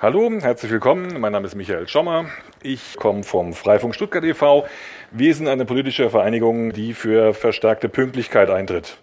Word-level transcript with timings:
Hallo, 0.00 0.30
herzlich 0.30 0.70
willkommen. 0.70 1.20
Mein 1.20 1.32
Name 1.32 1.48
ist 1.48 1.56
Michael 1.56 1.88
Schommer. 1.88 2.26
Ich 2.62 2.94
komme 2.94 3.24
vom 3.24 3.52
Freifunk 3.52 3.96
Stuttgart 3.96 4.22
e.V. 4.22 4.64
Wir 5.10 5.34
sind 5.34 5.48
eine 5.48 5.64
politische 5.64 6.08
Vereinigung, 6.08 6.72
die 6.72 6.94
für 6.94 7.34
verstärkte 7.34 7.88
Pünktlichkeit 7.88 8.48
eintritt. 8.48 8.98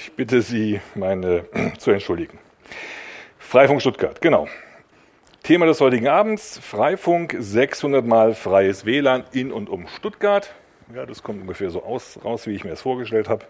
Ich 0.00 0.12
bitte 0.12 0.42
Sie, 0.42 0.80
meine 0.94 1.44
zu 1.78 1.90
entschuldigen. 1.90 2.38
Freifunk 3.40 3.80
Stuttgart, 3.80 4.20
genau. 4.20 4.46
Thema 5.42 5.66
des 5.66 5.80
heutigen 5.80 6.06
Abends, 6.06 6.60
Freifunk, 6.62 7.34
600 7.36 8.06
Mal 8.06 8.36
freies 8.36 8.86
WLAN 8.86 9.24
in 9.32 9.50
und 9.50 9.68
um 9.68 9.88
Stuttgart. 9.88 10.54
Ja, 10.94 11.04
das 11.04 11.24
kommt 11.24 11.40
ungefähr 11.40 11.70
so 11.70 11.82
aus, 11.82 12.20
raus, 12.24 12.46
wie 12.46 12.54
ich 12.54 12.62
mir 12.62 12.70
das 12.70 12.82
vorgestellt 12.82 13.28
habe. 13.28 13.44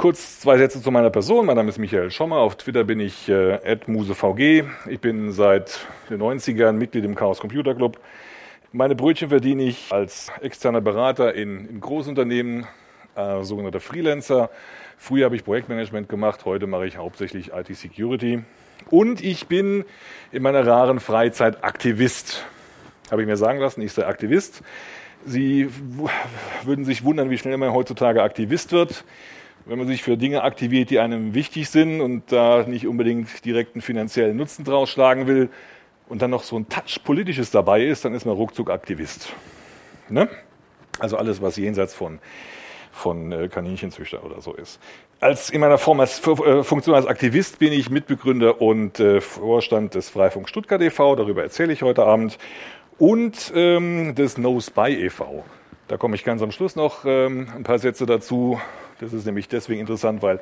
Kurz 0.00 0.38
zwei 0.38 0.58
Sätze 0.58 0.80
zu 0.80 0.92
meiner 0.92 1.10
Person. 1.10 1.44
Mein 1.44 1.56
Name 1.56 1.70
ist 1.70 1.78
Michael 1.78 2.12
Schommer. 2.12 2.36
Auf 2.36 2.54
Twitter 2.54 2.84
bin 2.84 3.00
ich 3.00 3.28
äh, 3.28 3.78
@musevg. 3.88 4.64
Ich 4.88 5.00
bin 5.00 5.32
seit 5.32 5.88
den 6.08 6.22
90ern 6.22 6.70
Mitglied 6.70 7.04
im 7.04 7.16
Chaos 7.16 7.40
Computer 7.40 7.74
Club. 7.74 7.98
Meine 8.70 8.94
Brötchen 8.94 9.30
verdiene 9.30 9.64
ich 9.64 9.90
als 9.90 10.30
externer 10.40 10.80
Berater 10.80 11.34
in, 11.34 11.68
in 11.68 11.80
Großunternehmen, 11.80 12.68
äh, 13.16 13.42
sogenannter 13.42 13.80
Freelancer. 13.80 14.50
Früher 14.96 15.24
habe 15.24 15.34
ich 15.34 15.44
Projektmanagement 15.44 16.08
gemacht, 16.08 16.44
heute 16.44 16.68
mache 16.68 16.86
ich 16.86 16.96
hauptsächlich 16.96 17.50
IT-Security. 17.52 18.44
Und 18.90 19.20
ich 19.20 19.48
bin 19.48 19.84
in 20.30 20.44
meiner 20.44 20.64
raren 20.64 21.00
Freizeit 21.00 21.64
Aktivist. 21.64 22.46
Habe 23.10 23.22
ich 23.22 23.26
mir 23.26 23.36
sagen 23.36 23.58
lassen, 23.58 23.82
ich 23.82 23.92
sei 23.92 24.06
Aktivist. 24.06 24.62
Sie 25.26 25.68
würden 26.62 26.84
sich 26.84 27.02
wundern, 27.02 27.30
wie 27.30 27.38
schnell 27.38 27.56
man 27.56 27.72
heutzutage 27.72 28.22
Aktivist 28.22 28.70
wird. 28.70 29.04
Wenn 29.68 29.76
man 29.78 29.86
sich 29.86 30.02
für 30.02 30.16
Dinge 30.16 30.42
aktiviert, 30.44 30.88
die 30.88 30.98
einem 30.98 31.34
wichtig 31.34 31.68
sind 31.68 32.00
und 32.00 32.32
da 32.32 32.64
nicht 32.66 32.86
unbedingt 32.86 33.44
direkt 33.44 33.74
einen 33.74 33.82
finanziellen 33.82 34.34
Nutzen 34.34 34.64
draus 34.64 34.88
schlagen 34.88 35.26
will 35.26 35.50
und 36.08 36.22
dann 36.22 36.30
noch 36.30 36.42
so 36.42 36.58
ein 36.58 36.70
Touch 36.70 37.04
Politisches 37.04 37.50
dabei 37.50 37.84
ist, 37.84 38.02
dann 38.06 38.14
ist 38.14 38.24
man 38.24 38.34
ruckzuck 38.34 38.70
Aktivist. 38.70 39.34
Ne? 40.08 40.26
Also 40.98 41.18
alles, 41.18 41.42
was 41.42 41.56
jenseits 41.58 41.92
von 41.92 42.18
von 42.92 43.30
äh, 43.30 43.48
Kaninchenzüchter 43.48 44.24
oder 44.24 44.40
so 44.40 44.54
ist. 44.54 44.80
Als 45.20 45.50
in 45.50 45.60
meiner 45.60 45.78
Form 45.78 46.00
als 46.00 46.26
äh, 46.26 46.64
Funktion 46.64 46.96
als 46.96 47.06
Aktivist 47.06 47.58
bin 47.58 47.72
ich 47.72 47.90
Mitbegründer 47.90 48.60
und 48.62 48.98
äh, 48.98 49.20
Vorstand 49.20 49.94
des 49.94 50.08
Freifunk 50.08 50.48
Stuttgart 50.48 50.80
e.V., 50.80 51.14
darüber 51.14 51.42
erzähle 51.42 51.74
ich 51.74 51.82
heute 51.82 52.04
Abend, 52.04 52.38
und 52.98 53.52
ähm, 53.54 54.14
des 54.16 54.38
No 54.38 54.58
Spy 54.58 55.04
e.V. 55.04 55.44
Da 55.86 55.96
komme 55.96 56.16
ich 56.16 56.24
ganz 56.24 56.42
am 56.42 56.50
Schluss 56.50 56.74
noch 56.74 57.04
ähm, 57.04 57.48
ein 57.54 57.62
paar 57.62 57.78
Sätze 57.78 58.06
dazu. 58.06 58.58
Das 59.00 59.12
ist 59.12 59.26
nämlich 59.26 59.48
deswegen 59.48 59.80
interessant, 59.80 60.22
weil 60.22 60.40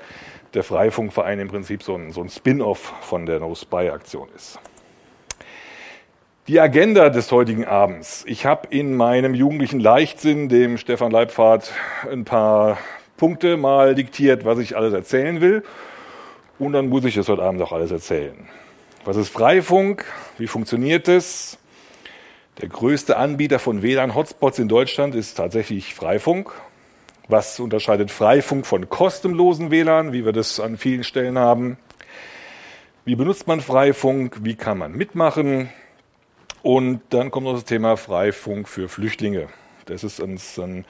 der 0.55 0.65
Freifunkverein 0.65 1.39
im 1.41 1.49
Prinzip 1.49 1.83
so 1.83 1.95
ein, 1.95 2.13
so 2.13 2.23
ein 2.23 2.29
Spin-off 2.29 2.95
von 3.03 3.27
der 3.27 3.41
No 3.41 3.55
Spy 3.55 3.91
Aktion 3.91 4.29
ist. 4.35 4.59
Die 6.49 6.61
Agenda 6.61 7.11
des 7.11 7.33
heutigen 7.33 7.65
Abends. 7.65 8.25
Ich 8.27 8.47
habe 8.47 8.69
in 8.71 8.95
meinem 8.95 9.35
jugendlichen 9.35 9.81
Leichtsinn 9.81 10.49
dem 10.49 10.79
Stefan 10.79 11.11
Leibfahrt 11.11 11.73
ein 12.11 12.25
paar 12.25 12.79
Punkte 13.17 13.57
mal 13.57 13.95
diktiert, 13.95 14.45
was 14.45 14.59
ich 14.59 14.77
alles 14.77 14.95
erzählen 14.95 15.41
will. 15.41 15.65
Und 16.59 16.73
dann 16.73 16.89
muss 16.89 17.05
ich 17.05 17.17
es 17.17 17.29
heute 17.29 17.43
Abend 17.43 17.61
auch 17.63 17.73
alles 17.73 17.91
erzählen. 17.91 18.49
Was 19.05 19.17
ist 19.17 19.29
Freifunk? 19.29 20.05
Wie 20.39 20.47
funktioniert 20.47 21.09
es? 21.09 21.59
Der 22.61 22.69
größte 22.69 23.17
Anbieter 23.17 23.59
von 23.59 23.83
WLAN-Hotspots 23.83 24.59
in 24.59 24.69
Deutschland 24.69 25.15
ist 25.15 25.35
tatsächlich 25.35 25.95
Freifunk. 25.95 26.53
Was 27.29 27.59
unterscheidet 27.59 28.13
Freifunk 28.13 28.67
von 28.67 28.89
kostenlosen 28.89 29.73
WLAN, 29.73 30.13
wie 30.13 30.25
wir 30.25 30.33
das 30.33 30.61
an 30.61 30.77
vielen 30.77 31.03
Stellen 31.03 31.39
haben? 31.39 31.77
Wie 33.05 33.17
benutzt 33.17 33.49
man 33.49 33.61
Freifunk? 33.61 34.45
Wie 34.45 34.55
kann 34.55 34.79
man 34.79 34.93
mitmachen? 34.93 35.71
Und 36.63 37.01
dann 37.11 37.33
kommt 37.33 37.47
noch 37.47 37.55
das 37.55 37.65
Thema 37.65 37.97
Freifunk 37.97 38.69
für 38.69 38.89
Flüchtlinge. 38.89 39.49
Das 39.87 40.05
ist 40.05 40.21
uns 40.21 40.57
ein 40.59 40.85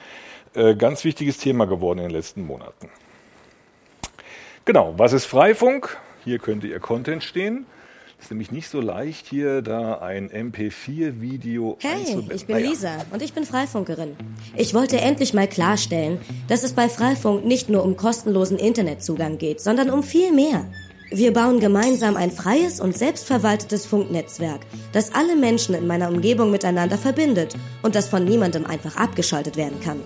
äh, 0.53 0.75
ganz 0.75 1.03
wichtiges 1.03 1.39
Thema 1.39 1.65
geworden 1.65 1.99
in 1.99 2.05
den 2.05 2.11
letzten 2.11 2.45
Monaten. 2.45 2.89
Genau, 4.65 4.93
was 4.97 5.13
ist 5.13 5.25
Freifunk? 5.25 5.97
Hier 6.23 6.37
könnte 6.37 6.67
Ihr 6.67 6.79
Content 6.79 7.23
stehen. 7.23 7.65
Es 8.19 8.25
ist 8.25 8.31
nämlich 8.31 8.51
nicht 8.51 8.69
so 8.69 8.81
leicht, 8.81 9.27
hier 9.27 9.61
da 9.61 9.99
ein 9.99 10.29
MP4-Video 10.29 11.77
Hey, 11.79 12.17
ich 12.33 12.47
bin. 12.47 12.57
Lisa 12.57 12.97
und 13.11 13.21
ich 13.21 13.33
bin 13.33 13.45
Freifunkerin. 13.45 14.15
Ich 14.55 14.73
wollte 14.73 14.99
endlich 14.99 15.33
mal 15.33 15.47
klarstellen, 15.47 16.17
dass 16.47 16.63
es 16.63 16.73
bei 16.73 16.89
Freifunk 16.89 17.45
nicht 17.45 17.69
nur 17.69 17.83
um 17.83 17.95
kostenlosen 17.95 18.57
Internetzugang 18.57 19.37
geht, 19.37 19.61
sondern 19.61 19.91
um 19.91 20.01
viel 20.01 20.33
mehr. 20.33 20.65
Wir 21.11 21.31
bauen 21.31 21.59
gemeinsam 21.59 22.17
ein 22.17 22.31
freies 22.31 22.81
und 22.81 22.97
selbstverwaltetes 22.97 23.85
Funknetzwerk, 23.85 24.61
das 24.91 25.13
alle 25.13 25.35
Menschen 25.35 25.75
in 25.75 25.87
meiner 25.87 26.09
Umgebung 26.09 26.51
miteinander 26.51 26.97
verbindet 26.97 27.55
und 27.83 27.95
das 27.95 28.09
von 28.09 28.25
niemandem 28.25 28.65
einfach 28.65 28.97
abgeschaltet 28.97 29.55
werden 29.55 29.79
kann. 29.79 30.01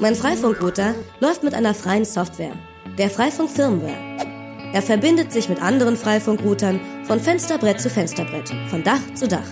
Mein 0.00 0.16
Freifunkrouter 0.16 0.94
läuft 1.20 1.44
mit 1.44 1.54
einer 1.54 1.74
freien 1.74 2.04
Software, 2.04 2.54
der 2.98 3.10
Freifunk 3.10 3.50
Firmware. 3.50 4.31
Er 4.72 4.80
verbindet 4.80 5.32
sich 5.32 5.50
mit 5.50 5.60
anderen 5.60 5.96
Freifunkroutern 5.96 6.80
von 7.04 7.20
Fensterbrett 7.20 7.78
zu 7.78 7.90
Fensterbrett, 7.90 8.50
von 8.68 8.82
Dach 8.82 9.02
zu 9.14 9.28
Dach. 9.28 9.46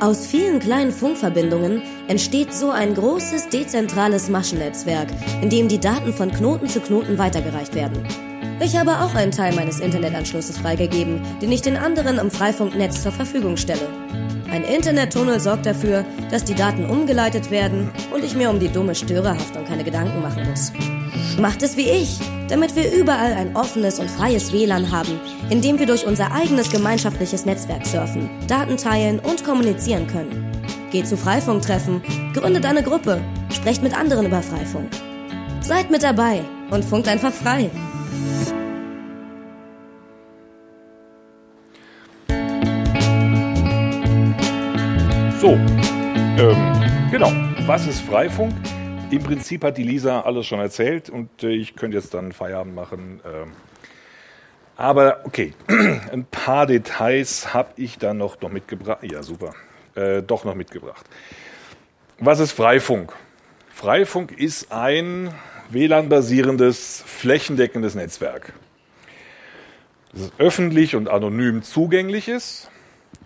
Aus 0.00 0.26
vielen 0.26 0.60
kleinen 0.60 0.92
Funkverbindungen 0.92 1.80
entsteht 2.08 2.52
so 2.52 2.70
ein 2.70 2.94
großes 2.94 3.48
dezentrales 3.48 4.28
Maschennetzwerk, 4.28 5.08
in 5.40 5.48
dem 5.48 5.68
die 5.68 5.80
Daten 5.80 6.12
von 6.12 6.30
Knoten 6.30 6.68
zu 6.68 6.80
Knoten 6.80 7.16
weitergereicht 7.16 7.74
werden. 7.74 8.06
Ich 8.60 8.76
habe 8.76 9.00
auch 9.00 9.14
einen 9.14 9.32
Teil 9.32 9.54
meines 9.54 9.80
Internetanschlusses 9.80 10.58
freigegeben, 10.58 11.22
den 11.40 11.52
ich 11.52 11.62
den 11.62 11.78
anderen 11.78 12.18
im 12.18 12.30
Freifunknetz 12.30 13.02
zur 13.02 13.12
Verfügung 13.12 13.56
stelle. 13.56 13.88
Ein 14.50 14.64
Internettunnel 14.64 15.40
sorgt 15.40 15.64
dafür, 15.64 16.04
dass 16.30 16.44
die 16.44 16.54
Daten 16.54 16.84
umgeleitet 16.84 17.50
werden 17.50 17.90
und 18.14 18.22
ich 18.22 18.36
mir 18.36 18.50
um 18.50 18.60
die 18.60 18.68
dumme 18.68 18.94
Störerhaftung 18.94 19.64
keine 19.64 19.84
Gedanken 19.84 20.20
machen 20.20 20.48
muss. 20.48 20.72
Macht 21.38 21.62
es 21.62 21.78
wie 21.78 21.88
ich, 21.88 22.18
damit 22.48 22.76
wir 22.76 22.92
überall 22.92 23.32
ein 23.32 23.56
offenes 23.56 23.98
und 23.98 24.10
freies 24.10 24.52
WLAN 24.52 24.90
haben, 24.90 25.20
in 25.50 25.60
dem 25.60 25.78
wir 25.78 25.86
durch 25.86 26.06
unser 26.06 26.32
eigenes 26.32 26.70
gemeinschaftliches 26.70 27.46
Netzwerk 27.46 27.86
surfen, 27.86 28.28
Daten 28.46 28.76
teilen 28.76 29.18
und 29.18 29.44
kommunizieren 29.44 30.06
können. 30.06 30.50
Geht 30.90 31.06
zu 31.06 31.16
Freifunktreffen, 31.16 32.02
gründet 32.32 32.64
eine 32.64 32.82
Gruppe, 32.82 33.20
sprecht 33.50 33.82
mit 33.82 33.96
anderen 33.96 34.26
über 34.26 34.42
Freifunk. 34.42 34.88
Seid 35.60 35.90
mit 35.90 36.02
dabei 36.02 36.42
und 36.70 36.84
funkt 36.84 37.08
einfach 37.08 37.32
frei. 37.32 37.70
So, 45.40 45.48
ähm, 46.38 47.10
genau. 47.10 47.32
Was 47.66 47.86
ist 47.86 48.00
Freifunk? 48.00 48.54
Im 49.10 49.22
Prinzip 49.22 49.62
hat 49.62 49.78
die 49.78 49.84
Lisa 49.84 50.22
alles 50.22 50.46
schon 50.46 50.58
erzählt 50.58 51.10
und 51.10 51.44
äh, 51.44 51.50
ich 51.50 51.76
könnte 51.76 51.96
jetzt 51.96 52.12
dann 52.12 52.32
Feierabend 52.32 52.74
machen. 52.74 53.20
Äh, 53.24 53.46
aber 54.76 55.20
okay, 55.24 55.54
ein 55.68 56.26
paar 56.28 56.66
Details 56.66 57.54
habe 57.54 57.70
ich 57.76 57.98
dann 57.98 58.18
noch, 58.18 58.40
noch 58.40 58.50
mitgebracht. 58.50 58.98
Ja, 59.02 59.22
super. 59.22 59.54
Äh, 59.94 60.22
doch 60.22 60.44
noch 60.44 60.56
mitgebracht. 60.56 61.06
Was 62.18 62.40
ist 62.40 62.52
Freifunk? 62.52 63.12
Freifunk 63.70 64.32
ist 64.32 64.72
ein 64.72 65.32
WLAN-basierendes, 65.70 67.04
flächendeckendes 67.06 67.94
Netzwerk. 67.94 68.54
Das 70.12 70.32
öffentlich 70.38 70.96
und 70.96 71.08
anonym 71.08 71.62
zugänglich 71.62 72.28
ist, 72.28 72.70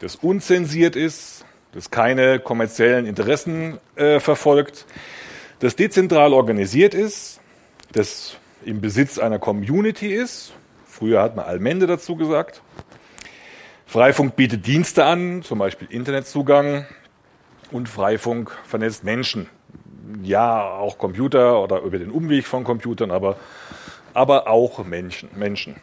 das 0.01 0.17
unzensiert 0.17 0.95
ist, 0.95 1.47
das 1.73 1.91
keine 1.91 2.39
kommerziellen 2.39 3.07
Interessen 3.07 3.79
äh, 3.95 4.21
verfolgt, 4.21 4.87
das 5.61 5.77
dezentral 5.77 6.33
organisiert 6.33 6.95
ist, 6.95 7.41
das 7.93 8.37
im 8.65 8.81
Besitz 8.81 9.19
einer 9.19 9.39
Community 9.39 10.13
ist. 10.13 10.53
Früher 10.87 11.23
hat 11.23 11.37
man 11.37 11.45
Allmende 11.45 11.87
dazu 11.87 12.17
gesagt. 12.17 12.63
Freifunk 13.87 14.37
bietet 14.37 14.67
Dienste 14.67 15.05
an, 15.05 15.43
zum 15.43 15.59
Beispiel 15.59 15.89
Internetzugang. 15.91 16.87
Und 17.71 17.89
Freifunk 17.89 18.57
vernetzt 18.65 19.05
Menschen. 19.05 19.49
Ja, 20.23 20.63
auch 20.63 20.99
Computer 20.99 21.63
oder 21.63 21.81
über 21.83 21.99
den 21.99 22.11
Umweg 22.11 22.47
von 22.47 22.65
Computern, 22.65 23.11
aber, 23.11 23.37
aber 24.13 24.49
auch 24.49 24.85
Menschen. 24.85 25.29
Menschen. 25.37 25.77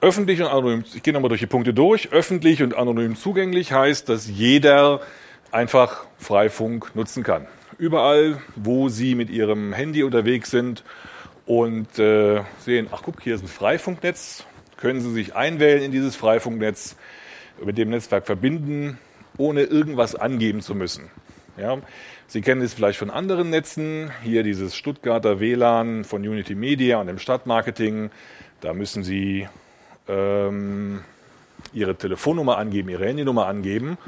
Öffentlich 0.00 0.40
und 0.40 0.48
anonym, 0.48 0.84
ich 0.94 1.02
gehe 1.02 1.14
nochmal 1.14 1.30
durch 1.30 1.40
die 1.40 1.46
Punkte 1.46 1.72
durch. 1.72 2.12
Öffentlich 2.12 2.62
und 2.62 2.76
anonym 2.76 3.16
zugänglich 3.16 3.72
heißt, 3.72 4.08
dass 4.08 4.28
jeder 4.28 5.00
einfach 5.50 6.04
Freifunk 6.18 6.94
nutzen 6.94 7.22
kann. 7.22 7.46
Überall, 7.78 8.38
wo 8.54 8.88
Sie 8.88 9.14
mit 9.14 9.28
Ihrem 9.28 9.74
Handy 9.74 10.02
unterwegs 10.02 10.50
sind 10.50 10.82
und 11.44 11.98
äh, 11.98 12.40
sehen, 12.58 12.88
ach 12.90 13.02
guck, 13.04 13.20
hier 13.20 13.34
ist 13.34 13.44
ein 13.44 13.48
Freifunknetz, 13.48 14.46
können 14.78 15.02
Sie 15.02 15.12
sich 15.12 15.36
einwählen 15.36 15.82
in 15.82 15.92
dieses 15.92 16.16
Freifunknetz, 16.16 16.96
mit 17.62 17.76
dem 17.76 17.90
Netzwerk 17.90 18.24
verbinden, 18.24 18.98
ohne 19.36 19.62
irgendwas 19.62 20.14
angeben 20.14 20.62
zu 20.62 20.74
müssen. 20.74 21.10
Ja, 21.58 21.76
Sie 22.28 22.40
kennen 22.40 22.62
es 22.62 22.72
vielleicht 22.72 22.98
von 22.98 23.10
anderen 23.10 23.50
Netzen, 23.50 24.10
hier 24.22 24.42
dieses 24.42 24.74
Stuttgarter 24.74 25.38
WLAN 25.38 26.04
von 26.04 26.22
Unity 26.26 26.54
Media 26.54 26.98
und 26.98 27.08
dem 27.08 27.18
Stadtmarketing. 27.18 28.10
Da 28.62 28.72
müssen 28.72 29.04
Sie 29.04 29.48
ähm, 30.08 31.00
ihre 31.74 31.94
Telefonnummer 31.94 32.56
angeben, 32.56 32.88
ihre 32.88 33.06
Handynummer 33.06 33.46
angeben 33.46 33.98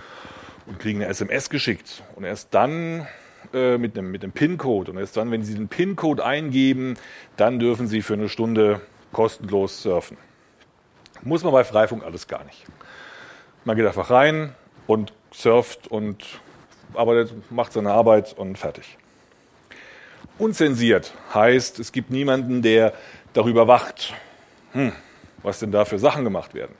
und 0.67 0.79
kriegen 0.79 1.03
eine 1.03 1.11
SMS 1.11 1.51
geschickt. 1.51 2.03
Und 2.17 2.25
erst 2.25 2.55
dann 2.55 3.07
äh, 3.53 3.79
mit 3.79 3.97
einem, 3.97 4.11
mit 4.11 4.35
PIN-Code 4.35 4.93
und 4.93 4.99
erst 4.99 5.17
dann, 5.17 5.31
wenn 5.31 5.43
sie 5.43 5.55
den 5.55 5.69
PIN-Code 5.69 6.25
eingeben, 6.25 6.95
dann 7.37 7.59
dürfen 7.59 7.87
sie 7.87 8.03
für 8.03 8.15
eine 8.15 8.29
Stunde 8.29 8.81
kostenlos 9.13 9.83
surfen. 9.83 10.17
Muss 11.23 11.43
man 11.43 11.53
bei 11.53 11.65
Freifunk 11.65 12.05
alles 12.05 12.29
gar 12.29 12.45
nicht. 12.45 12.65
Man 13.65 13.77
geht 13.77 13.87
einfach 13.87 14.11
rein 14.11 14.55
und 14.87 15.13
surft 15.33 15.89
und 15.89 16.25
arbeitet, 16.95 17.51
macht 17.51 17.73
seine 17.73 17.93
Arbeit 17.93 18.35
und 18.39 18.57
fertig. 18.57 18.97
Unzensiert 20.39 21.15
heißt, 21.35 21.79
es 21.79 21.93
gibt 21.93 22.11
niemanden, 22.11 22.63
der 22.63 22.93
darüber 23.33 23.67
wacht, 23.67 24.15
hm, 24.73 24.93
was 25.43 25.59
denn 25.59 25.73
da 25.73 25.85
für 25.85 25.99
Sachen 25.99 26.25
gemacht 26.25 26.55
werden. 26.55 26.75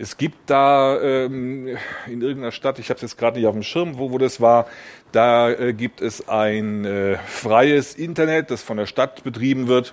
Es 0.00 0.16
gibt 0.16 0.48
da 0.48 0.98
ähm, 0.98 1.76
in 2.06 2.22
irgendeiner 2.22 2.52
Stadt, 2.52 2.78
ich 2.78 2.88
habe 2.88 2.96
es 2.96 3.02
jetzt 3.02 3.18
gerade 3.18 3.38
nicht 3.38 3.46
auf 3.46 3.52
dem 3.52 3.62
Schirm, 3.62 3.98
wo, 3.98 4.10
wo 4.10 4.16
das 4.16 4.40
war, 4.40 4.66
da 5.12 5.50
äh, 5.50 5.74
gibt 5.74 6.00
es 6.00 6.26
ein 6.26 6.86
äh, 6.86 7.18
freies 7.18 7.96
Internet, 7.96 8.50
das 8.50 8.62
von 8.62 8.78
der 8.78 8.86
Stadt 8.86 9.22
betrieben 9.24 9.68
wird. 9.68 9.92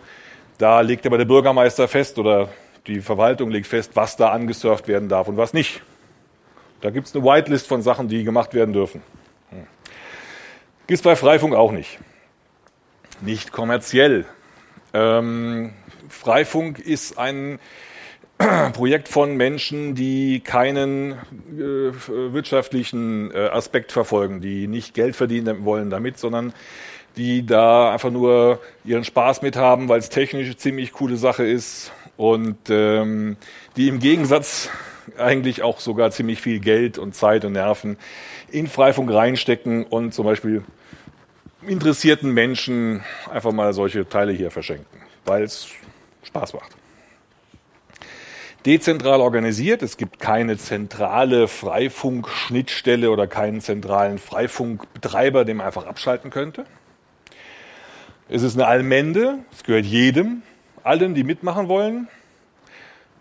Da 0.59 0.79
legt 0.79 1.05
aber 1.05 1.17
der 1.17 1.25
Bürgermeister 1.25 1.89
fest 1.89 2.19
oder 2.19 2.47
die 2.87 3.01
Verwaltung 3.01 3.51
legt 3.51 3.67
fest, 3.67 3.91
was 3.95 4.15
da 4.15 4.29
angesurft 4.29 4.87
werden 4.87 5.09
darf 5.09 5.27
und 5.27 5.35
was 5.35 5.51
nicht. 5.51 5.81
Da 6.79 6.89
gibt 6.89 7.07
es 7.07 7.13
eine 7.13 7.25
Whitelist 7.25 7.67
von 7.67 7.81
Sachen, 7.81 8.07
die 8.07 8.23
gemacht 8.23 8.53
werden 8.53 8.71
dürfen. 8.71 9.01
Hm. 9.49 9.67
Gibt 10.87 10.99
es 10.99 11.01
bei 11.01 11.17
Freifunk 11.17 11.53
auch 11.53 11.73
nicht. 11.73 11.99
Nicht 13.19 13.51
kommerziell. 13.51 14.25
Ähm, 14.93 15.73
Freifunk 16.07 16.79
ist 16.79 17.17
ein 17.17 17.59
Projekt 18.73 19.07
von 19.07 19.35
Menschen, 19.35 19.95
die 19.95 20.41
keinen 20.41 21.13
äh, 21.13 21.91
wirtschaftlichen 22.33 23.31
äh, 23.31 23.47
Aspekt 23.47 23.91
verfolgen, 23.91 24.41
die 24.41 24.67
nicht 24.67 24.93
Geld 24.93 25.15
verdienen 25.15 25.65
wollen 25.65 25.89
damit, 25.89 26.19
sondern 26.19 26.53
die 27.15 27.45
da 27.45 27.91
einfach 27.91 28.11
nur 28.11 28.59
ihren 28.85 29.03
Spaß 29.03 29.41
mit 29.41 29.55
haben, 29.55 29.89
weil 29.89 29.99
es 29.99 30.09
technisch 30.09 30.55
ziemlich 30.57 30.91
coole 30.91 31.17
Sache 31.17 31.45
ist 31.45 31.91
und 32.15 32.57
ähm, 32.69 33.37
die 33.75 33.87
im 33.87 33.99
Gegensatz 33.99 34.69
eigentlich 35.17 35.63
auch 35.63 35.79
sogar 35.79 36.11
ziemlich 36.11 36.39
viel 36.39 36.59
Geld 36.59 36.97
und 36.97 37.15
Zeit 37.15 37.43
und 37.43 37.53
Nerven 37.53 37.97
in 38.51 38.67
Freifunk 38.67 39.11
reinstecken 39.11 39.83
und 39.83 40.13
zum 40.13 40.25
Beispiel 40.25 40.63
interessierten 41.65 42.31
Menschen 42.31 43.03
einfach 43.31 43.51
mal 43.51 43.73
solche 43.73 44.07
Teile 44.07 44.31
hier 44.31 44.51
verschenken, 44.51 45.01
weil 45.25 45.43
es 45.43 45.69
Spaß 46.23 46.53
macht. 46.53 46.75
Dezentral 48.67 49.21
organisiert, 49.21 49.81
es 49.81 49.95
gibt 49.95 50.19
keine 50.19 50.57
zentrale 50.57 51.47
Freifunk-Schnittstelle 51.47 53.09
oder 53.09 53.25
keinen 53.25 53.61
zentralen 53.61 54.17
Freifunkbetreiber, 54.17 55.45
den 55.45 55.55
man 55.55 55.67
einfach 55.67 55.85
abschalten 55.85 56.31
könnte. 56.31 56.65
Es 58.27 58.43
ist 58.43 58.55
eine 58.55 58.67
Allmende, 58.67 59.39
es 59.53 59.63
gehört 59.63 59.85
jedem, 59.85 60.41
allen, 60.83 61.15
die 61.15 61.23
mitmachen 61.23 61.69
wollen. 61.69 62.09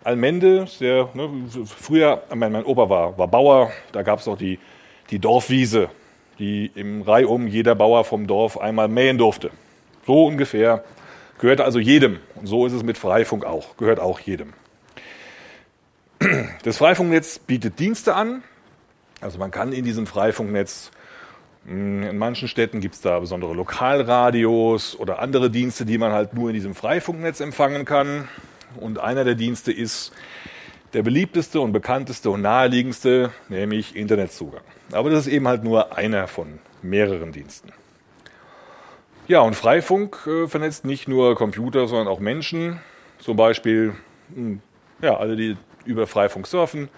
Allmende, 0.03 0.67
sehr, 0.67 1.07
ne, 1.13 1.29
früher, 1.65 2.23
mein, 2.35 2.51
mein 2.51 2.65
Opa 2.65 2.89
war, 2.89 3.17
war 3.17 3.29
Bauer, 3.29 3.71
da 3.93 4.01
gab 4.01 4.19
es 4.19 4.27
auch 4.27 4.37
die, 4.37 4.59
die 5.11 5.19
Dorfwiese, 5.19 5.89
die 6.39 6.69
im 6.75 7.03
Reihum 7.03 7.47
jeder 7.47 7.73
Bauer 7.73 8.03
vom 8.03 8.27
Dorf 8.27 8.57
einmal 8.57 8.89
mähen 8.89 9.17
durfte. 9.17 9.51
So 10.05 10.25
ungefähr. 10.25 10.83
Gehört 11.39 11.61
also 11.61 11.79
jedem. 11.79 12.19
Und 12.35 12.47
so 12.47 12.65
ist 12.65 12.73
es 12.73 12.83
mit 12.83 12.97
Freifunk 12.97 13.45
auch. 13.45 13.77
Gehört 13.77 14.01
auch 14.01 14.19
jedem. 14.19 14.51
Das 16.63 16.77
Freifunknetz 16.77 17.39
bietet 17.39 17.79
Dienste 17.79 18.15
an. 18.15 18.43
Also 19.21 19.37
man 19.39 19.51
kann 19.51 19.71
in 19.71 19.85
diesem 19.85 20.07
Freifunknetz, 20.07 20.91
hm, 21.65 22.03
in 22.03 22.17
manchen 22.17 22.47
Städten 22.47 22.79
gibt 22.79 22.95
es 22.95 23.01
da 23.01 23.19
besondere 23.19 23.53
Lokalradios 23.53 24.97
oder 24.99 25.19
andere 25.19 25.49
Dienste, 25.49 25.85
die 25.85 25.97
man 25.97 26.11
halt 26.11 26.33
nur 26.33 26.49
in 26.49 26.53
diesem 26.53 26.75
Freifunknetz 26.75 27.39
empfangen 27.39 27.85
kann. 27.85 28.27
Und 28.79 28.99
einer 28.99 29.23
der 29.23 29.35
Dienste 29.35 29.71
ist 29.71 30.11
der 30.93 31.03
beliebteste 31.03 31.61
und 31.61 31.71
bekannteste 31.71 32.29
und 32.29 32.41
naheliegendste, 32.41 33.31
nämlich 33.49 33.95
Internetzugang. 33.95 34.61
Aber 34.91 35.09
das 35.09 35.27
ist 35.27 35.33
eben 35.33 35.47
halt 35.47 35.63
nur 35.63 35.97
einer 35.97 36.27
von 36.27 36.59
mehreren 36.81 37.31
Diensten. 37.31 37.71
Ja, 39.27 39.41
und 39.41 39.55
Freifunk 39.55 40.25
äh, 40.25 40.47
vernetzt 40.47 40.85
nicht 40.85 41.07
nur 41.07 41.35
Computer, 41.35 41.87
sondern 41.87 42.07
auch 42.07 42.19
Menschen. 42.19 42.79
Zum 43.19 43.35
Beispiel 43.35 43.93
hm, 44.33 44.61
ja, 45.01 45.17
alle, 45.17 45.35
die 45.35 45.57
über 45.87 46.07
Freifunk 46.07 46.47
surfen. 46.47 46.89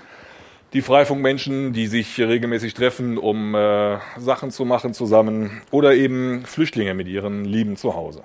Die 0.74 0.82
Freifunkmenschen, 0.82 1.74
die 1.74 1.88
sich 1.88 2.20
regelmäßig 2.20 2.74
treffen, 2.74 3.18
um 3.18 3.56
äh, 3.56 3.98
Sachen 4.18 4.52
zu 4.52 4.66
machen 4.66 4.94
zusammen. 4.94 5.62
Oder 5.72 5.96
eben 5.96 6.46
Flüchtlinge 6.46 6.94
mit 6.94 7.08
ihren 7.08 7.46
Lieben 7.46 7.76
zu 7.76 7.96
Hause. 7.96 8.24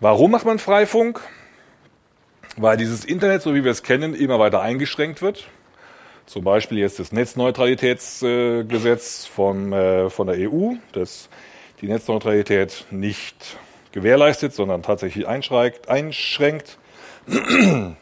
Warum 0.00 0.30
macht 0.30 0.46
man 0.46 0.58
Freifunk? 0.58 1.20
Weil 2.56 2.76
dieses 2.76 3.04
Internet, 3.04 3.42
so 3.42 3.54
wie 3.54 3.64
wir 3.64 3.70
es 3.70 3.82
kennen, 3.82 4.14
immer 4.14 4.38
weiter 4.38 4.62
eingeschränkt 4.62 5.20
wird. 5.20 5.48
Zum 6.26 6.44
Beispiel 6.44 6.78
jetzt 6.78 6.98
das 6.98 7.12
Netzneutralitätsgesetz 7.12 9.26
von, 9.26 9.72
äh, 9.72 10.10
von 10.10 10.26
der 10.26 10.50
EU, 10.50 10.72
das 10.92 11.28
die 11.80 11.88
Netzneutralität 11.88 12.84
nicht 12.90 13.56
gewährleistet, 13.92 14.54
sondern 14.54 14.82
tatsächlich 14.82 15.26
einschränkt. 15.28 16.78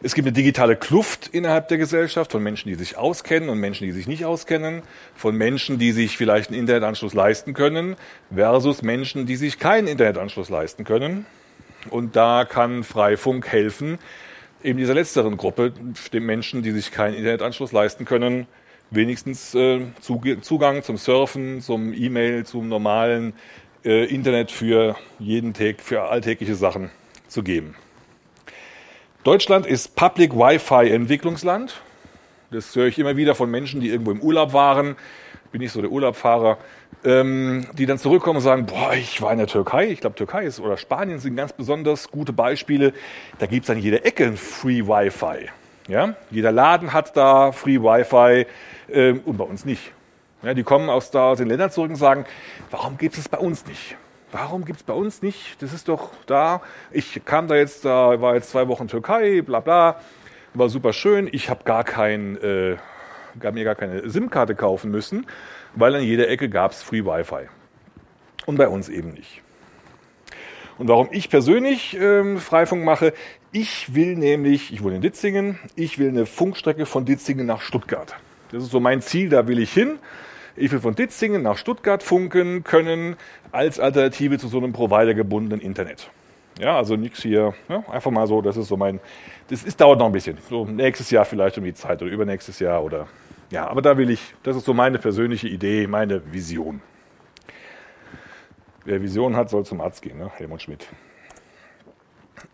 Es 0.00 0.14
gibt 0.14 0.26
eine 0.26 0.32
digitale 0.32 0.76
Kluft 0.76 1.26
innerhalb 1.32 1.66
der 1.68 1.78
Gesellschaft 1.78 2.30
von 2.30 2.40
Menschen, 2.40 2.68
die 2.68 2.76
sich 2.76 2.96
auskennen 2.96 3.48
und 3.48 3.58
Menschen, 3.58 3.84
die 3.84 3.90
sich 3.90 4.06
nicht 4.06 4.24
auskennen, 4.24 4.82
von 5.16 5.34
Menschen, 5.34 5.80
die 5.80 5.90
sich 5.90 6.16
vielleicht 6.16 6.50
einen 6.50 6.60
Internetanschluss 6.60 7.14
leisten 7.14 7.52
können, 7.52 7.96
versus 8.32 8.82
Menschen, 8.82 9.26
die 9.26 9.34
sich 9.34 9.58
keinen 9.58 9.88
Internetanschluss 9.88 10.50
leisten 10.50 10.84
können. 10.84 11.26
Und 11.90 12.14
da 12.14 12.44
kann 12.44 12.84
Freifunk 12.84 13.48
helfen, 13.48 13.98
eben 14.62 14.78
dieser 14.78 14.94
letzteren 14.94 15.36
Gruppe, 15.36 15.72
den 16.12 16.24
Menschen, 16.24 16.62
die 16.62 16.70
sich 16.70 16.92
keinen 16.92 17.14
Internetanschluss 17.14 17.72
leisten 17.72 18.04
können, 18.04 18.46
wenigstens 18.90 19.52
äh, 19.56 19.80
Zugang 20.00 20.84
zum 20.84 20.96
Surfen, 20.96 21.60
zum 21.60 21.92
E-Mail, 21.92 22.46
zum 22.46 22.68
normalen 22.68 23.32
äh, 23.84 24.04
Internet 24.04 24.52
für 24.52 24.94
jeden 25.18 25.54
Tag, 25.54 25.80
für 25.80 26.02
alltägliche 26.04 26.54
Sachen 26.54 26.90
zu 27.28 27.42
geben. 27.42 27.74
Deutschland 29.24 29.66
ist 29.66 29.94
Public 29.94 30.34
Wi-Fi 30.34 30.90
Entwicklungsland. 30.90 31.80
Das 32.50 32.74
höre 32.74 32.86
ich 32.86 32.98
immer 32.98 33.16
wieder 33.16 33.34
von 33.34 33.50
Menschen, 33.50 33.80
die 33.80 33.90
irgendwo 33.90 34.10
im 34.10 34.20
Urlaub 34.20 34.52
waren. 34.52 34.96
Bin 35.52 35.60
ich 35.60 35.72
so 35.72 35.80
der 35.80 35.90
Urlaubfahrer, 35.90 36.58
ähm, 37.04 37.66
die 37.72 37.86
dann 37.86 37.98
zurückkommen 37.98 38.36
und 38.36 38.42
sagen, 38.42 38.66
boah, 38.66 38.94
ich 38.94 39.20
war 39.20 39.32
in 39.32 39.38
der 39.38 39.46
Türkei. 39.46 39.88
Ich 39.88 40.00
glaube, 40.00 40.16
Türkei 40.16 40.44
ist 40.44 40.60
oder 40.60 40.76
Spanien 40.76 41.18
sind 41.18 41.36
ganz 41.36 41.52
besonders 41.52 42.10
gute 42.10 42.32
Beispiele. 42.32 42.92
Da 43.38 43.46
gibt 43.46 43.64
es 43.64 43.70
an 43.70 43.78
jeder 43.78 44.04
Ecke 44.04 44.24
ein 44.24 44.36
Free 44.36 44.86
Wi-Fi. 44.86 45.50
Ja? 45.88 46.14
Jeder 46.30 46.52
Laden 46.52 46.92
hat 46.92 47.16
da 47.16 47.52
Free 47.52 47.80
Wi-Fi 47.80 48.46
ähm, 48.90 49.20
und 49.24 49.36
bei 49.36 49.44
uns 49.44 49.64
nicht. 49.64 49.92
Ja, 50.42 50.54
die 50.54 50.62
kommen 50.62 50.88
aus, 50.88 51.10
da, 51.10 51.30
aus 51.30 51.38
den 51.38 51.48
Ländern 51.48 51.70
zurück 51.70 51.90
und 51.90 51.96
sagen, 51.96 52.24
warum 52.70 52.96
gibt 52.96 53.18
es 53.18 53.28
bei 53.28 53.38
uns 53.38 53.66
nicht? 53.66 53.96
Warum 54.30 54.66
gibt 54.66 54.80
es 54.80 54.82
bei 54.84 54.92
uns 54.92 55.22
nicht? 55.22 55.62
Das 55.62 55.72
ist 55.72 55.88
doch 55.88 56.10
da. 56.26 56.60
Ich 56.90 57.22
kam 57.24 57.48
da 57.48 57.56
jetzt, 57.56 57.84
da 57.84 58.20
war 58.20 58.34
jetzt 58.34 58.50
zwei 58.50 58.68
Wochen 58.68 58.86
Türkei, 58.86 59.40
bla 59.40 59.60
bla, 59.60 60.00
war 60.52 60.68
super 60.68 60.92
schön. 60.92 61.28
Ich 61.32 61.48
habe 61.48 61.64
gar 61.64 61.82
kein, 61.82 62.36
äh, 62.42 62.76
mir 63.52 63.64
gar 63.64 63.74
keine 63.74 64.08
SIM-Karte 64.08 64.54
kaufen 64.54 64.90
müssen, 64.90 65.26
weil 65.74 65.94
an 65.94 66.02
jeder 66.02 66.28
Ecke 66.28 66.50
gab 66.50 66.72
es 66.72 66.82
Free 66.82 67.04
Wi-Fi. 67.04 67.48
Und 68.44 68.56
bei 68.56 68.68
uns 68.68 68.88
eben 68.88 69.12
nicht. 69.12 69.42
Und 70.76 70.88
warum 70.88 71.08
ich 71.10 71.30
persönlich 71.30 71.96
ähm, 71.98 72.38
Freifunk 72.38 72.84
mache, 72.84 73.12
ich 73.50 73.94
will 73.94 74.14
nämlich, 74.14 74.72
ich 74.72 74.82
wohne 74.82 74.96
in 74.96 75.02
Ditzingen, 75.02 75.58
ich 75.74 75.98
will 75.98 76.08
eine 76.08 76.26
Funkstrecke 76.26 76.86
von 76.86 77.04
Ditzingen 77.04 77.46
nach 77.46 77.62
Stuttgart. 77.62 78.14
Das 78.52 78.62
ist 78.62 78.70
so 78.70 78.78
mein 78.78 79.00
Ziel, 79.00 79.30
da 79.30 79.48
will 79.48 79.58
ich 79.58 79.72
hin. 79.72 79.98
Will 80.58 80.80
von 80.80 80.94
Ditzingen 80.94 81.42
nach 81.42 81.56
Stuttgart 81.56 82.02
funken 82.02 82.64
können 82.64 83.16
als 83.52 83.80
Alternative 83.80 84.38
zu 84.38 84.48
so 84.48 84.58
einem 84.58 84.72
providergebundenen 84.72 85.60
Internet. 85.60 86.10
Ja, 86.58 86.76
also 86.76 86.96
nichts 86.96 87.22
hier, 87.22 87.54
ja, 87.68 87.84
einfach 87.90 88.10
mal 88.10 88.26
so, 88.26 88.42
das 88.42 88.56
ist 88.56 88.66
so 88.68 88.76
mein, 88.76 88.98
das 89.48 89.62
ist, 89.62 89.80
dauert 89.80 90.00
noch 90.00 90.06
ein 90.06 90.12
bisschen. 90.12 90.38
So 90.48 90.64
nächstes 90.64 91.10
Jahr 91.10 91.24
vielleicht 91.24 91.56
um 91.56 91.64
die 91.64 91.74
Zeit 91.74 92.02
oder 92.02 92.10
übernächstes 92.10 92.58
Jahr 92.58 92.82
oder, 92.82 93.06
ja, 93.50 93.68
aber 93.68 93.80
da 93.80 93.96
will 93.96 94.10
ich, 94.10 94.34
das 94.42 94.56
ist 94.56 94.64
so 94.64 94.74
meine 94.74 94.98
persönliche 94.98 95.46
Idee, 95.46 95.86
meine 95.86 96.32
Vision. 96.32 96.82
Wer 98.84 99.00
Vision 99.02 99.36
hat, 99.36 99.50
soll 99.50 99.64
zum 99.64 99.80
Arzt 99.80 100.02
gehen, 100.02 100.18
ne? 100.18 100.30
Helmut 100.34 100.62
Schmidt. 100.62 100.86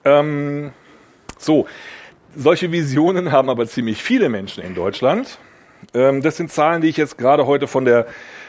Ähm, 0.05 0.73
so, 1.39 1.67
solche 2.35 2.73
Visionen 2.73 3.33
haben 3.33 3.49
aber 3.49 3.67
ziemlich 3.67 4.03
viele 4.03 4.29
Menschen 4.29 4.63
in 4.65 4.75
Deutschland. 4.75 5.39
Ähm, 5.95 6.23
das 6.23 6.37
sind 6.37 6.51
Zahlen, 6.51 6.83
die 6.83 6.89
ich 6.89 6.97
jetzt 6.97 7.17
gerade 7.17 7.47
heute 7.47 7.67
von 7.67 7.85
der 7.85 8.07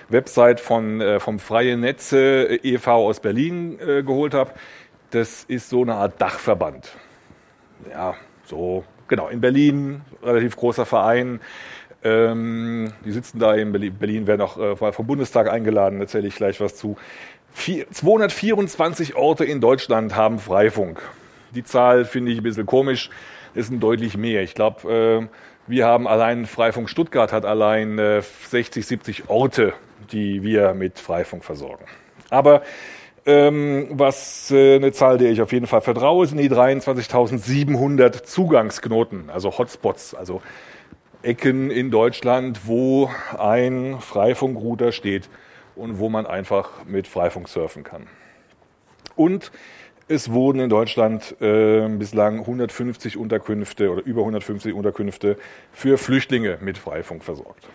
Website 0.09 0.59
von, 0.59 0.99
äh, 0.99 1.19
vom 1.19 1.39
Freie 1.39 1.77
Netze 1.77 2.49
äh, 2.63 2.73
e.V. 2.73 3.07
aus 3.07 3.19
Berlin 3.19 3.79
äh, 3.79 4.03
geholt 4.03 4.33
habe. 4.33 4.51
Das 5.11 5.43
ist 5.43 5.69
so 5.69 5.83
eine 5.83 5.95
Art 5.95 6.19
Dachverband. 6.19 6.91
Ja, 7.89 8.15
So, 8.45 8.83
genau, 9.07 9.27
in 9.27 9.41
Berlin, 9.41 10.01
relativ 10.23 10.55
großer 10.55 10.85
Verein. 10.85 11.39
Ähm, 12.03 12.91
die 13.03 13.11
sitzen 13.11 13.39
da 13.39 13.53
in 13.55 13.71
Berlin, 13.71 14.27
werden 14.27 14.41
auch 14.41 14.57
äh, 14.57 14.91
vom 14.91 15.07
Bundestag 15.07 15.49
eingeladen, 15.49 15.99
erzähle 15.99 16.27
ich 16.27 16.35
gleich 16.35 16.59
was 16.59 16.75
zu. 16.75 16.97
Vier, 17.51 17.89
224 17.89 19.15
Orte 19.15 19.45
in 19.45 19.61
Deutschland 19.61 20.15
haben 20.15 20.39
Freifunk. 20.39 21.01
Die 21.55 21.63
Zahl 21.63 22.05
finde 22.05 22.31
ich 22.31 22.39
ein 22.39 22.43
bisschen 22.43 22.65
komisch, 22.65 23.09
es 23.55 23.67
sind 23.67 23.81
deutlich 23.81 24.17
mehr. 24.17 24.43
Ich 24.43 24.53
glaube, 24.53 25.29
äh, 25.31 25.37
wir 25.67 25.85
haben 25.85 26.07
allein 26.07 26.45
Freifunk 26.45 26.89
Stuttgart 26.89 27.31
hat 27.31 27.45
allein 27.45 27.97
äh, 27.97 28.21
60, 28.21 28.85
70 28.85 29.29
Orte, 29.29 29.73
die 30.11 30.43
wir 30.43 30.73
mit 30.73 30.99
Freifunk 30.99 31.43
versorgen. 31.43 31.85
Aber 32.29 32.61
ähm, 33.25 33.87
was 33.91 34.51
äh, 34.51 34.75
eine 34.75 34.91
Zahl, 34.91 35.17
der 35.17 35.31
ich 35.31 35.41
auf 35.41 35.51
jeden 35.51 35.65
Fall 35.65 35.81
vertraue, 35.81 36.27
sind 36.27 36.37
die 36.37 36.49
23.700 36.49 38.23
Zugangsknoten, 38.23 39.29
also 39.31 39.57
Hotspots, 39.57 40.13
also 40.13 40.41
Ecken 41.23 41.71
in 41.71 41.89
Deutschland, 41.89 42.67
wo 42.67 43.09
ein 43.37 43.97
Freifunkrouter 43.99 44.91
steht 44.91 45.27
und 45.75 45.97
wo 45.97 46.09
man 46.09 46.27
einfach 46.27 46.85
mit 46.85 47.07
Freifunk 47.07 47.49
surfen 47.49 47.83
kann. 47.83 48.05
Und 49.15 49.51
es 50.07 50.31
wurden 50.31 50.59
in 50.59 50.69
Deutschland 50.69 51.35
äh, 51.41 51.87
bislang 51.87 52.39
150 52.39 53.17
Unterkünfte 53.17 53.89
oder 53.91 54.03
über 54.03 54.21
150 54.21 54.73
Unterkünfte 54.73 55.37
für 55.71 55.97
Flüchtlinge 55.97 56.57
mit 56.61 56.77
Freifunk 56.77 57.23
versorgt. 57.23 57.67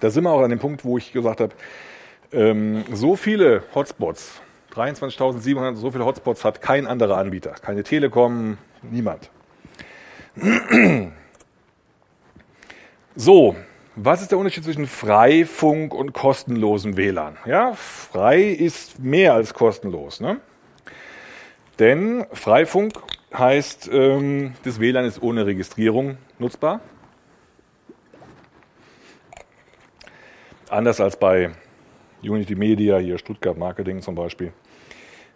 Da 0.00 0.10
sind 0.10 0.24
wir 0.24 0.30
auch 0.30 0.42
an 0.42 0.50
dem 0.50 0.58
Punkt, 0.58 0.84
wo 0.84 0.98
ich 0.98 1.12
gesagt 1.12 1.40
habe, 1.40 1.54
ähm, 2.32 2.84
so 2.92 3.16
viele 3.16 3.62
Hotspots, 3.74 4.42
23.700, 4.74 5.74
so 5.74 5.90
viele 5.90 6.04
Hotspots 6.04 6.44
hat 6.44 6.60
kein 6.60 6.86
anderer 6.86 7.16
Anbieter. 7.16 7.52
Keine 7.52 7.82
Telekom, 7.82 8.58
niemand. 8.82 9.30
So, 13.16 13.56
was 13.96 14.22
ist 14.22 14.30
der 14.30 14.38
Unterschied 14.38 14.62
zwischen 14.62 14.86
Freifunk 14.86 15.92
und 15.92 16.12
kostenlosem 16.12 16.96
WLAN? 16.96 17.36
Ja, 17.46 17.72
frei 17.72 18.42
ist 18.42 19.00
mehr 19.00 19.34
als 19.34 19.54
kostenlos. 19.54 20.20
Ne? 20.20 20.40
Denn 21.78 22.26
Freifunk 22.32 22.94
heißt, 23.36 23.88
ähm, 23.92 24.54
das 24.64 24.80
WLAN 24.80 25.04
ist 25.04 25.22
ohne 25.22 25.46
Registrierung 25.46 26.18
nutzbar. 26.38 26.80
Anders 30.68 31.00
als 31.00 31.16
bei 31.16 31.50
Unity 32.22 32.54
Media, 32.54 32.98
hier 32.98 33.16
Stuttgart 33.18 33.56
Marketing 33.56 34.02
zum 34.02 34.14
Beispiel. 34.14 34.52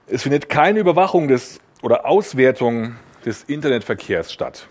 Es 0.06 0.22
findet 0.22 0.48
keine 0.48 0.80
Überwachung 0.80 1.28
des 1.28 1.60
oder 1.82 2.06
Auswertung 2.06 2.96
des 3.24 3.44
Internetverkehrs 3.44 4.32
statt. 4.32 4.68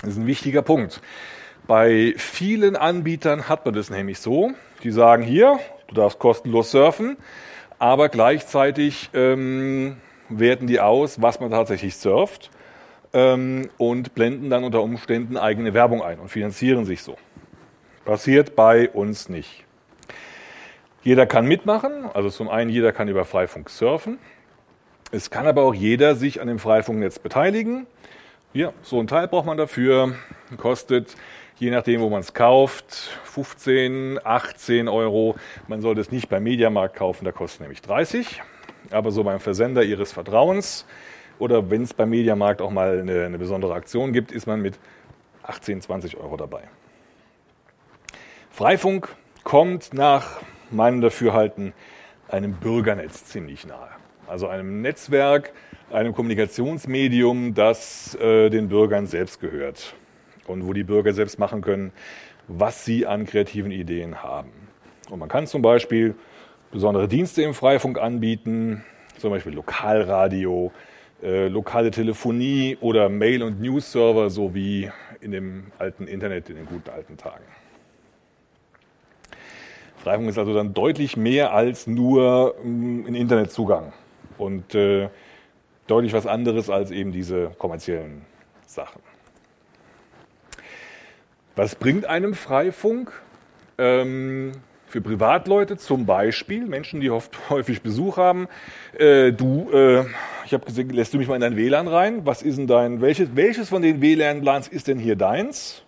Das 0.00 0.10
ist 0.10 0.18
ein 0.18 0.26
wichtiger 0.26 0.62
Punkt. 0.62 1.00
Bei 1.66 2.14
vielen 2.18 2.76
Anbietern 2.76 3.48
hat 3.48 3.64
man 3.64 3.74
das 3.74 3.88
nämlich 3.88 4.18
so. 4.18 4.52
Die 4.82 4.90
sagen 4.90 5.22
hier, 5.22 5.58
du 5.88 5.94
darfst 5.94 6.18
kostenlos 6.18 6.70
surfen, 6.70 7.16
aber 7.78 8.10
gleichzeitig 8.10 9.08
ähm, 9.14 9.96
werten 10.28 10.66
die 10.66 10.80
aus, 10.80 11.20
was 11.20 11.40
man 11.40 11.50
tatsächlich 11.50 11.96
surft 11.96 12.50
ähm, 13.12 13.68
und 13.78 14.14
blenden 14.14 14.50
dann 14.50 14.64
unter 14.64 14.82
Umständen 14.82 15.36
eigene 15.36 15.74
Werbung 15.74 16.02
ein 16.02 16.18
und 16.18 16.28
finanzieren 16.28 16.84
sich 16.84 17.02
so. 17.02 17.16
Passiert 18.04 18.54
bei 18.56 18.90
uns 18.90 19.28
nicht. 19.28 19.64
Jeder 21.02 21.26
kann 21.26 21.46
mitmachen, 21.46 22.06
also 22.14 22.30
zum 22.30 22.48
einen 22.48 22.70
jeder 22.70 22.92
kann 22.92 23.08
über 23.08 23.24
Freifunk 23.24 23.70
surfen. 23.70 24.18
Es 25.12 25.30
kann 25.30 25.46
aber 25.46 25.62
auch 25.62 25.74
jeder 25.74 26.14
sich 26.14 26.40
an 26.40 26.48
dem 26.48 26.58
Freifunknetz 26.58 27.18
beteiligen. 27.18 27.86
Ja, 28.52 28.72
so 28.82 29.00
ein 29.00 29.06
Teil 29.06 29.28
braucht 29.28 29.46
man 29.46 29.56
dafür, 29.56 30.14
kostet 30.56 31.16
je 31.56 31.70
nachdem, 31.70 32.00
wo 32.00 32.08
man 32.08 32.20
es 32.20 32.34
kauft, 32.34 33.10
15, 33.24 34.18
18 34.22 34.88
Euro. 34.88 35.36
Man 35.68 35.82
sollte 35.82 36.00
es 36.00 36.10
nicht 36.10 36.28
beim 36.28 36.42
Mediamarkt 36.42 36.96
kaufen, 36.96 37.24
da 37.24 37.32
kostet 37.32 37.60
nämlich 37.60 37.82
30. 37.82 38.42
Aber 38.90 39.10
so 39.10 39.24
beim 39.24 39.40
Versender 39.40 39.82
Ihres 39.82 40.12
Vertrauens 40.12 40.86
oder 41.38 41.70
wenn 41.70 41.82
es 41.82 41.94
beim 41.94 42.10
Mediamarkt 42.10 42.62
auch 42.62 42.70
mal 42.70 43.00
eine, 43.00 43.24
eine 43.24 43.38
besondere 43.38 43.74
Aktion 43.74 44.12
gibt, 44.12 44.32
ist 44.32 44.46
man 44.46 44.60
mit 44.60 44.78
18, 45.42 45.80
20 45.80 46.16
Euro 46.16 46.36
dabei. 46.36 46.62
Freifunk 48.50 49.08
kommt 49.42 49.92
nach 49.94 50.40
meinem 50.70 51.00
Dafürhalten 51.00 51.72
einem 52.28 52.54
Bürgernetz 52.54 53.26
ziemlich 53.26 53.66
nahe. 53.66 53.88
Also 54.26 54.48
einem 54.48 54.80
Netzwerk, 54.80 55.52
einem 55.90 56.14
Kommunikationsmedium, 56.14 57.54
das 57.54 58.14
äh, 58.14 58.48
den 58.50 58.68
Bürgern 58.68 59.06
selbst 59.06 59.40
gehört 59.40 59.94
und 60.46 60.66
wo 60.66 60.72
die 60.72 60.84
Bürger 60.84 61.12
selbst 61.12 61.38
machen 61.38 61.60
können, 61.60 61.92
was 62.48 62.84
sie 62.84 63.06
an 63.06 63.26
kreativen 63.26 63.70
Ideen 63.70 64.22
haben. 64.22 64.52
Und 65.10 65.18
man 65.18 65.28
kann 65.28 65.46
zum 65.46 65.62
Beispiel 65.62 66.14
besondere 66.74 67.06
Dienste 67.06 67.40
im 67.42 67.54
Freifunk 67.54 68.00
anbieten, 68.00 68.84
zum 69.18 69.30
Beispiel 69.30 69.52
Lokalradio, 69.52 70.72
äh, 71.22 71.46
lokale 71.46 71.92
Telefonie 71.92 72.76
oder 72.80 73.08
Mail- 73.08 73.44
und 73.44 73.60
News-Server, 73.60 74.28
so 74.28 74.56
wie 74.56 74.90
in 75.20 75.30
dem 75.30 75.68
alten 75.78 76.08
Internet 76.08 76.50
in 76.50 76.56
den 76.56 76.66
guten 76.66 76.90
alten 76.90 77.16
Tagen. 77.16 77.44
Freifunk 79.98 80.28
ist 80.28 80.36
also 80.36 80.52
dann 80.52 80.74
deutlich 80.74 81.16
mehr 81.16 81.52
als 81.52 81.86
nur 81.86 82.56
mm, 82.64 83.06
ein 83.06 83.14
Internetzugang 83.14 83.92
und 84.36 84.74
äh, 84.74 85.10
deutlich 85.86 86.12
was 86.12 86.26
anderes 86.26 86.70
als 86.70 86.90
eben 86.90 87.12
diese 87.12 87.52
kommerziellen 87.56 88.22
Sachen. 88.66 89.00
Was 91.54 91.76
bringt 91.76 92.06
einem 92.06 92.34
Freifunk? 92.34 93.12
Ähm, 93.78 94.50
für 94.94 95.00
Privatleute 95.00 95.76
zum 95.76 96.06
Beispiel, 96.06 96.66
Menschen, 96.66 97.00
die 97.00 97.10
oft 97.10 97.36
häufig 97.50 97.82
Besuch 97.82 98.16
haben. 98.16 98.46
Äh, 98.96 99.32
du, 99.32 99.68
äh, 99.72 100.04
ich 100.46 100.54
habe 100.54 100.64
gesehen, 100.64 100.88
lässt 100.90 101.12
du 101.12 101.18
mich 101.18 101.26
mal 101.26 101.34
in 101.34 101.40
dein 101.40 101.56
WLAN 101.56 101.88
rein? 101.88 102.24
Was 102.24 102.42
ist 102.42 102.58
denn 102.58 102.68
dein, 102.68 103.00
welches, 103.00 103.34
welches 103.34 103.70
von 103.70 103.82
den 103.82 104.00
WLAN-Plans 104.00 104.68
ist 104.68 104.86
denn 104.86 105.00
hier 105.00 105.16
deins? 105.16 105.82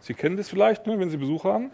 Sie 0.00 0.12
kennen 0.12 0.36
das 0.36 0.50
vielleicht, 0.50 0.86
ne, 0.86 1.00
wenn 1.00 1.08
Sie 1.08 1.16
Besuch 1.16 1.44
haben. 1.44 1.70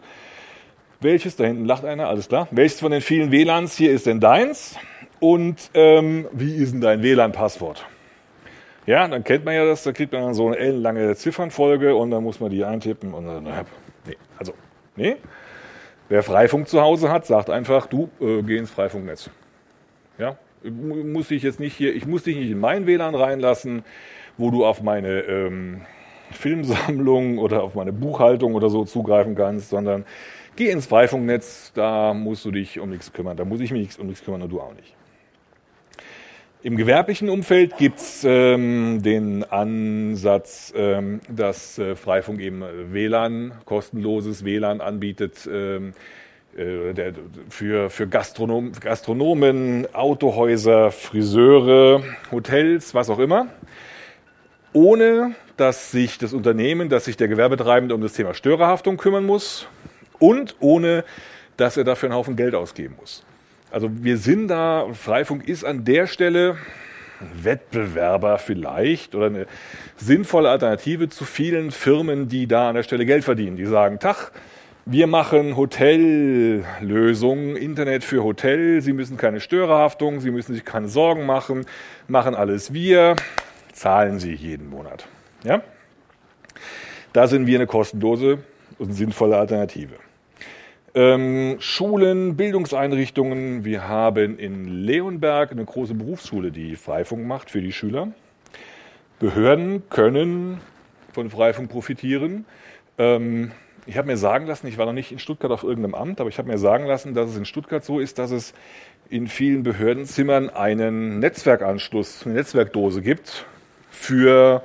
Welches, 1.00 1.34
da 1.34 1.42
hinten 1.42 1.64
lacht 1.64 1.84
einer, 1.84 2.06
alles 2.06 2.28
klar. 2.28 2.46
Welches 2.52 2.78
von 2.78 2.92
den 2.92 3.00
vielen 3.00 3.32
WLANs 3.32 3.76
hier 3.76 3.90
ist 3.90 4.06
denn 4.06 4.20
deins? 4.20 4.76
Und 5.18 5.72
ähm, 5.74 6.28
wie 6.30 6.54
ist 6.54 6.72
denn 6.72 6.82
dein 6.82 7.02
WLAN-Passwort? 7.02 7.84
Ja, 8.86 9.08
dann 9.08 9.24
kennt 9.24 9.44
man 9.44 9.56
ja 9.56 9.64
das, 9.64 9.82
da 9.82 9.90
kriegt 9.90 10.12
man 10.12 10.22
dann 10.22 10.34
so 10.34 10.46
eine 10.46 10.58
ellenlange 10.58 11.16
Ziffernfolge 11.16 11.96
und 11.96 12.12
dann 12.12 12.22
muss 12.22 12.38
man 12.38 12.52
die 12.52 12.64
eintippen 12.64 13.12
und 13.12 13.26
dann, 13.26 13.42
nee, 13.42 14.16
also, 14.38 14.54
nee. 14.94 15.16
Wer 16.08 16.22
Freifunk 16.22 16.68
zu 16.68 16.80
Hause 16.80 17.10
hat, 17.10 17.26
sagt 17.26 17.50
einfach, 17.50 17.86
du, 17.86 18.08
äh, 18.20 18.42
geh 18.42 18.56
ins 18.56 18.70
Freifunknetz. 18.70 19.30
Ja, 20.18 20.36
muss 20.62 21.30
ich 21.30 21.42
jetzt 21.42 21.60
nicht 21.60 21.76
hier, 21.76 21.94
ich 21.94 22.06
muss 22.06 22.22
dich 22.22 22.36
nicht 22.36 22.50
in 22.50 22.60
mein 22.60 22.86
WLAN 22.86 23.14
reinlassen, 23.14 23.84
wo 24.38 24.50
du 24.50 24.64
auf 24.64 24.82
meine 24.82 25.20
ähm, 25.22 25.82
Filmsammlung 26.30 27.38
oder 27.38 27.62
auf 27.62 27.74
meine 27.74 27.92
Buchhaltung 27.92 28.54
oder 28.54 28.70
so 28.70 28.84
zugreifen 28.84 29.34
kannst, 29.34 29.70
sondern 29.70 30.04
geh 30.54 30.70
ins 30.70 30.86
Freifunknetz, 30.86 31.72
da 31.74 32.14
musst 32.14 32.44
du 32.44 32.50
dich 32.50 32.78
um 32.78 32.90
nichts 32.90 33.12
kümmern, 33.12 33.36
da 33.36 33.44
muss 33.44 33.60
ich 33.60 33.72
mich 33.72 33.98
um 33.98 34.06
nichts 34.06 34.24
kümmern 34.24 34.42
und 34.42 34.50
du 34.50 34.60
auch 34.60 34.74
nicht. 34.74 34.94
Im 36.66 36.76
gewerblichen 36.76 37.28
Umfeld 37.28 37.76
gibt 37.76 38.00
es 38.00 38.24
ähm, 38.24 39.00
den 39.00 39.44
Ansatz, 39.44 40.72
ähm, 40.74 41.20
dass 41.28 41.78
äh, 41.78 41.94
Freifunk 41.94 42.40
eben 42.40 42.64
WLAN, 42.90 43.52
kostenloses 43.64 44.44
WLAN 44.44 44.80
anbietet 44.80 45.48
ähm, 45.48 45.92
äh, 46.56 46.92
der, 46.92 47.12
für, 47.50 47.88
für 47.88 48.08
Gastronom, 48.08 48.72
Gastronomen, 48.80 49.86
Autohäuser, 49.94 50.90
Friseure, 50.90 52.02
Hotels, 52.32 52.96
was 52.96 53.10
auch 53.10 53.20
immer, 53.20 53.46
ohne 54.72 55.36
dass 55.56 55.92
sich 55.92 56.18
das 56.18 56.32
Unternehmen, 56.32 56.88
dass 56.88 57.04
sich 57.04 57.16
der 57.16 57.28
Gewerbetreibende 57.28 57.94
um 57.94 58.00
das 58.00 58.14
Thema 58.14 58.34
Störerhaftung 58.34 58.96
kümmern 58.96 59.24
muss 59.24 59.68
und 60.18 60.56
ohne 60.58 61.04
dass 61.56 61.76
er 61.76 61.84
dafür 61.84 62.08
einen 62.08 62.18
Haufen 62.18 62.34
Geld 62.34 62.56
ausgeben 62.56 62.96
muss. 62.98 63.22
Also 63.76 63.90
wir 63.92 64.16
sind 64.16 64.48
da, 64.48 64.86
Freifunk 64.94 65.46
ist 65.46 65.62
an 65.62 65.84
der 65.84 66.06
Stelle 66.06 66.56
Wettbewerber 67.42 68.38
vielleicht 68.38 69.14
oder 69.14 69.26
eine 69.26 69.46
sinnvolle 69.98 70.48
Alternative 70.48 71.10
zu 71.10 71.26
vielen 71.26 71.70
Firmen, 71.70 72.26
die 72.26 72.46
da 72.46 72.70
an 72.70 72.76
der 72.76 72.84
Stelle 72.84 73.04
Geld 73.04 73.22
verdienen. 73.22 73.58
Die 73.58 73.66
sagen, 73.66 73.98
Tach, 73.98 74.30
wir 74.86 75.06
machen 75.06 75.58
Hotellösungen, 75.58 77.54
Internet 77.54 78.02
für 78.02 78.24
Hotel. 78.24 78.80
Sie 78.80 78.94
müssen 78.94 79.18
keine 79.18 79.40
Störerhaftung, 79.40 80.20
Sie 80.20 80.30
müssen 80.30 80.54
sich 80.54 80.64
keine 80.64 80.88
Sorgen 80.88 81.26
machen, 81.26 81.66
machen 82.08 82.34
alles 82.34 82.72
wir, 82.72 83.14
zahlen 83.74 84.18
Sie 84.18 84.32
jeden 84.32 84.70
Monat. 84.70 85.06
Ja? 85.44 85.60
Da 87.12 87.26
sind 87.26 87.46
wir 87.46 87.58
eine 87.58 87.66
kostenlose 87.66 88.38
und 88.78 88.94
sinnvolle 88.94 89.36
Alternative. 89.36 89.96
Ähm, 90.96 91.56
Schulen, 91.58 92.36
Bildungseinrichtungen. 92.38 93.66
Wir 93.66 93.86
haben 93.86 94.38
in 94.38 94.66
Leonberg 94.66 95.52
eine 95.52 95.62
große 95.62 95.92
Berufsschule, 95.92 96.50
die 96.50 96.74
Freifunk 96.74 97.26
macht 97.26 97.50
für 97.50 97.60
die 97.60 97.72
Schüler. 97.72 98.08
Behörden 99.18 99.90
können 99.90 100.62
von 101.12 101.28
Freifunk 101.28 101.68
profitieren. 101.68 102.46
Ähm, 102.96 103.52
ich 103.84 103.98
habe 103.98 104.06
mir 104.06 104.16
sagen 104.16 104.46
lassen, 104.46 104.68
ich 104.68 104.78
war 104.78 104.86
noch 104.86 104.94
nicht 104.94 105.12
in 105.12 105.18
Stuttgart 105.18 105.52
auf 105.52 105.64
irgendeinem 105.64 105.94
Amt, 105.94 106.18
aber 106.18 106.30
ich 106.30 106.38
habe 106.38 106.48
mir 106.48 106.56
sagen 106.56 106.86
lassen, 106.86 107.12
dass 107.12 107.28
es 107.28 107.36
in 107.36 107.44
Stuttgart 107.44 107.84
so 107.84 108.00
ist, 108.00 108.18
dass 108.18 108.30
es 108.30 108.54
in 109.10 109.26
vielen 109.26 109.64
Behördenzimmern 109.64 110.48
einen 110.48 111.18
Netzwerkanschluss, 111.18 112.24
eine 112.24 112.36
Netzwerkdose 112.36 113.02
gibt 113.02 113.44
für 113.90 114.64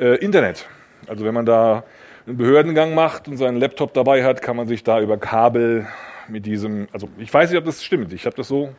äh, 0.00 0.16
Internet. 0.16 0.66
Also 1.06 1.24
wenn 1.24 1.34
man 1.34 1.46
da 1.46 1.84
einen 2.28 2.36
Behördengang 2.36 2.94
macht 2.94 3.26
und 3.26 3.38
seinen 3.38 3.58
Laptop 3.58 3.94
dabei 3.94 4.22
hat, 4.22 4.42
kann 4.42 4.54
man 4.56 4.68
sich 4.68 4.84
da 4.84 5.00
über 5.00 5.16
Kabel 5.16 5.86
mit 6.28 6.44
diesem, 6.44 6.88
also 6.92 7.08
ich 7.16 7.32
weiß 7.32 7.50
nicht, 7.50 7.58
ob 7.58 7.64
das 7.64 7.82
stimmt. 7.82 8.12
Ich 8.12 8.26
habe 8.26 8.36
das 8.36 8.48
so, 8.48 8.74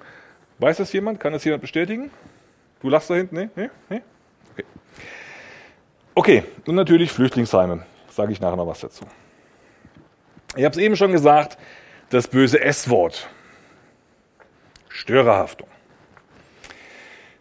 weiß 0.60 0.78
das 0.78 0.94
jemand? 0.94 1.20
Kann 1.20 1.34
das 1.34 1.44
jemand 1.44 1.62
bestätigen? 1.62 2.12
Du 2.82 2.90
lachst 2.90 3.10
da 3.10 3.16
hinten? 3.16 3.36
Nee? 3.36 3.50
Nee? 3.56 3.70
Nee? 3.90 4.02
Okay. 4.54 4.66
Okay, 6.14 6.44
und 6.68 6.76
natürlich 6.76 7.12
Flüchtlingsheime. 7.12 7.84
Sage 8.12 8.32
ich 8.32 8.40
nachher 8.40 8.56
noch 8.56 8.68
was 8.68 8.82
dazu. 8.82 9.06
Ich 10.56 10.64
habe 10.64 10.74
es 10.74 10.78
eben 10.78 10.96
schon 10.96 11.12
gesagt, 11.12 11.58
das 12.12 12.28
böse 12.28 12.62
S-Wort. 12.62 13.30
Störerhaftung. 14.90 15.68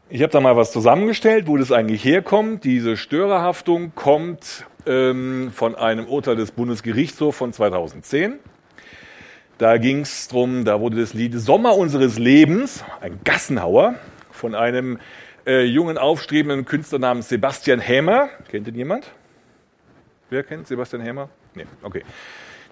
Ich 0.08 0.22
habe 0.22 0.32
da 0.32 0.40
mal 0.40 0.56
was 0.56 0.72
zusammengestellt, 0.72 1.48
wo 1.48 1.58
das 1.58 1.70
eigentlich 1.70 2.02
herkommt. 2.02 2.64
Diese 2.64 2.96
Störerhaftung 2.96 3.94
kommt 3.94 4.64
ähm, 4.88 5.52
von 5.52 5.74
einem 5.74 6.06
Urteil 6.06 6.36
des 6.36 6.50
Bundesgerichtshofs 6.50 7.36
von 7.36 7.52
2010. 7.52 8.38
Da 9.58 9.76
ging 9.76 10.00
es 10.00 10.28
darum, 10.28 10.64
da 10.64 10.80
wurde 10.80 11.00
das 11.00 11.14
Lied 11.14 11.34
Sommer 11.34 11.76
unseres 11.76 12.18
Lebens, 12.18 12.84
ein 13.00 13.20
Gassenhauer, 13.24 13.96
von 14.30 14.54
einem 14.54 14.98
äh, 15.46 15.64
jungen, 15.64 15.98
aufstrebenden 15.98 16.64
Künstler 16.64 16.98
namens 16.98 17.28
Sebastian 17.28 17.80
Hämer. 17.80 18.28
Kennt 18.50 18.68
ihn 18.68 18.74
jemand? 18.74 19.10
Wer 20.30 20.44
kennt 20.44 20.66
Sebastian 20.66 21.02
Hämer? 21.02 21.28
Nee, 21.54 21.66
okay. 21.82 22.02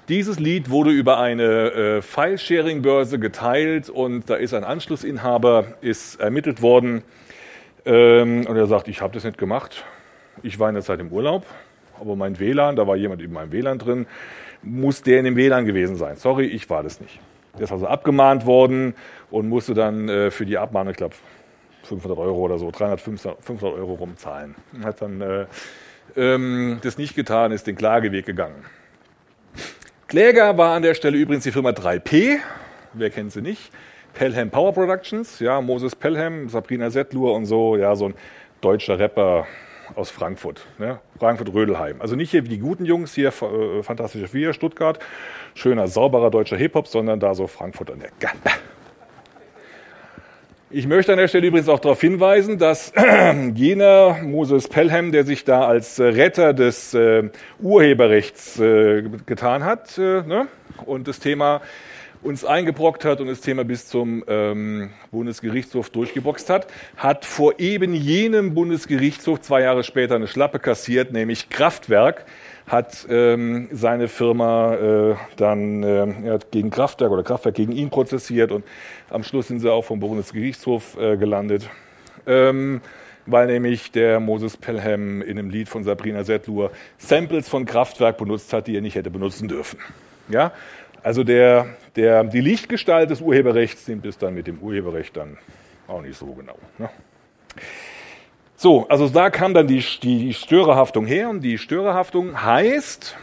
Dieses 0.08 0.38
Lied 0.38 0.70
wurde 0.70 0.90
über 0.90 1.18
eine 1.18 1.73
äh, 1.73 2.02
File-Sharing-Börse 2.02 3.18
geteilt 3.18 3.90
und 3.90 4.30
da 4.30 4.37
ist 4.37 4.54
ein 4.54 4.62
Anschlussinhaber, 4.62 5.75
ist 5.80 6.20
ermittelt 6.20 6.62
worden 6.62 7.02
ähm, 7.85 8.46
und 8.46 8.56
er 8.56 8.66
sagt, 8.66 8.87
ich 8.87 9.00
habe 9.00 9.12
das 9.14 9.25
nicht 9.25 9.38
gemacht. 9.38 9.85
Ich 10.44 10.61
war 10.61 10.68
in 10.68 10.75
der 10.75 10.85
Zeit 10.85 11.00
im 11.00 11.11
Urlaub, 11.11 11.44
aber 12.00 12.16
mein 12.16 12.38
WLAN, 12.38 12.76
da 12.76 12.86
war 12.86 12.96
jemand 12.96 13.22
in 13.22 13.32
meinem 13.32 13.52
WLAN 13.52 13.78
drin, 13.78 14.06
muss 14.62 15.02
der 15.02 15.18
in 15.18 15.24
dem 15.24 15.36
WLAN 15.36 15.64
gewesen 15.64 15.96
sein. 15.96 16.16
Sorry, 16.16 16.46
ich 16.46 16.68
war 16.70 16.82
das 16.82 17.00
nicht. 17.00 17.20
Der 17.54 17.62
ist 17.62 17.72
also 17.72 17.86
abgemahnt 17.86 18.46
worden 18.46 18.94
und 19.30 19.48
musste 19.48 19.74
dann 19.74 20.08
äh, 20.08 20.30
für 20.30 20.44
die 20.44 20.58
Abmahnung, 20.58 20.90
ich 20.90 20.96
glaube, 20.96 21.14
500 21.84 22.18
Euro 22.18 22.38
oder 22.40 22.58
so, 22.58 22.70
300, 22.70 23.00
500 23.00 23.62
Euro 23.62 23.94
rumzahlen. 23.94 24.54
Hat 24.82 25.00
dann 25.00 25.20
äh, 25.20 25.46
ähm, 26.16 26.78
das 26.82 26.98
nicht 26.98 27.14
getan, 27.14 27.52
ist 27.52 27.66
den 27.66 27.76
Klageweg 27.76 28.26
gegangen. 28.26 28.64
Kläger 30.08 30.56
war 30.58 30.74
an 30.74 30.82
der 30.82 30.94
Stelle 30.94 31.16
übrigens 31.16 31.44
die 31.44 31.52
Firma 31.52 31.70
3P. 31.70 32.38
Wer 32.92 33.10
kennt 33.10 33.32
sie 33.32 33.42
nicht? 33.42 33.70
Pelham 34.14 34.50
Power 34.50 34.72
Productions, 34.72 35.40
ja, 35.40 35.60
Moses 35.60 35.94
Pelham, 35.94 36.48
Sabrina 36.48 36.90
Settlur 36.90 37.34
und 37.34 37.44
so, 37.44 37.76
ja, 37.76 37.94
so 37.94 38.06
ein 38.06 38.14
deutscher 38.60 38.98
Rapper 38.98 39.46
aus 39.95 40.11
Frankfurt, 40.11 40.66
ne? 40.78 41.00
Frankfurt-Rödelheim. 41.19 42.00
Also 42.00 42.16
nicht 42.16 42.31
hier 42.31 42.45
wie 42.45 42.49
die 42.49 42.59
guten 42.59 42.85
Jungs 42.85 43.14
hier, 43.14 43.28
äh, 43.28 43.83
Fantastische 43.83 44.28
Vier, 44.28 44.52
Stuttgart, 44.52 44.99
schöner, 45.55 45.88
sauberer 45.88 46.31
deutscher 46.31 46.57
Hip-Hop, 46.57 46.88
sondern 46.88 47.21
da 47.21 47.35
so 47.35 47.47
Frankfurt 47.47 47.90
an 47.90 48.00
der 48.00 48.11
Gappe. 48.19 48.50
Ich 50.69 50.88
möchte 50.88 51.12
an 51.12 51.19
der 51.19 51.28
Stelle 51.28 51.47
übrigens 51.47 51.69
auch 51.69 51.78
darauf 51.78 52.00
hinweisen, 52.00 52.59
dass 52.59 52.93
jener 53.55 54.19
Moses 54.23 54.66
Pelham, 54.69 55.12
der 55.12 55.25
sich 55.25 55.45
da 55.45 55.64
als 55.64 56.00
Retter 56.00 56.55
des 56.55 56.93
äh, 56.93 57.31
Urheberrechts 57.61 58.59
äh, 58.59 59.05
getan 59.27 59.64
hat 59.64 59.96
äh, 59.96 60.22
ne? 60.22 60.49
und 60.85 61.07
das 61.07 61.20
Thema 61.20 61.61
uns 62.26 62.44
eingebrockt 62.44 63.04
hat 63.04 63.20
und 63.20 63.28
das 63.28 63.40
Thema 63.40 63.64
bis 63.64 63.86
zum 63.88 64.24
ähm, 64.26 64.90
Bundesgerichtshof 65.10 65.90
durchgeboxt 65.90 66.50
hat, 66.50 66.66
hat 66.96 67.24
vor 67.24 67.58
eben 67.58 67.94
jenem 67.94 68.54
Bundesgerichtshof 68.54 69.40
zwei 69.40 69.62
Jahre 69.62 69.84
später 69.84 70.16
eine 70.16 70.26
Schlappe 70.26 70.58
kassiert, 70.58 71.12
nämlich 71.12 71.48
Kraftwerk 71.48 72.26
hat 72.66 73.06
ähm, 73.08 73.68
seine 73.70 74.08
Firma 74.08 74.74
äh, 74.74 75.14
dann 75.36 75.82
äh, 75.82 76.38
gegen 76.50 76.70
Kraftwerk 76.70 77.12
oder 77.12 77.22
Kraftwerk 77.22 77.54
gegen 77.54 77.72
ihn 77.72 77.90
prozessiert 77.90 78.50
und 78.50 78.64
am 79.08 79.22
Schluss 79.22 79.48
sind 79.48 79.60
sie 79.60 79.72
auch 79.72 79.84
vom 79.84 80.00
Bundesgerichtshof 80.00 80.98
äh, 80.98 81.16
gelandet. 81.16 81.70
Ähm, 82.26 82.80
weil 83.26 83.46
nämlich 83.46 83.90
der 83.90 84.20
Moses 84.20 84.56
Pelham 84.56 85.20
in 85.20 85.38
einem 85.38 85.50
Lied 85.50 85.68
von 85.68 85.84
Sabrina 85.84 86.24
Settlur 86.24 86.70
Samples 86.96 87.48
von 87.48 87.66
Kraftwerk 87.66 88.18
benutzt 88.18 88.52
hat, 88.52 88.66
die 88.66 88.76
er 88.76 88.82
nicht 88.82 88.94
hätte 88.94 89.10
benutzen 89.10 89.48
dürfen. 89.48 89.78
Ja, 90.28 90.52
also 91.02 91.22
der, 91.22 91.66
der, 91.96 92.24
die 92.24 92.40
Lichtgestalt 92.40 93.11
des 93.11 93.20
Urheberrechts 93.20 93.88
nimmt 93.88 94.06
es 94.06 94.18
dann 94.18 94.35
mit 94.35 94.46
dem 94.46 94.59
Urheberrecht 94.59 95.16
dann 95.16 95.38
auch 95.88 96.02
nicht 96.02 96.18
so 96.18 96.26
genau. 96.26 96.56
Ne? 96.78 96.90
So, 98.56 98.88
also 98.88 99.09
da 99.09 99.30
kam 99.30 99.54
dann 99.54 99.66
die, 99.66 99.85
die 100.02 100.32
Störerhaftung 100.32 101.06
her 101.06 101.28
und 101.28 101.40
die 101.40 101.59
Störerhaftung 101.59 102.42
heißt, 102.42 103.16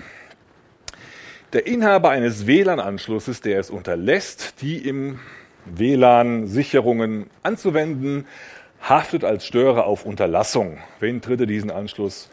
der 1.54 1.68
Inhaber 1.68 2.10
eines 2.10 2.48
WLAN-Anschlusses, 2.48 3.42
der 3.42 3.60
es 3.60 3.70
unterlässt, 3.70 4.62
die 4.62 4.78
im 4.78 5.20
WLAN 5.66 6.48
Sicherungen 6.48 7.28
anzuwenden, 7.44 8.26
haftet 8.82 9.24
als 9.24 9.46
Störer 9.46 9.86
auf 9.86 10.06
Unterlassung, 10.06 10.80
wenn 11.00 11.22
Dritte 11.22 11.48
diesen 11.48 11.72
Anschluss 11.72 12.30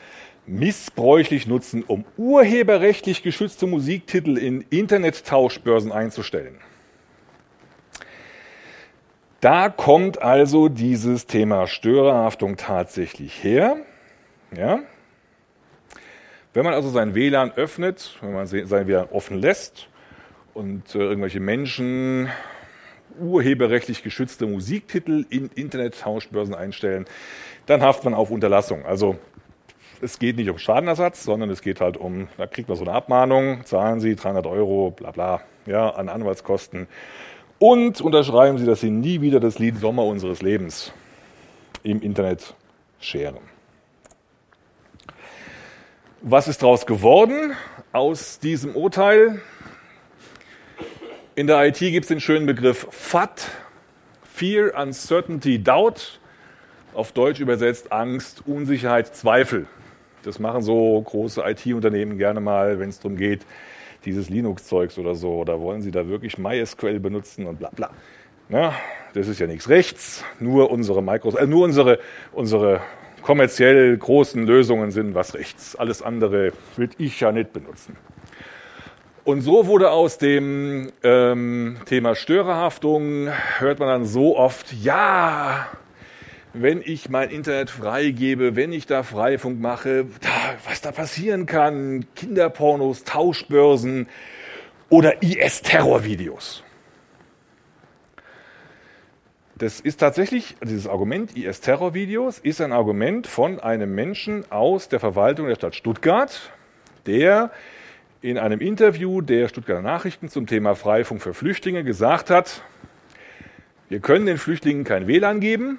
missbräuchlich 0.46 1.46
nutzen, 1.46 1.84
um 1.86 2.04
urheberrechtlich 2.16 3.22
geschützte 3.22 3.66
Musiktitel 3.66 4.36
in 4.36 4.64
Internettauschbörsen 4.70 5.92
einzustellen. 5.92 6.58
Da 9.40 9.70
kommt 9.70 10.20
also 10.20 10.68
dieses 10.68 11.26
Thema 11.26 11.66
Störerhaftung 11.66 12.56
tatsächlich 12.56 13.42
her. 13.42 13.76
Ja? 14.54 14.80
Wenn 16.52 16.64
man 16.64 16.74
also 16.74 16.90
sein 16.90 17.14
WLAN 17.14 17.52
öffnet, 17.52 18.18
wenn 18.20 18.34
man 18.34 18.46
sein 18.46 18.68
WLAN 18.68 19.08
offen 19.10 19.38
lässt 19.38 19.88
und 20.52 20.94
äh, 20.94 20.98
irgendwelche 20.98 21.40
Menschen 21.40 22.28
urheberrechtlich 23.18 24.02
geschützte 24.02 24.46
Musiktitel 24.46 25.24
in 25.30 25.48
Internettauschbörsen 25.54 26.54
einstellen, 26.54 27.06
dann 27.66 27.82
haftet 27.82 28.04
man 28.04 28.14
auf 28.14 28.30
Unterlassung. 28.30 28.84
Also 28.84 29.18
es 30.02 30.18
geht 30.18 30.36
nicht 30.36 30.50
um 30.50 30.58
Schadenersatz, 30.58 31.24
sondern 31.24 31.50
es 31.50 31.62
geht 31.62 31.80
halt 31.80 31.96
um, 31.96 32.28
da 32.38 32.46
kriegt 32.46 32.68
man 32.68 32.76
so 32.76 32.84
eine 32.84 32.92
Abmahnung, 32.92 33.64
zahlen 33.64 34.00
Sie 34.00 34.16
300 34.16 34.46
Euro, 34.46 34.90
bla 34.90 35.10
bla, 35.10 35.40
ja, 35.66 35.90
an 35.90 36.08
Anwaltskosten 36.08 36.88
und 37.58 38.00
unterschreiben 38.00 38.58
Sie, 38.58 38.66
dass 38.66 38.80
Sie 38.80 38.90
nie 38.90 39.20
wieder 39.20 39.40
das 39.40 39.58
Lied 39.58 39.78
Sommer 39.78 40.04
unseres 40.04 40.42
Lebens 40.42 40.92
im 41.82 42.00
Internet 42.00 42.54
scheren. 43.00 43.38
Was 46.22 46.48
ist 46.48 46.62
daraus 46.62 46.86
geworden 46.86 47.52
aus 47.92 48.38
diesem 48.38 48.76
Urteil? 48.76 49.40
In 51.34 51.46
der 51.46 51.66
IT 51.66 51.78
gibt 51.78 52.04
es 52.04 52.08
den 52.08 52.20
schönen 52.20 52.46
Begriff 52.46 52.86
FAT, 52.90 53.48
Fear, 54.24 54.78
Uncertainty, 54.78 55.62
Doubt. 55.62 56.18
Auf 56.92 57.12
Deutsch 57.12 57.40
übersetzt 57.40 57.92
Angst, 57.92 58.42
Unsicherheit, 58.46 59.14
Zweifel. 59.14 59.66
Das 60.22 60.38
machen 60.38 60.62
so 60.62 61.00
große 61.00 61.42
IT-Unternehmen 61.44 62.18
gerne 62.18 62.40
mal, 62.40 62.78
wenn 62.78 62.88
es 62.88 62.98
darum 63.00 63.16
geht, 63.16 63.46
dieses 64.04 64.28
Linux-Zeugs 64.28 64.98
oder 64.98 65.14
so. 65.14 65.34
Oder 65.34 65.60
wollen 65.60 65.82
sie 65.82 65.90
da 65.90 66.08
wirklich 66.08 66.38
MySQL 66.38 67.00
benutzen 67.00 67.46
und 67.46 67.58
bla 67.58 67.70
bla. 67.70 67.90
Ja, 68.48 68.74
das 69.14 69.28
ist 69.28 69.38
ja 69.38 69.46
nichts 69.46 69.68
rechts. 69.68 70.24
Nur 70.40 70.70
unsere 70.70 71.02
Microsoft, 71.02 71.42
äh, 71.42 71.46
nur 71.46 71.64
unsere, 71.64 71.98
unsere 72.32 72.80
kommerziell 73.22 73.96
großen 73.96 74.46
Lösungen 74.46 74.90
sind 74.90 75.14
was 75.14 75.34
rechts. 75.34 75.76
Alles 75.76 76.02
andere 76.02 76.52
will 76.76 76.90
ich 76.98 77.20
ja 77.20 77.32
nicht 77.32 77.52
benutzen. 77.52 77.96
Und 79.24 79.42
so 79.42 79.66
wurde 79.66 79.90
aus 79.90 80.18
dem 80.18 80.90
ähm, 81.02 81.76
Thema 81.84 82.14
Störerhaftung, 82.14 83.28
hört 83.58 83.78
man 83.78 83.88
dann 83.88 84.04
so 84.06 84.36
oft, 84.36 84.72
ja, 84.72 85.68
wenn 86.52 86.82
ich 86.84 87.08
mein 87.08 87.30
Internet 87.30 87.70
freigebe, 87.70 88.56
wenn 88.56 88.72
ich 88.72 88.86
da 88.86 89.02
Freifunk 89.02 89.60
mache, 89.60 90.06
was 90.66 90.80
da 90.80 90.92
passieren 90.92 91.46
kann, 91.46 92.06
Kinderpornos, 92.16 93.04
Tauschbörsen 93.04 94.08
oder 94.88 95.22
IS-Terrorvideos. 95.22 96.64
Das 99.56 99.78
ist 99.78 99.98
tatsächlich, 99.98 100.56
dieses 100.64 100.86
Argument 100.86 101.36
IS-Terrorvideos 101.36 102.38
ist 102.38 102.60
ein 102.60 102.72
Argument 102.72 103.26
von 103.26 103.60
einem 103.60 103.94
Menschen 103.94 104.50
aus 104.50 104.88
der 104.88 105.00
Verwaltung 105.00 105.48
der 105.48 105.54
Stadt 105.54 105.74
Stuttgart, 105.74 106.50
der 107.06 107.50
in 108.22 108.38
einem 108.38 108.60
Interview 108.60 109.20
der 109.20 109.48
Stuttgarter 109.48 109.82
Nachrichten 109.82 110.28
zum 110.28 110.46
Thema 110.46 110.74
Freifunk 110.74 111.22
für 111.22 111.34
Flüchtlinge 111.34 111.84
gesagt 111.84 112.30
hat, 112.30 112.62
wir 113.90 114.00
können 114.00 114.24
den 114.24 114.38
Flüchtlingen 114.38 114.84
kein 114.84 115.06
WLAN 115.06 115.40
geben, 115.40 115.78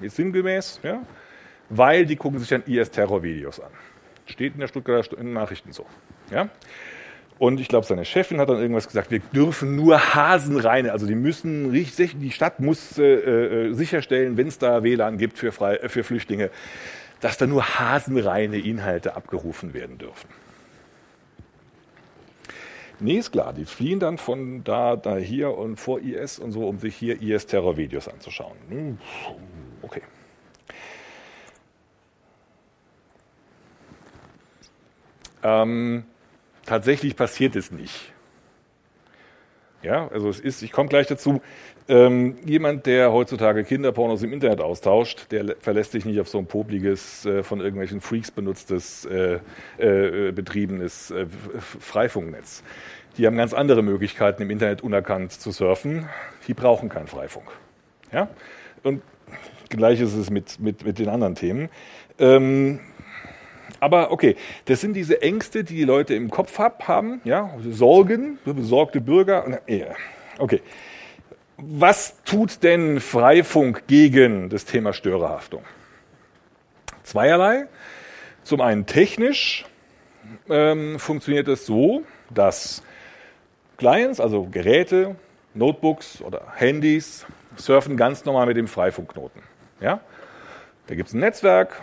ist 0.00 0.16
sinngemäß, 0.16 0.80
ja, 0.82 1.02
weil 1.68 2.06
die 2.06 2.16
gucken 2.16 2.38
sich 2.38 2.48
dann 2.48 2.62
IS-Terror-Videos 2.66 3.60
an. 3.60 3.70
Steht 4.26 4.54
in 4.54 4.60
der 4.60 4.68
Stuttgarter 4.68 5.22
Nachrichten 5.22 5.72
so. 5.72 5.86
Ja? 6.30 6.48
Und 7.38 7.60
ich 7.60 7.68
glaube, 7.68 7.84
seine 7.84 8.04
Chefin 8.04 8.38
hat 8.38 8.48
dann 8.48 8.58
irgendwas 8.58 8.86
gesagt, 8.86 9.10
wir 9.10 9.18
dürfen 9.18 9.74
nur 9.74 10.14
hasenreine, 10.14 10.92
also 10.92 11.06
die 11.06 11.16
müssen 11.16 11.70
richtig, 11.70 12.16
die 12.18 12.30
Stadt 12.30 12.60
muss 12.60 12.96
äh, 12.98 13.02
äh, 13.02 13.72
sicherstellen, 13.72 14.36
wenn 14.36 14.46
es 14.46 14.58
da 14.58 14.84
WLAN 14.84 15.18
gibt 15.18 15.38
für, 15.38 15.50
Frei, 15.50 15.76
äh, 15.76 15.88
für 15.88 16.04
Flüchtlinge, 16.04 16.50
dass 17.20 17.36
da 17.36 17.46
nur 17.46 17.78
hasenreine 17.78 18.58
Inhalte 18.58 19.16
abgerufen 19.16 19.74
werden 19.74 19.98
dürfen. 19.98 20.28
Nee, 23.00 23.18
ist 23.18 23.32
klar, 23.32 23.52
die 23.52 23.64
fliehen 23.64 23.98
dann 23.98 24.18
von 24.18 24.62
da, 24.62 24.94
da 24.94 25.16
hier 25.16 25.58
und 25.58 25.76
vor 25.76 26.00
IS 26.00 26.38
und 26.38 26.52
so, 26.52 26.68
um 26.68 26.78
sich 26.78 26.94
hier 26.94 27.20
IS-Terror-Videos 27.20 28.06
anzuschauen. 28.08 28.56
Hm, 28.68 28.98
okay. 29.84 30.02
Ähm, 35.42 36.04
tatsächlich 36.64 37.16
passiert 37.16 37.54
es 37.54 37.70
nicht. 37.70 38.12
Ja, 39.82 40.08
also 40.08 40.30
es 40.30 40.40
ist, 40.40 40.62
ich 40.62 40.72
komme 40.72 40.88
gleich 40.88 41.06
dazu, 41.06 41.42
ähm, 41.86 42.38
jemand, 42.46 42.86
der 42.86 43.12
heutzutage 43.12 43.62
Kinderpornos 43.64 44.22
im 44.22 44.32
Internet 44.32 44.62
austauscht, 44.62 45.30
der 45.30 45.56
verlässt 45.60 45.92
sich 45.92 46.06
nicht 46.06 46.18
auf 46.18 46.28
so 46.28 46.38
ein 46.38 46.46
popliges, 46.46 47.26
äh, 47.26 47.42
von 47.42 47.60
irgendwelchen 47.60 48.00
Freaks 48.00 48.30
benutztes, 48.30 49.04
äh, 49.04 49.40
äh, 49.76 50.32
betriebenes 50.32 51.10
äh, 51.10 51.26
Freifunknetz. 51.58 52.62
Die 53.18 53.26
haben 53.26 53.36
ganz 53.36 53.52
andere 53.52 53.82
Möglichkeiten, 53.82 54.42
im 54.42 54.50
Internet 54.50 54.80
unerkannt 54.80 55.32
zu 55.32 55.50
surfen. 55.52 56.08
Die 56.48 56.54
brauchen 56.54 56.88
keinen 56.88 57.06
Freifunk. 57.06 57.50
Ja? 58.10 58.28
Und 58.82 59.02
gleich 59.76 60.00
ist 60.00 60.14
es 60.14 60.30
mit, 60.30 60.60
mit, 60.60 60.84
mit 60.84 60.98
den 60.98 61.08
anderen 61.08 61.34
Themen. 61.34 61.68
Ähm, 62.18 62.80
aber 63.80 64.12
okay, 64.12 64.36
das 64.66 64.80
sind 64.80 64.94
diese 64.94 65.20
Ängste, 65.22 65.64
die 65.64 65.74
die 65.74 65.84
Leute 65.84 66.14
im 66.14 66.30
Kopf 66.30 66.58
hab, 66.58 66.88
haben, 66.88 67.20
ja, 67.24 67.50
Sorgen, 67.70 68.38
besorgte 68.44 69.00
Bürger. 69.00 69.60
Okay. 70.38 70.62
Was 71.56 72.22
tut 72.24 72.62
denn 72.62 73.00
Freifunk 73.00 73.86
gegen 73.86 74.48
das 74.48 74.64
Thema 74.64 74.92
Störerhaftung? 74.92 75.62
Zweierlei. 77.02 77.66
Zum 78.42 78.60
einen 78.60 78.86
technisch 78.86 79.64
ähm, 80.48 80.98
funktioniert 80.98 81.48
es 81.48 81.66
so, 81.66 82.02
dass 82.30 82.82
Clients, 83.76 84.20
also 84.20 84.48
Geräte, 84.50 85.16
Notebooks 85.54 86.20
oder 86.22 86.42
Handys, 86.56 87.26
surfen 87.56 87.96
ganz 87.96 88.24
normal 88.24 88.46
mit 88.46 88.56
dem 88.56 88.68
Freifunkknoten. 88.68 89.42
Ja? 89.84 90.00
Da 90.86 90.94
gibt 90.94 91.08
es 91.08 91.14
ein 91.14 91.20
Netzwerk, 91.20 91.82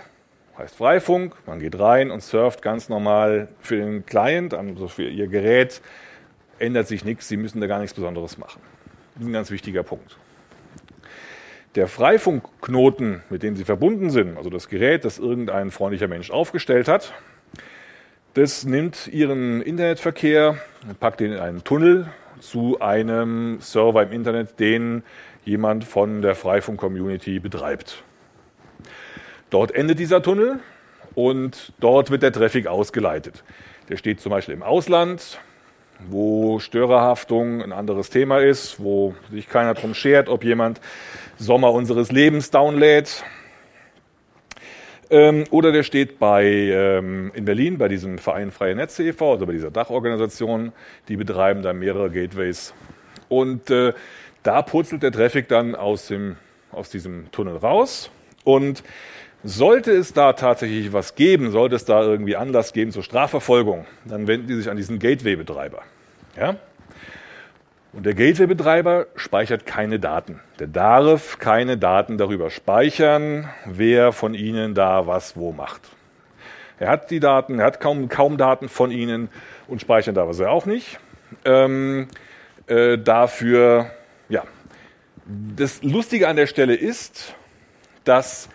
heißt 0.58 0.76
Freifunk. 0.76 1.36
Man 1.46 1.60
geht 1.60 1.80
rein 1.80 2.10
und 2.10 2.22
surft 2.22 2.64
ganz 2.64 2.90
normal 2.90 3.48
für 3.60 3.78
den 3.78 4.08
Client, 4.08 4.56
also 4.56 4.88
für 4.88 5.08
Ihr 5.08 5.28
Gerät. 5.28 5.82
Ändert 6.58 6.88
sich 6.88 7.06
nichts, 7.06 7.28
Sie 7.28 7.38
müssen 7.38 7.62
da 7.62 7.68
gar 7.68 7.80
nichts 7.80 7.94
Besonderes 7.94 8.40
machen. 8.40 8.60
Das 9.14 9.22
ist 9.22 9.30
ein 9.30 9.34
ganz 9.34 9.52
wichtiger 9.52 9.84
Punkt. 9.84 10.18
Der 11.76 11.88
Freifunkknoten, 11.88 13.22
mit 13.30 13.44
dem 13.44 13.56
Sie 13.56 13.66
verbunden 13.66 14.10
sind, 14.10 14.36
also 14.36 14.50
das 14.50 14.68
Gerät, 14.68 15.06
das 15.06 15.20
irgendein 15.20 15.70
freundlicher 15.70 16.08
Mensch 16.08 16.32
aufgestellt 16.32 16.88
hat, 16.88 17.14
das 18.34 18.66
nimmt 18.66 19.08
Ihren 19.10 19.62
Internetverkehr, 19.62 20.58
packt 21.00 21.22
ihn 21.22 21.34
in 21.34 21.40
einen 21.40 21.64
Tunnel 21.64 22.08
zu 22.40 22.82
einem 22.82 23.62
Server 23.62 24.02
im 24.04 24.12
Internet, 24.12 24.60
den 24.60 25.04
jemand 25.44 25.84
von 25.84 26.22
der 26.22 26.36
Freifunk-Community 26.36 27.40
betreibt. 27.40 28.04
Dort 29.50 29.72
endet 29.72 30.00
dieser 30.00 30.22
Tunnel 30.22 30.60
und 31.16 31.74
dort 31.80 32.12
wird 32.12 32.24
der 32.24 32.32
Traffic 32.32 32.68
ausgeleitet. 32.68 33.44
Der 33.90 33.98
steht 33.98 34.22
zum 34.22 34.30
Beispiel 34.30 34.56
im 34.56 34.64
Ausland, 34.64 35.40
wo 36.10 36.60
Störerhaftung 36.60 37.62
ein 37.62 37.74
anderes 37.74 38.10
Thema 38.10 38.40
ist, 38.40 38.80
wo 38.80 39.14
sich 39.30 39.50
keiner 39.50 39.74
drum 39.74 39.94
schert, 39.94 40.30
ob 40.30 40.44
jemand 40.44 40.80
Sommer 41.38 41.74
unseres 41.74 42.12
Lebens 42.12 42.52
downlädt. 42.52 43.24
Ähm, 45.10 45.44
oder 45.52 45.74
der 45.74 45.84
steht 45.84 46.20
bei, 46.20 46.46
ähm, 46.46 47.32
in 47.34 47.44
Berlin 47.44 47.78
bei 47.78 47.90
diesem 47.90 48.18
Verein 48.18 48.52
Freie 48.52 48.76
Netze 48.76 49.04
e.V., 49.04 49.34
also 49.34 49.46
bei 49.46 49.52
dieser 49.52 49.70
Dachorganisation. 49.70 50.72
Die 51.10 51.18
betreiben 51.18 51.62
da 51.62 51.74
mehrere 51.74 52.10
Gateways. 52.10 52.74
Und 53.28 53.70
äh, 53.70 53.94
da 54.44 54.62
purzelt 54.62 55.04
der 55.04 55.12
Traffic 55.12 55.48
dann 55.48 55.76
aus, 55.76 56.08
dem, 56.08 56.38
aus 56.72 56.90
diesem 56.90 57.32
Tunnel 57.32 57.58
raus. 57.58 58.10
Und 58.44 58.84
sollte 59.44 59.92
es 59.92 60.14
da 60.14 60.34
tatsächlich 60.34 60.94
was 60.94 61.16
geben, 61.16 61.52
sollte 61.52 61.76
es 61.76 61.86
da 61.86 62.02
irgendwie 62.04 62.36
Anlass 62.36 62.74
geben 62.74 62.92
zur 62.92 63.04
Strafverfolgung, 63.04 63.86
dann 64.06 64.28
wenden 64.28 64.48
die 64.48 64.56
sich 64.56 64.70
an 64.70 64.78
diesen 64.78 65.00
Gateway-Betreiber. 65.00 65.82
Ja? 66.38 66.56
Und 67.94 68.06
der 68.06 68.14
Gateway-Betreiber 68.14 69.08
speichert 69.16 69.66
keine 69.66 70.00
Daten. 70.00 70.40
Der 70.60 70.68
darf 70.68 71.40
keine 71.40 71.78
Daten 71.78 72.18
darüber 72.18 72.50
speichern, 72.50 73.50
wer 73.66 74.12
von 74.12 74.34
Ihnen 74.34 74.76
da 74.76 75.08
was 75.08 75.36
wo 75.36 75.52
macht. 75.52 75.82
Er 76.80 76.90
hat 76.90 77.12
die 77.12 77.20
Daten, 77.20 77.60
er 77.60 77.66
hat 77.66 77.80
kaum, 77.80 78.08
kaum 78.10 78.38
Daten 78.38 78.70
von 78.70 78.92
Ihnen 78.92 79.30
und 79.68 79.82
speichern 79.82 80.16
darf 80.16 80.40
er 80.40 80.52
auch 80.52 80.66
nicht. 80.66 81.00
Ähm, 81.46 82.08
äh, 82.68 82.98
dafür, 82.98 83.92
ja. 84.32 84.44
Das 85.56 85.84
Lustige 85.84 86.28
an 86.28 86.36
der 86.36 86.48
Stelle 86.48 86.74
ist, 86.74 87.36
dass 88.04 88.50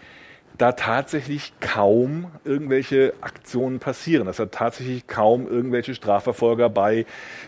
da 0.58 0.72
tatsächlich 0.72 1.52
kaum 1.60 2.30
irgendwelche 2.44 3.12
Aktionen 3.20 3.78
passieren, 3.78 4.26
dass 4.26 4.38
da 4.38 4.46
tatsächlich 4.46 5.06
kaum 5.06 5.46
irgendwelche 5.46 5.94
Strafverfolger 5.94 6.70
bei 6.70 7.04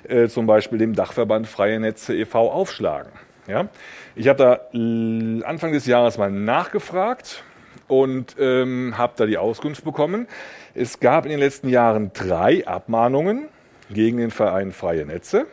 äh, 0.06 0.28
zum 0.28 0.46
Beispiel 0.46 0.78
dem 0.78 0.94
Dachverband 0.94 1.48
Freie 1.48 1.80
Netze 1.80 2.14
e.V. 2.14 2.50
aufschlagen. 2.50 3.10
Ja? 3.46 3.68
Ich 4.14 4.28
habe 4.28 4.38
da 4.38 5.46
Anfang 5.46 5.72
des 5.72 5.86
Jahres 5.86 6.18
mal 6.18 6.30
nachgefragt 6.30 7.42
und 7.88 8.36
ähm, 8.38 8.98
habe 8.98 9.14
da 9.16 9.24
die 9.24 9.38
Auskunft 9.38 9.84
bekommen. 9.84 10.28
Es 10.74 11.00
gab 11.00 11.24
in 11.24 11.30
den 11.30 11.40
letzten 11.40 11.70
Jahren 11.70 12.12
drei 12.12 12.66
Abmahnungen 12.66 13.48
gegen 13.90 14.18
den 14.18 14.30
Verein 14.30 14.72
Freie 14.72 15.06
Netze. 15.06 15.46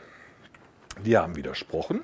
Die 1.06 1.18
haben 1.18 1.36
widersprochen. 1.38 2.02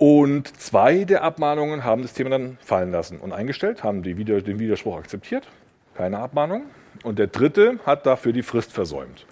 Und 0.00 0.58
zwei 0.58 1.04
der 1.04 1.22
Abmahnungen 1.22 1.84
haben 1.84 2.00
das 2.00 2.14
Thema 2.14 2.30
dann 2.30 2.56
fallen 2.62 2.90
lassen 2.90 3.18
und 3.18 3.34
eingestellt, 3.34 3.84
haben 3.84 4.02
die, 4.02 4.14
den 4.14 4.58
Widerspruch 4.58 4.96
akzeptiert, 4.96 5.46
keine 5.94 6.20
Abmahnung. 6.20 6.62
Und 7.02 7.18
der 7.18 7.26
dritte 7.26 7.78
hat 7.84 8.06
dafür 8.06 8.32
die 8.32 8.42
Frist 8.42 8.72
versäumt. 8.72 9.26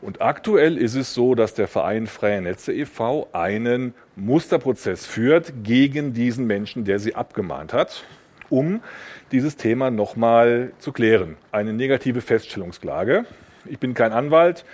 Und 0.00 0.20
aktuell 0.20 0.76
ist 0.76 0.96
es 0.96 1.14
so, 1.14 1.36
dass 1.36 1.54
der 1.54 1.68
Verein 1.68 2.08
Freie 2.08 2.42
Netze 2.42 2.72
e.V. 2.72 3.28
einen 3.32 3.94
Musterprozess 4.16 5.06
führt 5.06 5.52
gegen 5.62 6.12
diesen 6.14 6.48
Menschen, 6.48 6.84
der 6.84 6.98
sie 6.98 7.14
abgemahnt 7.14 7.72
hat, 7.72 8.02
um 8.50 8.82
dieses 9.30 9.56
Thema 9.56 9.92
nochmal 9.92 10.72
zu 10.80 10.90
klären. 10.90 11.36
Eine 11.52 11.72
negative 11.72 12.22
Feststellungsklage. 12.22 13.24
Ich 13.66 13.78
bin 13.78 13.94
kein 13.94 14.10
Anwalt. 14.10 14.64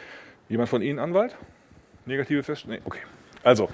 Jemand 0.49 0.71
von 0.71 0.81
Ihnen 0.81 0.99
Anwalt? 0.99 1.37
Negative 2.07 2.43
Feststellung? 2.43 2.79
Nee, 2.79 2.83
okay. 2.87 3.01
Also, 3.43 3.69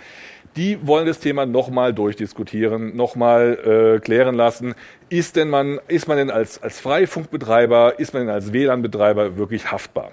die 0.56 0.86
wollen 0.86 1.06
das 1.06 1.18
Thema 1.18 1.46
nochmal 1.46 1.92
durchdiskutieren, 1.92 2.96
nochmal 2.96 3.96
äh, 3.96 4.00
klären 4.00 4.34
lassen. 4.34 4.74
Ist 5.08 5.36
denn 5.36 5.50
man, 5.50 5.80
ist 5.88 6.06
man 6.06 6.16
denn 6.16 6.30
als, 6.30 6.62
als 6.62 6.80
Freifunkbetreiber, 6.80 7.98
ist 7.98 8.14
man 8.14 8.26
denn 8.26 8.34
als 8.34 8.52
WLAN-Betreiber 8.52 9.36
wirklich 9.36 9.70
haftbar? 9.70 10.12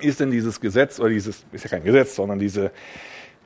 Ist 0.00 0.20
denn 0.20 0.30
dieses 0.30 0.60
Gesetz, 0.60 1.00
oder 1.00 1.10
dieses, 1.10 1.44
ist 1.52 1.64
ja 1.64 1.70
kein 1.70 1.84
Gesetz, 1.84 2.16
sondern 2.16 2.38
diese, 2.38 2.70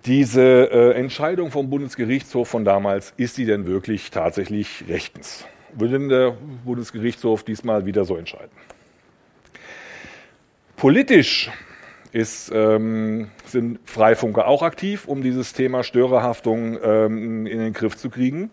diese 0.07 0.42
äh, 0.42 0.92
Entscheidung 0.92 1.50
vom 1.50 1.70
Bundesgerichtshof 1.70 2.48
von 2.48 2.64
damals, 2.64 3.12
ist 3.16 3.37
die 3.38 3.44
denn 3.44 3.66
wirklich 3.66 4.11
tatsächlich 4.11 4.85
rechtens? 4.88 5.44
Würde 5.74 5.98
denn 5.98 6.09
der 6.09 6.37
Bundesgerichtshof 6.64 7.44
diesmal 7.44 7.87
wieder 7.87 8.05
so 8.05 8.16
entscheiden? 8.16 8.50
Politisch 10.76 11.50
ist, 12.12 12.51
ähm, 12.55 13.29
sind 13.44 13.79
Freifunker 13.85 14.46
auch 14.46 14.62
aktiv, 14.62 15.07
um 15.07 15.23
dieses 15.23 15.53
Thema 15.53 15.85
Störerhaftung 15.85 16.79
ähm, 16.83 17.46
in 17.46 17.59
den 17.59 17.73
Griff 17.73 17.96
zu 17.96 18.11
kriegen. 18.11 18.51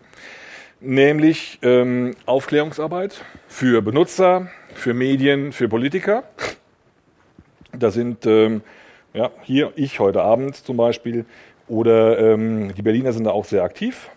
Nämlich 0.80 1.58
ähm, 1.62 2.14
Aufklärungsarbeit 2.24 3.24
für 3.48 3.82
Benutzer, 3.82 4.48
für 4.74 4.94
Medien, 4.94 5.52
für 5.52 5.68
Politiker. 5.68 6.22
Da 7.76 7.90
sind 7.90 8.26
ähm, 8.26 8.62
ja, 9.12 9.30
hier 9.42 9.72
ich 9.74 9.98
heute 9.98 10.22
Abend 10.22 10.56
zum 10.56 10.76
Beispiel 10.76 11.24
oder 11.66 12.18
ähm, 12.18 12.72
die 12.74 12.82
Berliner 12.82 13.12
sind 13.12 13.24
da 13.24 13.30
auch 13.30 13.44
sehr 13.44 13.64
aktiv. 13.64 14.08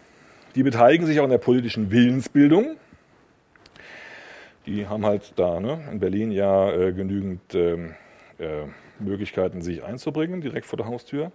Die 0.56 0.64
beteiligen 0.64 1.06
sich 1.06 1.20
auch 1.20 1.24
in 1.24 1.32
der 1.32 1.38
politischen 1.38 1.92
Willensbildung. 1.92 2.78
Die 4.68 4.88
haben 4.88 5.06
halt 5.06 5.34
da 5.38 5.60
ne, 5.60 5.80
in 5.92 6.00
Berlin 6.00 6.32
ja 6.32 6.72
äh, 6.72 6.94
genügend 6.94 7.42
ähm, 7.56 7.96
äh, 8.38 8.66
Möglichkeiten, 9.04 9.62
sich 9.62 9.84
einzubringen, 9.84 10.42
direkt 10.42 10.66
vor 10.66 10.78
der 10.78 10.88
Haustür. 10.88 11.32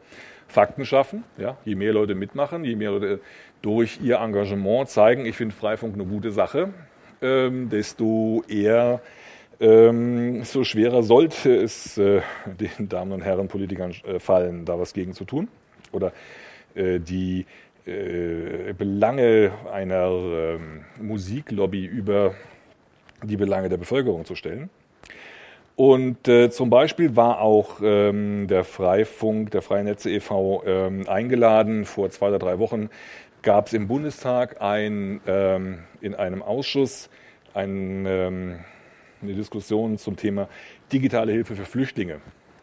Fakten 0.49 0.85
schaffen, 0.85 1.25
ja, 1.39 1.57
je 1.65 1.75
mehr 1.75 1.93
Leute 1.93 2.15
mitmachen, 2.15 2.65
je 2.65 2.77
mehr 2.77 2.91
Leute 2.93 3.21
durch 3.63 4.01
ihr 4.03 4.19
Engagement 4.19 4.89
zeigen, 4.89 5.27
ich 5.27 5.37
finde 5.37 5.55
Freifunk 5.55 5.95
eine 5.95 6.05
gute 6.05 6.31
Sache, 6.31 6.71
ähm, 7.21 7.69
desto 7.69 8.43
eher 8.49 9.01
ähm, 9.59 10.45
so 10.45 10.65
schwerer 10.65 11.03
sollte 11.03 11.55
es 11.55 11.97
äh, 11.97 12.21
den 12.47 12.89
Damen 12.89 13.13
und 13.13 13.23
Herren 13.23 13.49
Politikern 13.49 13.95
äh, 14.05 14.19
fallen, 14.19 14.65
da 14.65 14.79
was 14.79 14.93
gegen 14.93 15.15
zu 15.15 15.25
tun 15.25 15.49
oder 15.93 16.13
äh, 16.75 17.01
die 17.01 17.47
äh, 17.87 18.75
Belange 18.77 19.53
einer 19.73 20.11
ähm, 20.11 20.85
Musiklobby 21.01 21.85
über 21.87 22.35
die 23.23 23.37
Belange 23.37 23.69
der 23.69 23.79
Bevölkerung 23.79 24.25
zu 24.25 24.35
stellen. 24.35 24.69
Und 25.77 26.27
äh, 26.27 26.51
zum 26.51 26.71
Beispiel 26.71 27.17
war 27.17 27.41
auch 27.41 27.81
ähm, 27.83 28.47
der 28.49 28.65
Freifunk, 28.65 29.51
der 29.51 29.61
Freie 29.61 29.85
Netze 29.85 30.11
e.V. 30.11 30.63
Ähm, 30.67 31.07
eingeladen. 31.07 31.85
Vor 31.85 32.09
zwei 32.11 32.29
oder 32.29 32.39
drei 32.39 32.59
Wochen 32.59 32.89
gab 33.43 33.67
es 33.67 33.75
im 33.75 33.87
Bundestag 33.87 34.63
ein, 34.63 35.21
ähm, 35.27 35.81
in 36.01 36.15
einem 36.15 36.43
Ausschuss 36.43 37.11
ein, 37.53 38.07
ähm, 38.07 38.61
eine 39.21 39.35
Diskussion 39.35 39.99
zum 39.99 40.17
Thema 40.17 40.49
digitale 40.93 41.33
Hilfe 41.33 41.55
für 41.55 41.67
Flüchtlinge. 41.67 42.21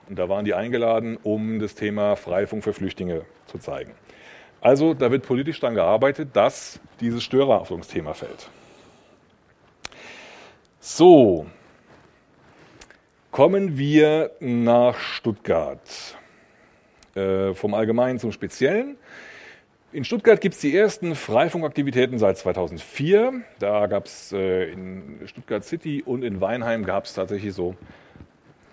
Und 0.10 0.18
da 0.18 0.28
waren 0.28 0.44
die 0.44 0.56
eingeladen, 0.56 1.18
um 1.22 1.60
das 1.60 1.76
Thema 1.76 2.16
Freifunk 2.16 2.64
für 2.64 2.74
Flüchtlinge 2.74 3.22
zu 3.46 3.60
zeigen. 3.60 3.92
Also 4.60 4.96
da 4.96 5.12
wird 5.12 5.24
politisch 5.26 5.60
daran 5.60 5.76
gearbeitet, 5.76 6.30
dass 6.34 6.80
dieses 7.00 7.24
Störerhaftungsthema 7.24 8.14
fällt. 8.14 8.50
So, 10.80 11.46
kommen 13.34 13.80
wir 13.80 14.30
nach 14.40 15.00
Stuttgart. 15.00 15.82
Äh, 17.16 17.56
vom 17.56 17.74
Allgemeinen 17.74 18.20
zum 18.20 18.32
Speziellen. 18.32 18.96
In 19.92 20.04
Stuttgart 20.06 20.40
gibt 20.40 20.54
es 20.54 20.62
die 20.62 20.78
ersten 20.78 21.16
Freifunkaktivitäten 21.16 22.20
seit 22.20 22.38
2004. 22.38 23.42
Da 23.58 23.88
gab 23.88 24.06
es 24.06 24.32
äh, 24.34 24.72
in 24.72 25.20
Stuttgart 25.26 25.66
City 25.66 26.04
und 26.06 26.24
in 26.24 26.42
Weinheim 26.42 26.86
gab 26.86 27.06
es 27.06 27.16
tatsächlich 27.16 27.56
so 27.56 27.76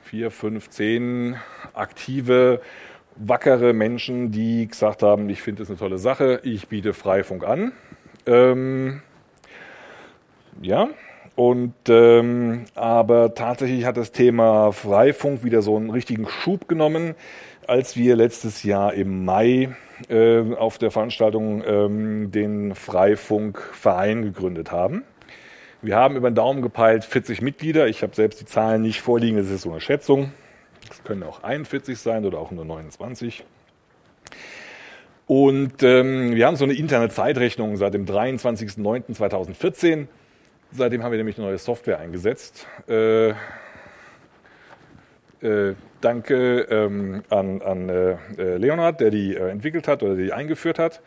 vier, 0.03 0.31
fünf, 0.31 0.69
zehn 0.69 1.37
aktive, 1.73 2.61
wackere 3.17 3.73
Menschen, 3.73 4.31
die 4.31 4.69
gesagt 4.69 5.03
haben, 5.03 5.31
ich 5.31 5.41
finde 5.41 5.63
es 5.63 5.71
eine 5.71 5.79
tolle 5.79 5.99
Sache, 5.99 6.41
ich 6.45 6.69
biete 6.69 6.93
Freifunk 6.93 7.45
an. 7.45 7.73
Ähm, 8.27 9.01
ja, 10.61 10.91
und 11.41 11.73
ähm, 11.89 12.67
aber 12.75 13.35
tatsächlich 13.35 13.87
hat 13.87 13.97
das 13.97 14.13
Thema 14.13 14.73
Freifunk 14.73 15.43
wieder 15.43 15.63
so 15.63 15.75
einen 15.75 15.89
richtigen 15.89 16.29
Schub 16.29 16.69
genommen, 16.69 17.15
als 17.67 17.97
wir 17.97 18.15
letztes 18.15 18.63
Jahr 18.63 18.93
im 18.93 19.25
Mai 19.25 19.75
äh, 20.11 20.55
auf 20.55 20.77
der 20.77 20.91
Veranstaltung 20.91 21.65
ähm, 21.67 22.31
den 22.31 22.75
Freifunkverein 22.75 24.21
gegründet 24.21 24.71
haben. 24.71 25.03
Wir 25.81 25.97
haben 25.97 26.17
über 26.17 26.31
den 26.31 26.35
Daumen 26.35 26.61
gepeilt 26.61 27.07
40 27.07 27.41
Mitglieder. 27.41 27.89
Ich 27.89 28.03
habe 28.03 28.15
selbst 28.15 28.43
die 28.43 28.45
Zahlen 28.45 28.83
nicht 28.83 29.01
vorliegen, 29.01 29.39
das 29.39 29.49
ist 29.49 29.63
so 29.63 29.71
eine 29.71 29.81
Schätzung. 29.81 30.33
Es 30.91 31.03
können 31.05 31.23
auch 31.23 31.43
41 31.43 31.99
sein 31.99 32.27
oder 32.27 32.39
auch 32.39 32.51
nur 32.51 32.67
29. 32.67 33.47
Und 35.27 35.83
ähm, 35.85 36.35
wir 36.35 36.47
haben 36.47 36.57
so 36.57 36.65
eine 36.65 36.75
interne 36.75 37.09
Zeitrechnung 37.09 37.79
seit 37.79 37.95
dem 37.95 38.05
23.09.2014. 38.05 40.09
Seitdem 40.73 41.03
haben 41.03 41.11
wir 41.11 41.19
nämlich 41.19 41.37
eine 41.37 41.49
neue 41.49 41.59
Software 41.59 41.99
eingesetzt. 41.99 42.67
Äh, 42.89 43.31
äh, 45.43 45.75
danke 46.01 46.61
ähm, 46.71 47.23
an, 47.29 47.61
an 47.63 47.89
äh, 47.89 48.57
Leonhard, 48.57 49.01
der 49.01 49.11
die 49.11 49.35
äh, 49.35 49.49
entwickelt 49.49 49.89
hat 49.89 50.03
oder 50.03 50.15
die 50.15 50.33
eingeführt 50.33 50.79
hat. 50.79 51.01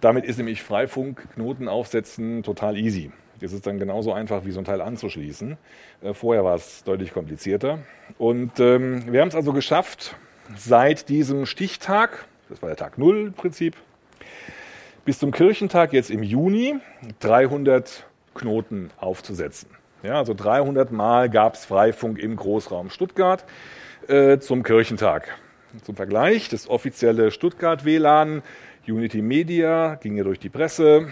Damit 0.00 0.24
ist 0.24 0.36
nämlich 0.36 0.62
Freifunk 0.62 1.26
Knoten 1.34 1.68
aufsetzen 1.68 2.42
total 2.42 2.76
easy. 2.76 3.10
Das 3.40 3.52
ist 3.52 3.66
dann 3.66 3.78
genauso 3.78 4.12
einfach, 4.12 4.44
wie 4.44 4.52
so 4.52 4.60
ein 4.60 4.64
Teil 4.64 4.80
anzuschließen. 4.80 5.56
Äh, 6.02 6.14
vorher 6.14 6.44
war 6.44 6.54
es 6.54 6.84
deutlich 6.84 7.12
komplizierter. 7.12 7.80
Und 8.18 8.60
ähm, 8.60 9.12
wir 9.12 9.20
haben 9.20 9.28
es 9.28 9.34
also 9.34 9.52
geschafft, 9.52 10.16
seit 10.56 11.08
diesem 11.08 11.46
Stichtag, 11.46 12.26
das 12.48 12.62
war 12.62 12.68
der 12.68 12.76
Tag 12.76 12.98
Null 12.98 13.26
im 13.28 13.32
Prinzip, 13.32 13.74
bis 15.04 15.18
zum 15.18 15.32
Kirchentag 15.32 15.92
jetzt 15.92 16.10
im 16.10 16.22
Juni 16.22 16.76
300 17.18 18.06
Knoten 18.34 18.90
aufzusetzen. 18.98 19.68
Ja, 20.02 20.14
also 20.18 20.34
300 20.34 20.90
Mal 20.90 21.30
gab 21.30 21.54
es 21.54 21.64
Freifunk 21.64 22.18
im 22.18 22.34
Großraum 22.36 22.90
Stuttgart 22.90 23.44
äh, 24.08 24.38
zum 24.38 24.62
Kirchentag. 24.62 25.28
Zum 25.84 25.96
Vergleich, 25.96 26.48
das 26.48 26.68
offizielle 26.68 27.30
Stuttgart 27.30 27.84
WLAN, 27.84 28.42
Unity 28.86 29.22
Media, 29.22 29.94
ging 29.94 30.16
ja 30.16 30.24
durch 30.24 30.38
die 30.38 30.48
Presse. 30.48 31.08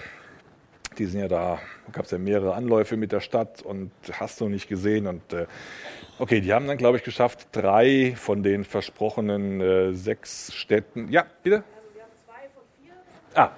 Die 0.99 1.07
sind 1.07 1.21
ja 1.21 1.29
da, 1.29 1.61
gab 1.93 2.05
es 2.05 2.11
ja 2.11 2.19
mehrere 2.19 2.55
Anläufe 2.55 2.97
mit 2.97 3.13
der 3.13 3.21
Stadt 3.21 3.63
und 3.63 3.93
hast 4.13 4.41
du 4.41 4.49
nicht 4.49 4.69
gesehen. 4.69 5.07
Und 5.07 5.33
äh, 5.33 5.47
okay, 6.19 6.41
die 6.41 6.53
haben 6.53 6.67
dann, 6.67 6.77
glaube 6.77 6.99
ich, 6.99 7.05
geschafft, 7.05 7.49
drei 7.53 8.15
von 8.17 8.43
den 8.43 8.65
versprochenen 8.65 9.61
äh, 9.61 9.93
sechs 9.95 10.53
Städten. 10.53 11.09
Ja, 11.11 11.27
bitte? 11.43 11.63
Also 11.77 11.95
wir 11.95 12.03
haben 12.03 12.11
zwei 12.27 12.49
von 12.53 12.65
vier. 12.83 12.93
Ah, 13.35 13.53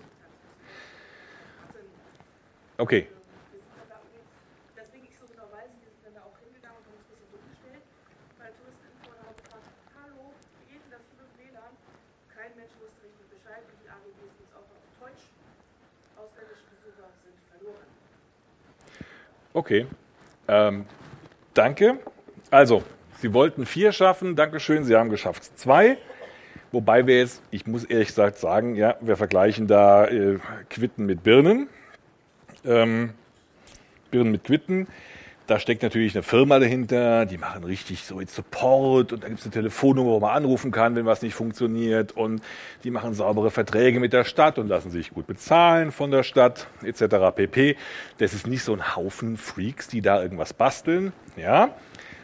sind 0.91 1.09
auch 1.13 1.57
auf 1.57 1.69
Deutsch. 1.71 1.77
Ausländische 1.77 1.89
Besucher 1.89 2.61
sind 2.61 2.70
verloren. 17.51 17.85
Okay. 19.53 19.87
Ähm, 20.49 20.87
danke. 21.55 21.99
Also, 22.51 22.83
Sie 23.19 23.35
wollten 23.35 23.67
vier 23.67 23.93
schaffen, 23.93 24.35
Dankeschön, 24.35 24.85
Sie 24.85 24.97
haben 24.97 25.11
geschafft 25.11 25.59
zwei. 25.59 25.99
Wobei 26.73 27.07
wir 27.07 27.19
jetzt, 27.19 27.43
ich 27.51 27.67
muss 27.67 27.85
ehrlich 27.85 28.09
gesagt 28.09 28.39
sagen, 28.39 28.75
ja, 28.77 28.97
wir 29.01 29.17
vergleichen 29.17 29.67
da 29.67 30.07
äh, 30.07 30.39
Quitten 30.71 31.05
mit 31.05 31.23
Birnen. 31.23 31.69
Ähm, 32.65 33.11
Birnen 34.11 34.33
mit 34.33 34.45
Quitten. 34.45 34.87
Da 35.51 35.59
steckt 35.59 35.83
natürlich 35.83 36.15
eine 36.15 36.23
Firma 36.23 36.61
dahinter, 36.61 37.27
die 37.27 37.37
machen 37.37 37.65
richtig 37.65 38.05
so 38.05 38.21
jetzt 38.21 38.37
Support 38.37 39.13
und 39.13 39.25
da 39.25 39.29
gibt 39.29 39.41
es 39.41 39.47
eine 39.47 39.53
Telefonnummer, 39.53 40.11
wo 40.11 40.21
man 40.21 40.31
anrufen 40.31 40.71
kann, 40.71 40.95
wenn 40.95 41.07
was 41.07 41.23
nicht 41.23 41.35
funktioniert 41.35 42.13
und 42.13 42.41
die 42.85 42.93
machen 42.93 43.15
saubere 43.15 43.51
Verträge 43.51 43.99
mit 43.99 44.13
der 44.13 44.23
Stadt 44.23 44.59
und 44.59 44.69
lassen 44.69 44.93
sich 44.93 45.11
gut 45.11 45.27
bezahlen 45.27 45.91
von 45.91 46.13
der 46.13 46.23
Stadt 46.23 46.69
etc. 46.85 47.35
pp. 47.35 47.77
Das 48.19 48.33
ist 48.33 48.47
nicht 48.47 48.63
so 48.63 48.73
ein 48.75 48.95
Haufen 48.95 49.37
Freaks, 49.37 49.89
die 49.89 50.03
da 50.03 50.23
irgendwas 50.23 50.53
basteln, 50.53 51.13
ja. 51.37 51.75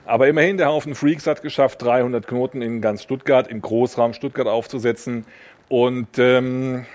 Aber 0.04 0.28
immerhin, 0.28 0.56
der 0.56 0.68
Haufen 0.68 0.94
Freaks 0.94 1.26
hat 1.26 1.42
geschafft, 1.42 1.82
300 1.82 2.28
Knoten 2.28 2.62
in 2.62 2.80
ganz 2.80 3.02
Stuttgart, 3.02 3.48
im 3.48 3.60
Großraum 3.60 4.12
Stuttgart 4.12 4.46
aufzusetzen. 4.46 5.26
Und 5.68 6.16
ähm, 6.18 6.86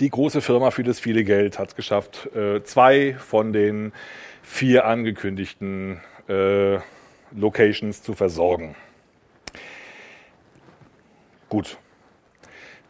die 0.00 0.10
große 0.10 0.40
Firma 0.40 0.70
für 0.70 0.82
das 0.82 1.00
viele 1.00 1.24
Geld 1.24 1.58
hat 1.58 1.68
es 1.68 1.76
geschafft, 1.76 2.28
äh, 2.34 2.62
zwei 2.64 3.14
von 3.14 3.52
den 3.52 3.92
vier 4.42 4.86
angekündigten 4.86 6.00
äh, 6.28 6.78
Locations 7.32 8.02
zu 8.02 8.14
versorgen. 8.14 8.74
Gut. 11.48 11.76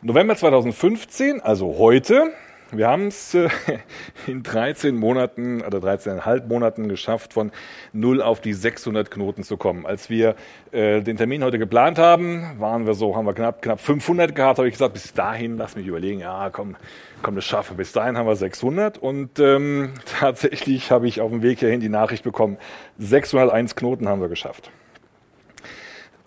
November 0.01 0.37
2015, 0.37 1.41
also 1.41 1.79
heute, 1.79 2.33
wir 2.73 2.89
haben 2.89 3.09
es 3.09 3.35
äh, 3.35 3.49
in 4.27 4.43
13 4.43 4.97
Monaten 4.97 5.63
oder 5.63 5.79
13,5 5.79 6.47
Monaten 6.47 6.89
geschafft, 6.89 7.35
von 7.35 7.53
0 7.93 8.23
auf 8.23 8.41
die 8.41 8.53
600 8.53 9.11
Knoten 9.11 9.43
zu 9.43 9.57
kommen. 9.57 9.87
Als 9.87 10.09
wir 10.09 10.35
äh, 10.73 11.03
den 11.03 11.17
Termin 11.17 11.45
heute 11.45 11.59
geplant 11.59 11.99
haben, 11.99 12.59
waren 12.59 12.87
wir 12.87 12.95
so, 12.95 13.15
haben 13.15 13.27
wir 13.27 13.35
knapp, 13.35 13.63
knapp 13.63 13.81
500 13.81 14.35
gehabt, 14.35 14.59
habe 14.59 14.69
ich 14.69 14.75
gesagt, 14.75 14.95
bis 14.95 15.13
dahin, 15.13 15.59
lass 15.59 15.77
mich 15.77 15.87
überlegen, 15.87 16.21
ja, 16.21 16.51
komm, 16.51 16.77
komm, 17.23 17.35
das 17.35 17.45
schaffen 17.45 17.77
Bis 17.77 17.93
dahin 17.93 18.17
haben 18.17 18.27
wir 18.27 18.37
600 18.37 18.99
und 18.99 19.39
ähm, 19.39 19.93
tatsächlich 20.21 20.91
habe 20.91 21.07
ich 21.07 21.21
auf 21.21 21.31
dem 21.31 21.43
Weg 21.43 21.59
hierhin 21.59 21.81
die 21.81 21.89
Nachricht 21.89 22.25
bekommen, 22.25 22.57
601 22.99 23.77
Knoten 23.77 24.09
haben 24.09 24.21
wir 24.21 24.29
geschafft. 24.29 24.71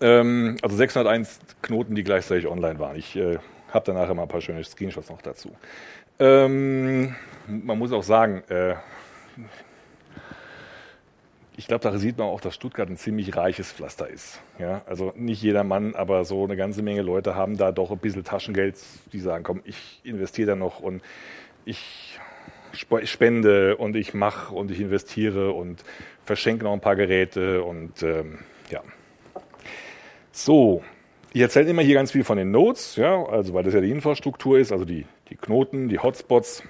Ähm, 0.00 0.56
also 0.62 0.76
601 0.76 1.40
Knoten, 1.62 1.94
die 1.94 2.04
gleichzeitig 2.04 2.46
online 2.46 2.78
waren. 2.78 2.96
Ich 2.96 3.16
äh, 3.16 3.38
habe 3.72 3.84
danach 3.86 4.08
immer 4.10 4.22
ein 4.22 4.28
paar 4.28 4.40
schöne 4.40 4.62
Screenshots 4.62 5.10
noch 5.10 5.22
dazu. 5.22 5.50
Ähm, 6.18 7.14
man 7.46 7.78
muss 7.78 7.92
auch 7.92 8.02
sagen, 8.02 8.42
äh, 8.48 8.74
ich 11.58 11.66
glaube, 11.68 11.82
da 11.82 11.96
sieht 11.98 12.18
man 12.18 12.26
auch, 12.26 12.40
dass 12.40 12.54
Stuttgart 12.54 12.88
ein 12.88 12.96
ziemlich 12.96 13.34
reiches 13.36 13.72
Pflaster 13.72 14.08
ist. 14.08 14.40
Ja, 14.58 14.82
also 14.86 15.12
nicht 15.16 15.42
jeder 15.42 15.64
Mann, 15.64 15.94
aber 15.94 16.24
so 16.24 16.44
eine 16.44 16.56
ganze 16.56 16.82
Menge 16.82 17.02
Leute 17.02 17.34
haben 17.34 17.56
da 17.56 17.72
doch 17.72 17.90
ein 17.90 17.98
bisschen 17.98 18.24
Taschengeld, 18.24 18.76
die 19.12 19.20
sagen, 19.20 19.42
komm, 19.44 19.62
ich 19.64 20.00
investiere 20.04 20.48
da 20.48 20.56
noch 20.56 20.80
und 20.80 21.02
ich 21.64 22.18
spende 23.04 23.76
und 23.76 23.96
ich 23.96 24.12
mache 24.12 24.54
und 24.54 24.70
ich 24.70 24.80
investiere 24.80 25.52
und 25.52 25.82
verschenke 26.24 26.64
noch 26.64 26.72
ein 26.72 26.80
paar 26.80 26.96
Geräte 26.96 27.62
und 27.62 28.02
ähm, 28.02 28.40
ja. 28.70 28.82
So, 30.30 30.82
ich 31.36 31.42
erzähle 31.42 31.70
immer 31.70 31.82
hier 31.82 31.94
ganz 31.94 32.12
viel 32.12 32.24
von 32.24 32.38
den 32.38 32.50
Nodes, 32.50 32.96
ja, 32.96 33.24
also 33.24 33.54
weil 33.54 33.62
das 33.64 33.74
ja 33.74 33.80
die 33.80 33.90
Infrastruktur 33.90 34.58
ist, 34.58 34.72
also 34.72 34.84
die, 34.84 35.06
die 35.30 35.36
Knoten, 35.36 35.88
die 35.88 35.98
Hotspots. 35.98 36.62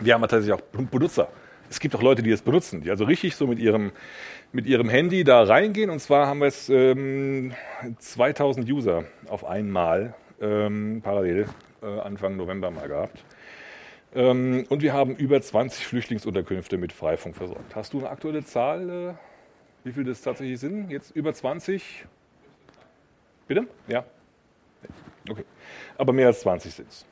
Wir 0.00 0.14
haben 0.14 0.22
tatsächlich 0.22 0.52
auch 0.52 0.60
Benutzer 0.60 1.28
es 1.72 1.80
gibt 1.80 1.96
auch 1.96 2.02
Leute, 2.02 2.22
die 2.22 2.30
das 2.30 2.42
benutzen, 2.42 2.82
die 2.82 2.90
also 2.90 3.04
richtig 3.04 3.34
so 3.34 3.46
mit 3.46 3.58
ihrem, 3.58 3.92
mit 4.52 4.66
ihrem 4.66 4.90
Handy 4.90 5.24
da 5.24 5.42
reingehen. 5.42 5.88
Und 5.88 6.00
zwar 6.00 6.26
haben 6.26 6.40
wir 6.40 6.48
es 6.48 6.68
ähm, 6.68 7.54
2000 7.98 8.70
User 8.70 9.04
auf 9.28 9.44
einmal 9.44 10.14
ähm, 10.40 11.00
parallel 11.02 11.46
äh, 11.82 11.86
Anfang 12.00 12.36
November 12.36 12.70
mal 12.70 12.88
gehabt. 12.88 13.24
Ähm, 14.14 14.66
und 14.68 14.82
wir 14.82 14.92
haben 14.92 15.16
über 15.16 15.40
20 15.40 15.86
Flüchtlingsunterkünfte 15.86 16.76
mit 16.76 16.92
Freifunk 16.92 17.36
versorgt. 17.36 17.74
Hast 17.74 17.94
du 17.94 18.00
eine 18.00 18.10
aktuelle 18.10 18.44
Zahl, 18.44 18.90
äh, 18.90 19.14
wie 19.84 19.92
viele 19.92 20.10
das 20.10 20.20
tatsächlich 20.20 20.60
sind? 20.60 20.90
Jetzt 20.90 21.16
über 21.16 21.32
20? 21.32 22.04
Bitte? 23.46 23.66
Ja. 23.88 24.04
Okay. 25.28 25.44
Aber 25.98 26.12
mehr 26.12 26.28
als 26.28 26.40
20 26.40 26.74
sind 26.74 26.88
es. 26.88 27.06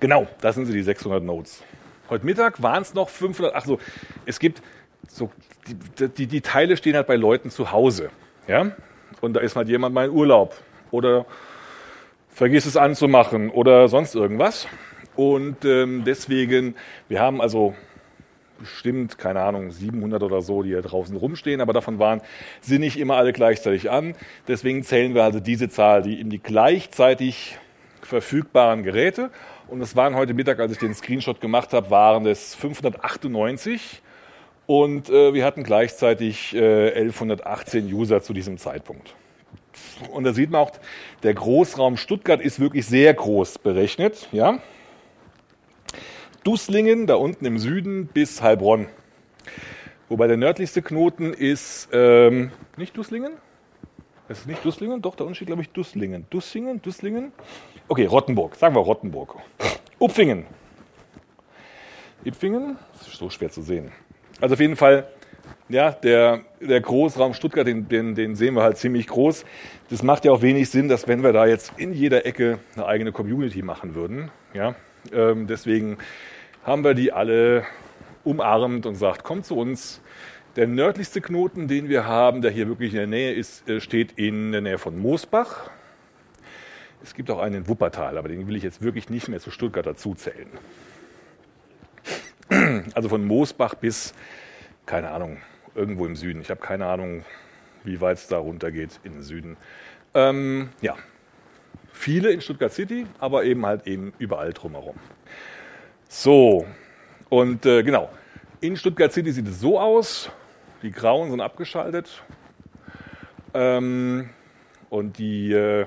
Genau, 0.00 0.26
das 0.40 0.54
sind 0.56 0.66
sie, 0.66 0.72
die 0.72 0.82
600 0.82 1.22
Nodes. 1.22 1.62
Heute 2.10 2.26
Mittag 2.26 2.62
waren 2.62 2.82
es 2.82 2.94
noch 2.94 3.08
500. 3.08 3.54
Ach 3.54 3.64
so, 3.64 3.78
es 4.26 4.38
gibt 4.38 4.62
so, 5.08 5.30
die, 5.68 6.08
die, 6.08 6.26
die, 6.26 6.40
Teile 6.40 6.76
stehen 6.76 6.96
halt 6.96 7.06
bei 7.06 7.16
Leuten 7.16 7.50
zu 7.50 7.70
Hause. 7.70 8.10
Ja? 8.48 8.72
Und 9.20 9.34
da 9.34 9.40
ist 9.40 9.56
halt 9.56 9.68
jemand 9.68 9.94
mal 9.94 10.06
in 10.06 10.10
Urlaub 10.10 10.60
oder 10.90 11.26
vergiss 12.28 12.66
es 12.66 12.76
anzumachen 12.76 13.50
oder 13.50 13.88
sonst 13.88 14.14
irgendwas. 14.14 14.66
Und 15.14 15.64
ähm, 15.64 16.04
deswegen, 16.04 16.74
wir 17.08 17.20
haben 17.20 17.40
also 17.40 17.74
bestimmt, 18.62 19.18
keine 19.18 19.42
Ahnung, 19.42 19.70
700 19.70 20.22
oder 20.22 20.42
so, 20.42 20.62
die 20.62 20.70
hier 20.70 20.82
draußen 20.82 21.16
rumstehen, 21.16 21.60
aber 21.60 21.72
davon 21.72 21.98
waren, 21.98 22.20
sind 22.60 22.80
nicht 22.80 22.98
immer 22.98 23.16
alle 23.16 23.32
gleichzeitig 23.32 23.90
an. 23.90 24.14
Deswegen 24.48 24.82
zählen 24.82 25.14
wir 25.14 25.24
also 25.24 25.40
diese 25.40 25.68
Zahl, 25.68 26.02
die 26.02 26.20
in 26.20 26.30
die 26.30 26.42
gleichzeitig 26.42 27.58
verfügbaren 28.02 28.82
Geräte 28.82 29.30
und 29.72 29.80
es 29.80 29.96
waren 29.96 30.16
heute 30.16 30.34
Mittag, 30.34 30.60
als 30.60 30.72
ich 30.72 30.78
den 30.78 30.92
Screenshot 30.92 31.40
gemacht 31.40 31.72
habe, 31.72 31.88
waren 31.88 32.26
es 32.26 32.54
598. 32.56 34.02
Und 34.66 35.08
äh, 35.08 35.32
wir 35.32 35.46
hatten 35.46 35.62
gleichzeitig 35.62 36.54
äh, 36.54 36.92
1118 36.92 37.90
User 37.90 38.22
zu 38.22 38.34
diesem 38.34 38.58
Zeitpunkt. 38.58 39.14
Und 40.10 40.24
da 40.24 40.34
sieht 40.34 40.50
man 40.50 40.60
auch, 40.60 40.72
der 41.22 41.32
Großraum 41.32 41.96
Stuttgart 41.96 42.42
ist 42.42 42.60
wirklich 42.60 42.84
sehr 42.84 43.14
groß 43.14 43.60
berechnet. 43.60 44.28
Ja? 44.30 44.58
Dusslingen, 46.44 47.06
da 47.06 47.14
unten 47.14 47.44
im 47.46 47.58
Süden, 47.58 48.06
bis 48.06 48.42
Heilbronn. 48.42 48.86
Wobei 50.08 50.26
der 50.26 50.36
nördlichste 50.36 50.82
Knoten 50.82 51.32
ist 51.32 51.88
ähm, 51.92 52.50
nicht 52.76 52.96
Dusslingen? 52.96 53.32
Das 54.28 54.40
ist 54.40 54.46
nicht 54.46 54.64
Dusslingen? 54.64 55.02
Doch, 55.02 55.14
da 55.14 55.24
unten 55.24 55.34
steht, 55.34 55.46
glaube 55.46 55.62
ich, 55.62 55.70
Dusslingen. 55.70 56.26
Dussingen? 56.30 56.82
Dusslingen? 56.82 57.32
Okay, 57.88 58.06
Rottenburg. 58.06 58.56
Sagen 58.56 58.74
wir 58.74 58.80
Rottenburg. 58.80 59.36
Upfingen. 59.98 60.46
Ipfingen? 62.24 62.76
Das 62.98 63.08
ist 63.08 63.16
so 63.16 63.30
schwer 63.30 63.50
zu 63.50 63.62
sehen. 63.62 63.92
Also 64.40 64.54
auf 64.54 64.60
jeden 64.60 64.76
Fall, 64.76 65.06
ja, 65.68 65.92
der, 65.92 66.40
der 66.60 66.80
Großraum 66.80 67.34
Stuttgart, 67.34 67.66
den, 67.66 67.88
den, 67.88 68.14
den 68.14 68.34
sehen 68.34 68.54
wir 68.54 68.62
halt 68.62 68.78
ziemlich 68.78 69.06
groß. 69.06 69.44
Das 69.90 70.02
macht 70.02 70.24
ja 70.24 70.32
auch 70.32 70.42
wenig 70.42 70.70
Sinn, 70.70 70.88
dass 70.88 71.08
wenn 71.08 71.22
wir 71.22 71.32
da 71.32 71.46
jetzt 71.46 71.72
in 71.76 71.92
jeder 71.92 72.26
Ecke 72.26 72.58
eine 72.74 72.86
eigene 72.86 73.12
Community 73.12 73.62
machen 73.62 73.94
würden. 73.94 74.30
Ja, 74.54 74.74
ähm, 75.12 75.46
deswegen 75.46 75.98
haben 76.64 76.84
wir 76.84 76.94
die 76.94 77.12
alle 77.12 77.64
umarmt 78.24 78.86
und 78.86 78.94
sagt, 78.94 79.24
kommt 79.24 79.46
zu 79.46 79.56
uns. 79.56 80.00
Der 80.56 80.66
nördlichste 80.66 81.20
Knoten, 81.20 81.66
den 81.66 81.88
wir 81.88 82.06
haben, 82.06 82.42
der 82.42 82.50
hier 82.50 82.68
wirklich 82.68 82.92
in 82.92 82.98
der 82.98 83.06
Nähe 83.06 83.32
ist, 83.32 83.68
äh, 83.68 83.80
steht 83.80 84.12
in 84.12 84.52
der 84.52 84.60
Nähe 84.60 84.78
von 84.78 84.98
Moosbach. 84.98 85.70
Es 87.02 87.14
gibt 87.14 87.30
auch 87.30 87.40
einen 87.40 87.56
in 87.56 87.68
Wuppertal, 87.68 88.16
aber 88.16 88.28
den 88.28 88.46
will 88.46 88.56
ich 88.56 88.62
jetzt 88.62 88.82
wirklich 88.82 89.08
nicht 89.10 89.28
mehr 89.28 89.40
zu 89.40 89.50
Stuttgart 89.50 89.86
dazuzählen. 89.86 90.48
Also 92.94 93.08
von 93.08 93.24
Moosbach 93.24 93.74
bis, 93.74 94.12
keine 94.84 95.10
Ahnung, 95.10 95.38
irgendwo 95.74 96.04
im 96.04 96.16
Süden. 96.16 96.42
Ich 96.42 96.50
habe 96.50 96.60
keine 96.60 96.86
Ahnung, 96.86 97.24
wie 97.82 98.00
weit 98.02 98.18
es 98.18 98.26
da 98.26 98.36
runter 98.36 98.70
geht 98.70 99.00
in 99.04 99.14
den 99.14 99.22
Süden. 99.22 99.56
Ähm, 100.12 100.68
ja, 100.82 100.96
viele 101.92 102.30
in 102.30 102.42
Stuttgart 102.42 102.72
City, 102.72 103.06
aber 103.18 103.44
eben 103.44 103.64
halt 103.64 103.86
eben 103.86 104.12
überall 104.18 104.52
drumherum. 104.52 104.96
So, 106.14 106.66
und 107.30 107.64
äh, 107.64 107.82
genau, 107.82 108.10
in 108.60 108.76
Stuttgart 108.76 109.10
City 109.10 109.32
sieht 109.32 109.48
es 109.48 109.60
so 109.60 109.80
aus. 109.80 110.30
Die 110.82 110.92
Grauen 110.92 111.30
sind 111.30 111.40
abgeschaltet. 111.40 112.22
Ähm, 113.54 114.28
und 114.90 115.16
die 115.16 115.54
äh, 115.54 115.86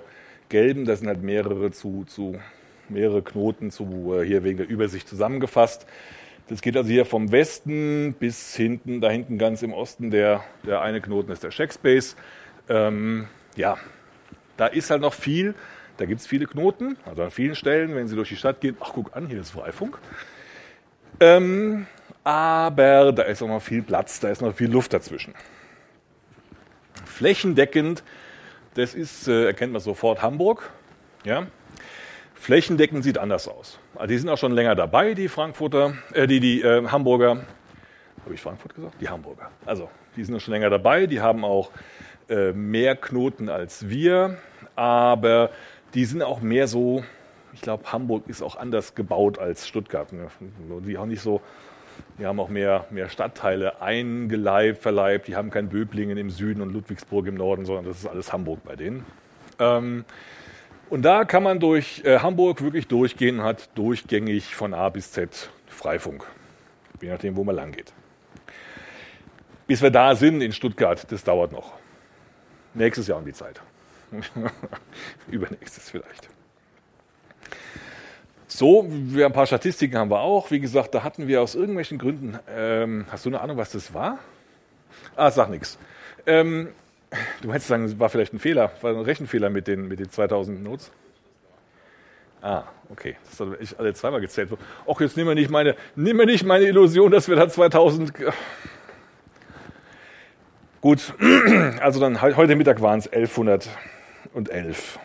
gelben, 0.49 0.85
das 0.85 0.99
sind 0.99 1.09
halt 1.09 1.21
mehrere 1.21 1.69
zu, 1.69 2.05
zu 2.05 2.39
mehrere 2.89 3.21
Knoten 3.21 3.69
zu, 3.69 4.15
äh, 4.15 4.25
hier 4.25 4.43
wegen 4.43 4.57
der 4.57 4.67
Übersicht 4.67 5.07
zusammengefasst. 5.07 5.85
Das 6.47 6.61
geht 6.61 6.75
also 6.75 6.89
hier 6.89 7.05
vom 7.05 7.31
Westen 7.31 8.15
bis 8.17 8.55
hinten, 8.55 9.01
da 9.01 9.11
hinten 9.11 9.37
ganz 9.37 9.61
im 9.61 9.73
Osten, 9.73 10.09
der, 10.09 10.43
der 10.65 10.81
eine 10.81 11.01
Knoten 11.01 11.31
ist 11.31 11.43
der 11.43 11.51
Checkspace. 11.51 12.15
Ähm, 12.67 13.27
ja, 13.55 13.77
da 14.57 14.65
ist 14.65 14.89
halt 14.89 15.01
noch 15.01 15.13
viel, 15.13 15.53
da 15.97 16.05
gibt 16.05 16.21
es 16.21 16.27
viele 16.27 16.45
Knoten, 16.45 16.97
also 17.05 17.23
an 17.23 17.31
vielen 17.31 17.55
Stellen, 17.55 17.95
wenn 17.95 18.07
Sie 18.07 18.15
durch 18.15 18.29
die 18.29 18.35
Stadt 18.35 18.61
gehen, 18.61 18.77
ach 18.79 18.91
guck 18.93 19.15
an, 19.15 19.27
hier 19.27 19.39
ist 19.39 19.51
Freifunk. 19.51 19.97
Ähm, 21.19 21.87
aber 22.23 23.13
da 23.13 23.23
ist 23.23 23.41
auch 23.41 23.47
noch 23.47 23.61
viel 23.61 23.81
Platz, 23.81 24.19
da 24.19 24.29
ist 24.29 24.41
noch 24.41 24.53
viel 24.53 24.71
Luft 24.71 24.93
dazwischen. 24.93 25.33
Flächendeckend 27.05 28.03
das 28.75 28.93
ist, 28.93 29.29
äh, 29.29 29.45
erkennt 29.45 29.71
man 29.71 29.81
sofort, 29.81 30.21
Hamburg. 30.21 30.69
Ja? 31.23 31.47
Flächendeckend 32.33 33.05
sieht 33.05 33.17
anders 33.17 33.47
aus. 33.47 33.79
Also 33.95 34.07
die 34.07 34.17
sind 34.17 34.29
auch 34.29 34.37
schon 34.37 34.51
länger 34.51 34.75
dabei, 34.75 35.13
die 35.13 35.29
Frankfurter, 35.29 35.93
äh, 36.13 36.27
die, 36.27 36.41
die 36.41 36.61
äh, 36.61 36.85
Hamburger. 36.87 37.45
Habe 38.23 38.33
ich 38.33 38.41
Frankfurt 38.41 38.75
gesagt? 38.75 38.95
Die 38.99 39.07
Hamburger. 39.07 39.49
Also, 39.65 39.89
die 40.17 40.25
sind 40.25 40.41
schon 40.41 40.53
länger 40.53 40.69
dabei. 40.69 41.05
Die 41.05 41.21
haben 41.21 41.45
auch 41.45 41.71
äh, 42.27 42.51
mehr 42.51 42.95
Knoten 42.95 43.49
als 43.49 43.87
wir. 43.87 44.37
Aber 44.75 45.51
die 45.95 46.05
sind 46.05 46.21
auch 46.21 46.41
mehr 46.41 46.67
so, 46.67 47.03
ich 47.53 47.61
glaube, 47.61 47.91
Hamburg 47.91 48.27
ist 48.27 48.41
auch 48.41 48.55
anders 48.55 48.95
gebaut 48.95 49.39
als 49.39 49.67
Stuttgart. 49.67 50.11
Ne? 50.13 50.27
Die 50.81 50.97
auch 50.97 51.05
nicht 51.05 51.21
so 51.21 51.41
die 52.17 52.25
haben 52.25 52.39
auch 52.39 52.49
mehr, 52.49 52.85
mehr 52.91 53.09
Stadtteile 53.09 53.81
eingeleibt, 53.81 54.81
verleibt. 54.81 55.27
Die 55.27 55.35
haben 55.35 55.49
kein 55.49 55.69
Böblingen 55.69 56.17
im 56.17 56.29
Süden 56.29 56.61
und 56.61 56.71
Ludwigsburg 56.71 57.27
im 57.27 57.35
Norden, 57.35 57.65
sondern 57.65 57.85
das 57.85 57.99
ist 57.99 58.07
alles 58.07 58.31
Hamburg 58.31 58.63
bei 58.63 58.75
denen. 58.75 59.05
Ähm, 59.59 60.05
und 60.89 61.01
da 61.03 61.25
kann 61.25 61.43
man 61.43 61.59
durch 61.59 62.03
äh, 62.05 62.19
Hamburg 62.19 62.61
wirklich 62.61 62.87
durchgehen, 62.87 63.43
hat 63.43 63.69
durchgängig 63.75 64.55
von 64.55 64.73
A 64.73 64.89
bis 64.89 65.11
Z 65.11 65.49
Freifunk, 65.67 66.25
je 67.01 67.09
nachdem, 67.09 67.35
wo 67.35 67.43
man 67.43 67.55
lang 67.55 67.71
geht. 67.71 67.91
Bis 69.67 69.81
wir 69.81 69.89
da 69.89 70.15
sind 70.15 70.41
in 70.41 70.51
Stuttgart, 70.51 71.11
das 71.11 71.23
dauert 71.23 71.51
noch. 71.51 71.73
Nächstes 72.73 73.07
Jahr 73.07 73.17
um 73.17 73.25
die 73.25 73.33
Zeit. 73.33 73.61
Übernächstes 75.27 75.89
vielleicht. 75.89 76.29
So, 78.47 78.85
wir 78.87 79.25
ein 79.25 79.33
paar 79.33 79.47
Statistiken 79.47 79.97
haben 79.97 80.09
wir 80.09 80.21
auch. 80.21 80.51
Wie 80.51 80.59
gesagt, 80.59 80.95
da 80.95 81.03
hatten 81.03 81.27
wir 81.27 81.41
aus 81.41 81.55
irgendwelchen 81.55 81.97
Gründen, 81.97 82.39
ähm, 82.49 83.05
hast 83.11 83.25
du 83.25 83.29
eine 83.29 83.41
Ahnung, 83.41 83.57
was 83.57 83.71
das 83.71 83.93
war? 83.93 84.19
Ah, 85.15 85.29
sag 85.31 85.49
nichts. 85.49 85.77
Ähm, 86.25 86.69
du 87.41 87.47
meinst 87.47 87.67
sagen, 87.67 87.83
es 87.83 87.99
war 87.99 88.09
vielleicht 88.09 88.33
ein 88.33 88.39
Fehler, 88.39 88.71
war 88.81 88.91
ein 88.91 89.01
Rechenfehler 89.01 89.49
mit 89.49 89.67
den, 89.67 89.87
mit 89.87 89.99
den 89.99 90.09
2000 90.09 90.63
Notes? 90.63 90.91
Ah, 92.41 92.63
okay. 92.89 93.15
Das 93.29 93.39
hat 93.39 93.59
ich 93.59 93.77
alle 93.79 93.93
zweimal 93.93 94.21
gezählt. 94.21 94.49
Och, 94.85 95.01
jetzt 95.01 95.17
nimm 95.17 95.27
mir 95.27 95.35
nicht 95.35 95.49
meine, 95.49 95.75
nimm 95.95 96.17
mir 96.17 96.25
nicht 96.25 96.45
meine 96.45 96.65
Illusion, 96.65 97.11
dass 97.11 97.27
wir 97.27 97.35
da 97.35 97.49
2000. 97.49 98.13
Gut, 100.79 101.13
also 101.81 101.99
dann 101.99 102.21
heute 102.21 102.55
Mittag 102.55 102.81
waren 102.81 102.99
es 102.99 103.07
1111 104.35 104.99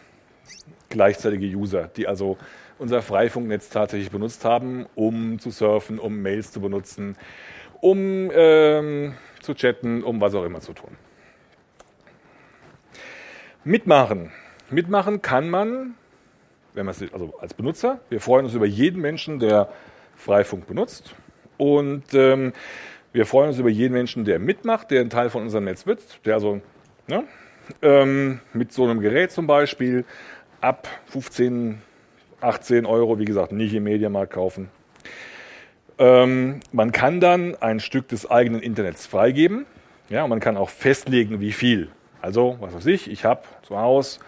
gleichzeitige 0.88 1.46
User, 1.46 1.88
die 1.96 2.08
also 2.08 2.36
unser 2.78 3.00
Freifunknetz 3.00 3.68
tatsächlich 3.68 4.10
benutzt 4.10 4.44
haben, 4.44 4.86
um 4.94 5.38
zu 5.38 5.50
surfen, 5.50 5.98
um 5.98 6.20
Mails 6.20 6.50
zu 6.50 6.60
benutzen, 6.60 7.16
um 7.80 8.30
ähm, 8.34 9.14
zu 9.40 9.54
chatten, 9.54 10.02
um 10.02 10.20
was 10.20 10.34
auch 10.34 10.44
immer 10.44 10.60
zu 10.60 10.72
tun. 10.72 10.96
Mitmachen. 13.62 14.32
Mitmachen 14.70 15.22
kann 15.22 15.48
man, 15.48 15.94
wenn 16.74 16.86
man 16.86 16.94
es 16.94 17.12
also 17.12 17.38
als 17.38 17.54
Benutzer. 17.54 18.00
Wir 18.08 18.20
freuen 18.20 18.46
uns 18.46 18.54
über 18.54 18.66
jeden 18.66 19.00
Menschen, 19.00 19.38
der 19.38 19.68
Freifunk 20.16 20.66
benutzt. 20.66 21.14
Und 21.56 22.14
ähm, 22.14 22.52
Wir 23.12 23.26
freuen 23.26 23.48
uns 23.48 23.58
über 23.58 23.68
jeden 23.68 23.92
Menschen, 23.92 24.24
der 24.24 24.38
mitmacht, 24.38 24.92
der 24.92 25.00
ein 25.00 25.10
Teil 25.10 25.30
von 25.30 25.42
unserem 25.42 25.64
Netz 25.64 25.84
wird, 25.84 26.24
der 26.24 26.34
also 26.34 26.60
ne, 27.08 27.24
ähm, 27.82 28.40
mit 28.52 28.72
so 28.72 28.84
einem 28.84 29.00
Gerät 29.00 29.32
zum 29.32 29.46
Beispiel 29.46 30.04
ab 30.60 30.88
15, 31.06 31.80
18 32.40 32.86
Euro, 32.86 33.18
wie 33.18 33.24
gesagt, 33.24 33.52
nicht 33.52 33.74
im 33.74 33.84
Mediamarkt 33.84 34.32
kaufen. 34.32 34.68
Ähm, 35.98 36.60
man 36.72 36.92
kann 36.92 37.20
dann 37.20 37.56
ein 37.60 37.80
Stück 37.80 38.08
des 38.08 38.30
eigenen 38.30 38.62
Internets 38.62 39.06
freigeben. 39.06 39.66
Ja, 40.08 40.26
man 40.26 40.40
kann 40.40 40.56
auch 40.56 40.70
festlegen, 40.70 41.40
wie 41.40 41.52
viel. 41.52 41.88
Also, 42.22 42.56
was 42.60 42.74
weiß 42.74 42.86
ich, 42.86 43.10
ich 43.10 43.24
habe 43.24 43.42
zu 43.62 43.78
Hause 43.78 44.20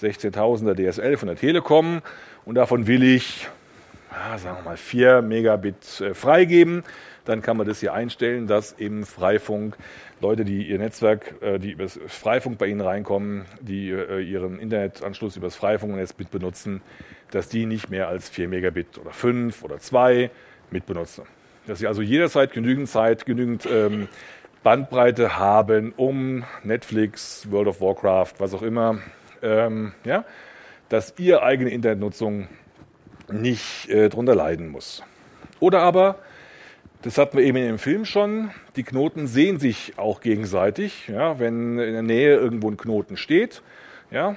16.000er 0.00 0.74
DSL 0.74 1.16
von 1.16 1.28
der 1.28 1.36
Telekom 1.36 2.02
und 2.44 2.54
davon 2.54 2.86
will 2.86 3.02
ich, 3.02 3.48
ja, 4.12 4.38
sagen 4.38 4.58
wir 4.58 4.62
mal, 4.62 4.76
4 4.76 5.22
Megabit 5.22 6.00
äh, 6.00 6.14
freigeben. 6.14 6.84
Dann 7.24 7.42
kann 7.42 7.56
man 7.56 7.66
das 7.66 7.80
hier 7.80 7.92
einstellen, 7.92 8.46
dass 8.46 8.78
eben 8.78 9.04
Freifunk, 9.04 9.76
Leute, 10.20 10.44
die 10.44 10.68
ihr 10.68 10.78
Netzwerk, 10.78 11.34
äh, 11.42 11.58
die 11.58 11.72
über 11.72 11.84
das 11.84 11.98
Freifunk 12.08 12.58
bei 12.58 12.66
Ihnen 12.66 12.80
reinkommen, 12.80 13.46
die 13.60 13.90
äh, 13.90 14.20
ihren 14.20 14.58
Internetanschluss 14.58 15.36
über 15.36 15.46
das 15.46 15.56
Freifunknetz 15.56 16.14
mit 16.18 16.30
benutzen, 16.30 16.82
dass 17.30 17.48
die 17.48 17.66
nicht 17.66 17.88
mehr 17.90 18.08
als 18.08 18.28
4 18.28 18.48
Megabit 18.48 18.98
oder 18.98 19.12
5 19.12 19.62
oder 19.62 19.78
2 19.78 20.30
mitbenutzen. 20.70 21.24
Dass 21.66 21.78
sie 21.80 21.86
also 21.86 22.02
jederzeit 22.02 22.52
genügend 22.52 22.88
Zeit, 22.88 23.26
genügend 23.26 23.68
ähm, 23.70 24.08
Bandbreite 24.62 25.38
haben, 25.38 25.92
um 25.96 26.44
Netflix, 26.64 27.50
World 27.50 27.68
of 27.68 27.80
Warcraft, 27.80 28.34
was 28.38 28.54
auch 28.54 28.62
immer, 28.62 28.98
ähm, 29.42 29.92
ja, 30.04 30.24
dass 30.88 31.14
ihre 31.18 31.42
eigene 31.42 31.70
Internetnutzung 31.70 32.48
nicht 33.30 33.88
äh, 33.88 34.08
drunter 34.08 34.34
leiden 34.34 34.68
muss. 34.68 35.02
Oder 35.60 35.82
aber, 35.82 36.18
das 37.02 37.16
hatten 37.16 37.38
wir 37.38 37.44
eben 37.44 37.56
in 37.58 37.66
dem 37.66 37.78
Film 37.78 38.04
schon, 38.04 38.50
die 38.76 38.82
Knoten 38.82 39.26
sehen 39.26 39.60
sich 39.60 39.94
auch 39.96 40.20
gegenseitig. 40.20 41.08
Ja, 41.08 41.38
wenn 41.38 41.78
in 41.78 41.92
der 41.92 42.02
Nähe 42.02 42.36
irgendwo 42.36 42.68
ein 42.70 42.76
Knoten 42.76 43.16
steht, 43.16 43.62
ja, 44.10 44.36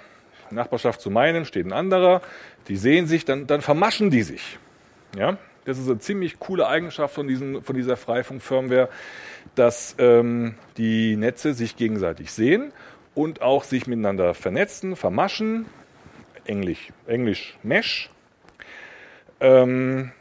Nachbarschaft 0.51 1.01
zu 1.01 1.09
meinem 1.09 1.45
steht 1.45 1.65
ein 1.65 1.73
anderer, 1.73 2.21
die 2.67 2.75
sehen 2.75 3.07
sich, 3.07 3.25
dann, 3.25 3.47
dann 3.47 3.61
vermaschen 3.61 4.09
die 4.09 4.23
sich. 4.23 4.59
Ja, 5.17 5.37
das 5.65 5.77
ist 5.77 5.87
eine 5.89 5.99
ziemlich 5.99 6.39
coole 6.39 6.67
Eigenschaft 6.67 7.13
von, 7.13 7.27
diesen, 7.27 7.63
von 7.63 7.75
dieser 7.75 7.97
Freifunk-Firmware, 7.97 8.89
dass 9.55 9.95
ähm, 9.97 10.55
die 10.77 11.15
Netze 11.15 11.53
sich 11.53 11.75
gegenseitig 11.75 12.31
sehen 12.31 12.73
und 13.15 13.41
auch 13.41 13.63
sich 13.63 13.87
miteinander 13.87 14.33
vernetzen, 14.33 14.95
vermaschen. 14.95 15.65
Englisch, 16.45 16.89
Englisch 17.07 17.57
Mesh. 17.63 18.09
Ähm, 19.39 20.11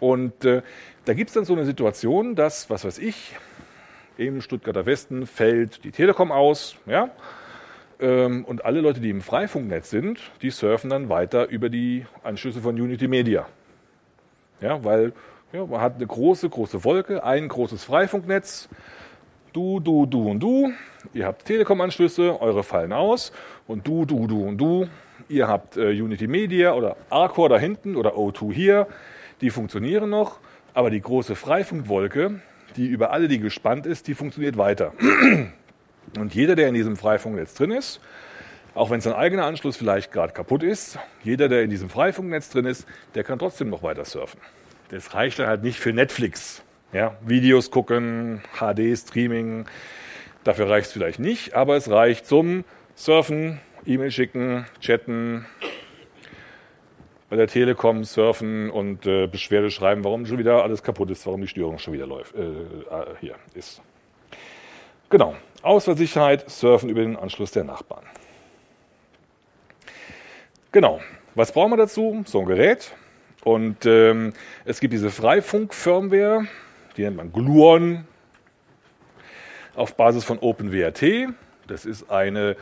und 0.00 0.44
äh, 0.44 0.62
da 1.06 1.14
gibt 1.14 1.30
es 1.30 1.34
dann 1.34 1.44
so 1.44 1.54
eine 1.54 1.64
Situation, 1.64 2.34
dass, 2.34 2.68
was 2.68 2.84
weiß 2.84 2.98
ich, 2.98 3.36
im 4.18 4.40
Stuttgarter 4.40 4.86
Westen 4.86 5.26
fällt 5.26 5.84
die 5.84 5.92
Telekom 5.92 6.32
aus, 6.32 6.76
ja, 6.84 7.10
ähm, 8.00 8.44
und 8.44 8.64
alle 8.64 8.80
Leute, 8.80 9.00
die 9.00 9.10
im 9.10 9.22
Freifunknetz 9.22 9.88
sind, 9.88 10.20
die 10.42 10.50
surfen 10.50 10.90
dann 10.90 11.08
weiter 11.08 11.48
über 11.48 11.68
die 11.68 12.04
Anschlüsse 12.24 12.60
von 12.60 12.74
Unity 12.74 13.08
Media. 13.08 13.46
Ja, 14.60 14.84
weil 14.84 15.12
ja, 15.52 15.64
man 15.64 15.80
hat 15.80 15.96
eine 15.96 16.06
große, 16.06 16.48
große 16.48 16.84
Wolke, 16.84 17.22
ein 17.24 17.48
großes 17.48 17.84
Freifunknetz. 17.84 18.68
Du, 19.52 19.80
du, 19.80 20.06
du 20.06 20.28
und 20.28 20.40
du. 20.40 20.72
Ihr 21.14 21.26
habt 21.26 21.44
Telekom-Anschlüsse, 21.44 22.40
eure 22.40 22.62
fallen 22.62 22.92
aus. 22.92 23.32
Und 23.66 23.86
du, 23.86 24.04
du, 24.04 24.26
du 24.26 24.44
und 24.44 24.58
du. 24.58 24.88
Ihr 25.28 25.46
habt 25.48 25.76
äh, 25.76 25.88
Unity 25.90 26.26
Media 26.26 26.74
oder 26.74 26.96
Arcor 27.08 27.48
da 27.48 27.58
hinten 27.58 27.96
oder 27.96 28.14
O2 28.16 28.52
hier. 28.52 28.86
Die 29.40 29.50
funktionieren 29.50 30.10
noch. 30.10 30.40
Aber 30.76 30.90
die 30.90 31.00
große 31.00 31.36
Freifunkwolke, 31.36 32.38
die 32.76 32.86
über 32.86 33.10
alle 33.10 33.28
die 33.28 33.38
gespannt 33.38 33.86
ist, 33.86 34.08
die 34.08 34.14
funktioniert 34.14 34.58
weiter. 34.58 34.92
Und 36.18 36.34
jeder, 36.34 36.54
der 36.54 36.68
in 36.68 36.74
diesem 36.74 36.98
Freifunknetz 36.98 37.54
drin 37.54 37.70
ist, 37.70 37.98
auch 38.74 38.90
wenn 38.90 39.00
sein 39.00 39.14
eigener 39.14 39.46
Anschluss 39.46 39.78
vielleicht 39.78 40.12
gerade 40.12 40.34
kaputt 40.34 40.62
ist, 40.62 40.98
jeder, 41.24 41.48
der 41.48 41.62
in 41.62 41.70
diesem 41.70 41.88
Freifunknetz 41.88 42.50
drin 42.50 42.66
ist, 42.66 42.86
der 43.14 43.24
kann 43.24 43.38
trotzdem 43.38 43.70
noch 43.70 43.82
weiter 43.82 44.04
surfen. 44.04 44.38
Das 44.90 45.14
reicht 45.14 45.38
dann 45.38 45.46
halt 45.46 45.62
nicht 45.62 45.80
für 45.80 45.94
Netflix. 45.94 46.62
Ja, 46.92 47.16
Videos 47.22 47.70
gucken, 47.70 48.42
HD-Streaming, 48.60 49.64
dafür 50.44 50.68
reicht 50.68 50.88
es 50.88 50.92
vielleicht 50.92 51.20
nicht, 51.20 51.54
aber 51.54 51.76
es 51.76 51.88
reicht 51.88 52.26
zum 52.26 52.64
Surfen, 52.96 53.60
E-Mail 53.86 54.10
schicken, 54.10 54.66
chatten, 54.82 55.46
bei 57.28 57.36
der 57.36 57.48
Telekom 57.48 58.04
surfen 58.04 58.70
und 58.70 59.06
äh, 59.06 59.26
Beschwerde 59.26 59.70
schreiben, 59.70 60.04
warum 60.04 60.26
schon 60.26 60.38
wieder 60.38 60.62
alles 60.62 60.82
kaputt 60.82 61.10
ist, 61.10 61.26
warum 61.26 61.40
die 61.40 61.48
Störung 61.48 61.78
schon 61.78 61.92
wieder 61.92 62.06
läuft, 62.06 62.34
äh, 62.34 62.42
äh 62.42 63.14
hier 63.20 63.34
ist. 63.54 63.82
Genau. 65.10 65.36
Ausfallsicherheit, 65.62 66.48
surfen 66.50 66.88
über 66.88 67.00
den 67.00 67.16
Anschluss 67.16 67.50
der 67.50 67.64
Nachbarn. 67.64 68.04
Genau. 70.72 71.00
Was 71.34 71.52
brauchen 71.52 71.72
wir 71.72 71.76
dazu? 71.76 72.22
So 72.26 72.40
ein 72.40 72.46
Gerät. 72.46 72.92
Und 73.44 73.86
ähm, 73.86 74.32
es 74.64 74.80
gibt 74.80 74.92
diese 74.92 75.10
Freifunk-Firmware, 75.10 76.46
die 76.96 77.02
nennt 77.02 77.16
man 77.16 77.32
Gluon, 77.32 78.06
auf 79.76 79.94
Basis 79.94 80.24
von 80.24 80.38
OpenWRT. 80.38 81.28
Das 81.66 81.84
ist 81.84 82.10
eine 82.10 82.56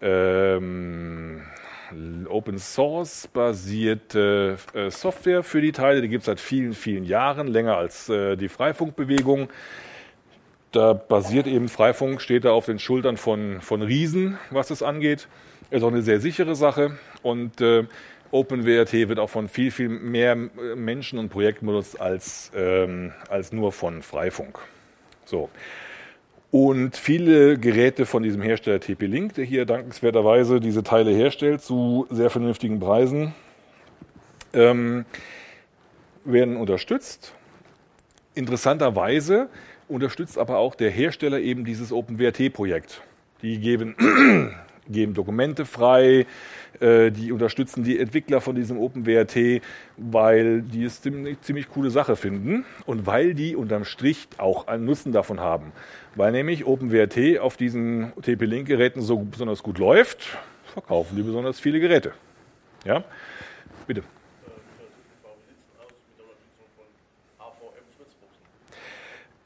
ähm, 0.00 1.42
Open 2.28 2.58
Source 2.58 3.26
basierte 3.26 4.56
äh, 4.74 4.90
Software 4.90 5.42
für 5.42 5.60
die 5.60 5.72
Teile. 5.72 6.02
Die 6.02 6.08
gibt 6.08 6.22
es 6.22 6.26
seit 6.26 6.40
vielen, 6.40 6.72
vielen 6.72 7.04
Jahren, 7.04 7.46
länger 7.46 7.76
als 7.76 8.08
äh, 8.08 8.36
die 8.36 8.48
Freifunkbewegung. 8.48 9.48
Da 10.72 10.92
basiert 10.92 11.46
eben 11.46 11.68
Freifunk, 11.68 12.20
steht 12.20 12.44
da 12.44 12.52
auf 12.52 12.66
den 12.66 12.78
Schultern 12.78 13.16
von, 13.16 13.60
von 13.60 13.82
Riesen, 13.82 14.38
was 14.50 14.70
es 14.70 14.82
angeht. 14.82 15.26
Ist 15.70 15.82
auch 15.82 15.88
eine 15.88 16.02
sehr 16.02 16.20
sichere 16.20 16.54
Sache 16.54 16.98
und 17.22 17.60
äh, 17.60 17.84
OpenWRT 18.30 18.92
wird 18.92 19.18
auch 19.18 19.30
von 19.30 19.48
viel, 19.48 19.72
viel 19.72 19.88
mehr 19.88 20.36
Menschen 20.36 21.18
und 21.18 21.30
Projekten 21.30 21.66
benutzt 21.66 22.00
als, 22.00 22.52
ähm, 22.54 23.12
als 23.28 23.52
nur 23.52 23.72
von 23.72 24.02
Freifunk. 24.02 24.60
So. 25.24 25.50
Und 26.50 26.96
viele 26.96 27.58
Geräte 27.58 28.06
von 28.06 28.24
diesem 28.24 28.42
Hersteller 28.42 28.80
TP-Link, 28.80 29.34
der 29.34 29.44
hier 29.44 29.66
dankenswerterweise 29.66 30.58
diese 30.58 30.82
Teile 30.82 31.12
herstellt, 31.12 31.62
zu 31.62 32.06
sehr 32.10 32.28
vernünftigen 32.28 32.80
Preisen, 32.80 33.34
ähm, 34.52 35.04
werden 36.24 36.56
unterstützt. 36.56 37.34
Interessanterweise 38.34 39.48
unterstützt 39.88 40.38
aber 40.38 40.58
auch 40.58 40.74
der 40.74 40.90
Hersteller 40.90 41.38
eben 41.38 41.64
dieses 41.64 41.92
OpenWRT-Projekt. 41.92 43.02
Die 43.42 43.58
geben 43.58 43.94
geben 44.90 45.14
Dokumente 45.14 45.64
frei, 45.64 46.26
äh, 46.80 47.10
die 47.10 47.32
unterstützen 47.32 47.84
die 47.84 47.98
Entwickler 47.98 48.40
von 48.40 48.54
diesem 48.56 48.78
OpenWRT, 48.78 49.62
weil 49.96 50.62
die 50.62 50.84
es 50.84 51.04
eine 51.04 51.40
ziemlich 51.40 51.68
coole 51.68 51.90
Sache 51.90 52.16
finden 52.16 52.64
und 52.86 53.06
weil 53.06 53.34
die 53.34 53.56
unterm 53.56 53.84
Strich 53.84 54.28
auch 54.38 54.66
einen 54.66 54.84
Nutzen 54.84 55.12
davon 55.12 55.40
haben. 55.40 55.72
Weil 56.14 56.32
nämlich 56.32 56.66
OpenWRT 56.66 57.38
auf 57.38 57.56
diesen 57.56 58.12
TP-Link-Geräten 58.22 59.02
so 59.02 59.18
besonders 59.18 59.62
gut 59.62 59.78
läuft, 59.78 60.38
verkaufen 60.72 61.16
die 61.16 61.22
besonders 61.22 61.60
viele 61.60 61.80
Geräte. 61.80 62.12
Ja, 62.84 63.04
bitte. 63.86 64.02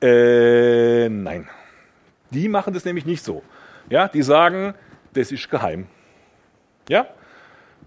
Äh, 0.01 1.09
nein. 1.09 1.49
Die 2.31 2.49
machen 2.49 2.75
das 2.75 2.85
nämlich 2.85 3.07
nicht 3.07 3.25
so. 3.25 3.43
Ja, 3.89 4.09
die 4.09 4.23
sagen, 4.23 4.75
das 5.15 5.33
ist 5.33 5.51
geheim. 5.51 5.87
Ja? 6.89 7.07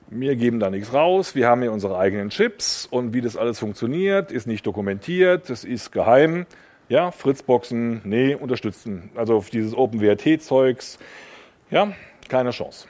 Wir 0.10 0.36
geben 0.36 0.60
da 0.60 0.70
nichts 0.70 0.94
raus, 0.94 1.36
wir 1.36 1.48
haben 1.48 1.62
hier 1.62 1.72
unsere 1.72 1.98
eigenen 1.98 2.30
Chips 2.30 2.88
und 2.90 3.14
wie 3.14 3.22
das 3.22 3.36
alles 3.36 3.60
funktioniert, 3.60 4.32
ist 4.32 4.48
nicht 4.48 4.66
dokumentiert, 4.66 5.50
das 5.50 5.64
ist 5.64 5.92
geheim. 5.92 6.46
Ja, 6.88 7.12
Fritzboxen, 7.12 8.02
nee, 8.06 8.34
unterstützen. 8.34 9.10
Also 9.16 9.44
dieses 9.52 9.76
OpenWRT-Zeugs, 9.76 10.98
ja, 11.70 11.92
keine 12.30 12.52
Chance. 12.52 12.88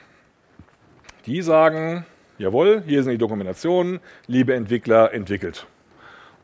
Die 1.26 1.42
sagen, 1.42 2.06
jawohl, 2.38 2.84
hier 2.86 3.02
sind 3.02 3.12
die 3.12 3.18
Dokumentationen, 3.18 3.98
liebe 4.28 4.54
Entwickler, 4.54 5.12
entwickelt. 5.12 5.66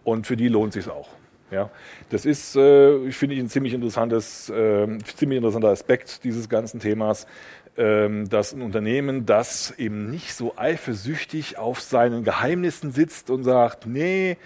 Und 0.03 0.27
für 0.27 0.37
die 0.37 0.49
lohnt 0.49 0.73
sich 0.73 0.91
auch. 0.91 1.09
Ja, 1.51 1.71
das 2.11 2.27
ist, 2.27 2.57
äh, 2.57 3.13
finde 3.13 3.37
ich, 3.37 3.41
ein 3.41 3.49
ziemlich 3.49 3.75
interessantes, 3.75 4.51
äh, 4.51 4.99
ziemlich 5.17 5.37
interessanter 5.37 5.69
Aspekt 5.69 6.25
dieses 6.25 6.49
ganzen 6.49 6.81
Themas, 6.81 7.29
dass 7.77 8.53
ein 8.53 8.63
Unternehmen, 8.63 9.27
das 9.27 9.73
eben 9.79 10.11
nicht 10.11 10.35
so 10.35 10.55
eifersüchtig 10.57 11.59
auf 11.59 11.81
seinen 11.81 12.23
Geheimnissen 12.23 12.93
sitzt 12.93 13.31
und 13.31 13.45
sagt, 13.45 13.87
nee, 13.87 14.37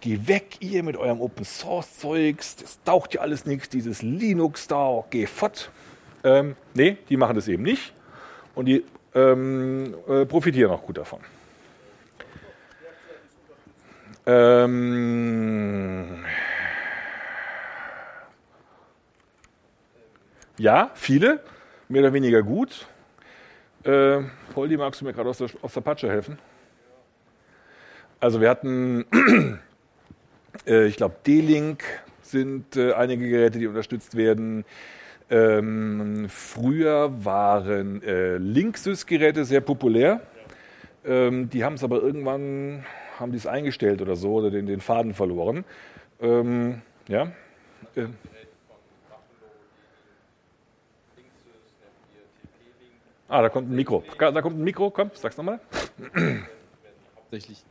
geh 0.00 0.20
weg 0.26 0.58
ihr 0.60 0.82
mit 0.82 0.96
eurem 0.96 1.20
Open 1.20 1.44
Source 1.44 1.98
Zeugs, 1.98 2.56
das 2.56 2.82
taucht 2.84 3.14
ja 3.14 3.20
alles 3.20 3.46
nichts, 3.46 3.68
dieses 3.68 4.02
Linux 4.02 4.68
da, 4.68 5.04
geh 5.10 5.26
fort. 5.26 5.70
Ähm, 6.24 6.54
nee, 6.74 6.98
die 7.08 7.16
machen 7.16 7.34
das 7.34 7.48
eben 7.48 7.64
nicht 7.64 7.92
und 8.54 8.66
die 8.66 8.84
ähm, 9.14 9.94
äh, 10.08 10.24
profitieren 10.24 10.70
auch 10.70 10.82
gut 10.82 10.98
davon. 10.98 11.18
Ähm, 14.24 16.24
Ja, 20.62 20.92
viele, 20.94 21.40
mehr 21.92 22.02
oder 22.02 22.12
weniger 22.12 22.42
gut. 22.42 22.86
Äh, 23.84 24.20
Poldi, 24.54 24.76
magst 24.76 25.00
du 25.00 25.04
mir 25.04 25.12
gerade 25.12 25.28
aus 25.28 25.38
der, 25.38 25.50
aus 25.60 25.74
der 25.74 25.82
Patsche 25.82 26.08
helfen? 26.08 26.38
Also 28.18 28.40
wir 28.40 28.48
hatten, 28.48 29.04
äh, 30.66 30.86
ich 30.86 30.96
glaube, 30.96 31.16
D-Link 31.26 31.84
sind 32.22 32.76
äh, 32.76 32.94
einige 32.94 33.28
Geräte, 33.28 33.58
die 33.58 33.66
unterstützt 33.66 34.16
werden. 34.16 34.64
Ähm, 35.28 36.26
früher 36.28 37.24
waren 37.24 38.02
äh, 38.02 38.38
Linksys-Geräte 38.38 39.44
sehr 39.44 39.60
populär. 39.60 40.22
Ähm, 41.04 41.50
die 41.50 41.64
haben 41.64 41.74
es 41.74 41.84
aber 41.84 42.00
irgendwann, 42.00 42.86
haben 43.18 43.32
die 43.32 43.38
es 43.38 43.46
eingestellt 43.46 44.00
oder 44.00 44.16
so 44.16 44.34
oder 44.34 44.50
den, 44.50 44.66
den 44.66 44.80
Faden 44.80 45.12
verloren. 45.12 45.64
Ähm, 46.20 46.80
ja. 47.08 47.32
Äh, 47.96 48.06
Ah, 53.32 53.40
da 53.40 53.48
kommt 53.48 53.70
ein 53.70 53.74
Mikro. 53.74 54.04
Da 54.18 54.42
kommt 54.42 54.58
ein 54.58 54.62
Mikro, 54.62 54.90
komm, 54.90 55.10
sag's 55.14 55.38
nochmal. 55.38 55.58
Hauptsächlich 57.16 57.64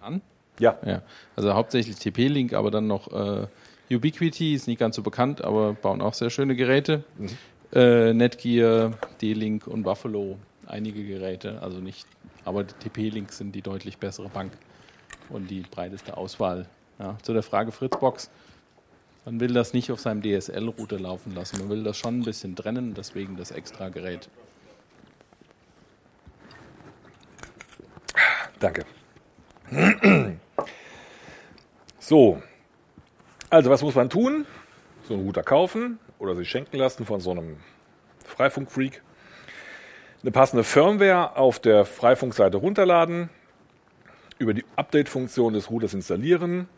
an? 0.00 0.22
Ja. 0.58 0.78
ja. 0.86 1.02
Also 1.36 1.52
hauptsächlich 1.52 1.96
TP-Link, 1.96 2.54
aber 2.54 2.70
dann 2.70 2.86
noch 2.86 3.12
äh, 3.12 3.94
Ubiquiti, 3.94 4.54
ist 4.54 4.68
nicht 4.68 4.80
ganz 4.80 4.96
so 4.96 5.02
bekannt, 5.02 5.44
aber 5.44 5.74
bauen 5.74 6.00
auch 6.00 6.14
sehr 6.14 6.30
schöne 6.30 6.56
Geräte. 6.56 7.04
Mhm. 7.18 7.28
Äh, 7.74 8.14
Netgear, 8.14 8.92
D-Link 9.20 9.66
und 9.66 9.82
Buffalo, 9.82 10.38
einige 10.66 11.04
Geräte, 11.04 11.60
also 11.60 11.80
nicht, 11.80 12.06
aber 12.46 12.64
die 12.64 12.72
TP-Link 12.72 13.32
sind 13.32 13.54
die 13.54 13.60
deutlich 13.60 13.98
bessere 13.98 14.30
Bank 14.30 14.52
und 15.28 15.50
die 15.50 15.60
breiteste 15.60 16.16
Auswahl. 16.16 16.64
Ja. 16.98 17.18
Zu 17.20 17.34
der 17.34 17.42
Frage 17.42 17.70
Fritzbox. 17.70 18.30
Man 19.26 19.40
will 19.40 19.52
das 19.52 19.74
nicht 19.74 19.92
auf 19.92 20.00
seinem 20.00 20.22
DSL-Router 20.22 20.98
laufen 20.98 21.34
lassen. 21.34 21.58
Man 21.58 21.68
will 21.68 21.84
das 21.84 21.98
schon 21.98 22.20
ein 22.20 22.24
bisschen 22.24 22.56
trennen, 22.56 22.94
deswegen 22.94 23.36
das 23.36 23.50
extra 23.50 23.90
Gerät. 23.90 24.30
Danke. 28.62 28.84
So, 31.98 32.40
also 33.50 33.70
was 33.70 33.82
muss 33.82 33.96
man 33.96 34.08
tun? 34.08 34.46
So 35.08 35.14
einen 35.14 35.24
Router 35.24 35.42
kaufen 35.42 35.98
oder 36.20 36.36
sich 36.36 36.48
schenken 36.48 36.76
lassen 36.76 37.04
von 37.04 37.20
so 37.20 37.32
einem 37.32 37.56
Freifunk-Freak. 38.24 39.02
Eine 40.22 40.30
passende 40.30 40.62
Firmware 40.62 41.36
auf 41.36 41.58
der 41.58 41.84
Freifunk-Seite 41.84 42.58
runterladen, 42.58 43.30
über 44.38 44.54
die 44.54 44.64
Update-Funktion 44.76 45.54
des 45.54 45.68
Routers 45.68 45.92
installieren. 45.92 46.68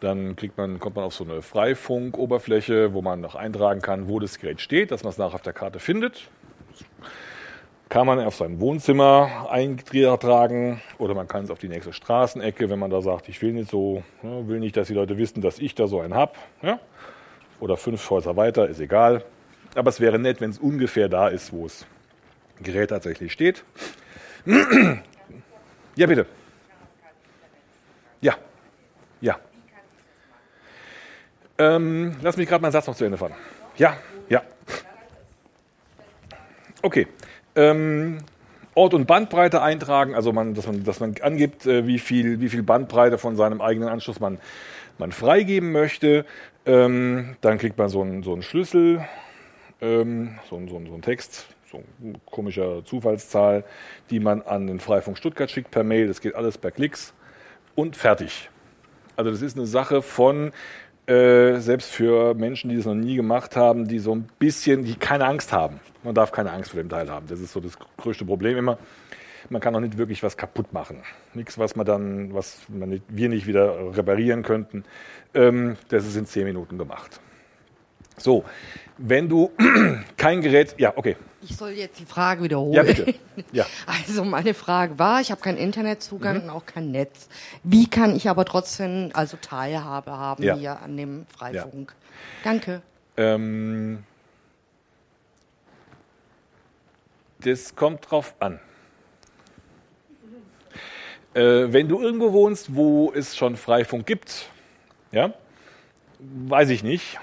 Dann 0.00 0.36
kriegt 0.36 0.56
man, 0.56 0.78
kommt 0.78 0.96
man 0.96 1.04
auf 1.04 1.12
so 1.12 1.24
eine 1.24 1.42
Freifunk-Oberfläche, 1.42 2.94
wo 2.94 3.02
man 3.02 3.20
noch 3.20 3.34
eintragen 3.34 3.82
kann, 3.82 4.08
wo 4.08 4.20
das 4.20 4.38
Gerät 4.38 4.62
steht, 4.62 4.90
dass 4.90 5.02
man 5.02 5.10
es 5.10 5.18
nachher 5.18 5.34
auf 5.34 5.42
der 5.42 5.52
Karte 5.52 5.80
findet 5.80 6.30
kann 7.90 8.06
man 8.06 8.20
auf 8.20 8.36
sein 8.36 8.60
Wohnzimmer 8.60 9.48
eintragen 9.50 10.80
oder 10.98 11.12
man 11.14 11.26
kann 11.26 11.44
es 11.44 11.50
auf 11.50 11.58
die 11.58 11.68
nächste 11.68 11.92
Straßenecke, 11.92 12.70
wenn 12.70 12.78
man 12.78 12.88
da 12.88 13.02
sagt, 13.02 13.28
ich 13.28 13.42
will 13.42 13.52
nicht 13.52 13.68
so, 13.68 14.04
ne, 14.22 14.46
will 14.46 14.60
nicht, 14.60 14.76
dass 14.76 14.86
die 14.86 14.94
Leute 14.94 15.18
wissen, 15.18 15.42
dass 15.42 15.58
ich 15.58 15.74
da 15.74 15.88
so 15.88 16.00
einen 16.00 16.14
habe. 16.14 16.32
Ja? 16.62 16.78
Oder 17.58 17.76
fünf 17.76 18.08
Häuser 18.08 18.36
weiter, 18.36 18.68
ist 18.68 18.80
egal. 18.80 19.24
Aber 19.74 19.88
es 19.88 20.00
wäre 20.00 20.20
nett, 20.20 20.40
wenn 20.40 20.50
es 20.50 20.58
ungefähr 20.58 21.08
da 21.08 21.28
ist, 21.28 21.52
wo 21.52 21.64
das 21.64 21.84
Gerät 22.62 22.90
tatsächlich 22.90 23.32
steht. 23.32 23.64
ja, 25.96 26.06
bitte. 26.06 26.26
Ja. 28.20 28.36
Ja. 29.20 29.38
Ähm, 31.58 32.16
lass 32.22 32.36
mich 32.36 32.48
gerade 32.48 32.62
meinen 32.62 32.72
Satz 32.72 32.86
noch 32.86 32.94
zu 32.94 33.04
Ende 33.04 33.18
fahren. 33.18 33.34
Ja, 33.76 33.96
ja. 34.28 34.42
Okay 36.82 37.08
ähm, 37.56 38.18
Ort 38.74 38.94
und 38.94 39.06
Bandbreite 39.06 39.62
eintragen, 39.62 40.14
also 40.14 40.32
man, 40.32 40.54
dass, 40.54 40.66
man, 40.66 40.84
dass 40.84 41.00
man 41.00 41.14
angibt, 41.20 41.66
äh, 41.66 41.86
wie, 41.86 41.98
viel, 41.98 42.40
wie 42.40 42.48
viel 42.48 42.62
Bandbreite 42.62 43.18
von 43.18 43.36
seinem 43.36 43.60
eigenen 43.60 43.88
Anschluss 43.88 44.20
man, 44.20 44.38
man 44.98 45.12
freigeben 45.12 45.72
möchte. 45.72 46.24
Ähm, 46.66 47.36
dann 47.40 47.58
kriegt 47.58 47.78
man 47.78 47.88
so 47.88 48.02
einen, 48.02 48.22
so 48.22 48.32
einen 48.32 48.42
Schlüssel, 48.42 49.04
ähm, 49.80 50.38
so, 50.48 50.56
einen, 50.56 50.68
so, 50.68 50.76
einen, 50.76 50.86
so 50.86 50.92
einen 50.92 51.02
Text, 51.02 51.46
so 51.70 51.82
eine 52.02 52.14
komischer 52.26 52.84
Zufallszahl, 52.84 53.64
die 54.10 54.20
man 54.20 54.42
an 54.42 54.66
den 54.66 54.78
Freifunk 54.78 55.18
Stuttgart 55.18 55.50
schickt 55.50 55.70
per 55.70 55.84
Mail. 55.84 56.06
Das 56.06 56.20
geht 56.20 56.34
alles 56.34 56.58
per 56.58 56.70
Klicks 56.70 57.12
und 57.74 57.96
fertig. 57.96 58.50
Also 59.16 59.30
das 59.30 59.42
ist 59.42 59.56
eine 59.56 59.66
Sache 59.66 60.00
von 60.00 60.52
äh, 61.10 61.58
selbst 61.58 61.90
für 61.90 62.34
Menschen, 62.34 62.70
die 62.70 62.76
das 62.76 62.86
noch 62.86 62.94
nie 62.94 63.16
gemacht 63.16 63.56
haben, 63.56 63.88
die 63.88 63.98
so 63.98 64.14
ein 64.14 64.28
bisschen, 64.38 64.84
die 64.84 64.94
keine 64.94 65.24
Angst 65.26 65.52
haben. 65.52 65.80
Man 66.04 66.14
darf 66.14 66.30
keine 66.30 66.52
Angst 66.52 66.70
vor 66.70 66.80
dem 66.80 66.88
Teil 66.88 67.10
haben. 67.10 67.26
Das 67.26 67.40
ist 67.40 67.52
so 67.52 67.58
das 67.58 67.76
größte 67.96 68.24
Problem 68.24 68.56
immer. 68.56 68.78
Man 69.48 69.60
kann 69.60 69.74
auch 69.74 69.80
nicht 69.80 69.98
wirklich 69.98 70.22
was 70.22 70.36
kaputt 70.36 70.72
machen. 70.72 71.02
Nichts, 71.34 71.58
was 71.58 71.74
man 71.74 71.84
dann, 71.84 72.32
was 72.32 72.60
man 72.68 72.90
nicht, 72.90 73.02
wir 73.08 73.28
nicht 73.28 73.48
wieder 73.48 73.96
reparieren 73.96 74.44
könnten. 74.44 74.84
Ähm, 75.34 75.76
das 75.88 76.06
ist 76.06 76.16
in 76.16 76.26
zehn 76.26 76.44
Minuten 76.44 76.78
gemacht. 76.78 77.20
So, 78.20 78.44
wenn 78.98 79.28
du 79.28 79.50
kein 80.16 80.42
Gerät, 80.42 80.74
ja, 80.78 80.92
okay. 80.94 81.16
Ich 81.42 81.56
soll 81.56 81.70
jetzt 81.70 81.98
die 81.98 82.04
Frage 82.04 82.42
wiederholen. 82.42 82.74
Ja, 82.74 82.82
bitte. 82.82 83.14
Ja. 83.50 83.64
Also 83.86 84.24
meine 84.24 84.52
Frage 84.52 84.98
war, 84.98 85.22
ich 85.22 85.30
habe 85.30 85.40
keinen 85.40 85.56
Internetzugang 85.56 86.36
mhm. 86.36 86.42
und 86.44 86.50
auch 86.50 86.66
kein 86.66 86.90
Netz. 86.90 87.28
Wie 87.64 87.88
kann 87.88 88.14
ich 88.14 88.28
aber 88.28 88.44
trotzdem 88.44 89.10
also 89.14 89.38
Teilhabe 89.40 90.10
haben 90.10 90.42
ja. 90.42 90.54
hier 90.54 90.80
an 90.80 90.96
dem 90.96 91.26
Freifunk? 91.34 91.94
Ja. 91.96 92.50
Danke. 92.52 92.82
Ähm, 93.16 94.04
das 97.38 97.74
kommt 97.74 98.10
drauf 98.10 98.34
an. 98.38 98.60
Äh, 101.32 101.72
wenn 101.72 101.88
du 101.88 102.02
irgendwo 102.02 102.32
wohnst, 102.32 102.74
wo 102.74 103.12
es 103.14 103.36
schon 103.36 103.56
Freifunk 103.56 104.04
gibt, 104.04 104.50
ja, 105.10 105.32
weiß 106.18 106.68
ich 106.68 106.82
nicht. 106.82 107.18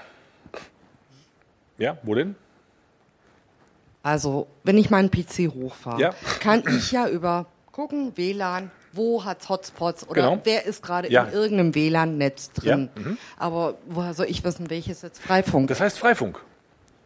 Ja, 1.78 1.96
wo 2.02 2.14
denn? 2.14 2.34
Also, 4.02 4.46
wenn 4.64 4.78
ich 4.78 4.90
meinen 4.90 5.10
PC 5.10 5.52
hochfahre, 5.54 6.00
ja. 6.00 6.14
kann 6.40 6.62
ich 6.68 6.92
ja 6.92 7.08
über 7.08 7.46
gucken, 7.72 8.12
WLAN, 8.16 8.70
wo 8.92 9.24
hat 9.24 9.48
Hotspots 9.48 10.08
oder 10.08 10.22
genau. 10.22 10.40
wer 10.44 10.66
ist 10.66 10.82
gerade 10.82 11.10
ja. 11.10 11.24
in 11.24 11.32
irgendeinem 11.32 11.74
WLAN-Netz 11.74 12.50
drin. 12.52 12.90
Ja. 12.96 13.02
Mhm. 13.02 13.18
Aber 13.36 13.74
woher 13.86 14.14
soll 14.14 14.26
ich 14.28 14.42
wissen, 14.44 14.70
welches 14.70 15.02
jetzt 15.02 15.22
Freifunk? 15.22 15.68
Das 15.68 15.80
heißt 15.80 15.98
Freifunk. 15.98 16.40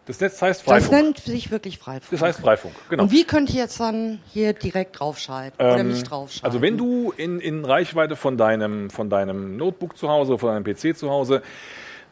Das 0.07 0.19
Netz 0.19 0.43
heißt 0.43 0.63
Freifunk. 0.63 0.91
Das 0.91 0.91
nennt 0.91 1.19
sich 1.19 1.51
wirklich 1.53 1.79
Freifunk. 1.79 2.11
Das 2.11 2.23
heißt 2.23 2.41
Freifunk, 2.41 2.75
genau. 2.89 3.05
Und 3.05 3.13
wie 3.13 3.25
könnt 3.25 3.51
ihr 3.51 3.61
jetzt 3.61 3.79
dann 3.79 4.21
hier 4.33 4.53
direkt 4.53 4.99
draufschalten 4.99 5.65
ähm, 5.65 5.75
oder 5.75 5.85
mich 5.85 6.03
draufschalten? 6.03 6.45
Also 6.45 6.61
wenn 6.61 6.77
du 6.77 7.13
in, 7.17 7.39
in 7.39 7.65
Reichweite 7.65 8.17
von 8.17 8.37
deinem, 8.37 8.91
von 8.91 9.11
deinem 9.11 9.57
Notebook 9.57 9.97
zu 9.97 10.09
Hause, 10.09 10.39
von 10.39 10.55
deinem 10.55 10.65
PC 10.65 10.97
zu 10.97 11.09
Hause, 11.11 11.43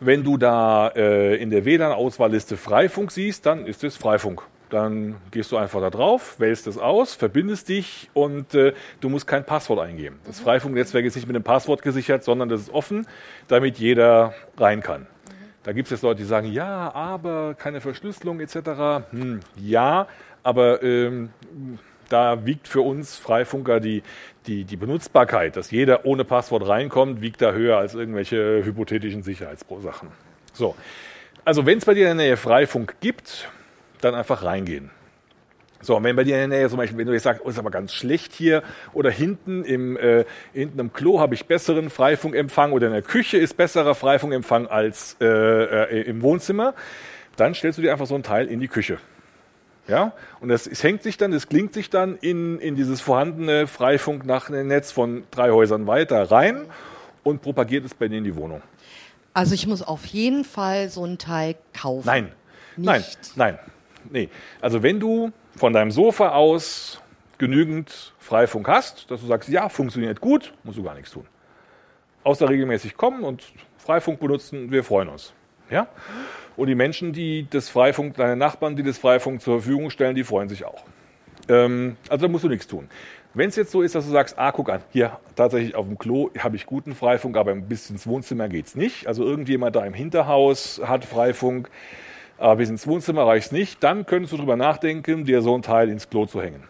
wenn 0.01 0.25
du 0.25 0.37
da 0.37 0.89
äh, 0.89 1.37
in 1.37 1.51
der 1.51 1.65
WLAN-Auswahlliste 1.65 2.57
Freifunk 2.57 3.13
siehst, 3.13 3.47
dann 3.47 3.67
ist 3.67 3.85
es 3.85 3.97
Freifunk. 3.97 4.43
Dann 4.71 5.17
gehst 5.31 5.53
du 5.53 5.57
einfach 5.57 5.81
da 5.81 5.91
drauf, 5.91 6.39
wählst 6.39 6.67
es 6.67 6.79
aus, 6.79 7.15
verbindest 7.15 7.69
dich 7.69 8.09
und 8.15 8.55
äh, 8.55 8.73
du 9.01 9.09
musst 9.09 9.27
kein 9.27 9.45
Passwort 9.45 9.81
eingeben. 9.81 10.21
Das. 10.25 10.41
Freifunknetzwerk 10.41 11.05
ist 11.05 11.17
nicht 11.17 11.27
mit 11.27 11.37
einem 11.37 11.45
Passwort 11.45 11.83
gesichert, 11.83 12.25
sondern 12.25 12.49
das 12.49 12.63
ist 12.63 12.71
offen, 12.71 13.07
damit 13.49 13.79
jeder 13.79 14.33
rein 14.57 14.81
kann. 14.81 15.07
Da 15.65 15.73
gibt 15.73 15.87
es 15.87 15.91
jetzt 15.91 16.03
Leute, 16.03 16.21
die 16.21 16.27
sagen, 16.27 16.51
ja, 16.51 16.95
aber 16.95 17.55
keine 17.55 17.81
Verschlüsselung 17.81 18.41
etc. 18.41 19.11
Hm, 19.11 19.41
ja, 19.57 20.07
aber 20.43 20.83
ähm, 20.83 21.31
da 22.09 22.45
wiegt 22.47 22.69
für 22.69 22.81
uns 22.81 23.17
Freifunker 23.17 23.81
die, 23.81 24.03
die, 24.47 24.65
die 24.65 24.77
Benutzbarkeit, 24.77 25.57
dass 25.57 25.71
jeder 25.71 26.07
ohne 26.07 26.25
Passwort 26.25 26.67
reinkommt, 26.67 27.21
wiegt 27.21 27.43
da 27.43 27.53
höher 27.53 27.79
als 27.79 27.95
irgendwelche 27.95 28.65
hypothetischen 28.65 29.23
Sicherheitsursachen. 29.23 30.09
So, 30.53 30.75
also 31.45 31.67
wenn 31.67 31.79
es 31.79 31.85
bei 31.85 31.95
dir 31.95 32.11
in 32.11 32.17
der 32.17 32.27
Nähe 32.27 32.37
Freifunk 32.37 32.97
gibt, 33.01 33.49
dann 34.01 34.15
einfach 34.15 34.43
reingehen. 34.43 34.91
So, 35.83 35.97
und 35.97 36.05
wenn 36.05 36.15
bei 36.15 36.25
dir 36.25 36.43
in 36.43 36.51
der 36.51 36.59
Nähe 36.59 36.69
zum 36.69 36.77
Beispiel, 36.77 36.99
wenn 36.99 37.07
du 37.07 37.15
jetzt 37.15 37.23
sagst, 37.23 37.43
oh, 37.45 37.49
ist 37.49 37.59
aber 37.59 37.71
ganz 37.71 37.95
schlecht 37.95 38.35
hier, 38.35 38.63
oder 38.93 39.11
hinten 39.11 39.65
im, 39.65 39.97
äh, 39.97 40.25
hinten 40.53 40.79
im 40.79 40.93
Klo 40.93 41.21
habe 41.21 41.35
ich 41.35 41.47
besseren 41.47 41.89
Freifunkempfang 41.89 42.73
oder 42.73 42.89
in 42.89 42.93
der 42.93 43.03
Küche 43.03 43.39
ist 43.39 43.57
besserer 43.57 43.95
Freifunkempfang 43.95 44.67
als 44.67 45.17
äh, 45.21 45.25
äh, 45.27 46.03
im 46.03 46.21
Wohnzimmer, 46.21 46.75
dann 47.37 47.55
stellst 47.55 47.79
du 47.79 47.83
dir 47.83 47.93
einfach 47.93 48.07
so 48.07 48.15
ein 48.15 48.23
Teil 48.23 48.47
in 48.47 48.61
die 48.61 48.69
Küche. 48.69 48.99
Ja? 49.89 50.13
Und 50.41 50.49
das, 50.49 50.67
es 50.67 50.83
hängt 50.83 51.03
sich 51.03 51.17
dann, 51.17 51.33
es 51.33 51.49
klingt 51.49 51.75
sich 51.75 51.91
dann 51.91 52.17
in, 52.17 52.59
in 52.59 52.77
dieses 52.77 53.01
vorhandene 53.01 53.67
Freifunk 53.67 54.25
nach 54.25 54.49
Netz 54.49 54.93
von 54.93 55.25
drei 55.31 55.51
Häusern 55.51 55.87
weiter 55.87 56.31
rein 56.31 56.67
und 57.23 57.43
propagiert 57.43 57.85
es 57.85 57.95
bei 57.95 58.07
in 58.07 58.25
die 58.25 58.37
Wohnung. 58.37 58.63
Also 59.33 59.55
ich 59.55 59.67
muss 59.67 59.83
auf 59.83 60.07
jeden 60.07 60.45
Fall 60.45 60.89
so 60.89 61.05
ein 61.05 61.19
Teil 61.19 61.57
kaufen. 61.73 62.07
Nein, 62.07 62.33
Nicht. 62.77 63.37
nein, 63.37 63.55
nein. 63.55 63.59
Nee, 64.11 64.29
also 64.61 64.83
wenn 64.83 64.99
du 64.99 65.31
von 65.57 65.73
deinem 65.73 65.91
Sofa 65.91 66.31
aus 66.31 67.01
genügend 67.39 68.13
Freifunk 68.19 68.69
hast, 68.69 69.11
dass 69.11 69.21
du 69.21 69.27
sagst, 69.27 69.49
ja, 69.49 69.69
funktioniert 69.69 70.21
gut, 70.21 70.53
musst 70.63 70.79
du 70.79 70.83
gar 70.83 70.95
nichts 70.95 71.11
tun. 71.11 71.27
Außer 72.23 72.49
regelmäßig 72.49 72.97
kommen 72.97 73.25
und 73.25 73.45
Freifunk 73.79 74.21
benutzen, 74.21 74.71
wir 74.71 74.85
freuen 74.85 75.09
uns. 75.09 75.33
Ja? 75.71 75.89
Und 76.61 76.67
die 76.67 76.75
Menschen, 76.75 77.15
die 77.15 77.47
das 77.49 77.71
Freifunk, 77.71 78.17
deine 78.17 78.37
Nachbarn, 78.37 78.77
die 78.77 78.83
das 78.83 78.99
Freifunk 78.99 79.41
zur 79.41 79.63
Verfügung 79.63 79.89
stellen, 79.89 80.15
die 80.15 80.25
freuen 80.25 80.51
sich 80.51 80.67
auch. 80.67 80.85
Ähm, 81.49 81.97
also 82.11 82.27
da 82.27 82.31
musst 82.31 82.45
du 82.45 82.51
nichts 82.51 82.67
tun. 82.67 82.91
Wenn 83.33 83.49
es 83.49 83.57
jetzt 83.57 83.71
so 83.71 83.81
ist, 83.81 83.95
dass 83.95 84.05
du 84.05 84.11
sagst, 84.11 84.39
ah, 84.39 84.53
guck 84.53 84.69
an, 84.69 84.83
hier 84.93 85.19
tatsächlich 85.37 85.75
auf 85.75 85.87
dem 85.87 85.97
Klo 85.97 86.29
habe 86.39 86.57
ich 86.57 86.67
guten 86.67 86.95
Freifunk, 86.95 87.39
aber 87.39 87.55
bis 87.55 87.89
ins 87.89 88.07
Wohnzimmer 88.07 88.51
geht's 88.51 88.75
nicht. 88.75 89.07
Also 89.07 89.25
irgendjemand 89.25 89.75
da 89.75 89.87
im 89.87 89.95
Hinterhaus 89.95 90.83
hat 90.85 91.07
Freifunk, 91.07 91.71
aber 92.37 92.57
bis 92.57 92.69
ins 92.69 92.87
Wohnzimmer 92.87 93.27
reicht's 93.27 93.53
nicht. 93.53 93.83
Dann 93.83 94.05
könntest 94.05 94.35
du 94.35 94.37
darüber 94.37 94.57
nachdenken, 94.57 95.25
dir 95.25 95.41
so 95.41 95.55
ein 95.55 95.63
Teil 95.63 95.89
ins 95.89 96.11
Klo 96.11 96.27
zu 96.27 96.43
hängen. 96.43 96.65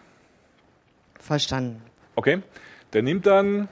Verstanden. 1.19 1.81
Okay. 2.15 2.39
Der 2.93 3.01
nimmt 3.01 3.25
dann, 3.25 3.67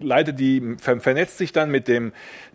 leitet 0.00 0.40
die, 0.40 0.74
vernetzt 0.78 1.38
sich 1.38 1.52
dann 1.52 1.70
mit 1.70 1.86
dem, 1.86 2.12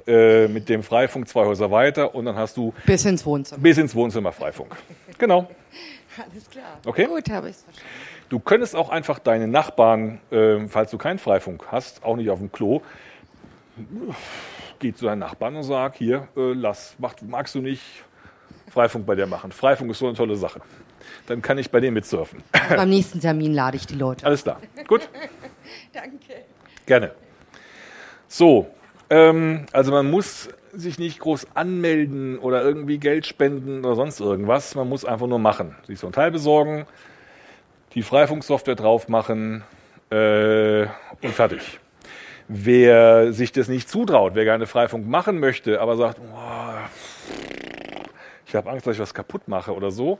äh, 0.09 0.47
mit 0.47 0.67
dem 0.67 0.83
Freifunk 0.83 1.27
zwei 1.27 1.45
Häuser 1.45 1.71
weiter 1.71 2.15
und 2.15 2.25
dann 2.25 2.35
hast 2.35 2.57
du 2.57 2.73
bis 2.85 3.05
ins 3.05 3.25
Wohnzimmer. 3.25 3.61
Bis 3.61 3.77
ins 3.77 3.93
Wohnzimmer 3.95 4.31
Freifunk. 4.31 4.75
genau. 5.17 5.49
Alles 6.17 6.49
klar. 6.49 6.79
Okay. 6.85 7.05
Gut, 7.05 7.29
habe 7.29 7.49
ich 7.51 7.55
verstanden. 7.55 7.89
Du 8.29 8.39
könntest 8.39 8.75
auch 8.75 8.89
einfach 8.89 9.19
deine 9.19 9.47
Nachbarn, 9.47 10.19
äh, 10.31 10.67
falls 10.67 10.91
du 10.91 10.97
keinen 10.97 11.19
Freifunk 11.19 11.65
hast, 11.71 12.03
auch 12.03 12.15
nicht 12.15 12.29
auf 12.29 12.39
dem 12.39 12.51
Klo, 12.51 12.81
geh 14.79 14.93
zu 14.93 15.05
deinen 15.05 15.19
Nachbarn 15.19 15.55
und 15.55 15.63
sag, 15.63 15.95
hier, 15.95 16.27
äh, 16.35 16.53
lass, 16.53 16.95
mach, 16.97 17.13
magst 17.21 17.55
du 17.55 17.59
nicht 17.61 17.81
Freifunk 18.69 19.05
bei 19.05 19.15
dir 19.15 19.25
machen? 19.25 19.51
Freifunk 19.51 19.91
ist 19.91 19.99
so 19.99 20.07
eine 20.07 20.15
tolle 20.15 20.35
Sache. 20.35 20.61
Dann 21.27 21.41
kann 21.41 21.57
ich 21.57 21.71
bei 21.71 21.79
denen 21.79 21.93
mitsurfen. 21.93 22.43
Beim 22.69 22.89
nächsten 22.89 23.19
Termin 23.19 23.53
lade 23.53 23.77
ich 23.77 23.87
die 23.87 23.95
Leute. 23.95 24.25
Alles 24.25 24.43
klar. 24.43 24.59
Gut. 24.87 25.09
Danke. 25.93 26.45
Gerne. 26.85 27.11
So, 28.27 28.67
ähm, 29.09 29.65
also 29.71 29.91
man 29.91 30.09
muss 30.09 30.49
sich 30.73 30.99
nicht 30.99 31.19
groß 31.19 31.47
anmelden 31.55 32.37
oder 32.37 32.63
irgendwie 32.63 32.99
Geld 32.99 33.25
spenden 33.25 33.83
oder 33.85 33.95
sonst 33.95 34.19
irgendwas. 34.19 34.75
Man 34.75 34.87
muss 34.87 35.05
einfach 35.05 35.27
nur 35.27 35.39
machen. 35.39 35.75
Sich 35.87 35.99
so 35.99 36.07
ein 36.07 36.13
Teil 36.13 36.31
besorgen, 36.31 36.85
die 37.95 38.03
Freifunksoftware 38.03 38.75
drauf 38.75 39.07
machen 39.07 39.63
äh, 40.11 40.83
und 41.21 41.33
fertig. 41.33 41.79
Wer 42.47 43.31
sich 43.33 43.51
das 43.51 43.67
nicht 43.67 43.89
zutraut, 43.89 44.33
wer 44.35 44.43
gerne 44.43 44.65
Freifunk 44.65 45.07
machen 45.07 45.39
möchte, 45.39 45.81
aber 45.81 45.97
sagt, 45.97 46.19
oh, 46.19 46.79
ich 48.47 48.55
habe 48.55 48.69
Angst, 48.71 48.87
dass 48.87 48.95
ich 48.95 48.99
was 48.99 49.13
kaputt 49.13 49.47
mache 49.47 49.73
oder 49.73 49.91
so, 49.91 50.17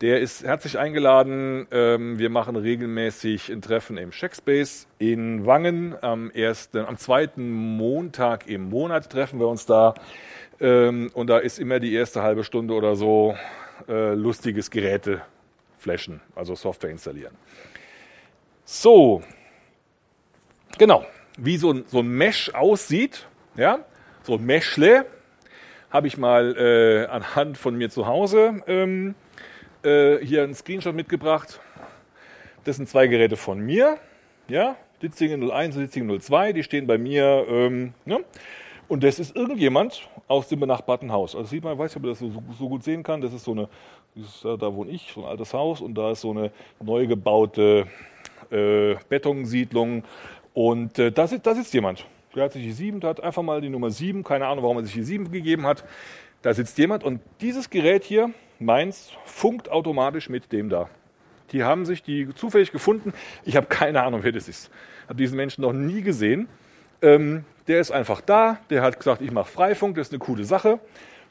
der 0.00 0.20
ist 0.20 0.44
herzlich 0.44 0.78
eingeladen. 0.78 1.66
Ähm, 1.70 2.18
wir 2.18 2.30
machen 2.30 2.56
regelmäßig 2.56 3.50
ein 3.50 3.62
Treffen 3.62 3.96
im 3.96 4.10
Checkspace 4.10 4.86
in 4.98 5.44
Wangen. 5.44 5.96
Am, 6.02 6.30
ersten, 6.30 6.78
am 6.78 6.96
zweiten 6.96 7.50
Montag 7.50 8.48
im 8.48 8.68
Monat 8.68 9.10
treffen 9.10 9.40
wir 9.40 9.48
uns 9.48 9.66
da. 9.66 9.94
Ähm, 10.60 11.10
und 11.14 11.28
da 11.28 11.38
ist 11.38 11.58
immer 11.58 11.80
die 11.80 11.92
erste 11.94 12.22
halbe 12.22 12.44
Stunde 12.44 12.74
oder 12.74 12.94
so 12.94 13.34
äh, 13.88 14.14
lustiges 14.14 14.70
Geräte 14.70 15.22
flashen, 15.78 16.20
also 16.34 16.54
Software 16.54 16.90
installieren. 16.90 17.34
So, 18.64 19.22
genau, 20.76 21.06
wie 21.38 21.56
so 21.56 21.72
ein, 21.72 21.84
so 21.86 22.00
ein 22.00 22.08
Mesh 22.08 22.54
aussieht, 22.54 23.26
ja, 23.56 23.80
so 24.22 24.34
ein 24.34 24.44
Meshle, 24.44 25.06
habe 25.90 26.06
ich 26.06 26.18
mal 26.18 26.56
äh, 26.56 27.06
anhand 27.06 27.56
von 27.56 27.76
mir 27.76 27.88
zu 27.90 28.06
Hause 28.06 28.62
ähm, 28.66 29.14
äh, 29.82 30.18
hier 30.24 30.42
einen 30.42 30.54
Screenshot 30.54 30.94
mitgebracht. 30.94 31.60
Das 32.64 32.76
sind 32.76 32.88
zwei 32.88 33.06
Geräte 33.06 33.36
von 33.36 33.60
mir, 33.60 33.98
ja, 34.48 34.76
Ditzingen 35.02 35.48
01 35.50 35.76
und 35.76 35.82
Ditzingen 35.82 36.20
02, 36.20 36.52
die 36.52 36.62
stehen 36.62 36.86
bei 36.86 36.98
mir, 36.98 37.46
ähm, 37.48 37.94
ja, 38.04 38.18
und 38.88 39.04
das 39.04 39.18
ist 39.18 39.36
irgendjemand 39.36 40.08
aus 40.26 40.48
dem 40.48 40.60
benachbarten 40.60 41.12
Haus. 41.12 41.36
Also 41.36 41.48
sieht 41.48 41.62
man, 41.62 41.74
ich 41.74 41.78
weiß 41.78 41.90
nicht, 41.90 41.96
ob 41.96 42.02
man 42.02 42.10
das 42.12 42.18
so, 42.18 42.42
so 42.58 42.68
gut 42.68 42.82
sehen 42.82 43.02
kann, 43.02 43.20
das 43.20 43.32
ist 43.32 43.44
so 43.44 43.52
eine 43.52 43.68
ist, 44.14 44.44
da 44.44 44.74
wohne 44.74 44.90
ich, 44.90 45.12
so 45.14 45.22
ein 45.22 45.28
altes 45.28 45.54
Haus 45.54 45.80
und 45.80 45.94
da 45.94 46.12
ist 46.12 46.22
so 46.22 46.30
eine 46.30 46.50
neu 46.82 47.06
gebaute 47.06 47.86
äh, 48.50 48.96
Betonsiedlung 49.08 50.04
und 50.54 50.98
äh, 50.98 51.12
da, 51.12 51.26
sitzt, 51.26 51.46
da 51.46 51.54
sitzt 51.54 51.74
jemand. 51.74 52.06
Der 52.34 52.44
hat 52.44 52.52
sich 52.52 52.62
die 52.62 52.72
7, 52.72 53.00
der 53.00 53.10
hat 53.10 53.20
einfach 53.20 53.42
mal 53.42 53.60
die 53.60 53.68
Nummer 53.68 53.90
7, 53.90 54.22
keine 54.22 54.46
Ahnung, 54.46 54.64
warum 54.64 54.78
er 54.78 54.84
sich 54.84 54.94
die 54.94 55.02
7 55.02 55.30
gegeben 55.30 55.66
hat. 55.66 55.84
Da 56.42 56.54
sitzt 56.54 56.78
jemand 56.78 57.04
und 57.04 57.20
dieses 57.40 57.70
Gerät 57.70 58.04
hier, 58.04 58.30
meins, 58.60 59.12
funkt 59.24 59.70
automatisch 59.70 60.28
mit 60.28 60.52
dem 60.52 60.68
da. 60.68 60.88
Die 61.52 61.64
haben 61.64 61.86
sich 61.86 62.02
die 62.02 62.28
zufällig 62.34 62.72
gefunden. 62.72 63.12
Ich 63.44 63.56
habe 63.56 63.66
keine 63.66 64.02
Ahnung, 64.02 64.20
wer 64.22 64.32
das 64.32 64.48
ist. 64.48 64.70
Habe 65.04 65.16
diesen 65.16 65.36
Menschen 65.36 65.62
noch 65.62 65.72
nie 65.72 66.02
gesehen. 66.02 66.48
Ähm, 67.00 67.44
der 67.66 67.80
ist 67.80 67.90
einfach 67.90 68.20
da. 68.20 68.58
Der 68.70 68.82
hat 68.82 68.98
gesagt, 68.98 69.22
ich 69.22 69.30
mache 69.30 69.50
Freifunk, 69.50 69.96
das 69.96 70.08
ist 70.08 70.12
eine 70.12 70.18
coole 70.18 70.44
Sache. 70.44 70.78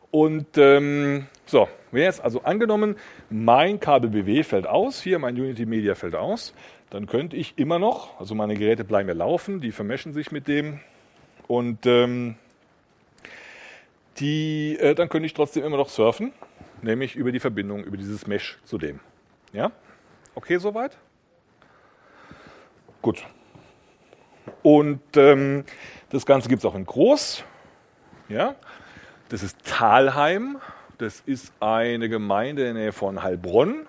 Und 0.10 0.58
ähm, 0.58 1.28
so, 1.46 1.68
wenn 1.92 2.04
jetzt 2.04 2.24
also 2.24 2.42
angenommen, 2.44 2.96
mein 3.30 3.80
Kabel 3.80 4.10
BW 4.10 4.44
fällt 4.44 4.66
aus, 4.66 5.02
hier 5.02 5.20
mein 5.20 5.36
Unity 5.36 5.66
Media 5.66 5.96
fällt 5.96 6.16
aus, 6.16 6.54
dann 6.90 7.08
könnte 7.08 7.36
ich 7.36 7.58
immer 7.58 7.80
noch, 7.80 8.20
also 8.20 8.34
meine 8.34 8.56
Geräte 8.56 8.84
bleiben 8.84 9.10
ja 9.10 9.16
laufen, 9.16 9.60
die 9.60 9.72
vermischen 9.72 10.14
sich 10.14 10.32
mit 10.32 10.48
dem 10.48 10.80
und 11.48 11.86
ähm, 11.86 12.36
die, 14.20 14.78
äh, 14.80 14.96
dann 14.96 15.10
könnte 15.10 15.26
ich 15.26 15.34
trotzdem 15.34 15.64
immer 15.64 15.78
noch 15.78 15.90
surfen, 15.90 16.32
nämlich 16.82 17.16
über 17.16 17.32
die 17.32 17.40
Verbindung, 17.40 17.84
über 17.84 17.98
dieses 17.98 18.28
Mesh 18.28 18.58
zu 18.64 18.78
dem. 18.78 19.00
Ja? 19.54 19.72
Okay, 20.36 20.58
soweit? 20.58 20.98
Gut. 23.02 23.26
Und 24.64 25.02
ähm, 25.16 25.64
das 26.10 26.26
Ganze 26.26 26.50
gibt 26.50 26.60
es 26.60 26.66
auch 26.66 26.76
in 26.76 26.86
groß. 26.86 27.44
Ja? 28.30 28.56
Das 29.30 29.44
ist 29.44 29.58
Talheim. 29.66 30.58
Das 30.98 31.22
ist 31.26 31.54
eine 31.60 32.10
Gemeinde 32.10 32.68
in 32.68 32.74
der 32.74 32.84
Nähe 32.86 32.92
von 32.92 33.22
Heilbronn. 33.22 33.86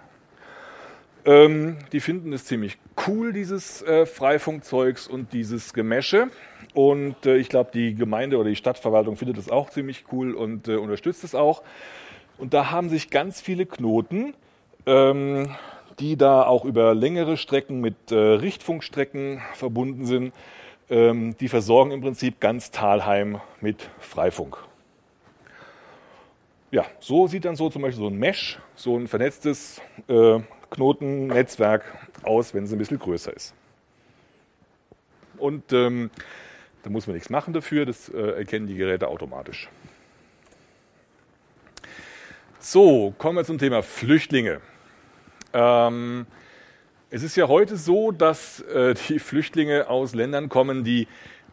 Ähm, 1.24 1.78
die 1.92 2.00
finden 2.00 2.32
es 2.32 2.44
ziemlich 2.44 2.78
cool, 3.06 3.32
dieses 3.32 3.82
äh, 3.82 4.06
Freifunkzeugs 4.06 5.08
und 5.08 5.32
dieses 5.32 5.72
Gemesche. 5.72 6.28
Und 6.74 7.26
äh, 7.26 7.36
ich 7.36 7.48
glaube, 7.48 7.70
die 7.72 7.94
Gemeinde 7.94 8.36
oder 8.36 8.50
die 8.50 8.56
Stadtverwaltung 8.56 9.16
findet 9.16 9.38
es 9.38 9.50
auch 9.50 9.70
ziemlich 9.70 10.04
cool 10.12 10.34
und 10.34 10.68
äh, 10.68 10.76
unterstützt 10.76 11.24
es 11.24 11.34
auch. 11.34 11.62
Und 12.38 12.54
da 12.54 12.70
haben 12.70 12.88
sich 12.88 13.10
ganz 13.10 13.40
viele 13.40 13.66
Knoten, 13.66 14.34
ähm, 14.86 15.54
die 15.98 16.16
da 16.16 16.44
auch 16.44 16.64
über 16.64 16.94
längere 16.94 17.36
Strecken 17.36 17.80
mit 17.80 18.12
äh, 18.12 18.16
Richtfunkstrecken 18.16 19.42
verbunden 19.54 20.06
sind, 20.06 20.32
ähm, 20.88 21.36
die 21.38 21.48
versorgen 21.48 21.90
im 21.90 22.00
Prinzip 22.00 22.40
ganz 22.40 22.70
Talheim 22.70 23.40
mit 23.60 23.90
Freifunk 23.98 24.58
ja, 26.70 26.86
so 27.00 27.26
sieht 27.26 27.44
dann 27.44 27.56
so 27.56 27.70
zum 27.70 27.82
Beispiel 27.82 28.02
so 28.02 28.08
ein 28.08 28.18
Mesh, 28.18 28.58
so 28.74 28.96
ein 28.96 29.08
vernetztes 29.08 29.80
äh, 30.08 30.40
Knotennetzwerk 30.70 31.84
aus, 32.22 32.52
wenn 32.52 32.64
es 32.64 32.72
ein 32.72 32.78
bisschen 32.78 32.98
größer 32.98 33.34
ist. 33.34 33.54
Und 35.38 35.72
ähm, 35.72 36.10
da 36.82 36.90
muss 36.90 37.06
man 37.06 37.14
nichts 37.14 37.30
machen 37.30 37.54
dafür, 37.54 37.86
das 37.86 38.08
äh, 38.08 38.18
erkennen 38.18 38.66
die 38.66 38.76
Geräte 38.76 39.08
automatisch. 39.08 39.68
So, 42.70 43.14
kommen 43.16 43.38
wir 43.38 43.46
zum 43.46 43.56
Thema 43.56 43.82
Flüchtlinge. 43.82 44.60
Ähm, 45.54 46.26
es 47.08 47.22
ist 47.22 47.34
ja 47.34 47.48
heute 47.48 47.78
so, 47.78 48.12
dass 48.12 48.60
äh, 48.60 48.94
die 49.08 49.20
Flüchtlinge 49.20 49.88
aus 49.88 50.14
Ländern 50.14 50.50
kommen, 50.50 50.84
die 50.84 51.08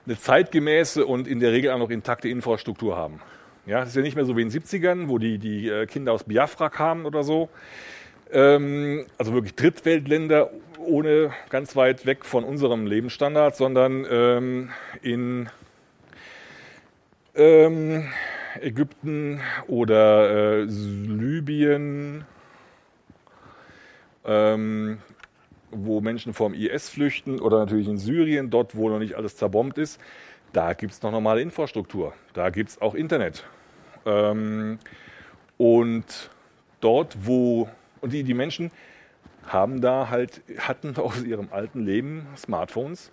eine 0.06 0.20
zeitgemäße 0.20 1.06
und 1.06 1.30
in 1.30 1.40
der 1.40 1.54
Regel 1.54 1.72
auch 1.72 1.78
noch 1.78 1.90
intakte 1.90 2.28
Infrastruktur 2.28 2.98
haben. 2.98 3.22
Ja, 3.66 3.84
es 3.84 3.90
ist 3.92 3.96
ja 3.96 4.02
nicht 4.02 4.18
mehr 4.18 4.26
so 4.26 4.36
wie 4.36 4.42
in 4.42 4.50
den 4.50 4.62
70ern, 4.62 5.08
wo 5.08 5.18
die, 5.18 5.38
die 5.38 5.70
äh, 5.70 5.86
Kinder 5.86 6.12
aus 6.12 6.26
Biafra 6.26 6.68
kamen 6.68 7.06
oder 7.06 7.24
so. 7.24 7.48
Ähm, 8.30 9.06
also 9.18 9.32
wirklich 9.34 9.56
Drittweltländer 9.56 10.50
ohne 10.80 11.32
ganz 11.48 11.78
weit 11.78 12.06
weg 12.06 12.26
von 12.26 12.44
unserem 12.44 12.88
Lebensstandard, 12.88 13.56
sondern 13.56 14.06
ähm, 14.12 14.70
in 15.02 15.48
ähm, 17.36 18.10
Ägypten 18.62 19.42
oder 19.68 20.60
äh, 20.60 20.64
Libyen, 20.64 22.26
ähm, 24.26 25.00
wo 25.72 26.02
Menschen 26.02 26.34
vom 26.34 26.54
IS 26.54 26.90
flüchten 26.90 27.40
oder 27.40 27.60
natürlich 27.60 27.88
in 27.88 27.98
Syrien, 27.98 28.50
dort 28.50 28.76
wo 28.76 28.90
noch 28.90 29.00
nicht 29.00 29.16
alles 29.16 29.36
zerbombt 29.36 29.78
ist. 29.78 30.00
Da 30.54 30.74
gibt 30.74 30.94
es 30.94 31.02
noch 31.02 31.12
normale 31.12 31.42
Infrastruktur. 31.42 32.14
Da 32.34 32.50
gibt 32.50 32.70
es 32.70 32.82
auch 32.82 32.96
Internet. 32.96 33.46
Ähm, 34.06 34.80
und 35.58 36.30
dort, 36.80 37.18
wo, 37.26 37.70
und 38.02 38.14
die, 38.14 38.24
die 38.24 38.34
Menschen 38.34 38.72
haben 39.48 39.82
da 39.82 40.10
halt, 40.10 40.42
hatten 40.60 40.96
aus 40.98 41.24
ihrem 41.24 41.50
alten 41.52 41.86
Leben 41.86 42.28
Smartphones 42.38 43.12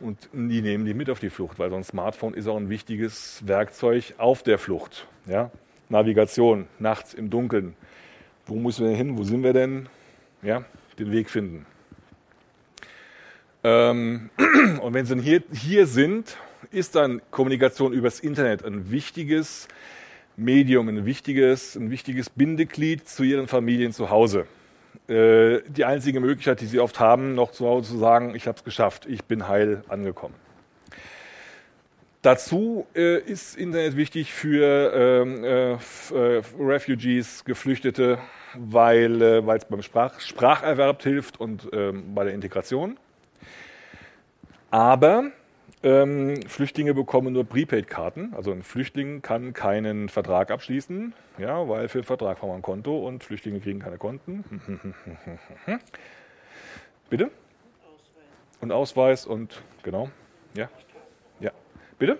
und 0.00 0.28
die 0.32 0.62
nehmen 0.62 0.84
die 0.84 0.94
mit 0.94 1.10
auf 1.10 1.20
die 1.20 1.30
Flucht, 1.30 1.58
weil 1.58 1.70
so 1.70 1.76
ein 1.76 1.84
Smartphone 1.84 2.34
ist 2.34 2.46
auch 2.46 2.56
ein 2.56 2.70
wichtiges 2.70 3.46
Werkzeug 3.46 4.14
auf 4.18 4.42
der 4.42 4.58
Flucht. 4.58 5.06
Ja? 5.26 5.50
Navigation, 5.88 6.66
nachts 6.78 7.14
im 7.14 7.30
Dunkeln. 7.30 7.74
Wo 8.46 8.56
müssen 8.56 8.88
wir 8.88 8.96
hin? 8.96 9.18
Wo 9.18 9.24
sind 9.24 9.42
wir 9.42 9.52
denn? 9.52 9.88
Ja, 10.42 10.64
den 10.98 11.12
Weg 11.12 11.30
finden. 11.30 11.66
Ähm, 13.62 14.30
und 14.80 14.94
wenn 14.94 15.04
sie 15.04 15.20
hier, 15.20 15.42
hier 15.52 15.86
sind, 15.86 16.36
ist 16.70 16.94
dann 16.94 17.20
Kommunikation 17.30 17.92
übers 17.92 18.20
Internet 18.20 18.64
ein 18.64 18.90
wichtiges 18.90 19.68
Medium, 20.36 20.88
ein 20.88 21.04
wichtiges, 21.04 21.76
ein 21.76 21.90
wichtiges 21.90 22.30
Bindeglied 22.30 23.06
zu 23.08 23.22
ihren 23.22 23.48
Familien 23.48 23.92
zu 23.92 24.10
Hause. 24.10 24.46
Äh, 25.08 25.62
die 25.68 25.84
einzige 25.84 26.20
Möglichkeit, 26.20 26.60
die 26.60 26.66
sie 26.66 26.78
oft 26.78 27.00
haben, 27.00 27.34
noch 27.34 27.50
zu 27.50 27.66
Hause 27.66 27.92
zu 27.92 27.98
sagen, 27.98 28.34
ich 28.36 28.46
habe 28.46 28.56
es 28.56 28.64
geschafft, 28.64 29.06
ich 29.06 29.24
bin 29.24 29.48
heil 29.48 29.82
angekommen. 29.88 30.34
Dazu 32.22 32.86
äh, 32.94 33.18
ist 33.18 33.56
Internet 33.56 33.96
wichtig 33.96 34.32
für 34.32 34.92
ähm, 34.94 35.42
äh, 35.42 35.72
äh, 35.72 36.42
Refugees, 36.58 37.44
Geflüchtete, 37.44 38.18
weil 38.54 39.22
äh, 39.22 39.56
es 39.56 39.64
beim 39.64 39.82
Sprach 39.82 40.20
Spracherwerb 40.20 41.02
hilft 41.02 41.40
und 41.40 41.68
ähm, 41.72 42.14
bei 42.14 42.24
der 42.24 42.34
Integration. 42.34 42.98
Aber 44.70 45.32
ähm, 45.82 46.42
Flüchtlinge 46.46 46.94
bekommen 46.94 47.32
nur 47.32 47.44
Prepaid-Karten. 47.44 48.34
Also 48.34 48.52
ein 48.52 48.62
Flüchtling 48.62 49.22
kann 49.22 49.52
keinen 49.52 50.08
Vertrag 50.08 50.50
abschließen, 50.50 51.14
ja, 51.38 51.68
weil 51.68 51.88
für 51.88 52.00
den 52.00 52.04
Vertrag 52.04 52.42
haben 52.42 52.48
wir 52.48 52.54
ein 52.54 52.62
Konto 52.62 53.06
und 53.06 53.24
Flüchtlinge 53.24 53.60
kriegen 53.60 53.80
keine 53.80 53.96
Konten. 53.96 54.44
Bitte? 57.10 57.30
Und 58.60 58.72
Ausweis 58.72 59.26
und 59.26 59.62
genau. 59.82 60.10
Ja. 60.54 60.68
Ja. 61.40 61.50
Bitte? 61.98 62.18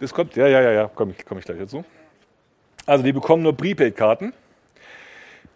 Das 0.00 0.12
kommt, 0.12 0.36
ja, 0.36 0.46
ja, 0.48 0.60
ja, 0.60 0.72
ja, 0.72 0.88
komme 0.88 1.14
ich, 1.16 1.24
komm 1.24 1.38
ich 1.38 1.44
gleich 1.44 1.58
dazu. 1.58 1.84
Also 2.84 3.04
die 3.04 3.12
bekommen 3.12 3.42
nur 3.42 3.56
Prepaid-Karten. 3.56 4.32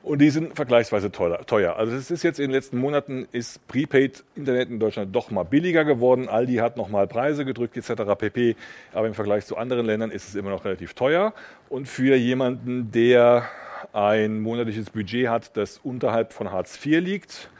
Und 0.02 0.20
die 0.20 0.30
sind 0.30 0.56
vergleichsweise 0.56 1.12
teuer. 1.12 1.76
Also 1.76 1.94
es 1.94 2.10
ist 2.10 2.22
jetzt 2.22 2.38
in 2.38 2.46
den 2.46 2.52
letzten 2.52 2.78
Monaten 2.78 3.28
ist 3.32 3.66
Prepaid-Internet 3.68 4.70
in 4.70 4.80
Deutschland 4.80 5.14
doch 5.14 5.30
mal 5.30 5.42
billiger 5.42 5.84
geworden. 5.84 6.28
Aldi 6.28 6.56
hat 6.56 6.78
noch 6.78 6.88
mal 6.88 7.06
Preise 7.06 7.44
gedrückt 7.44 7.76
etc. 7.76 8.14
pp. 8.16 8.56
Aber 8.94 9.06
im 9.06 9.14
Vergleich 9.14 9.44
zu 9.44 9.58
anderen 9.58 9.84
Ländern 9.84 10.10
ist 10.10 10.26
es 10.26 10.34
immer 10.34 10.50
noch 10.50 10.64
relativ 10.64 10.94
teuer. 10.94 11.34
Und 11.68 11.86
für 11.86 12.16
jemanden, 12.16 12.90
der 12.92 13.44
ein 13.92 14.40
monatliches 14.40 14.88
Budget 14.88 15.28
hat, 15.28 15.56
das 15.56 15.78
unterhalb 15.78 16.32
von 16.32 16.50
Hartz 16.50 16.78
IV 16.84 17.00
liegt, 17.00 17.50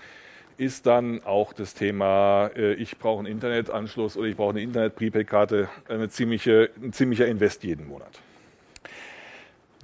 ist 0.57 0.87
dann 0.87 1.23
auch 1.25 1.53
das 1.53 1.75
Thema, 1.75 2.51
äh, 2.57 2.75
ich 2.75 2.99
brauche 2.99 3.19
einen 3.19 3.33
Internetanschluss 3.33 4.17
oder 4.17 4.29
ich 4.29 4.37
brauche 4.37 4.51
eine 4.51 4.63
Internet-Prepaid-Karte 4.63 5.69
ein 5.89 6.11
ziemlicher 6.11 7.27
Invest 7.27 7.65
jeden 7.65 7.87
Monat. 7.87 8.21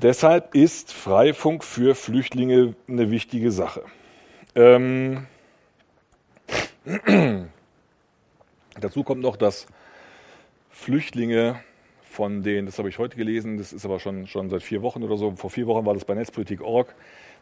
Deshalb 0.02 0.54
ist 0.54 0.92
Freifunk 0.92 1.64
für 1.64 1.94
Flüchtlinge 1.94 2.74
eine 2.86 3.10
wichtige 3.10 3.50
Sache. 3.50 3.82
Ähm, 4.54 5.26
dazu 8.78 9.04
kommt 9.04 9.22
noch, 9.22 9.36
dass 9.36 9.66
Flüchtlinge 10.68 11.60
von 12.02 12.42
denen, 12.42 12.66
das 12.66 12.78
habe 12.78 12.90
ich 12.90 12.98
heute 12.98 13.16
gelesen, 13.16 13.56
das 13.56 13.72
ist 13.72 13.86
aber 13.86 13.98
schon, 13.98 14.26
schon 14.26 14.50
seit 14.50 14.62
vier 14.62 14.82
Wochen 14.82 15.02
oder 15.02 15.16
so, 15.16 15.34
vor 15.34 15.48
vier 15.48 15.66
Wochen 15.66 15.86
war 15.86 15.94
das 15.94 16.04
bei 16.04 16.14
Netzpolitik.org, 16.14 16.94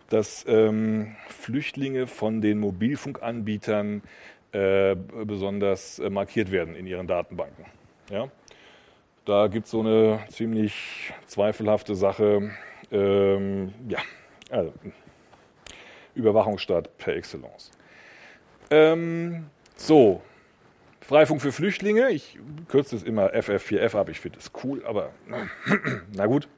dass 0.08 0.44
ähm, 0.46 1.16
Flüchtlinge 1.28 2.06
von 2.06 2.40
den 2.40 2.60
Mobilfunkanbietern 2.60 4.02
äh, 4.52 4.94
besonders 4.94 5.98
äh, 5.98 6.08
markiert 6.08 6.52
werden 6.52 6.76
in 6.76 6.86
ihren 6.86 7.08
Datenbanken. 7.08 7.64
Ja? 8.10 8.28
Da 9.24 9.46
gibt 9.46 9.64
es 9.66 9.70
so 9.70 9.80
eine 9.80 10.20
ziemlich 10.28 11.12
zweifelhafte 11.26 11.94
Sache. 11.94 12.50
Ähm, 12.92 13.72
ja, 13.88 13.98
also 14.50 14.72
Überwachungsstaat 16.14 16.96
per 16.98 17.16
Excellence. 17.16 17.70
Ähm, 18.70 19.46
so, 19.76 20.20
Freifunk 21.00 21.40
für 21.40 21.52
Flüchtlinge. 21.52 22.10
Ich 22.10 22.38
kürze 22.68 22.96
es 22.96 23.02
immer 23.02 23.34
FF4F 23.34 23.96
ab. 23.96 24.08
Ich 24.10 24.20
finde 24.20 24.38
es 24.38 24.50
cool, 24.62 24.84
aber 24.86 25.10
na 26.12 26.26
gut. 26.26 26.48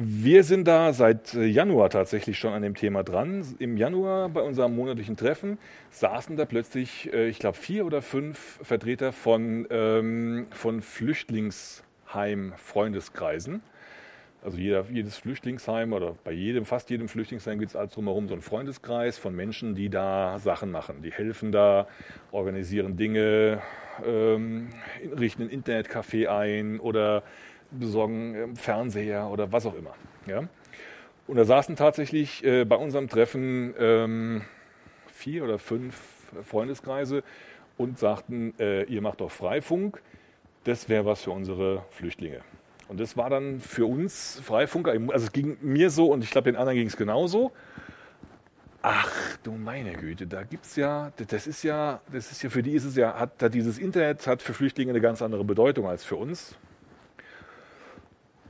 Wir 0.00 0.44
sind 0.44 0.68
da 0.68 0.92
seit 0.92 1.34
äh, 1.34 1.44
Januar 1.44 1.90
tatsächlich 1.90 2.38
schon 2.38 2.52
an 2.52 2.62
dem 2.62 2.76
Thema 2.76 3.02
dran. 3.02 3.44
Im 3.58 3.76
Januar 3.76 4.28
bei 4.28 4.42
unserem 4.42 4.76
monatlichen 4.76 5.16
Treffen 5.16 5.58
saßen 5.90 6.36
da 6.36 6.44
plötzlich, 6.44 7.12
äh, 7.12 7.26
ich 7.26 7.40
glaube, 7.40 7.56
vier 7.56 7.84
oder 7.84 8.00
fünf 8.00 8.60
Vertreter 8.62 9.10
von, 9.10 9.66
ähm, 9.70 10.46
von 10.52 10.82
Flüchtlingsheim-Freundeskreisen. 10.82 13.60
Also 14.44 14.56
jeder, 14.56 14.84
jedes 14.88 15.16
Flüchtlingsheim 15.16 15.92
oder 15.92 16.14
bei 16.22 16.30
jedem, 16.30 16.64
fast 16.64 16.90
jedem 16.90 17.08
Flüchtlingsheim 17.08 17.58
gibt 17.58 17.70
es 17.70 17.76
alles 17.76 17.90
drumherum 17.90 18.28
so 18.28 18.34
einen 18.34 18.42
Freundeskreis 18.42 19.18
von 19.18 19.34
Menschen, 19.34 19.74
die 19.74 19.88
da 19.88 20.38
Sachen 20.38 20.70
machen. 20.70 21.02
Die 21.02 21.10
helfen 21.10 21.50
da, 21.50 21.88
organisieren 22.30 22.96
Dinge, 22.96 23.62
ähm, 24.06 24.68
richten 25.18 25.42
ein 25.42 25.50
Internetcafé 25.50 26.28
ein 26.28 26.78
oder 26.78 27.24
besorgen 27.70 28.56
Fernseher 28.56 29.28
oder 29.28 29.52
was 29.52 29.66
auch 29.66 29.74
immer. 29.74 29.94
Ja? 30.26 30.44
Und 31.26 31.36
da 31.36 31.44
saßen 31.44 31.76
tatsächlich 31.76 32.42
äh, 32.44 32.64
bei 32.64 32.76
unserem 32.76 33.08
Treffen 33.08 33.74
ähm, 33.78 34.42
vier 35.12 35.44
oder 35.44 35.58
fünf 35.58 36.00
Freundeskreise 36.44 37.22
und 37.76 37.98
sagten, 37.98 38.54
äh, 38.58 38.84
ihr 38.84 39.02
macht 39.02 39.20
doch 39.20 39.30
Freifunk, 39.30 40.02
das 40.64 40.88
wäre 40.88 41.04
was 41.04 41.22
für 41.22 41.30
unsere 41.30 41.84
Flüchtlinge. 41.90 42.40
Und 42.88 42.98
das 42.98 43.16
war 43.16 43.28
dann 43.28 43.60
für 43.60 43.84
uns 43.84 44.40
Freifunker, 44.42 44.92
also 44.92 45.26
es 45.26 45.32
ging 45.32 45.58
mir 45.60 45.90
so 45.90 46.10
und 46.10 46.24
ich 46.24 46.30
glaube 46.30 46.50
den 46.50 46.56
anderen 46.56 46.78
ging 46.78 46.86
es 46.86 46.96
genauso. 46.96 47.52
Ach 48.80 49.36
du 49.42 49.52
meine 49.52 49.92
Güte, 49.92 50.26
da 50.26 50.44
gibt 50.44 50.64
es 50.64 50.76
ja, 50.76 51.12
das 51.16 51.46
ist 51.46 51.62
ja, 51.62 52.00
das 52.10 52.32
ist 52.32 52.42
ja, 52.42 52.48
für 52.48 52.62
die 52.62 52.72
ist 52.72 52.84
es 52.84 52.96
ja, 52.96 53.18
hat, 53.18 53.42
hat 53.42 53.52
dieses 53.52 53.78
Internet 53.78 54.26
hat 54.26 54.40
für 54.40 54.54
Flüchtlinge 54.54 54.92
eine 54.92 55.00
ganz 55.00 55.20
andere 55.20 55.44
Bedeutung 55.44 55.86
als 55.86 56.04
für 56.04 56.16
uns 56.16 56.56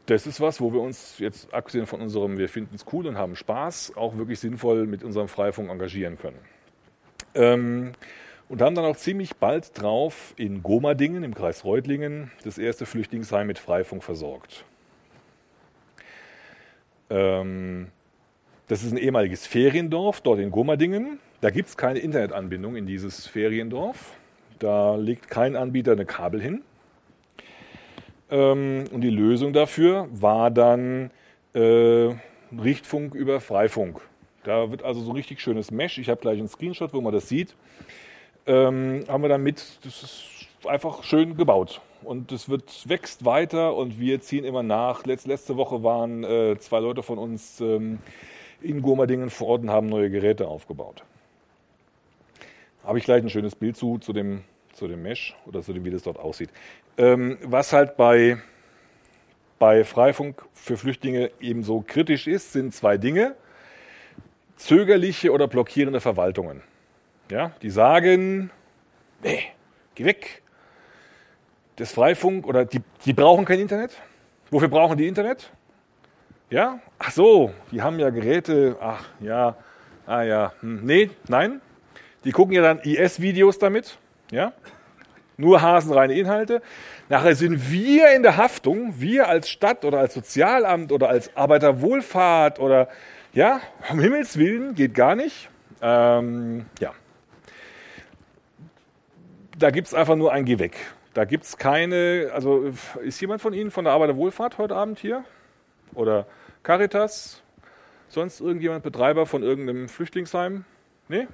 das 0.08 0.26
ist 0.26 0.40
was, 0.40 0.60
wo 0.60 0.72
wir 0.72 0.80
uns 0.80 1.18
jetzt, 1.18 1.52
abgesehen 1.52 1.84
von 1.86 2.00
unserem, 2.00 2.38
wir 2.38 2.48
finden 2.48 2.74
es 2.74 2.86
cool 2.92 3.06
und 3.06 3.18
haben 3.18 3.36
Spaß, 3.36 3.92
auch 3.94 4.16
wirklich 4.16 4.40
sinnvoll 4.40 4.86
mit 4.86 5.04
unserem 5.04 5.28
Freifunk 5.28 5.70
engagieren 5.70 6.16
können. 6.18 6.38
Ähm, 7.34 7.92
und 8.48 8.62
haben 8.62 8.74
dann 8.74 8.86
auch 8.86 8.96
ziemlich 8.96 9.36
bald 9.36 9.78
drauf 9.80 10.32
in 10.36 10.62
Gomadingen 10.62 11.24
im 11.24 11.34
Kreis 11.34 11.62
Reutlingen 11.62 12.30
das 12.42 12.56
erste 12.56 12.86
Flüchtlingsheim 12.86 13.46
mit 13.46 13.58
Freifunk 13.58 14.02
versorgt. 14.02 14.64
Ähm, 17.10 17.88
das 18.66 18.82
ist 18.82 18.92
ein 18.92 18.98
ehemaliges 18.98 19.46
Feriendorf 19.46 20.22
dort 20.22 20.40
in 20.40 20.50
Gomadingen. 20.50 21.20
Da 21.42 21.50
gibt 21.50 21.68
es 21.68 21.76
keine 21.76 21.98
Internetanbindung 21.98 22.76
in 22.76 22.86
dieses 22.86 23.26
Feriendorf. 23.26 24.16
Da 24.58 24.96
legt 24.96 25.28
kein 25.28 25.54
Anbieter 25.54 25.92
eine 25.92 26.06
Kabel 26.06 26.40
hin. 26.40 26.62
Ähm, 28.30 28.84
und 28.92 29.00
die 29.00 29.10
Lösung 29.10 29.52
dafür 29.52 30.08
war 30.10 30.50
dann 30.50 31.10
äh, 31.54 32.14
Richtfunk 32.52 33.14
über 33.14 33.40
Freifunk. 33.40 34.00
Da 34.44 34.70
wird 34.70 34.82
also 34.82 35.00
so 35.00 35.10
ein 35.10 35.16
richtig 35.16 35.40
schönes 35.40 35.70
Mesh. 35.70 35.98
Ich 35.98 36.08
habe 36.08 36.20
gleich 36.20 36.38
einen 36.38 36.48
Screenshot, 36.48 36.92
wo 36.92 37.00
man 37.00 37.12
das 37.12 37.28
sieht. 37.28 37.54
Ähm, 38.46 39.04
haben 39.08 39.22
wir 39.22 39.28
dann 39.28 39.42
mit, 39.42 39.62
das 39.84 40.02
ist 40.02 40.24
einfach 40.66 41.02
schön 41.04 41.36
gebaut. 41.36 41.80
Und 42.02 42.30
es 42.32 42.48
wird, 42.48 42.88
wächst 42.88 43.24
weiter 43.24 43.74
und 43.74 43.98
wir 43.98 44.20
ziehen 44.20 44.44
immer 44.44 44.62
nach. 44.62 45.04
Letz, 45.04 45.26
letzte 45.26 45.56
Woche 45.56 45.82
waren 45.82 46.22
äh, 46.24 46.56
zwei 46.58 46.78
Leute 46.80 47.02
von 47.02 47.18
uns 47.18 47.60
ähm, 47.60 47.98
in 48.62 48.82
Gurmadingen 48.82 49.30
vor 49.30 49.48
Ort 49.48 49.62
und 49.62 49.70
haben 49.70 49.88
neue 49.88 50.10
Geräte 50.10 50.46
aufgebaut. 50.46 51.02
Habe 52.84 52.98
ich 52.98 53.04
gleich 53.04 53.22
ein 53.22 53.28
schönes 53.28 53.56
Bild 53.56 53.76
zu, 53.76 53.98
zu 53.98 54.12
dem 54.12 54.44
zu 54.78 54.86
dem 54.86 55.02
Mesh 55.02 55.36
oder 55.46 55.62
zu 55.62 55.72
dem, 55.72 55.84
wie 55.84 55.90
das 55.90 56.04
dort 56.04 56.18
aussieht. 56.18 56.50
Ähm, 56.98 57.38
was 57.42 57.72
halt 57.72 57.96
bei, 57.96 58.38
bei 59.60 59.84
Freifunk 59.84 60.44
für 60.52 60.76
Flüchtlinge 60.76 61.30
eben 61.40 61.62
so 61.62 61.82
kritisch 61.86 62.26
ist, 62.26 62.52
sind 62.52 62.74
zwei 62.74 62.98
Dinge. 62.98 63.36
Zögerliche 64.56 65.32
oder 65.32 65.46
blockierende 65.46 66.00
Verwaltungen. 66.00 66.62
Ja, 67.30 67.52
die 67.62 67.70
sagen, 67.70 68.50
nee, 69.22 69.44
geh 69.94 70.04
weg. 70.04 70.42
Das 71.76 71.92
Freifunk 71.92 72.44
oder 72.46 72.64
die, 72.64 72.80
die 73.04 73.12
brauchen 73.12 73.44
kein 73.44 73.60
Internet. 73.60 73.92
Wofür 74.50 74.68
brauchen 74.68 74.98
die 74.98 75.06
Internet? 75.06 75.52
Ja, 76.50 76.80
ach 76.98 77.12
so, 77.12 77.52
die 77.70 77.82
haben 77.82 78.00
ja 78.00 78.10
Geräte, 78.10 78.76
ach 78.80 79.04
ja, 79.20 79.54
ah 80.06 80.22
ja, 80.22 80.52
hm, 80.60 80.84
nee, 80.84 81.10
nein. 81.28 81.60
Die 82.24 82.32
gucken 82.32 82.54
ja 82.54 82.62
dann 82.62 82.80
IS-Videos 82.80 83.58
damit. 83.58 83.98
Ja? 84.32 84.52
Nur 85.40 85.62
hasenreine 85.62 86.14
Inhalte. 86.14 86.60
Nachher 87.08 87.36
sind 87.36 87.70
wir 87.70 88.10
in 88.10 88.24
der 88.24 88.36
Haftung, 88.36 88.94
wir 89.00 89.28
als 89.28 89.48
Stadt 89.48 89.84
oder 89.84 90.00
als 90.00 90.12
Sozialamt 90.12 90.90
oder 90.90 91.08
als 91.08 91.36
Arbeiterwohlfahrt 91.36 92.58
oder 92.58 92.88
ja, 93.32 93.60
um 93.88 94.00
Himmels 94.00 94.36
Willen 94.36 94.74
geht 94.74 94.94
gar 94.94 95.14
nicht. 95.14 95.48
Ähm, 95.80 96.66
ja. 96.80 96.92
Da 99.56 99.70
gibt 99.70 99.86
es 99.86 99.94
einfach 99.94 100.16
nur 100.16 100.32
ein 100.32 100.44
Geh 100.44 100.58
weg. 100.58 100.76
Da 101.14 101.24
gibt 101.24 101.44
es 101.44 101.56
keine, 101.56 102.30
also 102.34 102.72
ist 103.00 103.20
jemand 103.20 103.40
von 103.40 103.54
Ihnen 103.54 103.70
von 103.70 103.84
der 103.84 103.92
Arbeiterwohlfahrt 103.92 104.58
heute 104.58 104.74
Abend 104.74 104.98
hier? 104.98 105.24
Oder 105.94 106.26
Caritas? 106.64 107.42
Sonst 108.08 108.40
irgendjemand 108.40 108.82
Betreiber 108.82 109.24
von 109.24 109.44
irgendeinem 109.44 109.88
Flüchtlingsheim? 109.88 110.64
Nee? 111.08 111.28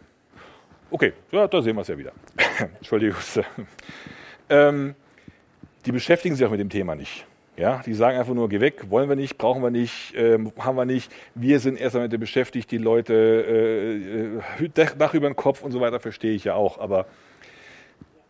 Okay, 0.95 1.13
ja, 1.33 1.49
da 1.49 1.61
sehen 1.61 1.75
wir 1.75 1.81
es 1.81 1.89
ja 1.89 1.99
wieder. 1.99 2.13
Entschuldigung. 2.77 3.17
Ähm, 4.49 4.95
die 5.85 5.91
beschäftigen 5.91 6.37
sich 6.37 6.47
auch 6.47 6.53
mit 6.53 6.61
dem 6.61 6.71
Thema 6.71 6.95
nicht. 6.95 7.27
Ja, 7.57 7.83
die 7.85 7.95
sagen 7.95 8.17
einfach 8.17 8.33
nur, 8.33 8.49
geh 8.49 8.61
weg, 8.61 8.91
wollen 8.91 9.09
wir 9.09 9.17
nicht, 9.17 9.37
brauchen 9.37 9.61
wir 9.61 9.73
nicht, 9.73 10.15
äh, 10.15 10.39
haben 10.61 10.77
wir 10.77 10.85
nicht. 10.85 11.11
Wir 11.35 11.59
sind 11.59 11.81
erst 11.81 11.97
damit 11.97 12.17
beschäftigt, 12.21 12.71
die 12.71 12.79
Leute 12.79 13.13
äh, 13.13 14.65
äh 14.65 14.69
Dach 14.97 15.15
über 15.15 15.29
den 15.29 15.35
Kopf 15.35 15.65
und 15.65 15.73
so 15.73 15.81
weiter, 15.81 15.99
verstehe 15.99 16.33
ich 16.33 16.45
ja 16.45 16.55
auch. 16.55 16.79
Aber 16.79 17.07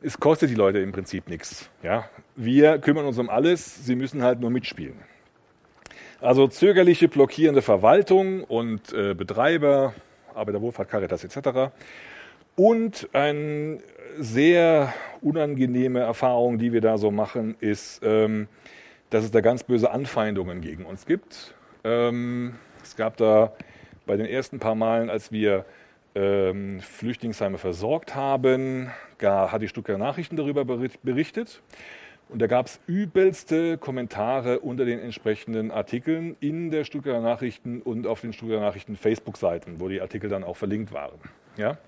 es 0.01 0.19
kostet 0.19 0.49
die 0.49 0.55
Leute 0.55 0.79
im 0.79 0.93
Prinzip 0.93 1.29
nichts. 1.29 1.69
Ja? 1.83 2.09
Wir 2.35 2.79
kümmern 2.79 3.05
uns 3.05 3.19
um 3.19 3.29
alles, 3.29 3.85
sie 3.85 3.95
müssen 3.95 4.23
halt 4.23 4.41
nur 4.41 4.49
mitspielen. 4.49 4.97
Also 6.19 6.49
zögerliche, 6.49 7.09
blockierende 7.09 7.61
Verwaltung 7.61 8.43
und 8.43 8.91
äh, 8.95 9.12
Betreiber, 9.12 9.93
Arbeiterwohlfahrt, 10.35 10.89
Caritas 10.89 11.25
etc. 11.25 11.71
Und 12.57 13.09
eine 13.12 13.80
sehr 14.18 14.92
unangenehme 15.20 16.00
Erfahrung, 16.00 16.59
die 16.59 16.72
wir 16.72 16.80
da 16.80 16.98
so 16.98 17.11
machen, 17.11 17.57
ist, 17.61 18.00
ähm, 18.05 18.46
dass 19.11 19.24
es 19.24 19.30
da 19.30 19.40
ganz 19.40 19.64
böse 19.64 19.90
Anfeindungen 19.90 20.61
gegen 20.61 20.84
uns 20.84 21.07
gibt. 21.07 21.55
Ähm, 21.82 22.55
es 22.82 22.96
gab 22.96 23.16
da 23.16 23.52
bei 24.07 24.16
den 24.16 24.26
ersten 24.26 24.59
paar 24.59 24.74
Malen, 24.74 25.11
als 25.11 25.32
wir 25.32 25.64
ähm, 26.14 26.80
Flüchtlingsheime 26.80 27.59
versorgt 27.59 28.14
haben, 28.14 28.90
hat 29.20 29.62
die 29.62 29.68
Stuttgarter 29.68 29.98
Nachrichten 29.98 30.36
darüber 30.36 30.64
berichtet. 30.64 31.62
Und 32.28 32.40
da 32.40 32.46
gab 32.46 32.66
es 32.66 32.80
übelste 32.86 33.78
Kommentare 33.78 34.61
unter 34.61 34.84
den 34.84 34.98
entsprechenden 34.98 35.70
Artikeln 35.70 36.36
in 36.40 36.70
der 36.70 36.84
Stuttgarter 36.84 37.20
Nachrichten 37.20 37.82
und 37.82 38.07
auf 38.07 38.20
den 38.20 38.32
Stuttgarter 38.32 38.62
Nachrichten 38.62 38.96
Facebook-Seiten, 38.96 39.80
wo 39.80 39.88
die 39.88 40.00
Artikel 40.00 40.30
dann 40.30 40.44
auch 40.44 40.57
verlinkt 40.57 40.92
waren. 40.92 41.18
Ja? 41.57 41.78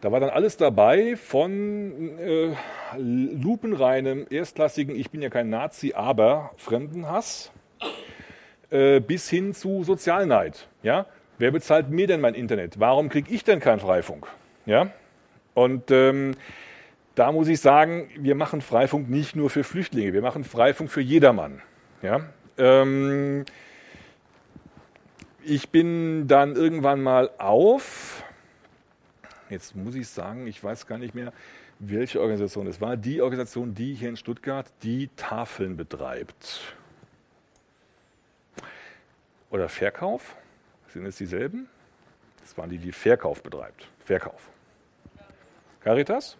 Da 0.00 0.12
war 0.12 0.20
dann 0.20 0.30
alles 0.30 0.56
dabei 0.56 1.16
von 1.16 2.18
äh, 2.18 2.54
lupenreinem, 2.96 4.26
erstklassigen, 4.30 4.94
ich 4.94 5.10
bin 5.10 5.22
ja 5.22 5.28
kein 5.28 5.50
Nazi, 5.50 5.92
aber 5.94 6.52
Fremdenhass, 6.56 7.50
äh, 8.70 9.00
bis 9.00 9.28
hin 9.28 9.54
zu 9.54 9.82
Sozialneid. 9.82 10.68
Ja? 10.84 11.06
Wer 11.38 11.50
bezahlt 11.50 11.90
mir 11.90 12.06
denn 12.06 12.20
mein 12.20 12.34
Internet? 12.34 12.78
Warum 12.78 13.08
kriege 13.08 13.32
ich 13.34 13.42
denn 13.42 13.58
keinen 13.58 13.80
Freifunk? 13.80 14.28
Ja? 14.66 14.92
Und 15.54 15.90
ähm, 15.90 16.36
da 17.16 17.32
muss 17.32 17.48
ich 17.48 17.60
sagen, 17.60 18.08
wir 18.16 18.36
machen 18.36 18.60
Freifunk 18.60 19.10
nicht 19.10 19.34
nur 19.34 19.50
für 19.50 19.64
Flüchtlinge, 19.64 20.12
wir 20.12 20.22
machen 20.22 20.44
Freifunk 20.44 20.90
für 20.90 21.00
jedermann. 21.00 21.60
Ja? 22.02 22.20
Ähm, 22.56 23.44
ich 25.44 25.70
bin 25.70 26.28
dann 26.28 26.54
irgendwann 26.54 27.02
mal 27.02 27.30
auf, 27.38 28.22
jetzt 29.50 29.76
muss 29.76 29.94
ich 29.94 30.08
sagen, 30.08 30.46
ich 30.46 30.62
weiß 30.62 30.86
gar 30.86 30.98
nicht 30.98 31.14
mehr, 31.14 31.32
welche 31.78 32.20
Organisation 32.20 32.66
es 32.66 32.80
war, 32.80 32.96
die 32.96 33.22
Organisation, 33.22 33.74
die 33.74 33.94
hier 33.94 34.08
in 34.08 34.16
Stuttgart 34.16 34.66
die 34.82 35.08
Tafeln 35.16 35.76
betreibt. 35.76 36.74
Oder 39.50 39.68
Verkauf? 39.68 40.36
Sind 40.92 41.06
es 41.06 41.16
dieselben? 41.16 41.68
Das 42.40 42.56
waren 42.58 42.70
die, 42.70 42.78
die 42.78 42.92
Verkauf 42.92 43.42
betreibt. 43.42 43.88
Verkauf. 44.04 44.50
Caritas? 45.80 46.36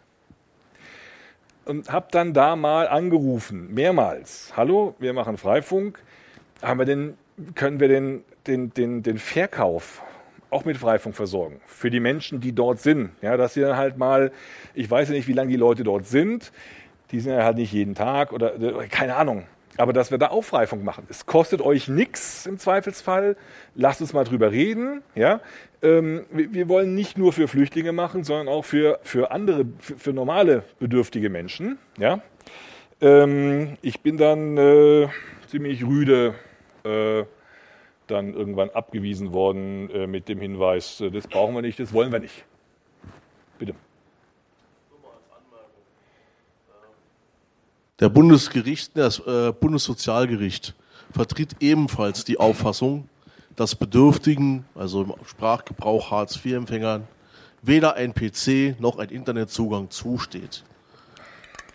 Und 1.65 1.93
habe 1.93 2.09
dann 2.11 2.33
da 2.33 2.57
mal 2.57 2.89
angerufen, 2.89 3.73
mehrmals. 3.73 4.55
Hallo, 4.57 4.95
wir 4.99 5.13
machen 5.13 5.37
Freifunk. 5.37 6.03
Haben 6.63 6.79
wir 6.79 6.87
denn, 6.87 7.19
können 7.55 7.79
wir 7.79 7.89
den, 7.89 8.25
den, 8.47 8.73
den, 8.73 9.03
den 9.03 9.19
Verkauf 9.19 10.03
auch 10.51 10.65
mit 10.65 10.77
Freifunk 10.77 11.15
versorgen? 11.15 11.61
Für 11.67 11.91
die 11.91 12.01
Menschen, 12.01 12.41
die 12.41 12.53
dort 12.55 12.81
sind. 12.81 13.11
Ja, 13.23 13.37
dass 13.37 13.55
sie 13.55 13.61
dann 13.61 13.77
halt 13.77 13.99
mal, 13.99 14.33
ich 14.75 14.91
weiß 14.91 15.09
ja 15.09 15.15
nicht, 15.15 15.29
wie 15.29 15.33
lange 15.33 15.51
die 15.51 15.57
Leute 15.57 15.85
dort 15.85 16.07
sind. 16.07 16.53
Die 17.11 17.21
sind 17.21 17.33
ja 17.33 17.45
halt 17.45 17.57
nicht 17.57 17.73
jeden 17.73 17.95
Tag 17.95 18.33
oder 18.33 18.53
keine 18.89 19.17
Ahnung. 19.17 19.45
Aber 19.79 19.93
dass 19.93 20.11
wir 20.11 20.19
da 20.19 20.27
Aufreifung 20.27 20.85
machen. 20.85 21.07
Es 21.09 21.25
kostet 21.25 21.63
euch 21.63 21.87
nichts 21.87 22.47
im 22.47 22.59
Zweifelsfall. 22.59 23.37
Lasst 23.77 24.01
uns 24.01 24.13
mal 24.13 24.25
drüber 24.25 24.51
reden. 24.51 25.03
Ja? 25.15 25.41
Ähm, 25.83 26.25
wir, 26.33 26.53
wir, 26.53 26.69
wollen 26.69 26.97
nicht 26.97 27.17
nur 27.17 27.33
für 27.33 27.47
Flüchtlinge 27.47 27.93
machen, 27.93 28.25
sondern 28.25 28.49
auch 28.49 28.65
für, 28.65 28.99
für 29.05 29.31
andere, 29.31 29.67
für, 29.79 29.97
für 29.97 30.13
normale 30.13 30.65
bedürftige 30.81 31.31
Menschen. 31.31 31.79
Ja? 31.97 32.21
Ähm, 33.01 33.77
ich 33.81 34.01
bin 34.01 34.17
dann 34.17 34.57
äh, 34.59 35.09
ziemlich 35.47 35.87
rüde 35.87 36.35
äh, 36.85 37.23
dann 38.11 38.35
irgendwann 38.35 38.71
abgewiesen 38.71 39.33
worden 39.33 39.91
äh, 39.91 40.07
mit 40.07 40.29
dem 40.29 40.41
Hinweis, 40.41 41.01
äh, 41.01 41.11
das 41.11 41.27
brauchen 41.27 41.55
wir 41.55 41.63
nicht, 41.63 41.79
das 41.79 41.93
wollen 41.93 42.13
wir 42.13 42.21
nicht. 42.21 42.45
Bitte. 43.59 43.75
Der 48.01 48.09
Bundesgericht, 48.09 48.97
das 48.97 49.19
äh, 49.27 49.53
Bundessozialgericht 49.53 50.75
vertritt 51.13 51.57
ebenfalls 51.61 52.25
die 52.25 52.39
Auffassung, 52.39 53.09
dass 53.57 53.75
Bedürftigen, 53.75 54.65
also 54.77 55.03
im 55.03 55.15
Sprachgebrauch 55.25 56.13
Hartz-IV-Empfängern, 56.13 57.09
weder 57.63 57.95
ein 57.95 58.15
PC 58.15 58.81
noch 58.81 58.99
ein 58.99 59.09
Internetzugang 59.09 59.91
zusteht. 59.91 60.63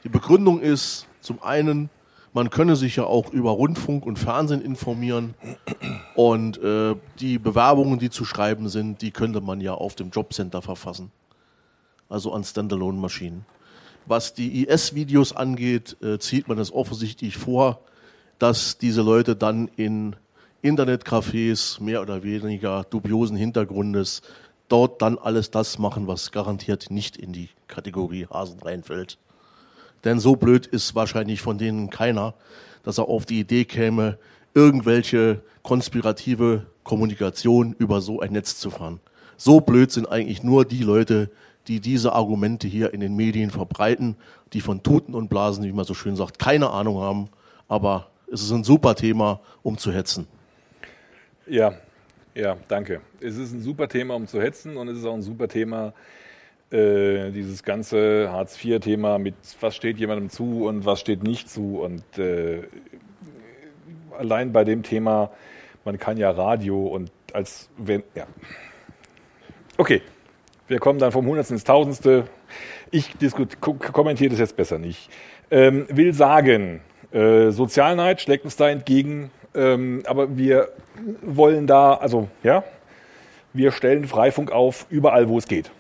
Die 0.06 0.10
Begründung 0.10 0.62
ist 0.62 1.08
zum 1.20 1.44
einen, 1.44 1.90
man 2.34 2.50
könne 2.50 2.76
sich 2.76 2.96
ja 2.96 3.06
auch 3.06 3.32
über 3.32 3.52
Rundfunk 3.52 4.06
und 4.06 4.18
Fernsehen 4.18 4.62
informieren 4.62 5.36
und 6.16 6.58
äh, 6.62 6.96
die 7.20 7.38
Bewerbungen, 7.38 8.00
die 8.00 8.10
zu 8.10 8.26
schreiben 8.26 8.70
sind, 8.70 9.02
die 9.02 9.12
könnte 9.12 9.40
man 9.42 9.62
ja 9.62 9.74
auf 9.76 9.96
dem 9.96 10.10
Jobcenter 10.10 10.62
verfassen, 10.62 11.12
also 12.10 12.34
an 12.34 12.44
Standalone-Maschinen. 12.44 13.46
Was 14.06 14.34
die 14.34 14.64
IS-Videos 14.64 15.34
angeht, 15.34 15.96
äh, 16.02 16.20
zieht 16.20 16.48
man 16.48 16.58
es 16.58 16.74
offensichtlich 16.74 17.38
vor, 17.38 17.80
dass 18.40 18.78
diese 18.78 19.02
Leute 19.02 19.36
dann 19.36 19.70
in 19.78 20.16
Internetcafés 20.64 21.82
mehr 21.82 22.02
oder 22.02 22.24
weniger 22.24 22.84
dubiosen 22.90 23.38
Hintergrundes 23.38 24.22
dort 24.68 25.02
dann 25.02 25.18
alles 25.18 25.52
das 25.52 25.78
machen, 25.78 26.08
was 26.08 26.32
garantiert 26.32 26.90
nicht 26.90 27.16
in 27.16 27.32
die 27.32 27.50
Kategorie 27.68 28.26
Hasen 28.26 28.60
reinfällt. 28.60 29.18
Denn 30.04 30.20
so 30.20 30.36
blöd 30.36 30.66
ist 30.66 30.96
wahrscheinlich 30.96 31.42
von 31.42 31.58
denen 31.58 31.90
keiner, 31.90 32.34
dass 32.84 32.98
er 32.98 33.08
auf 33.08 33.26
die 33.26 33.40
Idee 33.40 33.66
käme, 33.66 34.18
irgendwelche 34.54 35.42
konspirative 35.62 36.66
Kommunikation 36.84 37.76
über 37.80 38.02
so 38.02 38.20
ein 38.20 38.34
Netz 38.34 38.60
zu 38.60 38.70
fahren. 38.70 39.00
So 39.38 39.62
blöd 39.62 39.92
sind 39.92 40.08
eigentlich 40.08 40.44
nur 40.44 40.66
die 40.66 40.84
Leute, 40.84 41.30
die 41.68 41.80
diese 41.80 42.14
Argumente 42.14 42.68
hier 42.68 42.94
in 42.94 43.00
den 43.00 43.16
Medien 43.16 43.50
verbreiten, 43.50 44.18
die 44.52 44.62
von 44.62 44.84
Tuten 44.84 45.16
und 45.16 45.30
Blasen, 45.30 45.64
wie 45.64 45.72
man 45.72 45.86
so 45.86 45.94
schön 45.94 46.16
sagt, 46.16 46.40
keine 46.40 46.70
Ahnung 46.70 46.98
haben. 46.98 47.30
Aber 47.68 48.12
es 48.32 48.44
ist 48.44 48.52
ein 48.52 48.64
super 48.64 48.96
Thema, 48.96 49.40
um 49.64 49.78
zu 49.78 49.92
hetzen. 49.92 50.28
Ja, 51.48 51.74
ja, 52.36 52.58
danke. 52.68 53.02
Es 53.22 53.38
ist 53.38 53.54
ein 53.54 53.62
super 53.62 53.88
Thema, 53.88 54.16
um 54.16 54.28
zu 54.28 54.42
hetzen 54.42 54.76
und 54.76 54.88
es 54.90 54.98
ist 54.98 55.06
auch 55.06 55.14
ein 55.14 55.22
super 55.22 55.48
Thema, 55.48 55.94
äh, 56.74 57.32
dieses 57.32 57.64
ganze 57.64 58.32
Hartz-IV-Thema 58.32 59.20
mit 59.20 59.36
was 59.62 59.76
steht 59.76 59.98
jemandem 60.00 60.30
zu 60.30 60.66
und 60.66 60.86
was 60.86 61.00
steht 61.00 61.24
nicht 61.24 61.50
zu. 61.50 61.80
Und 61.80 62.18
äh, 62.18 62.64
allein 64.18 64.52
bei 64.52 64.64
dem 64.64 64.82
Thema, 64.82 65.32
man 65.86 66.00
kann 66.00 66.18
ja 66.18 66.32
Radio 66.32 66.88
und 66.88 67.12
als 67.32 67.70
wenn, 67.78 68.04
ja. 68.16 68.26
Okay, 69.78 70.02
wir 70.68 70.80
kommen 70.80 71.00
dann 71.00 71.12
vom 71.12 71.26
Hundertsten 71.28 71.58
ins 71.58 71.64
Tausendste. 71.64 72.26
Ich 72.92 73.16
kommentiere 73.60 74.32
das 74.32 74.40
jetzt 74.40 74.56
besser 74.56 74.80
nicht. 74.80 75.10
Ähm, 75.52 75.86
will 75.90 76.14
sagen, 76.14 76.82
äh, 77.12 77.52
Sozialneid 77.52 78.22
schlägt 78.22 78.46
uns 78.46 78.56
da 78.56 78.70
entgegen, 78.70 79.30
ähm, 79.54 80.02
aber 80.06 80.38
wir 80.38 80.70
wollen 81.22 81.68
da, 81.68 81.94
also 81.94 82.30
ja, 82.42 82.64
wir 83.54 83.72
stellen 83.72 84.06
Freifunk 84.06 84.52
auf 84.52 84.88
überall, 84.90 85.30
wo 85.30 85.38
es 85.38 85.48
geht. 85.48 85.72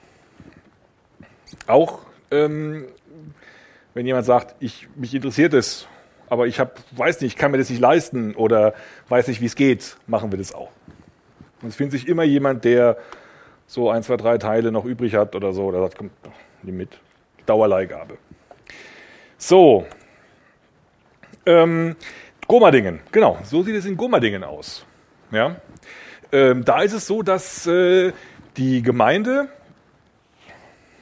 Auch 1.68 2.00
ähm, 2.32 2.88
wenn 3.94 4.06
jemand 4.06 4.26
sagt, 4.26 4.56
ich, 4.60 4.88
mich 4.96 5.14
interessiert 5.14 5.54
es, 5.54 5.88
aber 6.28 6.48
ich 6.48 6.60
hab, 6.60 6.80
weiß 6.92 7.22
nicht, 7.22 7.38
kann 7.38 7.52
mir 7.52 7.60
das 7.60 7.70
nicht 7.70 7.80
leisten 7.80 8.36
oder 8.36 8.74
weiß 9.10 9.28
nicht, 9.28 9.40
wie 9.42 9.46
es 9.46 9.56
geht, 9.56 9.98
machen 10.08 10.32
wir 10.32 10.40
das 10.40 10.54
auch. 10.54 10.72
Und 11.62 11.70
es 11.70 11.76
findet 11.76 12.00
sich 12.00 12.08
immer 12.08 12.24
jemand, 12.24 12.66
der 12.66 12.98
so 13.68 13.90
ein, 13.90 14.04
zwei, 14.04 14.18
drei 14.18 14.38
Teile 14.38 14.72
noch 14.72 14.86
übrig 14.86 15.16
hat 15.16 15.36
oder 15.36 15.54
so, 15.54 15.66
oder 15.66 15.82
sagt, 15.82 15.98
komm, 15.98 16.10
nimm 16.64 16.78
mit. 16.78 17.00
Dauerleihgabe. 17.46 18.18
So. 19.38 19.86
Ähm, 21.46 21.96
Gomadingen, 22.48 23.02
genau, 23.12 23.38
so 23.44 23.64
sieht 23.64 23.76
es 23.76 23.86
in 23.86 23.98
Gomadingen 23.98 24.44
aus. 24.44 24.86
Ja? 25.32 25.58
Ähm, 26.32 26.66
da 26.66 26.82
ist 26.82 26.94
es 26.94 27.06
so, 27.06 27.22
dass 27.22 27.68
äh, 27.68 28.12
die 28.58 28.82
Gemeinde 28.82 29.50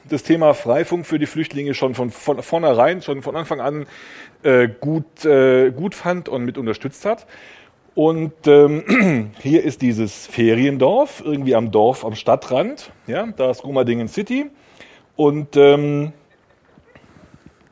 das 0.08 0.22
Thema 0.22 0.54
Freifunk 0.54 1.06
für 1.06 1.18
die 1.18 1.26
Flüchtlinge 1.26 1.74
schon 1.74 1.94
von, 1.94 2.10
von 2.10 2.42
vornherein, 2.42 3.02
schon 3.02 3.22
von 3.22 3.36
Anfang 3.36 3.60
an 3.60 3.86
äh, 4.42 4.68
gut, 4.68 5.24
äh, 5.24 5.70
gut 5.70 5.94
fand 5.94 6.28
und 6.28 6.44
mit 6.44 6.58
unterstützt 6.58 7.04
hat. 7.04 7.26
Und 7.94 8.32
ähm, 8.46 9.32
hier 9.42 9.62
ist 9.64 9.82
dieses 9.82 10.26
Feriendorf, 10.26 11.22
irgendwie 11.24 11.54
am 11.54 11.70
Dorf, 11.70 12.04
am 12.04 12.14
Stadtrand. 12.14 12.90
Ja, 13.06 13.26
da 13.36 13.50
ist 13.50 13.62
Gummerdingen 13.62 14.08
City. 14.08 14.46
Und 15.16 15.56
ähm, 15.56 16.12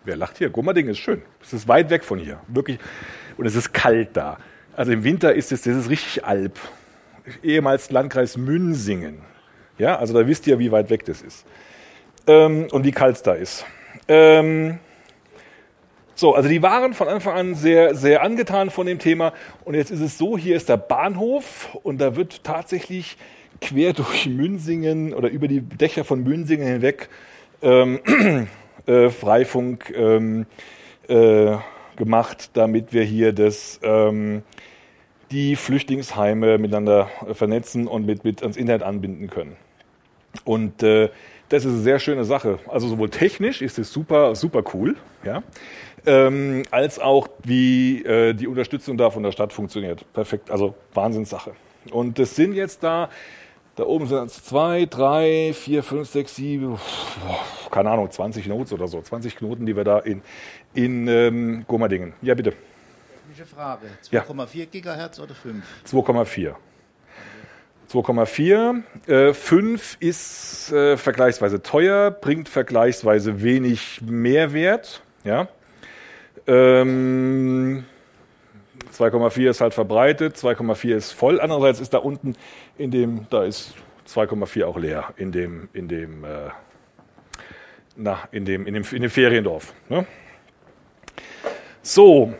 wer 0.05 0.16
lacht 0.16 0.39
hier? 0.39 0.51
Gummerdingen 0.51 0.93
ist 0.93 0.99
schön. 0.99 1.22
Es 1.43 1.53
ist 1.53 1.68
weit 1.68 1.91
weg 1.91 2.05
von 2.05 2.18
hier. 2.18 2.41
Wirklich 2.49 2.78
und 3.41 3.47
es 3.47 3.55
ist 3.55 3.72
kalt 3.72 4.11
da. 4.18 4.37
Also 4.76 4.93
im 4.93 5.03
Winter 5.03 5.35
ist 5.35 5.51
es, 5.51 5.62
das 5.62 5.74
ist 5.74 5.89
richtig 5.89 6.26
Alp. 6.26 6.59
Ehemals 7.43 7.91
Landkreis 7.91 8.37
Münsingen. 8.37 9.22
Ja, 9.78 9.97
also 9.97 10.12
da 10.12 10.26
wisst 10.26 10.47
ihr, 10.47 10.59
wie 10.59 10.70
weit 10.70 10.91
weg 10.91 11.07
das 11.07 11.22
ist. 11.22 11.47
Ähm, 12.27 12.68
und 12.71 12.85
wie 12.85 12.93
kalt 12.93 13.16
es 13.16 13.23
da 13.23 13.35
ist. 13.35 13.64
Ähm, 14.09 14.79
so, 16.14 16.35
also 16.35 16.49
die 16.49 16.61
waren 16.61 16.93
von 16.93 17.09
Anfang 17.09 17.35
an 17.35 17.55
sehr, 17.55 17.95
sehr 17.95 18.23
angetan 18.23 18.68
von 18.68 18.87
dem 18.87 18.99
Thema. 18.99 19.33
Und 19.64 19.75
jetzt 19.75 19.91
ist 19.91 20.01
es 20.01 20.18
so, 20.18 20.37
hier 20.37 20.55
ist 20.55 20.68
der 20.68 20.77
Bahnhof 20.77 21.79
und 21.83 21.99
da 21.99 22.14
wird 22.14 22.45
tatsächlich 22.45 23.16
quer 23.62 23.95
durch 23.95 24.27
Münsingen 24.27 25.14
oder 25.14 25.31
über 25.31 25.49
die 25.49 25.62
Dächer 25.62 26.05
von 26.05 26.23
Münsingen 26.23 26.66
hinweg 26.66 27.09
ähm, 27.62 28.01
äh, 28.87 29.09
Freifunk 29.09 29.93
ähm, 29.97 30.47
äh, 31.09 31.57
gemacht, 31.97 32.51
damit 32.55 32.93
wir 32.93 33.03
hier 33.03 33.33
das, 33.33 33.81
ähm, 33.83 34.43
die 35.31 35.57
Flüchtlingsheime 35.57 36.59
miteinander 36.59 37.09
vernetzen 37.33 37.87
und 37.87 38.05
mit, 38.05 38.25
mit 38.25 38.43
ans 38.43 38.57
Internet 38.57 38.83
anbinden 38.83 39.31
können. 39.31 39.57
Und 40.45 40.83
äh, 40.83 41.09
das 41.51 41.64
ist 41.64 41.72
eine 41.72 41.82
sehr 41.82 41.98
schöne 41.98 42.24
Sache. 42.24 42.59
Also 42.68 42.88
sowohl 42.88 43.11
technisch 43.11 43.61
ist 43.61 43.78
es 43.78 43.92
super, 43.92 44.34
super 44.34 44.64
cool, 44.72 44.96
ja 45.24 45.42
ähm, 46.07 46.62
als 46.70 46.98
auch 46.98 47.28
wie 47.42 48.05
äh, 48.05 48.34
die 48.34 48.46
Unterstützung 48.46 48.96
da 48.96 49.11
von 49.11 49.22
der 49.22 49.32
Stadt 49.32 49.53
funktioniert. 49.53 50.11
Perfekt, 50.12 50.51
also 50.51 50.74
Wahnsinnssache. 50.94 51.53
Und 51.90 52.18
das 52.18 52.36
sind 52.36 52.55
jetzt 52.55 52.82
da, 52.82 53.09
da 53.76 53.84
oben 53.84 54.07
sind 54.07 54.26
es 54.26 54.44
zwei, 54.44 54.86
drei, 54.86 55.53
vier, 55.55 55.82
fünf, 55.82 56.09
sechs, 56.09 56.36
sieben, 56.36 56.78
keine 57.70 57.90
Ahnung, 57.90 58.11
20 58.11 58.46
Notes 58.46 58.72
oder 58.72 58.88
so, 58.88 59.01
20 59.01 59.36
Knoten, 59.36 59.66
die 59.66 59.76
wir 59.76 59.84
da 59.84 59.98
in, 59.98 60.22
in 60.74 61.09
ähm, 61.09 61.64
Gomadingen. 61.66 62.12
Ja, 62.22 62.34
bitte. 62.34 62.53
Technische 63.28 63.46
Frage. 63.46 63.86
2,4 64.11 64.59
ja. 64.59 64.64
Gigahertz 64.66 65.20
oder 65.20 65.34
5? 65.34 65.64
2,4. 65.86 66.55
2,4. 67.91 68.82
Äh, 69.09 69.34
5 69.34 69.97
ist 70.01 70.72
äh, 70.72 70.97
vergleichsweise 70.97 71.62
teuer, 71.62 72.11
bringt 72.11 72.49
vergleichsweise 72.49 73.43
wenig 73.43 74.01
Mehrwert. 74.03 75.03
Ja? 75.24 75.49
Ähm, 76.47 77.84
2,4 78.97 79.51
ist 79.51 79.61
halt 79.61 79.74
verbreitet, 79.74 80.36
2,4 80.36 80.95
ist 80.95 81.12
voll. 81.12 81.41
Andererseits 81.41 81.80
ist 81.80 81.93
da 81.93 81.99
unten 81.99 82.36
in 82.78 82.91
dem, 82.91 83.26
da 83.28 83.45
ist 83.45 83.74
2,4 84.09 84.64
auch 84.64 84.78
leer 84.78 85.12
in 85.16 85.32
dem, 85.32 85.68
in 85.72 85.88
dem, 85.88 86.24
äh, 86.24 86.51
na, 87.97 88.20
in 88.30 88.45
dem, 88.45 88.66
in 88.66 88.74
dem, 88.74 88.84
in 88.93 89.03
dem 89.03 89.11
Feriendorf. 89.11 89.74
Ne? 89.88 90.07
So. 91.82 92.34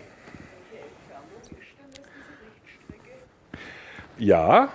Ja. 4.17 4.69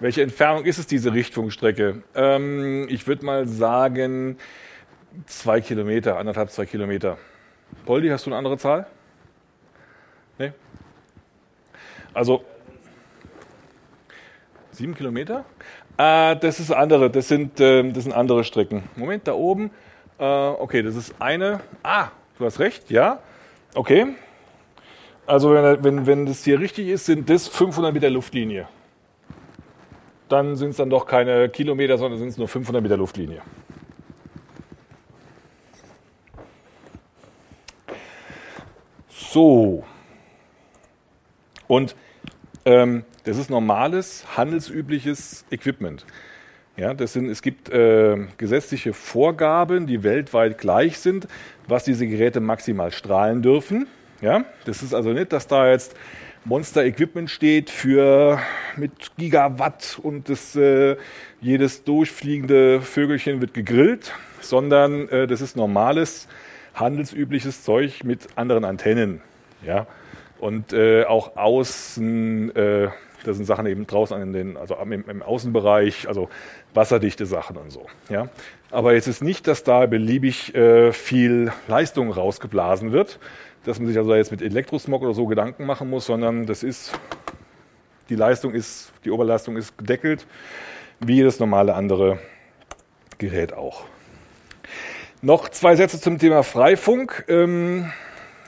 Welche 0.00 0.22
Entfernung 0.22 0.64
ist 0.64 0.78
es, 0.78 0.86
diese 0.86 1.12
Richtfunkstrecke? 1.12 2.02
Ähm, 2.14 2.86
ich 2.88 3.06
würde 3.06 3.24
mal 3.24 3.46
sagen, 3.46 4.38
zwei 5.26 5.60
Kilometer, 5.60 6.18
anderthalb, 6.18 6.50
zwei 6.50 6.66
Kilometer. 6.66 7.16
Poldi, 7.86 8.08
hast 8.08 8.26
du 8.26 8.30
eine 8.30 8.36
andere 8.36 8.58
Zahl? 8.58 8.86
Nee? 10.38 10.52
Also 12.12 12.44
sieben 14.72 14.94
Kilometer? 14.94 15.44
Äh, 15.96 16.36
das 16.36 16.58
ist 16.58 16.72
andere, 16.72 17.08
das 17.10 17.28
sind, 17.28 17.60
äh, 17.60 17.88
das 17.90 18.02
sind 18.02 18.12
andere 18.12 18.42
Strecken. 18.42 18.82
Moment, 18.96 19.28
da 19.28 19.34
oben. 19.34 19.70
Äh, 20.18 20.24
okay, 20.24 20.82
das 20.82 20.96
ist 20.96 21.14
eine. 21.20 21.60
Ah, 21.84 22.08
du 22.38 22.44
hast 22.44 22.58
recht, 22.58 22.90
ja. 22.90 23.20
Okay. 23.74 24.06
Also 25.26 25.54
wenn, 25.54 25.84
wenn, 25.84 26.06
wenn 26.06 26.26
das 26.26 26.44
hier 26.44 26.58
richtig 26.58 26.88
ist, 26.88 27.06
sind 27.06 27.30
das 27.30 27.46
500 27.48 27.94
Meter 27.94 28.10
Luftlinie. 28.10 28.68
Dann 30.28 30.56
sind 30.56 30.70
es 30.70 30.76
dann 30.76 30.90
doch 30.90 31.06
keine 31.06 31.48
Kilometer, 31.48 31.98
sondern 31.98 32.18
sind 32.18 32.28
es 32.28 32.38
nur 32.38 32.48
500 32.48 32.82
Meter 32.82 32.96
Luftlinie. 32.96 33.42
So. 39.08 39.84
Und 41.66 41.96
ähm, 42.64 43.04
das 43.24 43.36
ist 43.36 43.50
normales, 43.50 44.24
handelsübliches 44.36 45.44
Equipment. 45.50 46.06
Ja, 46.76 46.92
das 46.92 47.12
sind, 47.12 47.28
es 47.28 47.40
gibt 47.40 47.68
äh, 47.68 48.26
gesetzliche 48.36 48.92
Vorgaben, 48.92 49.86
die 49.86 50.02
weltweit 50.02 50.58
gleich 50.58 50.98
sind, 50.98 51.28
was 51.68 51.84
diese 51.84 52.06
Geräte 52.06 52.40
maximal 52.40 52.90
strahlen 52.90 53.42
dürfen. 53.42 53.86
Ja, 54.20 54.44
das 54.64 54.82
ist 54.82 54.94
also 54.94 55.12
nicht, 55.12 55.32
dass 55.32 55.46
da 55.46 55.70
jetzt 55.70 55.94
Monster-Equipment 56.46 57.30
steht 57.30 57.70
für 57.70 58.38
mit 58.76 59.16
Gigawatt 59.16 59.98
und 60.02 60.28
das, 60.28 60.54
äh, 60.54 60.96
jedes 61.40 61.84
durchfliegende 61.84 62.82
Vögelchen 62.82 63.40
wird 63.40 63.54
gegrillt, 63.54 64.12
sondern 64.40 65.08
äh, 65.08 65.26
das 65.26 65.40
ist 65.40 65.56
normales 65.56 66.28
handelsübliches 66.74 67.64
Zeug 67.64 68.04
mit 68.04 68.28
anderen 68.36 68.64
Antennen. 68.66 69.22
Ja? 69.64 69.86
Und 70.38 70.74
äh, 70.74 71.04
auch 71.04 71.36
außen, 71.36 72.54
äh, 72.54 72.88
das 73.24 73.36
sind 73.36 73.46
Sachen 73.46 73.64
eben 73.64 73.86
draußen 73.86 74.20
in 74.20 74.34
den, 74.34 74.56
also 74.58 74.76
im, 74.76 74.92
im, 74.92 75.22
Außenbereich, 75.22 76.08
also 76.08 76.28
wasserdichte 76.74 77.24
Sachen 77.24 77.56
und 77.56 77.70
so. 77.70 77.86
Ja? 78.10 78.28
Aber 78.70 78.92
jetzt 78.92 79.06
ist 79.06 79.22
nicht, 79.22 79.46
dass 79.46 79.62
da 79.62 79.86
beliebig 79.86 80.54
äh, 80.54 80.92
viel 80.92 81.52
Leistung 81.68 82.10
rausgeblasen 82.10 82.92
wird, 82.92 83.18
dass 83.64 83.78
man 83.78 83.88
sich 83.88 83.96
also 83.96 84.14
jetzt 84.14 84.30
mit 84.30 84.42
Elektrosmog 84.42 85.02
oder 85.02 85.14
so 85.14 85.26
Gedanken 85.26 85.66
machen 85.66 85.90
muss, 85.90 86.06
sondern 86.06 86.46
das 86.46 86.62
ist, 86.62 86.92
die 88.08 88.14
Leistung 88.14 88.52
ist, 88.54 88.92
die 89.04 89.10
Oberleistung 89.10 89.56
ist 89.56 89.76
gedeckelt, 89.78 90.26
wie 91.00 91.16
jedes 91.16 91.40
normale 91.40 91.74
andere 91.74 92.18
Gerät 93.18 93.52
auch. 93.52 93.84
Noch 95.22 95.48
zwei 95.48 95.74
Sätze 95.76 95.98
zum 96.00 96.18
Thema 96.18 96.42
Freifunk. 96.42 97.24
Ähm, 97.28 97.90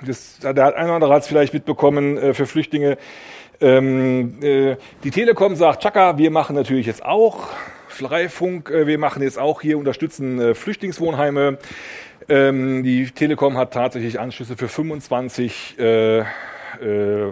das, 0.04 0.38
der 0.40 0.76
eine 0.76 0.88
oder 0.88 0.94
andere 0.94 1.14
hat 1.14 1.22
es 1.22 1.28
vielleicht 1.28 1.54
mitbekommen 1.54 2.18
äh, 2.18 2.34
für 2.34 2.44
Flüchtlinge. 2.44 2.98
Ähm, 3.60 4.42
äh, 4.42 4.76
die 5.02 5.10
Telekom 5.10 5.56
sagt, 5.56 5.82
Chaka, 5.82 6.18
wir 6.18 6.30
machen 6.30 6.54
natürlich 6.54 6.84
jetzt 6.84 7.02
auch 7.02 7.48
Freifunk, 7.88 8.68
äh, 8.68 8.86
wir 8.86 8.98
machen 8.98 9.22
jetzt 9.22 9.38
auch 9.38 9.62
hier, 9.62 9.78
unterstützen 9.78 10.54
Flüchtlingswohnheime. 10.54 11.56
Ähm, 12.28 12.82
die 12.82 13.08
Telekom 13.10 13.56
hat 13.56 13.72
tatsächlich 13.72 14.18
Anschlüsse 14.18 14.56
für 14.56 14.68
25 14.68 15.78
äh, 15.78 16.18
äh, 16.18 16.24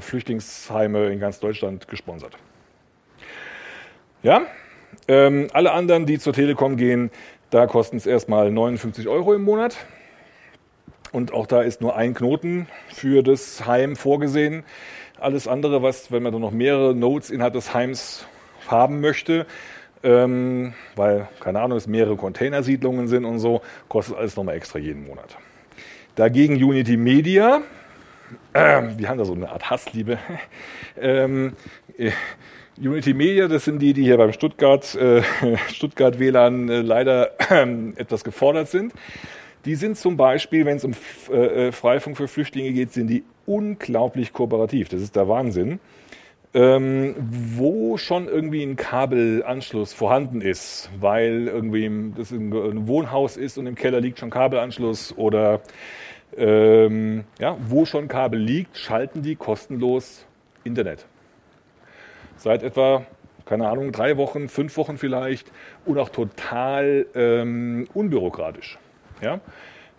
Flüchtlingsheime 0.00 1.08
in 1.10 1.18
ganz 1.18 1.40
Deutschland 1.40 1.88
gesponsert. 1.88 2.36
Ja, 4.22 4.42
ähm, 5.08 5.48
alle 5.52 5.72
anderen, 5.72 6.06
die 6.06 6.20
zur 6.20 6.32
Telekom 6.32 6.76
gehen, 6.76 7.10
da 7.50 7.66
kosten 7.66 7.96
es 7.96 8.06
erstmal 8.06 8.52
59 8.52 9.08
Euro 9.08 9.34
im 9.34 9.42
Monat. 9.42 9.76
Und 11.10 11.32
auch 11.32 11.46
da 11.46 11.62
ist 11.62 11.80
nur 11.80 11.96
ein 11.96 12.14
Knoten 12.14 12.68
für 12.88 13.22
das 13.22 13.66
Heim 13.66 13.96
vorgesehen. 13.96 14.64
Alles 15.18 15.48
andere, 15.48 15.82
was, 15.82 16.12
wenn 16.12 16.22
man 16.22 16.32
dann 16.32 16.40
noch 16.40 16.52
mehrere 16.52 16.94
Nodes 16.94 17.30
innerhalb 17.30 17.54
des 17.54 17.74
Heims 17.74 18.26
haben 18.68 19.00
möchte, 19.00 19.46
ähm, 20.04 20.74
weil, 20.94 21.28
keine 21.40 21.60
Ahnung, 21.60 21.78
es 21.78 21.86
mehrere 21.86 22.16
Containersiedlungen 22.16 23.08
sind 23.08 23.24
und 23.24 23.38
so, 23.38 23.62
kostet 23.88 24.16
alles 24.16 24.36
nochmal 24.36 24.56
extra 24.56 24.78
jeden 24.78 25.06
Monat. 25.06 25.36
Dagegen 26.14 26.54
Unity 26.62 26.96
Media, 26.96 27.62
äh, 28.52 28.82
wir 28.96 29.08
haben 29.08 29.18
da 29.18 29.24
so 29.24 29.34
eine 29.34 29.50
Art 29.50 29.70
Hassliebe. 29.70 30.18
ähm, 31.00 31.54
äh, 31.98 32.12
Unity 32.78 33.14
Media, 33.14 33.48
das 33.48 33.64
sind 33.64 33.80
die, 33.80 33.92
die 33.92 34.02
hier 34.02 34.16
beim 34.16 34.32
Stuttgart, 34.32 34.94
äh, 34.94 35.22
Stuttgart 35.68 36.18
WLAN 36.18 36.68
äh, 36.68 36.80
leider 36.80 37.32
äh, 37.50 37.66
etwas 37.96 38.24
gefordert 38.24 38.68
sind. 38.68 38.92
Die 39.64 39.76
sind 39.76 39.96
zum 39.96 40.16
Beispiel, 40.16 40.66
wenn 40.66 40.76
es 40.76 40.84
um 40.84 40.92
äh, 41.32 41.72
Freifunk 41.72 42.16
für 42.18 42.28
Flüchtlinge 42.28 42.72
geht, 42.72 42.92
sind 42.92 43.06
die 43.06 43.24
unglaublich 43.46 44.32
kooperativ. 44.32 44.90
Das 44.90 45.00
ist 45.00 45.16
der 45.16 45.28
Wahnsinn. 45.28 45.80
Ähm, 46.54 47.16
wo 47.18 47.96
schon 47.96 48.28
irgendwie 48.28 48.62
ein 48.62 48.76
Kabelanschluss 48.76 49.92
vorhanden 49.92 50.40
ist, 50.40 50.88
weil 51.00 51.48
irgendwie 51.48 52.12
das 52.16 52.30
ein 52.30 52.86
Wohnhaus 52.86 53.36
ist 53.36 53.58
und 53.58 53.66
im 53.66 53.74
Keller 53.74 54.00
liegt 54.00 54.20
schon 54.20 54.30
Kabelanschluss 54.30 55.16
oder 55.16 55.62
ähm, 56.36 57.24
ja, 57.40 57.56
wo 57.68 57.84
schon 57.84 58.06
Kabel 58.06 58.38
liegt, 58.38 58.76
schalten 58.78 59.22
die 59.22 59.34
kostenlos 59.34 60.26
Internet 60.62 61.06
seit 62.36 62.62
etwa, 62.62 63.06
keine 63.46 63.68
Ahnung, 63.68 63.90
drei 63.90 64.16
Wochen, 64.16 64.48
fünf 64.48 64.76
Wochen 64.76 64.98
vielleicht 64.98 65.50
und 65.84 65.98
auch 65.98 66.10
total 66.10 67.06
ähm, 67.14 67.88
unbürokratisch. 67.94 68.78
Ja? 69.22 69.40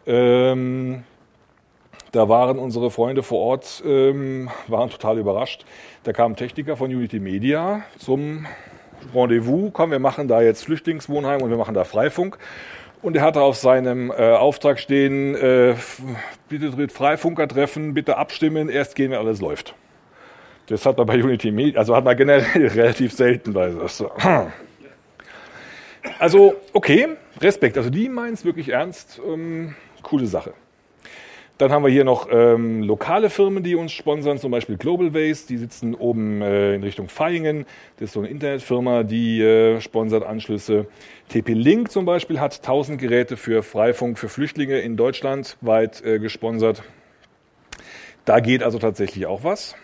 Ähm, 0.06 1.04
da 2.16 2.30
waren 2.30 2.58
unsere 2.58 2.92
Freunde 2.92 3.24
vor 3.24 3.40
Ort, 3.40 3.84
ähm, 3.86 4.50
waren 4.68 4.90
total 4.90 5.18
überrascht. 5.18 5.66
Da 6.04 6.14
kam 6.14 6.32
ein 6.32 6.36
Techniker 6.38 6.78
von 6.78 6.90
Unity 6.90 7.20
Media 7.20 7.84
zum 8.00 8.46
Rendezvous. 9.14 9.72
Komm, 9.74 9.92
wir 9.92 10.00
machen 10.00 10.30
da 10.30 10.42
jetzt 10.42 10.64
Flüchtlingswohnheim 10.64 11.42
und 11.42 11.50
wir 11.50 11.58
machen 11.58 11.74
da 11.74 11.84
Freifunk. 11.84 12.38
Und 13.02 13.18
er 13.18 13.22
hatte 13.22 13.42
auf 13.42 13.58
seinem 13.58 14.12
äh, 14.12 14.32
Auftrag 14.32 14.80
stehen, 14.80 15.36
äh, 15.36 15.76
bitte 16.48 16.88
Freifunker 16.88 17.50
treffen, 17.50 17.94
bitte 17.94 18.18
abstimmen, 18.18 18.70
erst 18.70 18.96
gehen, 18.96 19.12
wenn 19.12 19.20
alles 19.20 19.42
läuft. 19.42 19.76
Das 20.68 20.86
hat 20.86 20.98
man 20.98 21.06
bei 21.08 21.22
Unity 21.22 21.52
Media, 21.52 21.78
also 21.78 21.96
hat 21.96 22.06
man 22.06 22.16
generell 22.16 22.68
relativ 22.68 23.12
selten 23.14 23.52
bei 23.52 23.70
das. 23.70 24.04
Also, 26.18 26.56
okay, 26.72 27.10
Respekt. 27.42 27.78
Also 27.78 27.90
die 27.90 28.08
meinen 28.08 28.36
es 28.36 28.46
wirklich 28.46 28.70
ernst. 28.70 29.22
Ähm, 29.28 29.76
coole 30.02 30.28
Sache. 30.28 30.54
Dann 31.58 31.72
haben 31.72 31.86
wir 31.86 31.92
hier 31.92 32.04
noch 32.04 32.28
ähm, 32.30 32.84
lokale 32.84 33.30
Firmen, 33.30 33.64
die 33.64 33.76
uns 33.76 33.94
sponsern, 33.94 34.38
zum 34.40 34.52
Beispiel 34.52 34.76
Global 34.76 35.14
Waste, 35.14 35.48
die 35.48 35.58
sitzen 35.58 35.96
oben 35.96 36.42
äh, 36.42 36.76
in 36.76 36.84
Richtung 36.84 37.08
Feingen. 37.08 37.66
Das 37.96 38.10
ist 38.10 38.14
so 38.14 38.20
eine 38.20 38.28
Internetfirma, 38.28 39.04
die 39.04 39.42
äh, 39.42 39.80
sponsert 39.80 40.26
Anschlüsse. 40.26 40.88
TP-Link 41.30 41.92
zum 41.92 42.04
Beispiel 42.04 42.42
hat 42.42 42.58
1000 42.58 43.00
Geräte 43.00 43.38
für 43.38 43.64
Freifunk 43.64 44.20
für 44.20 44.28
Flüchtlinge 44.28 44.80
in 44.80 44.98
Deutschland 44.98 45.56
weit 45.62 46.04
äh, 46.04 46.20
gesponsert. 46.20 46.84
Da 48.26 48.42
geht 48.42 48.62
also 48.62 48.78
tatsächlich 48.78 49.26
auch 49.26 49.46
was. 49.46 49.76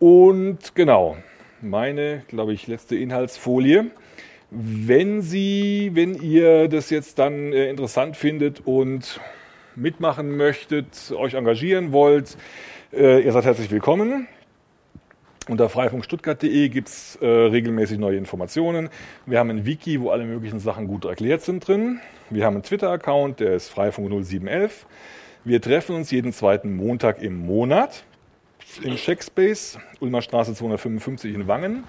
Und 0.00 0.74
genau, 0.74 1.16
meine, 1.62 2.22
glaube 2.26 2.52
ich, 2.52 2.66
letzte 2.66 2.96
Inhaltsfolie. 2.96 3.92
Wenn 4.50 5.22
Sie, 5.22 5.92
wenn 5.94 6.20
ihr 6.20 6.66
das 6.66 6.90
jetzt 6.90 7.20
dann 7.20 7.52
äh, 7.52 7.70
interessant 7.70 8.16
findet 8.16 8.66
und 8.66 9.20
mitmachen 9.76 10.36
möchtet, 10.36 11.12
euch 11.14 11.34
engagieren 11.34 11.92
wollt, 11.92 12.36
äh, 12.92 13.20
ihr 13.20 13.32
seid 13.32 13.44
herzlich 13.44 13.70
willkommen. 13.70 14.26
Unter 15.48 15.68
freifunkstuttgart.de 15.68 16.68
gibt 16.68 16.88
es 16.88 17.16
äh, 17.20 17.26
regelmäßig 17.26 17.98
neue 17.98 18.16
Informationen. 18.16 18.88
Wir 19.26 19.38
haben 19.38 19.50
ein 19.50 19.64
Wiki, 19.64 20.00
wo 20.00 20.10
alle 20.10 20.24
möglichen 20.24 20.58
Sachen 20.58 20.88
gut 20.88 21.04
erklärt 21.04 21.42
sind 21.42 21.66
drin. 21.68 22.00
Wir 22.30 22.44
haben 22.44 22.54
einen 22.54 22.64
Twitter-Account, 22.64 23.38
der 23.38 23.54
ist 23.54 23.72
freifunk0711. 23.72 24.70
Wir 25.44 25.60
treffen 25.60 25.94
uns 25.94 26.10
jeden 26.10 26.32
zweiten 26.32 26.74
Montag 26.74 27.22
im 27.22 27.38
Monat 27.38 28.04
im 28.82 28.96
Checkspace, 28.96 29.78
Ulmer 30.00 30.22
Straße 30.22 30.54
255 30.54 31.34
in 31.34 31.46
Wangen. 31.46 31.84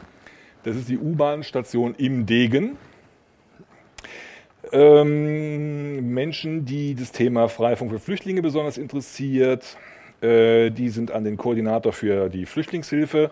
Das 0.63 0.75
ist 0.75 0.89
die 0.89 0.97
U-Bahn-Station 0.97 1.95
im 1.97 2.25
Degen. 2.25 2.77
Ähm, 4.71 6.13
Menschen, 6.13 6.65
die 6.65 6.95
das 6.95 7.11
Thema 7.11 7.47
Freifunk 7.47 7.91
für 7.91 7.99
Flüchtlinge 7.99 8.41
besonders 8.41 8.77
interessiert, 8.77 9.77
äh, 10.21 10.71
die 10.71 10.89
sind 10.89 11.11
an 11.11 11.23
den 11.23 11.37
Koordinator 11.37 11.93
für 11.93 12.29
die 12.29 12.45
Flüchtlingshilfe 12.45 13.31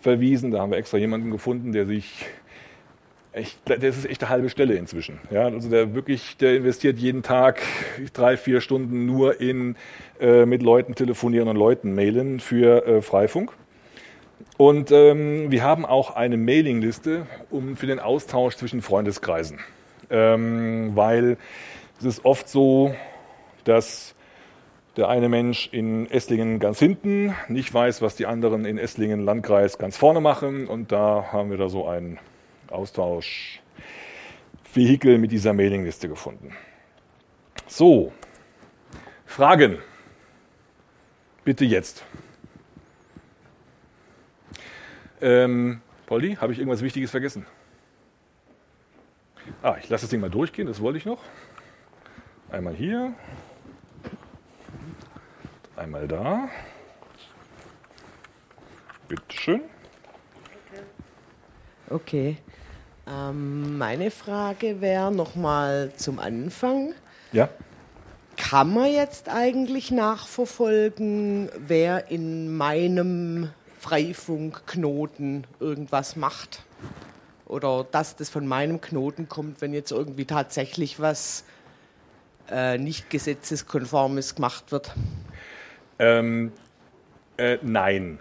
verwiesen. 0.00 0.50
Da 0.50 0.60
haben 0.60 0.70
wir 0.70 0.78
extra 0.78 0.98
jemanden 0.98 1.30
gefunden, 1.30 1.72
der 1.72 1.86
sich 1.86 2.26
echt, 3.32 3.58
das 3.64 3.98
ist 3.98 4.06
echt 4.06 4.22
eine 4.22 4.30
halbe 4.30 4.48
Stelle 4.48 4.74
inzwischen. 4.74 5.20
Ja, 5.30 5.44
also 5.44 5.68
der 5.68 5.94
wirklich, 5.94 6.36
der 6.36 6.56
investiert 6.56 6.98
jeden 6.98 7.22
Tag 7.22 7.62
drei, 8.12 8.36
vier 8.36 8.60
Stunden 8.60 9.06
nur 9.06 9.40
in 9.40 9.76
äh, 10.20 10.46
mit 10.46 10.62
Leuten 10.62 10.94
telefonieren 10.94 11.48
und 11.48 11.56
Leuten 11.56 11.94
mailen 11.94 12.40
für 12.40 12.86
äh, 12.86 13.02
Freifunk. 13.02 13.52
Und 14.56 14.90
ähm, 14.90 15.50
wir 15.50 15.62
haben 15.62 15.86
auch 15.86 16.14
eine 16.14 16.36
Mailingliste 16.36 17.26
um, 17.50 17.76
für 17.76 17.86
den 17.86 18.00
Austausch 18.00 18.56
zwischen 18.56 18.82
Freundeskreisen 18.82 19.58
ähm, 20.12 20.92
weil 20.94 21.36
es 21.98 22.04
ist 22.04 22.24
oft 22.24 22.48
so, 22.48 22.94
dass 23.64 24.14
der 24.96 25.08
eine 25.08 25.28
Mensch 25.28 25.68
in 25.72 26.08
Esslingen 26.10 26.60
ganz 26.60 26.78
hinten 26.78 27.34
nicht 27.48 27.72
weiß, 27.72 28.02
was 28.02 28.14
die 28.14 28.26
anderen 28.26 28.66
in 28.66 28.78
Esslingen 28.78 29.24
Landkreis 29.24 29.78
ganz 29.78 29.96
vorne 29.96 30.20
machen. 30.20 30.68
Und 30.68 30.92
da 30.92 31.32
haben 31.32 31.50
wir 31.50 31.56
da 31.56 31.68
so 31.68 31.88
ein 31.88 32.20
Austauschvehikel 32.68 35.18
mit 35.18 35.32
dieser 35.32 35.54
Mailingliste 35.54 36.08
gefunden. 36.08 36.52
So, 37.66 38.12
Fragen. 39.24 39.78
Bitte 41.44 41.64
jetzt. 41.64 42.04
Ähm, 45.22 45.80
Polly, 46.06 46.34
habe 46.34 46.52
ich 46.52 46.58
irgendwas 46.58 46.82
Wichtiges 46.82 47.10
vergessen? 47.10 47.46
Ah, 49.62 49.76
ich 49.80 49.88
lasse 49.88 50.02
das 50.02 50.10
Ding 50.10 50.20
mal 50.20 50.28
durchgehen, 50.28 50.66
das 50.66 50.80
wollte 50.80 50.98
ich 50.98 51.04
noch. 51.04 51.22
Einmal 52.50 52.74
hier, 52.74 53.14
einmal 55.76 56.08
da. 56.08 56.48
Bitteschön. 59.06 59.62
Okay. 61.88 62.38
Ähm, 63.06 63.78
meine 63.78 64.10
Frage 64.10 64.80
wäre 64.80 65.12
nochmal 65.12 65.92
zum 65.96 66.18
Anfang. 66.18 66.94
Ja. 67.30 67.48
Kann 68.36 68.74
man 68.74 68.90
jetzt 68.90 69.28
eigentlich 69.28 69.92
nachverfolgen, 69.92 71.50
wer 71.56 72.10
in 72.10 72.56
meinem 72.56 73.50
Freifunkknoten 73.78 75.46
irgendwas 75.60 76.16
macht? 76.16 76.64
Oder 77.52 77.86
dass 77.88 78.16
das 78.16 78.30
von 78.30 78.46
meinem 78.46 78.80
Knoten 78.80 79.28
kommt, 79.28 79.60
wenn 79.60 79.74
jetzt 79.74 79.92
irgendwie 79.92 80.24
tatsächlich 80.24 80.98
was 80.98 81.44
äh, 82.50 82.78
nicht 82.78 83.10
gesetzeskonformes 83.10 84.34
gemacht 84.34 84.72
wird? 84.72 84.94
Ähm, 85.98 86.52
äh, 87.36 87.58
nein, 87.62 88.18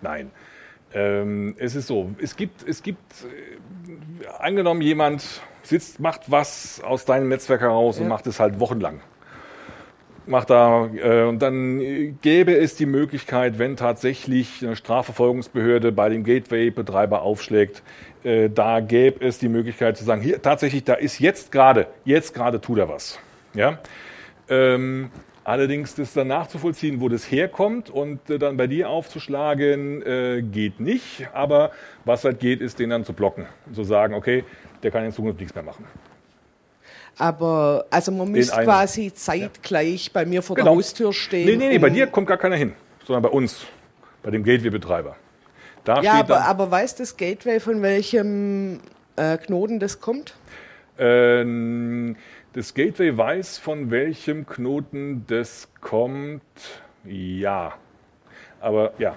nein. 0.00 0.30
Ähm, 0.94 1.54
es 1.58 1.74
ist 1.74 1.88
so, 1.88 2.14
es 2.18 2.36
gibt, 2.36 2.66
es 2.68 2.82
gibt, 2.82 3.00
äh, 3.24 4.26
angenommen 4.38 4.80
jemand 4.80 5.24
sitzt, 5.62 6.00
macht 6.00 6.30
was 6.30 6.80
aus 6.82 7.04
deinem 7.04 7.28
Netzwerk 7.28 7.62
heraus 7.62 7.96
ja. 7.96 8.02
und 8.02 8.08
macht 8.08 8.26
es 8.26 8.38
halt 8.38 8.60
wochenlang 8.60 9.00
macht 10.26 10.50
da 10.50 10.88
äh, 10.94 11.24
und 11.24 11.40
dann 11.40 12.18
gäbe 12.20 12.56
es 12.56 12.76
die 12.76 12.86
Möglichkeit, 12.86 13.58
wenn 13.58 13.76
tatsächlich 13.76 14.62
eine 14.62 14.76
Strafverfolgungsbehörde 14.76 15.92
bei 15.92 16.08
dem 16.08 16.24
Gateway-Betreiber 16.24 17.22
aufschlägt, 17.22 17.82
äh, 18.24 18.48
da 18.48 18.80
gäbe 18.80 19.24
es 19.24 19.38
die 19.38 19.48
Möglichkeit 19.48 19.96
zu 19.96 20.04
sagen, 20.04 20.22
hier 20.22 20.40
tatsächlich, 20.40 20.84
da 20.84 20.94
ist 20.94 21.18
jetzt 21.18 21.52
gerade, 21.52 21.86
jetzt 22.04 22.34
gerade 22.34 22.60
tut 22.60 22.78
er 22.78 22.88
was. 22.88 23.18
Ja? 23.54 23.78
Ähm, 24.48 25.10
allerdings 25.44 25.94
das 25.94 26.12
dann 26.12 26.28
nachzuvollziehen, 26.28 27.00
wo 27.00 27.08
das 27.08 27.30
herkommt 27.30 27.90
und 27.90 28.30
äh, 28.30 28.38
dann 28.38 28.56
bei 28.56 28.66
dir 28.66 28.88
aufzuschlagen, 28.90 30.02
äh, 30.02 30.42
geht 30.42 30.80
nicht. 30.80 31.28
Aber 31.32 31.72
was 32.04 32.24
halt 32.24 32.40
geht, 32.40 32.60
ist 32.60 32.78
den 32.78 32.90
dann 32.90 33.04
zu 33.04 33.12
blocken 33.12 33.46
und 33.66 33.74
zu 33.74 33.84
sagen, 33.84 34.14
okay, 34.14 34.44
der 34.82 34.90
kann 34.90 35.04
in 35.04 35.12
Zukunft 35.12 35.40
nichts 35.40 35.54
mehr 35.54 35.64
machen. 35.64 35.84
Aber 37.18 37.86
also 37.90 38.10
man 38.10 38.30
müsste 38.30 38.62
quasi 38.62 39.12
zeitgleich 39.12 40.06
ja. 40.06 40.10
bei 40.14 40.24
mir 40.24 40.42
vor 40.42 40.56
genau. 40.56 40.70
der 40.70 40.76
Haustür 40.76 41.12
stehen. 41.12 41.46
Nee, 41.46 41.56
nee, 41.56 41.68
nee, 41.68 41.78
bei 41.78 41.90
dir 41.90 42.06
kommt 42.06 42.26
gar 42.26 42.38
keiner 42.38 42.56
hin, 42.56 42.72
sondern 43.04 43.22
bei 43.22 43.28
uns, 43.28 43.66
bei 44.22 44.30
dem 44.30 44.42
Gateway-Betreiber. 44.42 45.16
Da 45.84 46.00
ja, 46.00 46.14
aber, 46.14 46.42
aber 46.42 46.70
weiß 46.70 46.94
das 46.96 47.16
Gateway, 47.16 47.58
von 47.58 47.82
welchem 47.82 48.80
äh, 49.16 49.36
Knoten 49.36 49.80
das 49.80 50.00
kommt? 50.00 50.34
Ähm, 50.98 52.16
das 52.52 52.74
Gateway 52.74 53.16
weiß, 53.16 53.58
von 53.58 53.90
welchem 53.90 54.46
Knoten 54.46 55.24
das 55.26 55.68
kommt. 55.80 56.42
Ja. 57.04 57.74
Aber 58.60 58.92
ja. 58.98 59.16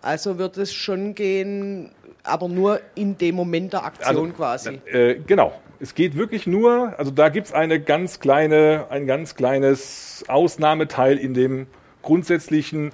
Also 0.00 0.38
wird 0.38 0.56
es 0.56 0.72
schon 0.72 1.14
gehen, 1.14 1.92
aber 2.24 2.48
nur 2.48 2.80
in 2.96 3.16
dem 3.16 3.36
Moment 3.36 3.72
der 3.72 3.84
Aktion 3.84 4.08
also, 4.08 4.28
quasi. 4.28 4.80
Äh, 4.86 5.20
genau. 5.24 5.52
Es 5.78 5.94
geht 5.94 6.16
wirklich 6.16 6.46
nur, 6.46 6.94
also 6.98 7.10
da 7.12 7.28
gibt 7.28 7.48
es 7.48 7.52
eine 7.52 7.80
ganz 7.80 8.18
kleine, 8.18 8.86
ein 8.90 9.06
ganz 9.06 9.36
kleines 9.36 10.24
Ausnahmeteil 10.26 11.18
in 11.18 11.34
dem 11.34 11.66
grundsätzlichen 12.02 12.92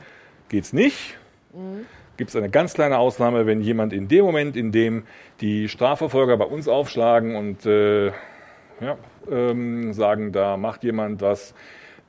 geht 0.51 0.65
es 0.65 0.73
nicht. 0.75 1.17
Mhm 1.55 1.87
gibt 2.19 2.31
es 2.31 2.37
eine 2.37 2.51
ganz 2.51 2.75
kleine 2.75 2.99
Ausnahme, 2.99 3.47
wenn 3.47 3.63
jemand 3.63 3.93
in 3.95 4.09
dem 4.09 4.25
Moment, 4.25 4.57
in 4.57 4.73
dem 4.73 5.05
die 5.41 5.69
Strafverfolger 5.69 6.37
bei 6.37 6.45
uns 6.45 6.69
aufschlagen 6.69 7.37
und 7.37 7.65
äh, 7.65 8.09
ja, 8.09 8.99
ähm, 9.31 9.93
sagen, 9.93 10.33
da 10.33 10.57
macht 10.57 10.85
jemand 10.85 11.23
was, 11.23 11.55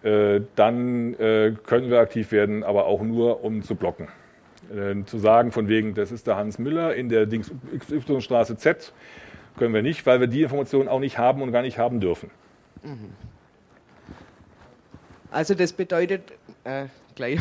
äh, 0.04 0.42
dann 0.56 1.14
äh, 1.14 1.54
können 1.66 1.90
wir 1.92 2.00
aktiv 2.00 2.32
werden, 2.32 2.64
aber 2.64 2.86
auch 2.86 3.02
nur, 3.02 3.44
um 3.44 3.62
zu 3.62 3.76
blocken. 3.76 4.08
Äh, 4.76 5.06
zu 5.06 5.20
sagen, 5.20 5.52
von 5.52 5.68
wegen, 5.68 5.94
das 5.94 6.12
ist 6.12 6.26
der 6.26 6.36
Hans 6.36 6.58
Müller 6.58 6.96
in 6.96 7.10
der 7.10 7.28
Dings 7.28 7.52
XY-Straße 7.78 8.58
Z, 8.58 8.92
können 9.58 9.74
wir 9.76 9.84
nicht, 9.84 10.06
weil 10.08 10.20
wir 10.20 10.28
die 10.28 10.42
Informationen 10.42 10.90
auch 10.90 11.00
nicht 11.00 11.20
haben 11.20 11.42
und 11.44 11.52
gar 11.52 11.62
nicht 11.62 11.78
haben 11.78 12.00
dürfen. 12.00 12.32
Mhm. 12.82 13.14
Also 15.32 15.54
das 15.54 15.74
bedeutet, 15.74 16.34
äh, 16.64 16.86
gleich, 17.14 17.40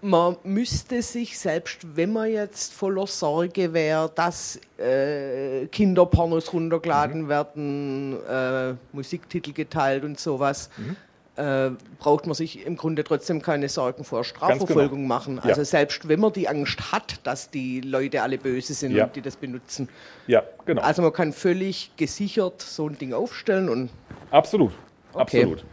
man 0.00 0.36
müsste 0.44 1.02
sich, 1.02 1.38
selbst 1.38 1.96
wenn 1.96 2.12
man 2.12 2.30
jetzt 2.30 2.72
voller 2.72 3.06
Sorge 3.06 3.72
wäre, 3.72 4.10
dass 4.14 4.60
äh, 4.78 5.66
Kinderpornos 5.66 6.52
runtergeladen 6.52 7.22
mhm. 7.22 7.28
werden, 7.28 8.16
äh, 8.28 8.74
Musiktitel 8.92 9.52
geteilt 9.52 10.04
und 10.04 10.20
sowas, 10.20 10.70
mhm. 10.76 10.96
äh, 11.36 11.70
braucht 11.98 12.26
man 12.26 12.34
sich 12.34 12.64
im 12.64 12.76
Grunde 12.76 13.02
trotzdem 13.02 13.42
keine 13.42 13.68
Sorgen 13.68 14.04
vor 14.04 14.22
genau. 14.22 14.28
Strafverfolgung 14.28 14.98
genau. 15.02 15.14
machen. 15.14 15.38
Also 15.40 15.62
ja. 15.62 15.64
selbst 15.64 16.06
wenn 16.08 16.20
man 16.20 16.32
die 16.32 16.48
Angst 16.48 16.92
hat, 16.92 17.20
dass 17.24 17.50
die 17.50 17.80
Leute 17.80 18.22
alle 18.22 18.38
böse 18.38 18.74
sind 18.74 18.92
ja. 18.92 19.04
und 19.04 19.16
die 19.16 19.22
das 19.22 19.36
benutzen. 19.36 19.88
Ja, 20.28 20.44
genau. 20.64 20.82
Also 20.82 21.02
man 21.02 21.12
kann 21.12 21.32
völlig 21.32 21.90
gesichert 21.96 22.62
so 22.62 22.88
ein 22.88 22.98
Ding 22.98 23.12
aufstellen 23.12 23.68
und 23.68 23.90
Absolut. 24.30 24.72
Okay. 25.12 25.42
Absolut. 25.42 25.64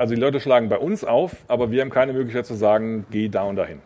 Also 0.00 0.14
die 0.14 0.20
Leute 0.22 0.40
schlagen 0.40 0.70
bei 0.70 0.78
uns 0.78 1.04
auf, 1.04 1.44
aber 1.46 1.70
wir 1.70 1.82
haben 1.82 1.90
keine 1.90 2.14
Möglichkeit 2.14 2.46
zu 2.46 2.54
sagen, 2.54 3.04
geh 3.10 3.28
da 3.28 3.42
und 3.42 3.56
dahin. 3.56 3.82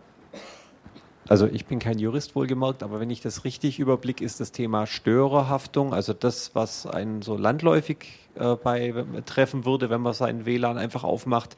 Also 1.27 1.49
ich 1.49 1.66
bin 1.66 1.81
kein 1.81 1.99
Jurist 1.99 2.36
wohlgemerkt, 2.36 2.85
aber 2.85 3.01
wenn 3.01 3.11
ich 3.11 3.20
das 3.20 3.43
richtig 3.43 3.81
überblicke, 3.81 4.24
ist 4.24 4.39
das 4.39 4.53
Thema 4.53 4.86
Störerhaftung, 4.86 5.93
also 5.93 6.12
das, 6.12 6.55
was 6.55 6.86
einen 6.86 7.23
so 7.23 7.36
landläufig 7.36 8.28
äh, 8.36 8.55
bei, 8.55 8.95
treffen 9.27 9.65
würde, 9.65 9.91
wenn 9.91 10.03
man 10.03 10.12
seinen 10.12 10.47
WLAN 10.47 10.78
einfach 10.78 11.03
aufmacht, 11.03 11.57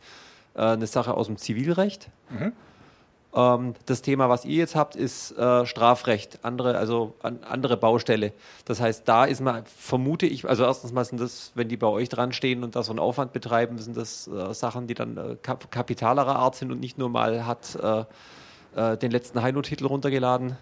äh, 0.55 0.63
eine 0.63 0.87
Sache 0.87 1.13
aus 1.13 1.27
dem 1.27 1.37
Zivilrecht. 1.37 2.09
Mhm. 2.31 2.55
Ähm, 3.37 3.75
das 3.85 4.01
Thema, 4.01 4.31
was 4.31 4.47
ihr 4.47 4.57
jetzt 4.57 4.75
habt, 4.75 4.97
ist 4.97 5.33
äh, 5.33 5.67
Strafrecht, 5.67 6.39
andere, 6.43 6.79
also 6.79 7.15
an, 7.23 7.41
andere 7.45 7.77
Baustelle. 7.77 8.33
Das 8.65 8.81
heißt, 8.81 9.07
da 9.07 9.27
ist 9.27 9.41
man, 9.41 9.65
vermute 9.67 10.27
ich, 10.27 10.49
also 10.49 10.65
erstens 10.65 10.93
mal 10.93 11.05
sind 11.05 11.21
das, 11.21 11.53
wenn 11.55 11.69
die 11.69 11.77
bei 11.77 11.87
euch 11.87 12.09
dran 12.09 12.33
stehen 12.33 12.65
und 12.65 12.75
da 12.75 12.83
so 12.83 12.93
einen 12.93 12.99
Aufwand 12.99 13.35
betreiben, 13.35 13.77
sind 13.79 13.97
das 13.97 14.27
äh, 14.27 14.55
Sachen, 14.55 14.87
die 14.87 14.95
dann 14.95 15.17
äh, 15.19 15.37
kap 15.43 15.71
kapitalerer 15.71 16.37
Art 16.37 16.57
sind 16.57 16.73
und 16.73 16.81
nicht 16.81 16.97
nur 16.97 17.11
mal 17.11 17.47
hat 17.47 17.77
äh, 17.77 18.05
äh, 18.75 18.97
den 18.97 19.11
letzten 19.11 19.43
Heino-Titel 19.43 19.87
runtergeladen. 19.87 20.57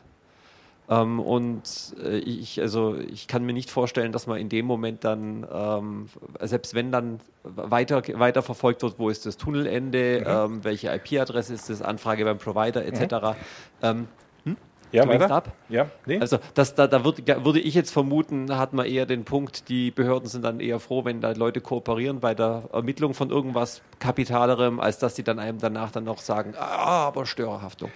Ähm, 0.89 1.19
und 1.21 1.63
äh, 2.03 2.19
ich, 2.19 2.61
also 2.61 2.97
ich 2.97 3.27
kann 3.27 3.45
mir 3.45 3.55
nicht 3.55 3.71
vorstellen, 3.71 4.13
dass 4.13 4.27
man 4.27 4.39
in 4.39 4.49
dem 4.49 4.67
Moment 4.67 5.05
dann, 5.05 5.47
ähm, 5.51 6.07
selbst 6.41 6.75
wenn 6.75 6.93
dann 6.93 7.21
weiter, 7.43 8.03
weiter 8.19 8.43
verfolgt 8.43 8.83
wird, 8.83 8.99
wo 8.99 9.09
ist 9.09 9.25
das 9.25 9.37
Tunnelende, 9.37 10.21
mhm. 10.21 10.57
ähm, 10.57 10.65
welche 10.65 10.95
IP-Adresse 10.95 11.55
ist 11.55 11.71
das, 11.71 11.81
Anfrage 11.81 12.25
beim 12.25 12.39
Provider 12.39 12.85
etc. 12.85 13.01
Mhm. 13.01 13.35
Ähm, 13.83 14.09
hm? 14.45 14.57
Ja, 14.93 15.09
weiter? 15.09 15.31
Ab? 15.31 15.53
Ja, 15.71 15.87
nee. 16.05 16.21
Also 16.21 16.39
das, 16.53 16.75
da, 16.75 16.87
da 16.87 17.03
würd, 17.03 17.27
würde 17.45 17.61
ich 17.61 17.75
jetzt 17.75 17.91
vermuten, 17.91 18.55
hat 18.57 18.75
man 18.75 18.87
eher 18.87 19.07
den 19.07 19.25
Punkt, 19.25 19.71
die 19.71 19.91
Behörden 19.91 20.29
sind 20.29 20.45
dann 20.45 20.61
eher 20.61 20.81
froh, 20.81 21.05
wenn 21.07 21.23
da 21.23 21.33
Leute 21.33 21.63
kooperieren 21.63 22.21
bei 22.21 22.35
der 22.35 22.65
Ermittlung 22.73 23.15
von 23.15 23.31
irgendwas 23.31 23.81
Kapitalerem, 24.01 24.81
als 24.81 24.99
dass 24.99 25.17
sie 25.17 25.25
dann 25.25 25.39
einem 25.39 25.59
danach 25.59 25.91
dann 25.91 26.05
noch 26.05 26.19
sagen, 26.19 26.55
ah, 26.59 27.07
aber 27.07 27.25
Störerhaftung. 27.25 27.91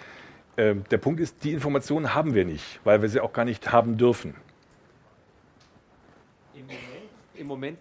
Ähm, 0.59 0.83
der 0.91 0.99
Punkt 0.99 1.21
ist, 1.21 1.37
die 1.45 1.53
Informationen 1.53 2.15
haben 2.15 2.35
wir 2.35 2.45
nicht, 2.45 2.81
weil 2.83 3.01
wir 3.01 3.09
sie 3.09 3.21
auch 3.21 3.33
gar 3.33 3.45
nicht 3.45 3.71
haben 3.71 3.97
dürfen. 3.97 4.35
Im 6.53 6.67
Moment, 6.67 6.79
im 7.37 7.47
Moment, 7.47 7.79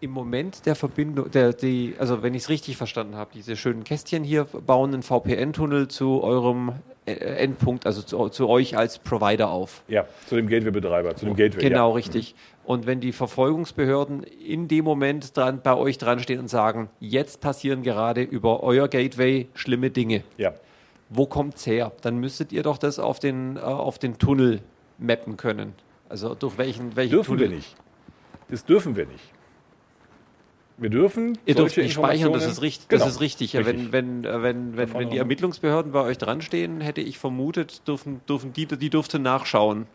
im 0.00 0.10
Moment 0.10 0.66
der 0.66 0.74
Verbindung, 0.74 1.30
der, 1.30 1.52
die, 1.52 1.94
also 1.98 2.22
wenn 2.22 2.32
ich 2.32 2.44
es 2.44 2.48
richtig 2.48 2.78
verstanden 2.78 3.16
habe, 3.16 3.30
diese 3.34 3.56
schönen 3.56 3.84
Kästchen 3.84 4.24
hier 4.24 4.44
bauen 4.44 4.94
einen 4.94 5.02
VPN-Tunnel 5.02 5.88
zu 5.88 6.22
eurem 6.22 6.72
äh, 7.04 7.12
Endpunkt, 7.12 7.84
also 7.84 8.00
zu, 8.00 8.30
zu, 8.30 8.48
euch 8.48 8.74
als 8.74 8.98
Provider 8.98 9.50
auf. 9.50 9.82
Ja, 9.88 10.06
zu 10.26 10.36
dem 10.36 10.48
Gateway-Betreiber, 10.48 11.16
zu 11.16 11.26
dem 11.26 11.36
Gateway. 11.36 11.60
Genau, 11.60 11.90
ja. 11.90 11.94
richtig. 11.94 12.34
Und 12.64 12.86
wenn 12.86 13.00
die 13.00 13.12
Verfolgungsbehörden 13.12 14.22
in 14.22 14.66
dem 14.66 14.86
Moment 14.86 15.36
dran, 15.36 15.60
bei 15.62 15.74
euch 15.74 15.98
dran 15.98 16.20
stehen 16.20 16.40
und 16.40 16.48
sagen, 16.48 16.88
jetzt 17.00 17.42
passieren 17.42 17.82
gerade 17.82 18.22
über 18.22 18.62
euer 18.62 18.88
Gateway 18.88 19.48
schlimme 19.52 19.90
Dinge. 19.90 20.24
Ja 20.38 20.54
wo 21.08 21.26
kommt 21.26 21.56
es 21.56 21.66
her? 21.66 21.92
Dann 22.02 22.18
müsstet 22.18 22.52
ihr 22.52 22.62
doch 22.62 22.78
das 22.78 22.98
auf 22.98 23.18
den, 23.18 23.56
äh, 23.56 23.60
auf 23.60 23.98
den 23.98 24.18
Tunnel 24.18 24.62
mappen 24.98 25.36
können. 25.36 25.74
Also 26.08 26.34
durch 26.34 26.58
welchen, 26.58 26.96
welchen 26.96 27.12
dürfen 27.12 27.36
Tunnel? 27.36 27.50
wir 27.50 27.56
nicht. 27.56 27.76
Das 28.48 28.64
dürfen 28.64 28.96
wir 28.96 29.06
nicht. 29.06 29.32
Wir 30.76 30.90
dürfen. 30.90 31.38
Ihr 31.46 31.54
dürft 31.54 31.76
nicht 31.76 31.92
speichern, 31.92 32.32
das 32.32 32.46
ist, 32.46 32.60
richt, 32.60 32.88
genau. 32.88 33.04
das 33.04 33.14
ist 33.14 33.20
richtig. 33.20 33.56
richtig. 33.56 33.92
Wenn, 33.92 33.92
wenn, 33.92 34.24
äh, 34.24 34.42
wenn, 34.42 34.76
wenn, 34.76 34.92
wenn 34.94 35.10
die 35.10 35.18
Ermittlungsbehörden 35.18 35.92
bei 35.92 36.00
euch 36.00 36.18
dran 36.18 36.42
stehen, 36.42 36.80
hätte 36.80 37.00
ich 37.00 37.18
vermutet, 37.18 37.86
dürfen, 37.86 38.20
dürfen 38.28 38.52
die, 38.52 38.66
die 38.66 38.90
dürften 38.90 39.22
nachschauen. 39.22 39.86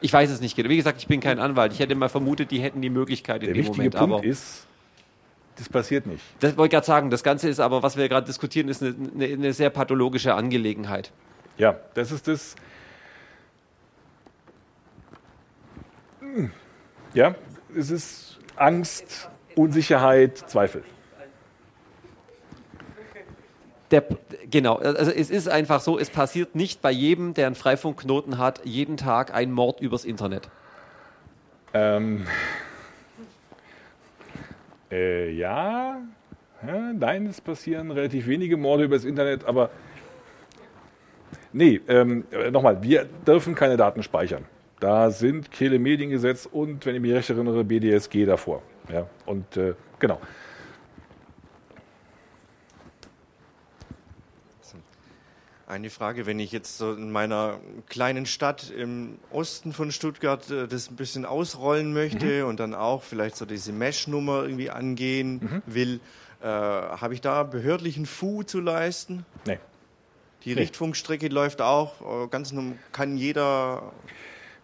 Ich 0.00 0.12
weiß 0.12 0.30
es 0.30 0.40
nicht 0.40 0.56
genau. 0.56 0.68
Wie 0.68 0.76
gesagt, 0.76 1.00
ich 1.00 1.08
bin 1.08 1.20
kein 1.20 1.38
Anwalt. 1.38 1.72
Ich 1.72 1.80
hätte 1.80 1.94
mal 1.94 2.08
vermutet, 2.08 2.50
die 2.50 2.60
hätten 2.60 2.82
die 2.82 2.90
Möglichkeit 2.90 3.42
in 3.42 3.54
Der 3.54 3.62
dem 3.62 3.66
Moment. 3.66 3.94
Punkt 3.94 4.14
aber 4.14 4.24
ist, 4.24 4.66
das 5.58 5.68
passiert 5.68 6.06
nicht. 6.06 6.22
Das 6.40 6.56
wollte 6.56 6.68
ich 6.68 6.72
gerade 6.72 6.86
sagen. 6.86 7.10
Das 7.10 7.22
Ganze 7.22 7.48
ist 7.48 7.60
aber, 7.60 7.82
was 7.82 7.96
wir 7.96 8.08
gerade 8.08 8.26
diskutieren, 8.26 8.68
ist 8.68 8.82
eine, 8.82 8.94
eine, 9.14 9.24
eine 9.26 9.52
sehr 9.52 9.70
pathologische 9.70 10.34
Angelegenheit. 10.34 11.12
Ja, 11.56 11.76
das 11.94 12.12
ist 12.12 12.28
das. 12.28 12.54
Ja, 17.14 17.34
es 17.76 17.90
ist 17.90 18.38
Angst, 18.56 19.28
Unsicherheit, 19.56 20.38
Zweifel. 20.38 20.84
Der, 23.90 24.04
genau, 24.50 24.76
also 24.76 25.10
es 25.10 25.30
ist 25.30 25.48
einfach 25.48 25.80
so, 25.80 25.98
es 25.98 26.10
passiert 26.10 26.54
nicht 26.54 26.82
bei 26.82 26.90
jedem, 26.90 27.32
der 27.32 27.46
einen 27.46 27.54
Freifunkknoten 27.54 28.36
hat, 28.36 28.60
jeden 28.64 28.98
Tag 28.98 29.32
ein 29.32 29.50
Mord 29.50 29.80
übers 29.80 30.04
Internet. 30.04 30.50
Ähm, 31.72 32.26
äh, 34.90 35.30
ja. 35.30 36.00
ja. 36.66 36.92
Nein, 36.92 37.26
es 37.26 37.40
passieren 37.40 37.90
relativ 37.90 38.26
wenige 38.26 38.56
Morde 38.56 38.84
übers 38.84 39.04
Internet, 39.04 39.44
aber 39.44 39.70
nee, 41.52 41.80
ähm, 41.88 42.24
nochmal, 42.50 42.82
wir 42.82 43.06
dürfen 43.26 43.54
keine 43.54 43.76
Daten 43.76 44.02
speichern. 44.02 44.44
Da 44.80 45.10
sind 45.10 45.50
Kehle-Mediengesetz 45.50 46.46
und, 46.46 46.86
wenn 46.86 46.94
ich 46.94 47.00
mich 47.00 47.12
recht 47.12 47.30
erinnere, 47.30 47.64
BDSG 47.64 48.26
davor. 48.26 48.62
Ja, 48.92 49.06
und 49.26 49.56
äh, 49.56 49.74
genau. 49.98 50.20
Eine 55.68 55.90
Frage, 55.90 56.24
wenn 56.24 56.40
ich 56.40 56.50
jetzt 56.50 56.78
so 56.78 56.94
in 56.94 57.12
meiner 57.12 57.60
kleinen 57.90 58.24
Stadt 58.24 58.70
im 58.70 59.18
Osten 59.30 59.74
von 59.74 59.92
Stuttgart 59.92 60.50
äh, 60.50 60.66
das 60.66 60.90
ein 60.90 60.96
bisschen 60.96 61.26
ausrollen 61.26 61.92
möchte 61.92 62.42
mhm. 62.42 62.48
und 62.48 62.58
dann 62.58 62.74
auch 62.74 63.02
vielleicht 63.02 63.36
so 63.36 63.44
diese 63.44 63.72
Mesh-Nummer 63.72 64.44
irgendwie 64.44 64.70
angehen 64.70 65.34
mhm. 65.34 65.62
will, 65.66 66.00
äh, 66.40 66.46
habe 66.46 67.12
ich 67.12 67.20
da 67.20 67.42
behördlichen 67.42 68.06
Fu 68.06 68.42
zu 68.44 68.60
leisten? 68.60 69.26
Nee. 69.46 69.58
Die 70.44 70.54
nee. 70.54 70.60
Richtfunkstrecke 70.62 71.28
läuft 71.28 71.60
auch, 71.60 72.24
äh, 72.24 72.28
ganz 72.28 72.54
kann 72.92 73.18
jeder. 73.18 73.92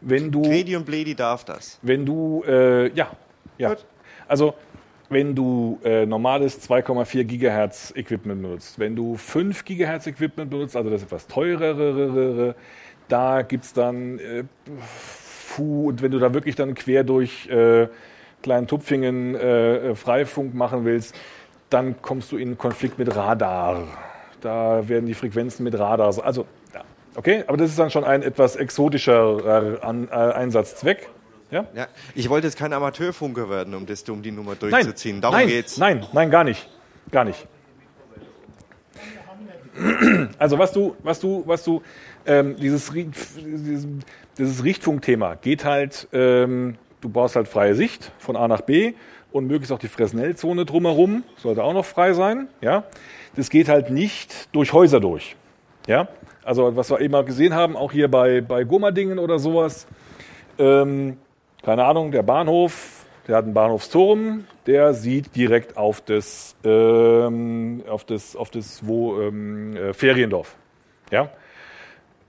Wenn 0.01 0.33
du. 0.33 0.41
Gredi 0.41 0.75
und 0.75 0.87
Bledi 0.87 1.15
darf 1.15 1.45
das. 1.45 1.79
Wenn 1.83 2.07
du, 2.07 2.45
äh, 2.47 2.89
ja, 2.95 3.15
ja. 3.59 3.75
Gut. 3.75 3.85
Also 4.27 4.55
wenn 5.09 5.35
du 5.35 5.79
äh, 5.85 6.07
normales 6.07 6.69
2,4 6.69 7.25
Gigahertz 7.25 7.93
Equipment 7.95 8.43
benutzt. 8.43 8.79
Wenn 8.79 8.97
du 8.97 9.17
5 9.17 9.65
Gigahertz 9.65 10.07
Equipment 10.07 10.51
benutzt, 10.51 10.77
also 10.77 10.91
das 10.91 11.03
etwas 11.03 11.27
teurere, 11.27 12.55
da 13.09 13.43
gibt 13.43 13.65
es 13.65 13.73
dann 13.73 14.19
äh, 14.19 14.45
Fu, 14.81 15.89
und 15.89 16.03
wenn 16.03 16.11
du 16.11 16.19
da 16.19 16.35
wirklich 16.35 16.57
dann 16.57 16.75
quer 16.75 17.05
durch 17.05 17.49
äh, 17.49 17.89
kleinen 18.43 18.67
Tupfingen 18.67 19.35
äh, 19.35 19.95
Freifunk 19.95 20.55
machen 20.55 20.85
willst, 20.85 21.15
dann 21.71 22.01
kommst 22.03 22.33
du 22.33 22.37
in 22.37 22.59
Konflikt 22.59 22.99
mit 22.99 23.15
Radar. 23.15 23.87
Da 24.41 24.89
werden 24.89 25.07
die 25.07 25.15
Frequenzen 25.15 25.65
mit 25.65 25.79
Radar. 25.79 26.07
Also, 26.25 26.47
ja, 26.73 26.83
okay, 27.15 27.45
aber 27.47 27.57
das 27.57 27.71
ist 27.71 27.79
dann 27.79 27.91
schon 27.91 28.05
ein 28.05 28.23
etwas 28.23 28.57
exotischer 28.57 29.81
äh, 29.83 30.13
Einsatzzweck. 30.13 31.09
Ja? 31.55 31.67
ja? 31.73 31.87
Ich 32.17 32.29
wollte 32.29 32.49
jetzt 32.49 32.59
kein 32.59 32.73
Amateurfunker 32.73 33.49
werden, 33.49 33.75
um, 33.75 33.87
das, 33.87 34.03
um 34.09 34.23
die 34.23 34.33
Nummer 34.33 34.57
durchzuziehen. 34.57 35.17
Nein, 35.17 35.23
Darum 35.23 35.37
nein, 35.39 35.49
geht's. 35.49 35.79
Nein, 35.79 36.05
nein, 36.13 36.31
gar 36.31 36.43
nicht. 36.43 36.69
Gar 37.11 37.25
nicht. 37.25 37.47
Also 40.39 40.59
was 40.59 40.73
du, 40.73 40.95
was 41.03 41.19
du, 41.19 41.43
was 41.47 41.65
du, 41.65 41.83
ähm, 42.27 42.55
dieses, 42.57 42.93
dieses, 42.93 43.89
dieses 44.39 44.63
Richtfunkthema 44.63 45.35
geht 45.35 45.65
halt, 45.65 46.07
ähm, 46.13 46.77
du 47.01 47.09
brauchst 47.09 47.35
halt 47.35 47.49
freie 47.49 47.75
Sicht 47.75 48.13
von 48.19 48.37
A 48.37 48.47
nach 48.47 48.61
B 48.61 48.95
und 49.33 49.49
möglichst 49.49 49.73
auch 49.73 49.81
die 49.81 49.89
Fresnel-Zone 49.89 50.65
drumherum, 50.65 51.25
sollte 51.37 51.65
auch 51.65 51.73
noch 51.73 51.85
frei 51.85 52.13
sein. 52.13 52.47
Ja, 52.61 52.85
das 53.35 53.51
geht 53.51 53.69
halt 53.69 53.91
nicht 53.91 54.55
durch 54.55 54.73
Häuser 54.73 55.01
durch. 55.01 55.35
Ja, 55.89 56.07
also 56.45 56.77
was 56.77 56.91
wir 56.91 57.01
eben 57.01 57.11
mal 57.11 57.25
gesehen 57.25 57.53
haben, 57.55 57.77
auch 57.77 57.91
hier 57.91 58.09
bei 58.09 58.43
bei 58.43 58.63
Gummerdingen 58.63 59.19
oder 59.19 59.41
sowas. 59.41 59.89
Ähm, 60.57 61.17
keine 61.65 61.85
Ahnung, 61.85 62.13
der 62.13 62.23
Bahnhof, 62.23 63.07
der 63.27 63.37
hat 63.37 63.45
einen 63.45 63.55
Bahnhofsturm, 63.55 64.45
der 64.67 64.93
sieht 64.93 65.35
direkt 65.35 65.77
auf 65.79 66.03
das, 66.03 66.57
ähm, 66.63 67.83
auf 67.89 68.05
das, 68.05 68.37
auf 68.37 68.51
das 68.51 68.87
wo, 68.87 69.21
ähm, 69.21 69.75
äh, 69.75 69.93
Feriendorf. 69.95 70.57
Ja? 71.11 71.31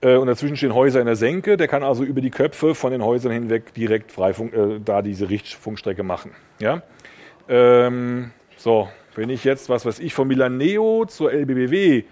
Äh, 0.00 0.16
und 0.16 0.26
dazwischen 0.26 0.56
stehen 0.56 0.74
Häuser 0.74 1.00
in 1.00 1.06
der 1.06 1.16
Senke, 1.16 1.58
der 1.58 1.68
kann 1.68 1.82
also 1.82 2.02
über 2.02 2.22
die 2.22 2.30
Köpfe 2.30 2.74
von 2.74 2.92
den 2.92 3.04
Häusern 3.04 3.30
hinweg 3.30 3.74
direkt 3.74 4.10
Freifunk, 4.10 4.54
äh, 4.54 4.80
da 4.82 5.02
diese 5.02 5.28
Richtfunkstrecke 5.28 6.02
machen. 6.02 6.30
Ja? 6.58 6.82
Ähm, 7.48 8.30
so, 8.56 8.88
wenn 9.14 9.28
ich 9.28 9.44
jetzt, 9.44 9.68
was 9.68 9.84
weiß 9.84 9.98
ich, 9.98 10.14
von 10.14 10.28
Milaneo 10.28 11.04
zur 11.06 11.30
LBBW 11.30 12.04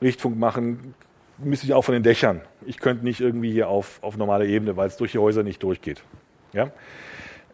Richtfunk 0.00 0.36
machen, 0.36 0.94
müsste 1.38 1.66
ich 1.66 1.74
auch 1.74 1.82
von 1.82 1.94
den 1.94 2.02
Dächern. 2.02 2.40
Ich 2.66 2.78
könnte 2.78 3.04
nicht 3.04 3.20
irgendwie 3.20 3.52
hier 3.52 3.68
auf, 3.68 4.00
auf 4.02 4.16
normale 4.16 4.46
Ebene, 4.46 4.76
weil 4.76 4.88
es 4.88 4.96
durch 4.96 5.12
die 5.12 5.18
Häuser 5.18 5.44
nicht 5.44 5.62
durchgeht. 5.62 6.02
Ja? 6.52 6.70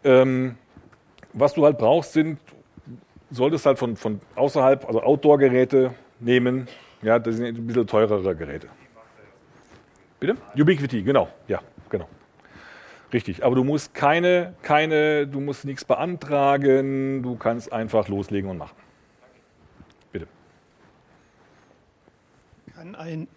Ähm, 0.05 0.57
was 1.33 1.55
du 1.55 1.65
halt 1.65 1.79
brauchst, 1.79 2.12
sind, 2.12 2.39
solltest 3.31 3.66
halt 3.66 3.79
von, 3.79 3.97
von 3.97 4.20
außerhalb, 4.35 4.87
also 4.87 5.03
Outdoor-Geräte 5.03 5.95
nehmen. 6.20 6.69
Ja, 7.03 7.19
das 7.19 7.37
sind 7.37 7.59
ein 7.59 7.66
bisschen 7.66 7.87
teurere 7.87 8.35
Geräte. 8.35 8.69
Bitte? 10.20 10.37
Ubiquity, 10.57 11.03
genau. 11.03 11.29
Ja, 11.47 11.61
genau. 11.91 12.09
Richtig, 13.12 13.45
aber 13.45 13.55
du 13.55 13.65
musst 13.65 13.95
keine, 13.95 14.55
keine, 14.62 15.27
du 15.27 15.41
musst 15.41 15.65
nichts 15.65 15.85
beantragen, 15.85 17.23
du 17.23 17.37
kannst 17.37 17.73
einfach 17.73 18.09
loslegen 18.09 18.51
und 18.51 18.59
machen. 18.59 18.77
Bitte. 20.12 20.27
Kann 22.75 22.95
ein, 22.95 23.29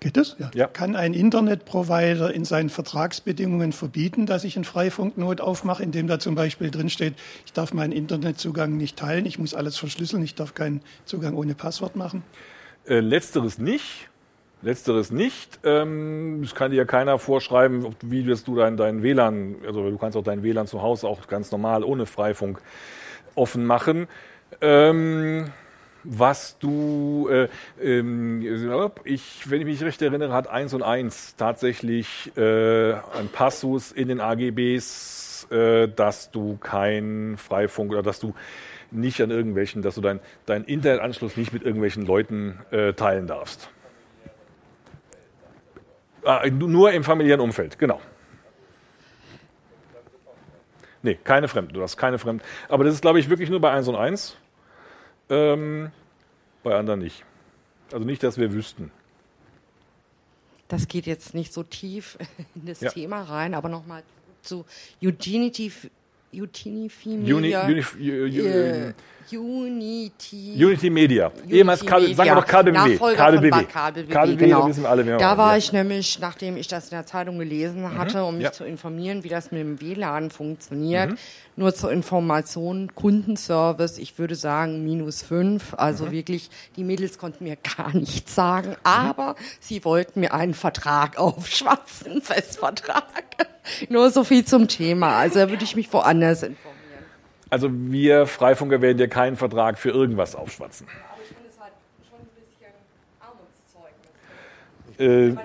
geht 0.00 0.16
das? 0.16 0.36
Ja. 0.38 0.50
ja. 0.54 0.66
Kann 0.66 0.96
ein 0.96 1.14
Internetprovider 1.14 2.32
in 2.32 2.44
seinen 2.44 2.70
Vertragsbedingungen 2.70 3.72
verbieten, 3.72 4.26
dass 4.26 4.44
ich 4.44 4.56
einen 4.56 4.64
Freifunknot 4.64 5.40
aufmache, 5.40 5.82
indem 5.82 6.06
da 6.06 6.18
zum 6.18 6.34
Beispiel 6.34 6.70
drinsteht, 6.70 7.14
ich 7.46 7.52
darf 7.52 7.72
meinen 7.72 7.92
Internetzugang 7.92 8.76
nicht 8.76 8.96
teilen, 8.96 9.26
ich 9.26 9.38
muss 9.38 9.54
alles 9.54 9.76
verschlüsseln, 9.76 10.22
ich 10.22 10.34
darf 10.34 10.54
keinen 10.54 10.80
Zugang 11.04 11.34
ohne 11.34 11.54
Passwort 11.54 11.96
machen? 11.96 12.22
Äh, 12.86 13.00
letzteres 13.00 13.58
nicht. 13.58 14.08
Letzteres 14.60 15.12
nicht. 15.12 15.60
Ähm, 15.62 16.42
es 16.42 16.54
kann 16.54 16.72
dir 16.72 16.84
keiner 16.84 17.18
vorschreiben, 17.18 17.94
wie 18.02 18.26
wirst 18.26 18.48
du 18.48 18.56
dein, 18.56 18.76
dein 18.76 19.04
WLAN, 19.04 19.56
also 19.64 19.88
du 19.88 19.96
kannst 19.98 20.16
auch 20.16 20.24
dein 20.24 20.42
WLAN 20.42 20.66
zu 20.66 20.82
Hause 20.82 21.06
auch 21.06 21.28
ganz 21.28 21.52
normal 21.52 21.84
ohne 21.84 22.06
Freifunk 22.06 22.60
offen 23.36 23.64
machen. 23.66 24.08
Ähm, 24.60 25.52
was 26.10 26.58
du, 26.58 27.28
äh, 27.30 27.48
ähm, 27.82 28.42
ich, 29.04 29.50
wenn 29.50 29.60
ich 29.60 29.66
mich 29.66 29.82
recht 29.82 30.00
erinnere, 30.00 30.32
hat 30.32 30.48
1 30.48 30.72
und 30.72 30.82
1 30.82 31.36
tatsächlich 31.36 32.32
äh, 32.36 32.92
ein 32.92 33.28
Passus 33.30 33.92
in 33.92 34.08
den 34.08 34.20
AGBs, 34.20 35.48
äh, 35.50 35.88
dass 35.88 36.30
du 36.30 36.56
kein 36.56 37.36
Freifunk 37.36 37.92
oder 37.92 38.02
dass 38.02 38.20
du 38.20 38.34
nicht 38.90 39.20
an 39.20 39.30
irgendwelchen, 39.30 39.82
dass 39.82 39.96
du 39.96 40.00
deinen 40.00 40.20
dein 40.46 40.64
Internetanschluss 40.64 41.36
nicht 41.36 41.52
mit 41.52 41.62
irgendwelchen 41.62 42.06
Leuten 42.06 42.58
äh, 42.70 42.94
teilen 42.94 43.26
darfst. 43.26 43.68
Ah, 46.24 46.46
nur 46.48 46.92
im 46.92 47.04
familiären 47.04 47.40
Umfeld, 47.40 47.78
genau. 47.78 48.00
Nee, 51.02 51.18
keine 51.22 51.48
Fremden, 51.48 51.74
du 51.74 51.82
hast 51.82 51.98
keine 51.98 52.18
Fremden. 52.18 52.42
Aber 52.68 52.84
das 52.84 52.94
ist, 52.94 53.02
glaube 53.02 53.20
ich, 53.20 53.28
wirklich 53.28 53.50
nur 53.50 53.60
bei 53.60 53.70
1 53.70 53.88
und 53.88 53.94
1. 53.94 54.36
Ähm, 55.30 55.90
bei 56.62 56.76
anderen 56.76 57.00
nicht. 57.00 57.24
Also 57.92 58.04
nicht, 58.04 58.22
dass 58.22 58.38
wir 58.38 58.52
wüssten. 58.52 58.90
Das 60.68 60.88
geht 60.88 61.06
jetzt 61.06 61.34
nicht 61.34 61.52
so 61.52 61.62
tief 61.62 62.18
in 62.54 62.66
das 62.66 62.80
ja. 62.80 62.90
Thema 62.90 63.22
rein, 63.22 63.54
aber 63.54 63.68
nochmal 63.68 64.02
zu 64.42 64.64
Eugenity 65.02 65.72
Utinity 66.32 67.16
Media. 67.16 67.36
Uni, 67.36 67.56
Uni, 67.56 67.80
uh, 67.80 68.92
Unity. 69.30 70.54
Unity 70.56 70.90
Media. 70.90 71.30
Ehemals 71.48 71.84
KBW. 71.84 72.14
Sagen 72.14 72.30
wir 72.30 72.34
doch 72.36 72.46
KBW. 72.46 72.96
KBW. 72.96 73.64
KBW, 73.64 74.12
KBW 74.12 74.36
genau. 74.36 74.66
wissen 74.66 74.82
wir 74.82 74.90
alle, 74.90 75.04
wer 75.04 75.18
Da 75.18 75.36
war 75.36 75.52
ja. 75.52 75.58
ich 75.58 75.72
nämlich, 75.72 76.18
nachdem 76.18 76.56
ich 76.56 76.68
das 76.68 76.84
in 76.84 76.90
der 76.92 77.06
Zeitung 77.06 77.38
gelesen 77.38 77.82
mhm. 77.82 77.98
hatte, 77.98 78.24
um 78.24 78.36
mich 78.36 78.44
ja. 78.44 78.52
zu 78.52 78.64
informieren, 78.64 79.24
wie 79.24 79.28
das 79.28 79.50
mit 79.50 79.60
dem 79.60 79.80
WLAN 79.80 80.30
funktioniert. 80.30 81.10
Mhm. 81.10 81.18
Nur 81.56 81.74
zur 81.74 81.90
Information, 81.90 82.94
Kundenservice, 82.94 83.98
ich 83.98 84.18
würde 84.18 84.36
sagen 84.36 84.84
minus 84.84 85.22
fünf. 85.22 85.74
Also 85.76 86.06
mhm. 86.06 86.12
wirklich, 86.12 86.50
die 86.76 86.84
Mädels 86.84 87.18
konnten 87.18 87.44
mir 87.44 87.56
gar 87.76 87.94
nichts 87.94 88.34
sagen, 88.34 88.70
mhm. 88.70 88.76
aber 88.84 89.34
sie 89.60 89.84
wollten 89.84 90.20
mir 90.20 90.32
einen 90.32 90.54
Vertrag 90.54 91.18
aufschwatzen, 91.18 92.22
Festvertrag. 92.22 93.04
Nur 93.88 94.10
so 94.10 94.24
viel 94.24 94.44
zum 94.44 94.68
Thema. 94.68 95.16
Also 95.16 95.40
da 95.40 95.50
würde 95.50 95.64
ich 95.64 95.76
mich 95.76 95.88
woanders 96.18 96.42
informieren. 96.42 97.04
Also 97.50 97.68
wir 97.72 98.26
Freifunker 98.26 98.82
werden 98.82 98.98
dir 98.98 99.08
keinen 99.08 99.36
Vertrag 99.36 99.78
für 99.78 99.90
irgendwas 99.90 100.34
aufschwatzen. 100.34 100.86
Aber 100.86 101.22
ich 101.22 101.28
finde 101.28 101.48
es 101.50 101.60
halt 101.60 101.72
schon 102.08 102.18
ein 102.18 102.28
bisschen 102.34 102.72
Armutszeugnis. 104.98 105.40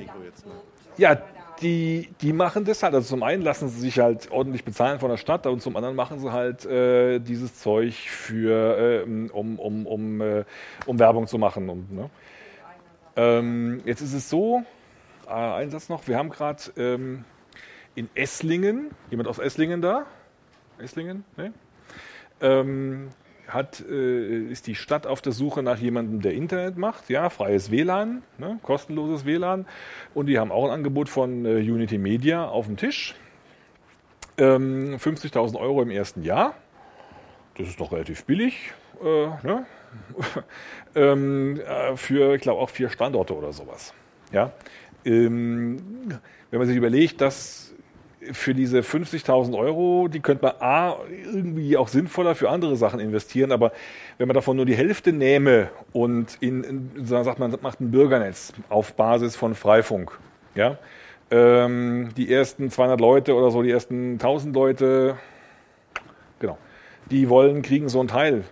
Äh, 0.97 1.01
ja, 1.01 1.17
die, 1.61 2.09
die 2.19 2.33
machen 2.33 2.65
das 2.65 2.83
halt. 2.83 2.93
Also 2.93 3.07
zum 3.07 3.23
einen 3.23 3.41
lassen 3.41 3.69
sie 3.69 3.79
sich 3.79 3.99
halt 3.99 4.29
ordentlich 4.31 4.65
bezahlen 4.65 4.99
von 4.99 5.09
der 5.09 5.17
Stadt 5.17 5.47
und 5.47 5.61
zum 5.61 5.77
anderen 5.77 5.95
machen 5.95 6.19
sie 6.19 6.31
halt 6.31 6.65
äh, 6.65 7.19
dieses 7.19 7.59
Zeug 7.59 7.93
für, 7.93 9.05
äh, 9.05 9.29
um, 9.31 9.59
um, 9.59 9.85
um, 9.85 10.21
äh, 10.21 10.43
um 10.85 10.99
Werbung 10.99 11.27
zu 11.27 11.37
machen. 11.37 11.69
Und, 11.69 11.91
ne? 11.91 12.09
ähm, 13.15 13.81
jetzt 13.85 14.01
ist 14.01 14.13
es 14.13 14.29
so, 14.29 14.63
äh, 15.25 15.31
ein 15.31 15.69
Satz 15.69 15.87
noch, 15.87 16.05
wir 16.07 16.17
haben 16.17 16.29
gerade 16.29 16.63
ähm, 16.75 17.23
in 17.95 18.09
Esslingen, 18.13 18.89
jemand 19.09 19.29
aus 19.29 19.39
Esslingen 19.39 19.81
da? 19.81 20.05
Esslingen? 20.79 21.23
Ne? 21.37 21.53
ähm, 22.43 23.09
hat, 23.47 23.83
äh, 23.89 24.39
ist 24.49 24.67
die 24.67 24.75
Stadt 24.75 25.07
auf 25.07 25.21
der 25.21 25.31
Suche 25.33 25.63
nach 25.63 25.77
jemandem, 25.77 26.21
der 26.21 26.33
Internet 26.33 26.77
macht, 26.77 27.09
ja, 27.09 27.29
freies 27.29 27.71
WLAN, 27.71 28.23
ne, 28.37 28.59
kostenloses 28.61 29.25
WLAN. 29.25 29.65
Und 30.13 30.27
die 30.27 30.39
haben 30.39 30.51
auch 30.51 30.65
ein 30.65 30.71
Angebot 30.71 31.09
von 31.09 31.45
äh, 31.45 31.57
Unity 31.57 31.97
Media 31.97 32.47
auf 32.47 32.67
dem 32.67 32.77
Tisch. 32.77 33.15
Ähm, 34.37 34.95
50.000 34.97 35.59
Euro 35.59 35.81
im 35.81 35.91
ersten 35.91 36.23
Jahr. 36.23 36.55
Das 37.57 37.67
ist 37.67 37.79
doch 37.79 37.91
relativ 37.91 38.25
billig. 38.25 38.71
Äh, 39.03 39.27
ne? 39.45 39.65
ähm, 40.95 41.59
äh, 41.59 41.95
für, 41.95 42.35
ich 42.35 42.41
glaube, 42.41 42.61
auch 42.61 42.69
vier 42.69 42.89
Standorte 42.89 43.35
oder 43.35 43.53
sowas. 43.53 43.93
Ja? 44.31 44.53
Ähm, 45.05 45.77
wenn 46.49 46.59
man 46.59 46.67
sich 46.67 46.77
überlegt, 46.77 47.21
dass 47.21 47.72
für 48.31 48.53
diese 48.53 48.79
50.000 48.79 49.57
Euro, 49.57 50.07
die 50.07 50.19
könnte 50.19 50.45
man 50.45 50.53
A, 50.59 50.97
irgendwie 51.09 51.77
auch 51.77 51.87
sinnvoller 51.87 52.35
für 52.35 52.49
andere 52.49 52.75
Sachen 52.75 52.99
investieren, 52.99 53.51
aber 53.51 53.71
wenn 54.17 54.27
man 54.27 54.35
davon 54.35 54.55
nur 54.55 54.65
die 54.65 54.75
Hälfte 54.75 55.11
nähme 55.11 55.69
und 55.91 56.37
in, 56.39 56.63
in 56.63 57.05
sagt 57.05 57.39
man, 57.39 57.55
macht 57.61 57.81
ein 57.81 57.91
Bürgernetz 57.91 58.53
auf 58.69 58.93
Basis 58.93 59.35
von 59.35 59.55
Freifunk, 59.55 60.17
ja, 60.55 60.77
ähm, 61.31 62.09
die 62.15 62.31
ersten 62.31 62.69
200 62.69 62.99
Leute 62.99 63.35
oder 63.35 63.51
so, 63.51 63.61
die 63.61 63.71
ersten 63.71 64.13
1000 64.13 64.55
Leute, 64.55 65.17
genau, 66.39 66.57
die 67.11 67.29
wollen, 67.29 67.61
kriegen 67.61 67.89
so 67.89 67.99
ein 67.99 68.07
Teil 68.07 68.43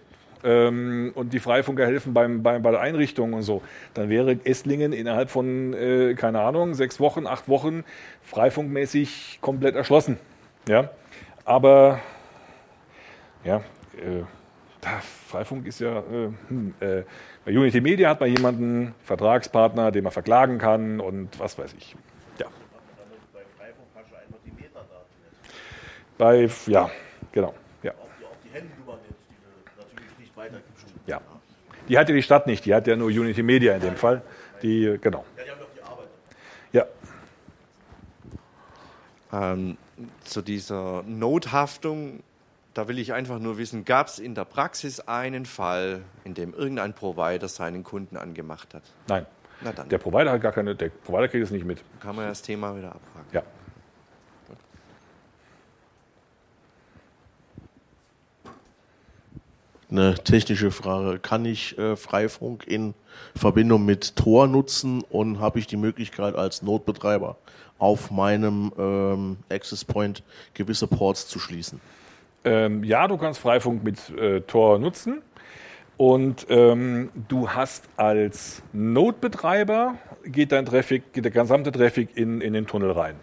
ähm, 0.43 1.11
und 1.15 1.33
die 1.33 1.39
Freifunker 1.39 1.85
helfen 1.85 2.13
beim, 2.13 2.43
beim, 2.43 2.61
bei 2.61 2.71
der 2.71 2.81
Einrichtung 2.81 3.33
und 3.33 3.43
so, 3.43 3.61
dann 3.93 4.09
wäre 4.09 4.37
Esslingen 4.43 4.93
innerhalb 4.93 5.29
von, 5.29 5.73
äh, 5.73 6.15
keine 6.15 6.41
Ahnung, 6.41 6.73
sechs 6.73 6.99
Wochen, 6.99 7.27
acht 7.27 7.47
Wochen 7.47 7.83
freifunkmäßig 8.23 9.39
komplett 9.41 9.75
erschlossen. 9.75 10.17
Ja? 10.67 10.89
Aber 11.45 11.99
ja, 13.43 13.57
äh, 13.97 14.23
Freifunk 15.27 15.67
ist 15.67 15.79
ja, 15.79 15.99
äh, 15.99 16.31
hm, 16.47 16.73
äh, 16.79 17.03
bei 17.45 17.51
Unity 17.51 17.81
Media 17.81 18.09
hat 18.09 18.19
man 18.19 18.29
jemanden, 18.29 18.95
Vertragspartner, 19.03 19.91
den 19.91 20.03
man 20.03 20.11
verklagen 20.11 20.57
kann 20.57 20.99
und 20.99 21.39
was 21.39 21.57
weiß 21.57 21.73
ich. 21.77 21.95
Ja. 22.39 22.47
Bei 23.33 23.41
Freifunk 23.57 23.87
hast 23.95 24.11
du 24.11 24.15
einfach 24.15 24.37
die 24.45 24.51
Metadaten. 24.51 25.07
Bei, 26.17 26.49
ja, 26.71 26.89
genau. 27.31 27.53
Ja. 27.83 27.91
Auch 27.91 27.95
die, 28.19 28.25
auch 28.25 28.37
die 28.43 28.49
Handynummer 28.53 28.97
ja. 31.07 31.21
Die 31.91 31.97
hat 31.97 32.07
ja 32.07 32.15
die 32.15 32.23
Stadt 32.23 32.47
nicht, 32.47 32.63
die 32.65 32.73
hat 32.73 32.87
ja 32.87 32.95
nur 32.95 33.09
Unity 33.09 33.43
Media 33.43 33.75
in 33.75 33.81
dem 33.81 33.97
Fall. 33.97 34.21
Die, 34.61 34.97
genau. 35.01 35.25
Ja, 35.35 35.43
die 35.43 35.51
haben 35.51 35.59
doch 35.59 35.67
die 35.75 35.83
Arbeit. 35.83 36.07
Ja. 39.31 39.49
Ähm, 39.51 39.77
zu 40.23 40.41
dieser 40.41 41.03
Nothaftung, 41.03 42.23
da 42.73 42.87
will 42.87 42.97
ich 42.97 43.11
einfach 43.11 43.39
nur 43.39 43.57
wissen, 43.57 43.83
gab 43.83 44.07
es 44.07 44.19
in 44.19 44.35
der 44.35 44.45
Praxis 44.45 45.01
einen 45.01 45.45
Fall, 45.45 46.03
in 46.23 46.33
dem 46.33 46.53
irgendein 46.53 46.93
Provider 46.93 47.49
seinen 47.49 47.83
Kunden 47.83 48.15
angemacht 48.15 48.73
hat? 48.73 48.83
Nein. 49.09 49.25
Der 49.89 49.97
Provider 49.97 50.31
hat 50.31 50.41
gar 50.41 50.53
keine, 50.53 50.73
der 50.73 50.87
Provider 50.87 51.27
kriegt 51.27 51.43
es 51.43 51.51
nicht 51.51 51.65
mit. 51.65 51.83
Kann 51.99 52.15
man 52.15 52.25
das 52.25 52.41
Thema 52.41 52.73
wieder 52.77 52.95
abfragen. 52.95 53.27
Ja. 53.33 53.43
Eine 59.91 60.15
technische 60.15 60.71
Frage. 60.71 61.19
Kann 61.19 61.45
ich 61.45 61.77
äh, 61.77 61.95
Freifunk 61.95 62.65
in 62.67 62.93
Verbindung 63.35 63.85
mit 63.85 64.15
Tor 64.15 64.47
nutzen 64.47 65.03
und 65.09 65.39
habe 65.39 65.59
ich 65.59 65.67
die 65.67 65.77
Möglichkeit 65.77 66.35
als 66.35 66.61
Notbetreiber 66.61 67.37
auf 67.77 68.11
meinem 68.11 68.71
ähm, 68.77 69.37
Access 69.49 69.83
Point 69.85 70.23
gewisse 70.53 70.87
Ports 70.87 71.27
zu 71.27 71.39
schließen? 71.39 71.81
Ähm, 72.43 72.83
ja, 72.83 73.07
du 73.07 73.17
kannst 73.17 73.39
Freifunk 73.39 73.83
mit 73.83 74.09
äh, 74.17 74.41
Tor 74.41 74.79
nutzen. 74.79 75.21
Und 75.97 76.47
ähm, 76.49 77.11
du 77.27 77.49
hast 77.49 77.87
als 77.95 78.63
Notbetreiber 78.73 79.95
geht 80.25 80.51
dein 80.51 80.65
Traffic, 80.65 81.13
geht 81.13 81.25
der 81.25 81.31
gesamte 81.31 81.71
Traffic 81.71 82.17
in, 82.17 82.41
in 82.41 82.53
den 82.53 82.65
Tunnel 82.65 82.91
rein. 82.91 83.15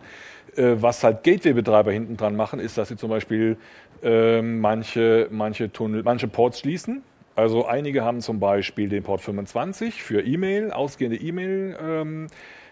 Äh, 0.55 0.77
was 0.81 1.03
halt 1.03 1.24
Gateway-Betreiber 1.24 1.93
hinten 1.93 2.16
dran 2.16 2.36
machen, 2.36 2.61
ist, 2.61 2.78
dass 2.78 2.89
sie 2.89 2.97
zum 2.97 3.11
Beispiel 3.11 3.57
manche, 4.03 5.29
manche, 5.31 5.73
Tunnel, 5.73 6.03
manche 6.03 6.29
Ports 6.29 6.61
schließen. 6.61 7.03
Also 7.35 7.66
einige 7.66 8.05
haben 8.05 8.20
zum 8.20 8.41
Beispiel 8.41 8.89
den 8.89 9.05
Port 9.05 9.20
25 9.20 10.03
für 10.03 10.23
E-Mail, 10.23 10.73
ausgehende 10.73 11.16
E-Mail 11.16 11.79
ähm, 11.81 12.27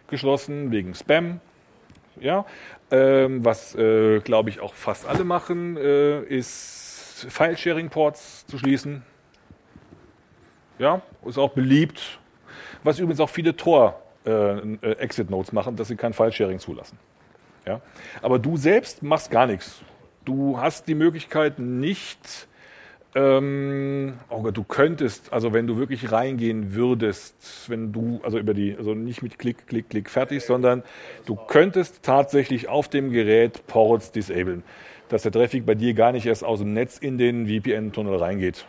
geschlossen, 0.09 0.73
wegen 0.73 0.95
Spam. 0.95 1.41
Ja, 2.19 2.47
ähm, 2.91 3.45
was 3.45 3.75
äh, 3.75 4.21
glaube 4.21 4.51
ich 4.51 4.61
auch 4.61 4.75
fast 4.75 5.07
alle 5.07 5.25
machen, 5.25 5.77
äh, 5.77 6.23
ist 6.23 7.27
File-Sharing-Ports 7.29 8.47
zu 8.47 8.59
schließen. 8.59 9.03
Ja, 10.79 11.03
ist 11.25 11.39
auch 11.39 11.51
beliebt. 11.51 12.19
Was 12.83 12.99
übrigens 12.99 13.21
auch 13.21 13.31
viele 13.31 13.57
Tor-Exit-Nodes 13.57 15.51
äh, 15.51 15.55
machen, 15.55 15.77
dass 15.77 15.89
sie 15.89 15.97
kein 15.97 16.13
File-Sharing 16.13 16.59
zulassen. 16.59 16.99
Ja? 17.67 17.81
Aber 18.23 18.39
du 18.39 18.57
selbst 18.57 19.03
machst 19.03 19.31
gar 19.31 19.47
nichts. 19.47 19.81
Du 20.27 20.59
hast 20.59 20.89
die 20.89 20.97
Möglichkeit 20.97 21.61
nicht, 21.61 22.49
ähm, 23.15 24.15
oh 24.29 24.51
du 24.51 24.65
könntest, 24.65 25.33
also 25.33 25.53
wenn 25.53 25.69
du 25.69 25.79
wirklich 25.79 26.11
reingehen 26.11 26.75
würdest, 26.75 27.67
wenn 27.69 27.93
du, 27.93 28.21
also 28.25 28.37
über 28.37 28.53
die, 28.53 28.75
also 28.77 28.93
nicht 28.93 29.23
mit 29.23 29.39
Klick, 29.39 29.69
Klick, 29.69 29.89
Klick 29.89 30.11
fertig, 30.11 30.45
sondern 30.45 30.83
du 31.27 31.37
könntest 31.37 32.03
tatsächlich 32.03 32.69
auf 32.69 32.89
dem 32.89 33.13
Gerät 33.13 33.69
Ports 33.69 34.11
disablen, 34.11 34.65
dass 35.09 35.23
der 35.23 35.31
Traffic 35.31 35.65
bei 35.65 35.77
dir 35.77 35.95
gar 35.95 36.11
nicht 36.11 36.27
erst 36.27 36.43
aus 36.43 36.59
dem 36.59 36.73
Netz 36.73 36.99
in 36.99 37.19
den 37.19 37.47
VPN-Tunnel 37.47 38.17
reingeht. 38.17 38.67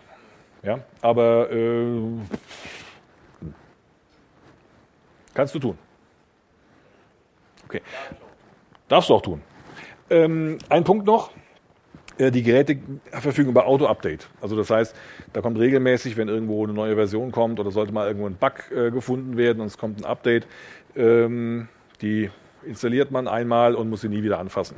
Ja, 0.61 0.81
aber 1.01 1.51
äh, 1.51 2.01
kannst 5.33 5.55
du 5.55 5.59
tun. 5.59 5.77
Okay. 7.65 7.81
Darfst 8.87 9.09
du 9.09 9.15
auch 9.15 9.23
tun. 9.23 9.41
Ähm, 10.11 10.59
ein 10.69 10.83
Punkt 10.83 11.07
noch. 11.07 11.31
Äh, 12.17 12.31
die 12.31 12.43
Geräte 12.43 12.77
verfügen 13.11 13.49
über 13.49 13.67
Auto-Update. 13.67 14.27
Also 14.41 14.55
das 14.55 14.69
heißt, 14.69 14.95
da 15.33 15.41
kommt 15.41 15.59
regelmäßig, 15.59 16.17
wenn 16.17 16.27
irgendwo 16.27 16.63
eine 16.63 16.73
neue 16.73 16.95
Version 16.95 17.31
kommt 17.31 17.59
oder 17.59 17.71
sollte 17.71 17.93
mal 17.93 18.07
irgendwo 18.07 18.27
ein 18.27 18.35
Bug 18.35 18.71
äh, 18.71 18.91
gefunden 18.91 19.37
werden 19.37 19.61
und 19.61 19.67
es 19.67 19.77
kommt 19.77 19.99
ein 19.99 20.05
Update, 20.05 20.47
ähm, 20.95 21.67
die 22.01 22.29
installiert 22.65 23.11
man 23.11 23.27
einmal 23.27 23.75
und 23.75 23.89
muss 23.89 24.01
sie 24.01 24.09
nie 24.09 24.23
wieder 24.23 24.39
anfassen. 24.39 24.77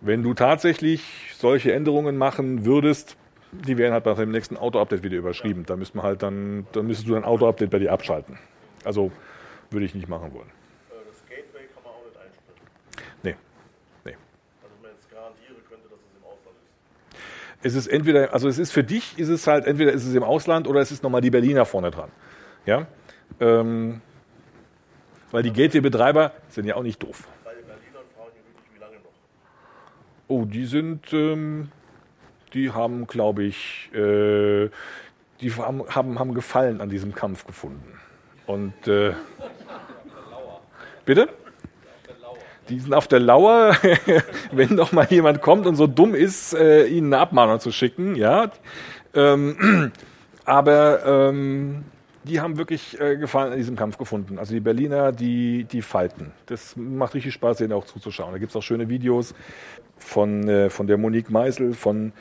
Wenn 0.00 0.22
du 0.22 0.32
tatsächlich 0.32 1.02
solche 1.36 1.72
Änderungen 1.72 2.16
machen 2.16 2.64
würdest, 2.64 3.16
die 3.52 3.76
werden 3.76 3.92
halt 3.92 4.04
bei 4.04 4.14
dem 4.14 4.30
nächsten 4.30 4.56
Auto-Update 4.56 5.02
wieder 5.02 5.16
überschrieben. 5.16 5.64
Da 5.66 5.76
müsste 5.76 5.96
man 5.96 6.06
halt 6.06 6.22
dann, 6.22 6.66
dann 6.72 6.86
müsstest 6.86 7.08
du 7.08 7.16
ein 7.16 7.24
Auto-Update 7.24 7.70
bei 7.70 7.80
dir 7.80 7.92
abschalten. 7.92 8.38
Also 8.84 9.10
würde 9.70 9.84
ich 9.84 9.94
nicht 9.94 10.08
machen 10.08 10.32
wollen. 10.32 10.59
Es 17.62 17.74
ist 17.74 17.86
entweder, 17.86 18.32
also 18.32 18.48
es 18.48 18.58
ist 18.58 18.72
für 18.72 18.84
dich, 18.84 19.18
ist 19.18 19.28
es 19.28 19.46
halt, 19.46 19.66
entweder 19.66 19.92
ist 19.92 20.06
es 20.06 20.14
im 20.14 20.22
Ausland 20.22 20.66
oder 20.66 20.80
es 20.80 20.90
ist 20.90 21.02
nochmal 21.02 21.20
die 21.20 21.30
Berliner 21.30 21.66
vorne 21.66 21.90
dran. 21.90 22.10
Ja? 22.64 22.86
Ähm, 23.38 24.00
weil 25.30 25.42
die 25.42 25.52
Gateway-Betreiber 25.52 26.32
sind 26.48 26.66
ja 26.66 26.76
auch 26.76 26.82
nicht 26.82 27.02
doof. 27.02 27.28
Oh, 30.28 30.44
die 30.44 30.64
sind, 30.64 31.12
ähm, 31.12 31.70
die 32.54 32.70
haben, 32.70 33.06
glaube 33.06 33.42
ich, 33.42 33.90
äh, 33.92 34.70
die 35.40 35.52
haben, 35.52 35.84
haben, 35.88 36.18
haben 36.18 36.34
Gefallen 36.34 36.80
an 36.80 36.88
diesem 36.88 37.14
Kampf 37.14 37.46
gefunden. 37.46 37.98
Und 38.46 38.86
äh, 38.86 39.12
bitte? 41.04 41.28
Die 42.70 42.78
sind 42.78 42.94
auf 42.94 43.08
der 43.08 43.20
Lauer, 43.20 43.76
wenn 44.52 44.76
doch 44.76 44.92
mal 44.92 45.06
jemand 45.10 45.42
kommt 45.42 45.66
und 45.66 45.74
so 45.76 45.86
dumm 45.86 46.14
ist, 46.14 46.54
äh, 46.54 46.86
ihnen 46.86 47.12
eine 47.12 47.20
Abmahnung 47.20 47.60
zu 47.60 47.72
schicken, 47.72 48.14
ja. 48.14 48.50
Ähm, 49.12 49.92
aber 50.44 51.04
ähm, 51.04 51.84
die 52.24 52.40
haben 52.40 52.56
wirklich 52.58 52.98
äh, 53.00 53.16
Gefallen 53.16 53.52
an 53.52 53.58
diesem 53.58 53.76
Kampf 53.76 53.98
gefunden. 53.98 54.38
Also 54.38 54.54
die 54.54 54.60
Berliner, 54.60 55.10
die, 55.10 55.64
die 55.64 55.82
falten. 55.82 56.32
Das 56.46 56.76
macht 56.76 57.14
richtig 57.14 57.34
Spaß, 57.34 57.58
denen 57.58 57.72
auch 57.72 57.86
zuzuschauen. 57.86 58.32
Da 58.32 58.38
gibt 58.38 58.50
es 58.50 58.56
auch 58.56 58.62
schöne 58.62 58.88
Videos 58.88 59.34
von, 59.98 60.48
äh, 60.48 60.70
von 60.70 60.86
der 60.86 60.96
Monique 60.96 61.30
Meisel, 61.30 61.74
von 61.74 62.12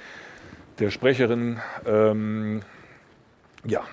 der 0.79 0.89
Sprecherin. 0.89 1.59
Ähm, 1.85 2.61
ja. 3.65 3.83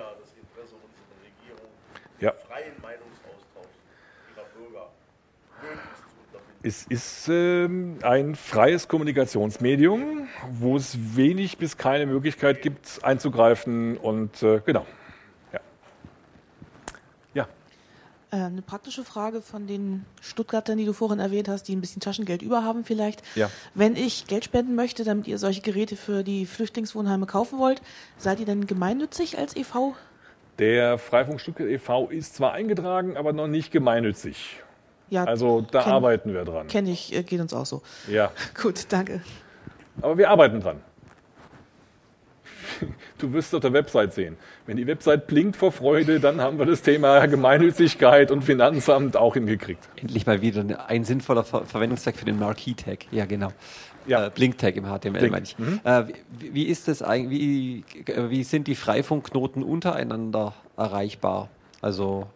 eher 0.00 0.16
das 0.18 0.32
Interesse 0.32 0.74
unserer 0.80 1.18
Regierung, 1.20 1.70
ja. 2.20 2.32
freien 2.32 2.74
Meinungsaustausch 2.80 3.76
ihrer 4.32 4.46
Bürger 4.56 4.88
es 6.62 6.84
ist 6.84 7.28
ähm, 7.28 7.98
ein 8.02 8.34
freies 8.34 8.88
Kommunikationsmedium, 8.88 10.28
wo 10.52 10.76
es 10.76 11.16
wenig 11.16 11.58
bis 11.58 11.76
keine 11.76 12.06
Möglichkeit 12.06 12.62
gibt, 12.62 13.00
einzugreifen 13.02 13.96
und 13.96 14.42
äh, 14.42 14.60
genau. 14.64 14.86
Äh, 18.32 18.36
eine 18.36 18.62
praktische 18.62 19.04
Frage 19.04 19.42
von 19.42 19.66
den 19.66 20.04
Stuttgartern, 20.20 20.78
die 20.78 20.84
du 20.84 20.92
vorhin 20.92 21.18
erwähnt 21.18 21.48
hast, 21.48 21.64
die 21.64 21.74
ein 21.74 21.80
bisschen 21.80 22.00
Taschengeld 22.00 22.42
überhaben 22.42 22.84
vielleicht. 22.84 23.22
Ja. 23.34 23.50
Wenn 23.74 23.96
ich 23.96 24.26
Geld 24.26 24.44
spenden 24.44 24.76
möchte, 24.76 25.04
damit 25.04 25.26
ihr 25.26 25.38
solche 25.38 25.62
Geräte 25.62 25.96
für 25.96 26.22
die 26.22 26.46
Flüchtlingswohnheime 26.46 27.26
kaufen 27.26 27.58
wollt, 27.58 27.82
seid 28.18 28.38
ihr 28.38 28.46
denn 28.46 28.66
gemeinnützig 28.66 29.38
als 29.38 29.56
e.V.? 29.56 29.96
Der 30.58 30.98
Freifunk 30.98 31.40
Stuttgart 31.40 31.68
e.V. 31.68 32.08
ist 32.08 32.36
zwar 32.36 32.52
eingetragen, 32.52 33.16
aber 33.16 33.32
noch 33.32 33.48
nicht 33.48 33.72
gemeinnützig. 33.72 34.62
Ja, 35.10 35.24
also 35.24 35.60
da 35.60 35.82
kenn, 35.82 35.92
arbeiten 35.92 36.32
wir 36.32 36.44
dran. 36.44 36.68
Kenne 36.68 36.90
ich, 36.90 37.14
äh, 37.14 37.22
geht 37.22 37.40
uns 37.40 37.52
auch 37.52 37.66
so. 37.66 37.82
Ja. 38.08 38.30
Gut, 38.60 38.86
danke. 38.88 39.20
Aber 40.00 40.16
wir 40.16 40.30
arbeiten 40.30 40.60
dran. 40.60 40.80
Du 43.18 43.30
wirst 43.34 43.48
es 43.48 43.54
auf 43.54 43.60
der 43.60 43.74
Website 43.74 44.14
sehen. 44.14 44.38
Wenn 44.64 44.78
die 44.78 44.86
Website 44.86 45.26
blinkt 45.26 45.54
vor 45.54 45.72
Freude, 45.72 46.20
dann 46.20 46.40
haben 46.40 46.58
wir 46.58 46.64
das 46.64 46.80
Thema 46.80 47.26
Gemeinnützigkeit 47.26 48.30
und 48.30 48.42
Finanzamt 48.42 49.14
auch 49.14 49.34
hingekriegt. 49.34 49.86
Endlich 49.96 50.24
mal 50.24 50.40
wieder 50.40 50.88
ein 50.88 51.04
sinnvoller 51.04 51.44
Ver 51.44 51.66
Verwendungstag 51.66 52.16
für 52.16 52.24
den 52.24 52.38
Marquee-Tag. 52.38 53.12
Ja, 53.12 53.26
genau. 53.26 53.52
Ja. 54.06 54.26
Äh, 54.26 54.30
Blink-Tag 54.30 54.76
im 54.76 54.84
HTML, 54.84 55.18
Blink. 55.18 55.32
meine 55.32 55.44
ich. 55.44 55.58
Mhm. 55.58 55.80
Äh, 55.84 56.04
wie, 56.38 56.54
wie, 56.54 56.64
ist 56.64 56.88
das 56.88 57.02
eigentlich, 57.02 57.40
wie, 57.40 57.84
wie 58.30 58.42
sind 58.42 58.66
die 58.66 58.74
Freifunkknoten 58.74 59.62
untereinander 59.62 60.54
erreichbar? 60.78 61.50
Also 61.82 62.26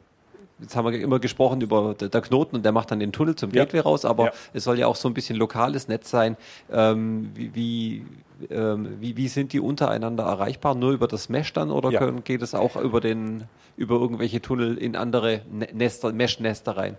jetzt 0.60 0.76
haben 0.76 0.90
wir 0.90 1.00
immer 1.00 1.18
gesprochen 1.18 1.60
über 1.60 1.94
der 1.94 2.20
Knoten 2.20 2.56
und 2.56 2.64
der 2.64 2.72
macht 2.72 2.90
dann 2.90 3.00
den 3.00 3.12
Tunnel 3.12 3.34
zum 3.34 3.50
Gateway 3.50 3.78
ja. 3.78 3.82
raus, 3.82 4.04
aber 4.04 4.26
ja. 4.26 4.32
es 4.52 4.64
soll 4.64 4.78
ja 4.78 4.86
auch 4.86 4.96
so 4.96 5.08
ein 5.08 5.14
bisschen 5.14 5.36
lokales 5.36 5.88
Netz 5.88 6.10
sein. 6.10 6.36
Ähm, 6.70 7.30
wie, 7.34 7.54
wie, 7.54 8.06
ähm, 8.50 8.96
wie, 9.00 9.16
wie, 9.16 9.28
sind 9.28 9.52
die 9.52 9.60
untereinander 9.60 10.24
erreichbar? 10.24 10.74
Nur 10.74 10.92
über 10.92 11.08
das 11.08 11.28
Mesh 11.28 11.52
dann 11.52 11.70
oder 11.70 11.90
ja. 11.90 11.98
können, 11.98 12.24
geht 12.24 12.42
es 12.42 12.54
auch 12.54 12.76
über, 12.76 13.00
den, 13.00 13.44
über 13.76 13.96
irgendwelche 13.96 14.40
Tunnel 14.40 14.78
in 14.78 14.96
andere 14.96 15.42
ne-, 15.50 15.68
Nester, 15.72 16.12
Mesh-Nester 16.12 16.76
rein? 16.76 16.96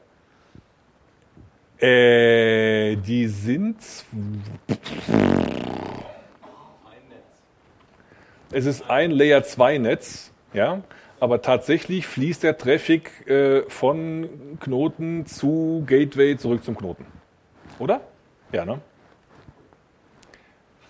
Äh, 1.77 2.95
die 2.97 3.27
sind. 3.27 3.77
Es 8.51 8.65
ist 8.65 8.89
ein 8.89 9.11
Layer 9.11 9.43
2 9.43 9.77
Netz, 9.79 10.31
ja 10.53 10.81
aber 11.25 11.41
tatsächlich 11.41 12.05
fließt 12.05 12.43
der 12.43 12.55
Traffic 12.55 13.27
äh, 13.27 13.63
von 13.67 14.29
Knoten 14.59 15.25
zu 15.25 15.83
Gateway 15.87 16.37
zurück 16.37 16.63
zum 16.63 16.77
Knoten. 16.77 17.03
Oder? 17.79 18.01
Ja, 18.51 18.63
ne? 18.63 18.79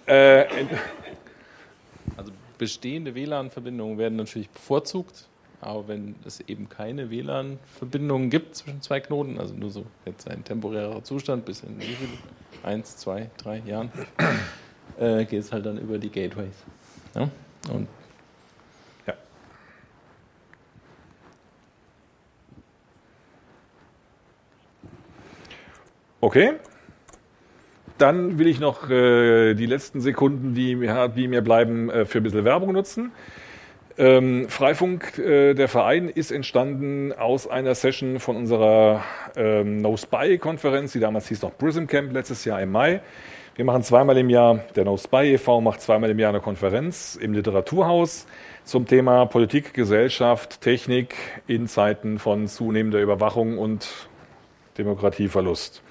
Äh, 0.06 0.44
also 2.18 2.34
bestehende 2.57 3.16
WLAN-Verbindungen 3.16 3.98
werden 3.98 4.18
natürlich 4.18 4.49
bevorzugt, 4.49 5.30
aber 5.62 5.88
wenn 5.88 6.16
es 6.26 6.41
eben 6.41 6.68
keine 6.68 7.10
WLAN-Verbindungen 7.10 8.30
gibt 8.30 8.57
zwischen 8.57 8.82
zwei 8.82 8.99
Knoten, 8.99 9.40
also 9.40 9.53
nur 9.53 9.70
so 9.70 9.86
jetzt 10.06 10.30
ein 10.30 10.44
temporärer 10.44 11.02
Zustand 11.06 11.45
bis 11.45 11.64
in 11.64 11.80
wie 11.80 11.86
viel? 11.86 12.10
Eins, 12.62 12.98
zwei, 12.98 13.30
drei 13.38 13.60
Jahren, 13.60 13.90
äh, 14.99 15.24
geht 15.24 15.40
es 15.40 15.53
halt 15.53 15.66
dann 15.66 15.78
über 15.78 15.98
die 15.98 16.10
Gateways. 16.10 16.56
Ja? 17.16 17.30
Und 17.72 17.88
Okay. 26.26 26.53
Dann 27.99 28.39
will 28.39 28.47
ich 28.47 28.60
noch 28.60 28.89
äh, 28.89 29.53
die 29.53 29.68
letzten 29.68 30.02
Sekunden, 30.02 30.56
die 30.56 30.76
mir, 30.76 31.07
die 31.07 31.27
mir 31.27 31.43
bleiben, 31.43 31.91
äh, 31.91 32.06
für 32.06 32.18
ein 32.18 32.23
bisschen 32.23 32.43
Werbung 32.43 32.73
nutzen. 32.73 33.11
Ähm, 33.99 34.49
Freifunk, 34.49 35.19
äh, 35.19 35.53
der 35.53 35.68
Verein, 35.68 36.10
ist 36.10 36.31
entstanden 36.31 37.14
aus 37.14 37.47
einer 37.47 37.76
Session 37.76 38.19
von 38.19 38.38
unserer 38.38 39.03
ähm, 39.35 39.84
No 39.84 39.95
Spy-Konferenz, 39.97 40.93
die 40.93 40.99
damals 40.99 41.27
hieß 41.27 41.43
noch 41.43 41.56
Prism 41.60 41.85
Camp, 41.85 42.11
letztes 42.11 42.43
Jahr 42.43 42.60
im 42.60 42.72
Mai. 42.72 43.02
Wir 43.53 43.65
machen 43.65 43.84
zweimal 43.84 44.18
im 44.18 44.31
Jahr, 44.31 44.64
der 44.76 44.85
No 44.85 44.97
Spy 44.97 45.35
e.V. 45.35 45.61
macht 45.61 45.81
zweimal 45.81 46.10
im 46.10 46.18
Jahr 46.18 46.30
eine 46.30 46.41
Konferenz 46.41 47.19
im 47.22 47.34
Literaturhaus 47.34 48.26
zum 48.64 48.88
Thema 48.88 49.27
Politik, 49.27 49.76
Gesellschaft, 49.76 50.60
Technik 50.61 51.14
in 51.45 51.68
Zeiten 51.68 52.18
von 52.18 52.47
zunehmender 52.47 52.99
Überwachung 52.99 53.60
und 53.60 53.88
Demokratieverlust. 54.80 55.84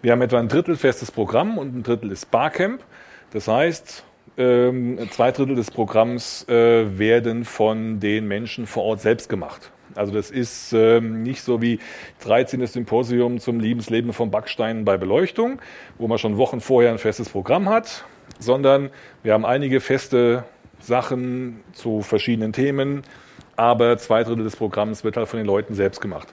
Wir 0.00 0.12
haben 0.12 0.22
etwa 0.22 0.38
ein 0.38 0.46
Drittel 0.46 0.76
festes 0.76 1.10
Programm 1.10 1.58
und 1.58 1.74
ein 1.74 1.82
Drittel 1.82 2.12
ist 2.12 2.30
Barcamp. 2.30 2.84
Das 3.32 3.48
heißt, 3.48 4.04
ähm, 4.36 4.96
zwei 5.10 5.32
Drittel 5.32 5.56
des 5.56 5.72
Programms 5.72 6.48
äh, 6.48 6.98
werden 6.98 7.44
von 7.44 7.98
den 7.98 8.28
Menschen 8.28 8.68
vor 8.68 8.84
Ort 8.84 9.00
selbst 9.00 9.28
gemacht. 9.28 9.72
Also 9.96 10.12
das 10.12 10.30
ist 10.30 10.72
ähm, 10.72 11.24
nicht 11.24 11.42
so 11.42 11.60
wie 11.60 11.80
13. 12.20 12.64
Symposium 12.64 13.40
zum 13.40 13.58
Liebensleben 13.58 14.12
von 14.12 14.30
Backsteinen 14.30 14.84
bei 14.84 14.96
Beleuchtung, 14.98 15.58
wo 15.98 16.06
man 16.06 16.18
schon 16.18 16.36
Wochen 16.36 16.60
vorher 16.60 16.92
ein 16.92 16.98
festes 16.98 17.28
Programm 17.28 17.68
hat, 17.68 18.04
sondern 18.38 18.90
wir 19.24 19.32
haben 19.32 19.44
einige 19.44 19.80
feste 19.80 20.44
Sachen 20.78 21.58
zu 21.72 22.02
verschiedenen 22.02 22.52
Themen, 22.52 23.02
aber 23.56 23.98
zwei 23.98 24.22
Drittel 24.22 24.44
des 24.44 24.54
Programms 24.54 25.02
wird 25.02 25.16
halt 25.16 25.26
von 25.26 25.38
den 25.38 25.46
Leuten 25.46 25.74
selbst 25.74 26.00
gemacht. 26.00 26.28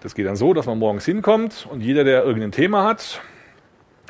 Das 0.00 0.14
geht 0.14 0.26
dann 0.26 0.36
so, 0.36 0.54
dass 0.54 0.66
man 0.66 0.78
morgens 0.78 1.04
hinkommt 1.04 1.66
und 1.70 1.80
jeder, 1.80 2.04
der 2.04 2.22
irgendein 2.24 2.52
Thema 2.52 2.84
hat, 2.84 3.20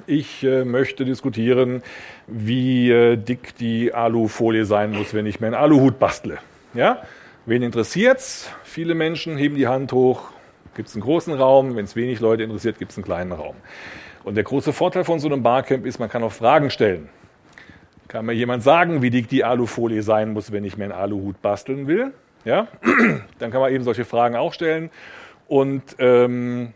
ich 0.07 0.45
äh, 0.45 0.65
möchte 0.65 1.05
diskutieren, 1.05 1.83
wie 2.27 2.91
äh, 2.91 3.17
dick 3.17 3.57
die 3.57 3.93
Alufolie 3.93 4.65
sein 4.65 4.93
muss, 4.93 5.15
wenn 5.15 5.27
ich 5.27 5.41
mir 5.41 5.49
einen 5.49 5.57
Aluhut 5.57 5.99
bastle. 5.99 6.39
Ja? 6.75 7.03
Wen 7.47 7.63
interessiert's? 7.63 8.51
Viele 8.65 8.95
Menschen 8.95 9.37
heben 9.37 9.57
die 9.57 9.67
Hand 9.67 9.93
hoch. 9.93 10.31
Gibt 10.75 10.89
es 10.89 10.95
einen 10.95 11.03
großen 11.03 11.35
Raum? 11.35 11.77
Wenn 11.77 11.85
es 11.85 11.97
wenig 11.97 12.21
Leute 12.21 12.43
interessiert, 12.43 12.79
gibt 12.79 12.93
es 12.93 12.99
einen 12.99 13.05
kleinen 13.05 13.33
Raum. 13.33 13.57
Und 14.25 14.35
der 14.35 14.45
große 14.45 14.73
Vorteil 14.73 15.05
von 15.05 15.19
so 15.19 15.29
einem 15.29 15.43
Barcamp 15.43 15.87
ist, 15.87 15.99
man 15.99 16.09
kann 16.11 16.23
auch 16.23 16.33
Fragen 16.33 16.71
stellen. 16.71 17.09
Kann 18.09 18.27
mir 18.27 18.35
jemand 18.35 18.63
sagen, 18.63 19.03
wie 19.03 19.11
dick 19.11 19.29
die 19.29 19.45
Alufolie 19.45 20.03
sein 20.03 20.33
muss, 20.33 20.53
wenn 20.53 20.65
ich 20.65 20.77
mir 20.77 20.85
einen 20.85 20.93
Aluhut 20.93 21.41
basteln 21.43 21.87
will? 21.87 22.13
Ja? 22.45 22.69
Dann 23.39 23.51
kann 23.51 23.61
man 23.61 23.73
eben 23.73 23.85
solche 23.85 24.05
Fragen 24.05 24.37
auch 24.37 24.53
stellen. 24.53 24.91
Und 25.49 25.97
ähm, 25.99 26.75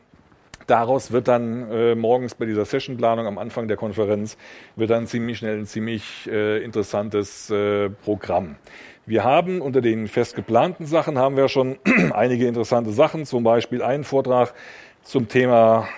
daraus 0.67 1.13
wird 1.13 1.29
dann 1.29 1.71
äh, 1.71 1.95
morgens 1.95 2.35
bei 2.35 2.47
dieser 2.47 2.65
Sessionplanung 2.65 3.27
am 3.27 3.39
Anfang 3.39 3.69
der 3.69 3.77
Konferenz 3.77 4.37
wird 4.77 4.91
dann 4.91 5.07
ziemlich 5.07 5.39
schnell 5.39 5.59
ein 5.59 5.67
ziemlich 5.67 6.29
äh, 6.31 6.65
interessantes 6.65 7.51
äh, 7.51 7.91
Programm. 7.91 8.57
Wir 9.05 9.25
haben 9.25 9.61
unter 9.61 9.81
den 9.81 10.09
fest 10.09 10.35
geplanten 10.37 10.87
Sachen 10.87 11.19
haben 11.19 11.37
wir 11.37 11.49
schon 11.49 11.79
einige 12.13 12.47
interessante 12.47 12.93
Sachen, 12.93 13.27
zum 13.27 13.45
Beispiel 13.45 13.83
einen 13.83 14.05
Vortrag 14.05 14.55
zum 15.03 15.29
Thema 15.29 15.89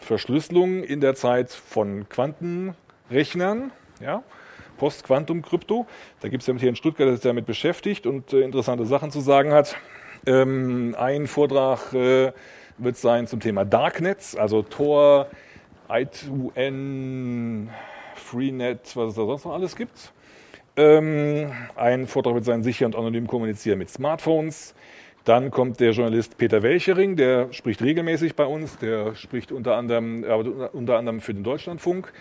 Verschlüsselung 0.00 0.82
in 0.82 1.00
der 1.00 1.14
Zeit 1.14 1.50
von 1.50 2.08
Quantenrechnern, 2.08 3.72
ja, 4.00 4.22
Post-Quantum-Krypto. 4.78 5.86
Da 6.20 6.28
gibt 6.28 6.42
es 6.42 6.46
jemand 6.46 6.60
hier 6.60 6.70
in 6.70 6.76
Stuttgart, 6.76 7.06
der 7.06 7.14
sich 7.14 7.22
damit 7.22 7.46
beschäftigt 7.46 8.06
und 8.06 8.32
äh, 8.32 8.40
interessante 8.40 8.86
Sachen 8.86 9.10
zu 9.10 9.20
sagen 9.20 9.52
hat. 9.52 9.76
Ähm, 10.26 10.94
ein 10.98 11.26
Vortrag 11.26 11.92
äh, 11.92 12.32
wird 12.78 12.96
sein 12.96 13.26
zum 13.26 13.40
Thema 13.40 13.64
Darknets, 13.64 14.36
also 14.36 14.62
Tor, 14.62 15.28
I2N, 15.88 17.68
Freenet, 18.14 18.96
was 18.96 19.10
es 19.10 19.14
da 19.16 19.26
sonst 19.26 19.44
noch 19.44 19.52
alles 19.52 19.76
gibt. 19.76 20.12
Ähm, 20.76 21.52
ein 21.76 22.06
Vortrag 22.06 22.34
wird 22.34 22.44
sein 22.44 22.62
sicher 22.62 22.86
und 22.86 22.96
anonym 22.96 23.26
kommunizieren 23.26 23.78
mit 23.78 23.90
Smartphones. 23.90 24.74
Dann 25.24 25.50
kommt 25.50 25.80
der 25.80 25.92
Journalist 25.92 26.36
Peter 26.36 26.62
Welchering, 26.62 27.16
der 27.16 27.52
spricht 27.52 27.80
regelmäßig 27.82 28.34
bei 28.34 28.44
uns, 28.44 28.76
der 28.78 29.14
spricht 29.14 29.52
unter 29.52 29.76
anderem, 29.76 30.24
äh, 30.24 30.32
unter 30.32 30.98
anderem 30.98 31.20
für 31.20 31.32
den 31.32 31.44
Deutschlandfunk. 31.44 32.12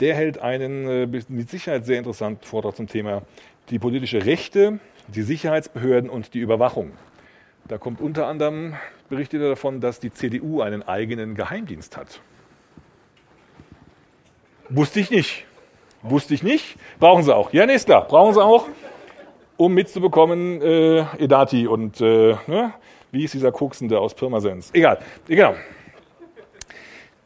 Der 0.00 0.14
hält 0.14 0.38
einen 0.38 0.88
äh, 0.88 1.06
mit 1.06 1.50
Sicherheit 1.50 1.84
sehr 1.84 1.98
interessanten 1.98 2.44
Vortrag 2.44 2.76
zum 2.76 2.86
Thema 2.86 3.22
die 3.70 3.78
politische 3.78 4.24
Rechte, 4.24 4.80
die 5.08 5.22
Sicherheitsbehörden 5.22 6.08
und 6.08 6.34
die 6.34 6.40
Überwachung. 6.40 6.92
Da 7.68 7.76
kommt 7.76 8.00
unter 8.00 8.26
anderem, 8.26 8.74
berichtet 9.10 9.42
er 9.42 9.50
davon, 9.50 9.80
dass 9.80 10.00
die 10.00 10.10
CDU 10.10 10.62
einen 10.62 10.82
eigenen 10.82 11.34
Geheimdienst 11.34 11.98
hat. 11.98 12.20
Wusste 14.70 15.00
ich 15.00 15.10
nicht. 15.10 15.44
Wusste 16.02 16.32
ich 16.32 16.42
nicht. 16.42 16.76
Brauchen 16.98 17.22
sie 17.24 17.34
auch. 17.34 17.52
Ja, 17.52 17.66
nee, 17.66 17.74
ist 17.74 17.84
klar. 17.84 18.06
Brauchen 18.08 18.32
sie 18.32 18.42
auch, 18.42 18.66
um 19.58 19.74
mitzubekommen, 19.74 20.62
äh, 20.62 21.00
Edati 21.18 21.66
und, 21.66 22.00
äh, 22.00 22.36
ne? 22.46 22.72
wie 23.10 23.24
ist 23.24 23.34
dieser 23.34 23.52
Koksende 23.52 24.00
aus 24.00 24.14
Pirmasens? 24.14 24.70
Egal. 24.72 24.98
Genau. 25.26 25.54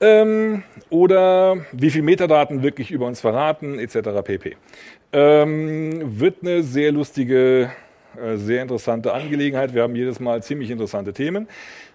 Ähm, 0.00 0.64
oder 0.90 1.58
wie 1.70 1.90
viel 1.90 2.02
Metadaten 2.02 2.64
wirklich 2.64 2.90
über 2.90 3.06
uns 3.06 3.20
verraten, 3.20 3.78
etc. 3.78 4.24
pp. 4.24 4.56
Ähm, 5.12 6.18
wird 6.18 6.38
eine 6.42 6.64
sehr 6.64 6.90
lustige 6.90 7.70
sehr 8.34 8.62
interessante 8.62 9.12
Angelegenheit. 9.12 9.74
Wir 9.74 9.82
haben 9.82 9.96
jedes 9.96 10.20
Mal 10.20 10.42
ziemlich 10.42 10.70
interessante 10.70 11.12
Themen. 11.12 11.48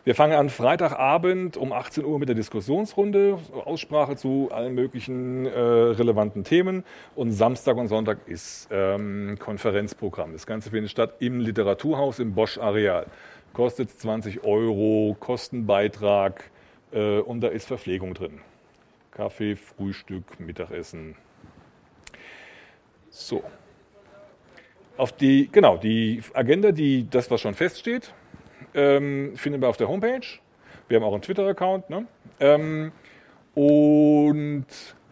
Wir 0.03 0.15
fangen 0.15 0.33
an 0.33 0.49
Freitagabend 0.49 1.57
um 1.57 1.73
18 1.73 2.05
Uhr 2.05 2.17
mit 2.17 2.29
der 2.29 2.35
Diskussionsrunde, 2.35 3.39
Aussprache 3.65 4.15
zu 4.15 4.49
allen 4.53 4.73
möglichen 4.73 5.45
äh, 5.45 5.59
relevanten 5.59 6.45
Themen. 6.45 6.85
Und 7.15 7.31
Samstag 7.31 7.75
und 7.75 7.87
Sonntag 7.87 8.19
ist 8.25 8.69
ähm, 8.71 9.37
Konferenzprogramm. 9.37 10.31
Das 10.31 10.45
Ganze 10.45 10.69
findet 10.69 10.91
statt 10.91 11.15
im 11.19 11.41
Literaturhaus 11.41 12.19
im 12.19 12.33
Bosch-Areal. 12.33 13.07
Kostet 13.51 13.89
20 13.89 14.45
Euro, 14.45 15.17
Kostenbeitrag 15.19 16.51
äh, 16.93 17.19
und 17.19 17.41
da 17.41 17.49
ist 17.49 17.67
Verpflegung 17.67 18.13
drin. 18.13 18.39
Kaffee, 19.11 19.55
Frühstück, 19.55 20.39
Mittagessen. 20.39 21.15
So, 23.09 23.43
auf 24.97 25.11
die, 25.11 25.49
genau, 25.51 25.77
die 25.77 26.21
Agenda, 26.33 26.71
die, 26.71 27.07
das, 27.09 27.29
was 27.31 27.41
schon 27.41 27.53
feststeht, 27.53 28.13
ähm, 28.73 29.33
finden 29.35 29.61
wir 29.61 29.69
auf 29.69 29.77
der 29.77 29.87
Homepage. 29.87 30.25
Wir 30.87 30.97
haben 30.97 31.03
auch 31.03 31.13
einen 31.13 31.21
Twitter-Account. 31.21 31.89
Ne? 31.89 32.05
Ähm, 32.39 32.91
und, 33.55 34.65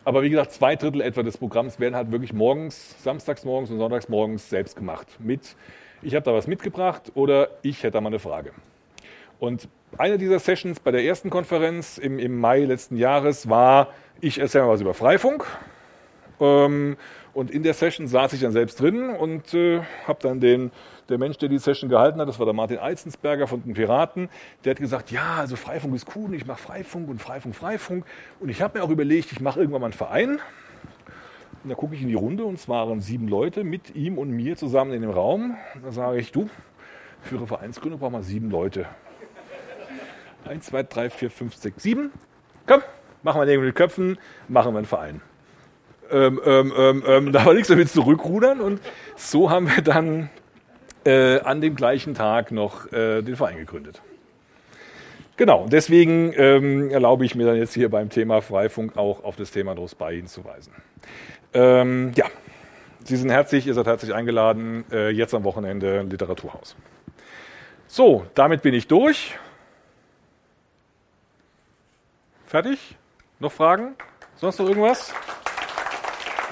aber 0.04 0.24
wie 0.24 0.30
gesagt, 0.30 0.52
zwei 0.52 0.76
Drittel 0.76 1.02
etwa 1.02 1.24
des 1.24 1.38
Programms 1.38 1.80
werden 1.80 1.96
halt 1.96 2.12
wirklich 2.12 2.34
morgens, 2.34 3.02
samstags 3.04 3.44
morgens 3.44 3.72
und 3.72 3.80
sonntags 3.80 4.10
morgens 4.10 4.50
selbst 4.50 4.76
gemacht. 4.76 5.08
Mit, 5.20 5.56
ich 6.02 6.16
habe 6.16 6.24
da 6.24 6.34
was 6.34 6.48
mitgebracht 6.48 7.12
oder 7.16 7.50
ich 7.62 7.84
hätte 7.84 7.92
da 7.92 8.02
mal 8.02 8.10
eine 8.10 8.20
Frage. 8.20 8.52
Und 9.40 9.68
eine 9.98 10.18
dieser 10.18 10.40
Sessions 10.40 10.80
bei 10.80 10.92
der 10.92 11.04
ersten 11.04 11.30
Konferenz 11.30 11.98
im, 11.98 12.20
im 12.20 12.40
Mai 12.40 12.60
letzten 12.66 12.98
Jahres 12.98 13.50
war, 13.50 13.90
ich 14.22 14.40
erzähle 14.40 14.66
mal 14.66 14.72
was 14.72 14.82
über 14.82 14.94
Freifunk. 14.94 15.46
Ähm, 16.40 16.98
und 17.36 17.52
in 17.52 17.64
der 17.64 17.74
Session 17.74 18.08
saß 18.08 18.32
ich 18.32 18.40
dann 18.40 18.54
selbst 18.54 18.80
drin 18.80 19.10
und 19.10 19.54
äh, 19.54 19.82
habe 20.08 20.20
dann 20.22 20.40
den, 20.40 20.72
der 21.10 21.18
Mensch, 21.18 21.38
der 21.38 21.50
die 21.50 21.58
Session 21.58 21.90
gehalten 21.90 22.20
hat, 22.22 22.30
das 22.30 22.40
war 22.40 22.46
der 22.46 22.56
Martin 22.56 22.80
Eizensberger 22.80 23.46
von 23.46 23.62
den 23.62 23.74
Piraten, 23.74 24.30
der 24.64 24.72
hat 24.72 24.80
gesagt, 24.80 25.12
ja, 25.12 25.36
also 25.40 25.58
Freifunk 25.58 25.94
ist 25.96 26.08
cool, 26.16 26.34
ich 26.34 26.48
mache 26.48 26.62
Freifunk 26.62 27.10
und 27.10 27.22
Freifunk, 27.22 27.54
Freifunk. 27.54 28.06
Und 28.40 28.48
ich 28.48 28.62
habe 28.62 28.80
mir 28.80 28.86
auch 28.86 28.90
überlegt, 28.90 29.34
ich 29.34 29.42
mache 29.42 29.60
irgendwann 29.60 29.82
mal 29.82 29.88
einen 29.88 29.94
Verein. 29.94 30.40
Und 31.64 31.70
da 31.70 31.76
gucke 31.76 31.94
ich 31.96 32.02
in 32.02 32.08
die 32.08 32.16
Runde 32.16 32.46
und 32.46 32.54
es 32.54 32.70
waren 32.70 33.02
sieben 33.02 33.28
Leute 33.28 33.66
mit 33.66 33.94
ihm 33.96 34.18
und 34.18 34.30
mir 34.30 34.56
zusammen 34.56 34.94
in 34.94 35.02
dem 35.02 35.12
Raum. 35.12 35.58
Da 35.84 35.92
sage 35.92 36.20
ich, 36.20 36.32
du, 36.32 36.50
für 37.22 37.36
eine 37.36 37.48
Vereinsgründung 37.48 38.00
brauchen 38.00 38.14
wir 38.14 38.24
sieben 38.24 38.50
Leute. 38.50 38.86
Eins, 40.46 40.68
zwei, 40.68 40.84
drei, 40.84 41.10
vier, 41.10 41.30
fünf, 41.30 41.54
sechs, 41.56 41.84
sieben. 41.84 42.14
Komm, 42.66 42.82
machen 43.24 43.42
wir 43.42 43.46
den 43.46 43.60
mit 43.60 43.76
Köpfen, 43.76 44.20
machen 44.48 44.74
wir 44.74 44.78
einen 44.78 44.88
Verein 44.88 45.22
ähm, 46.12 46.42
ähm, 46.46 46.74
ähm, 46.78 47.04
ähm, 47.08 47.32
da 47.32 47.46
war 47.46 47.54
nichts 47.54 47.70
damit 47.70 47.90
zurückrudern 47.90 48.62
und 48.62 48.82
so 49.16 49.50
haben 49.50 49.68
wir 49.68 49.82
dann 49.82 50.30
äh, 51.06 51.40
an 51.40 51.62
dem 51.62 51.76
gleichen 51.76 52.14
Tag 52.14 52.52
noch 52.52 52.92
äh, 52.92 53.22
den 53.22 53.36
Verein 53.36 53.58
gegründet. 53.58 54.02
Genau, 55.38 55.68
deswegen 55.70 56.34
ähm, 56.38 56.90
erlaube 56.92 57.26
ich 57.26 57.36
mir 57.36 57.46
dann 57.46 57.58
jetzt 57.58 57.74
hier 57.74 57.90
beim 57.90 58.10
Thema 58.10 58.42
Freifunk 58.42 58.98
auch 58.98 59.24
auf 59.24 59.36
das 59.36 59.52
Thema 59.52 59.76
Drosbei 59.76 60.16
hinzuweisen. 60.16 60.74
Ähm, 61.54 62.14
ja, 62.16 62.26
Sie 63.08 63.18
sind 63.18 63.30
herzlich, 63.30 63.68
ihr 63.68 63.76
seid 63.76 63.86
herzlich 63.86 64.16
eingeladen, 64.16 64.84
äh, 64.92 65.10
jetzt 65.10 65.36
am 65.36 65.44
Wochenende 65.44 66.02
Literaturhaus. 66.02 66.76
So, 67.86 68.26
damit 68.34 68.64
bin 68.64 68.74
ich 68.74 68.88
durch. 68.88 69.38
Fertig? 72.46 72.98
Noch 73.40 73.52
Fragen? 73.52 73.96
Sonst 74.38 74.58
noch 74.58 74.68
irgendwas? 74.68 75.14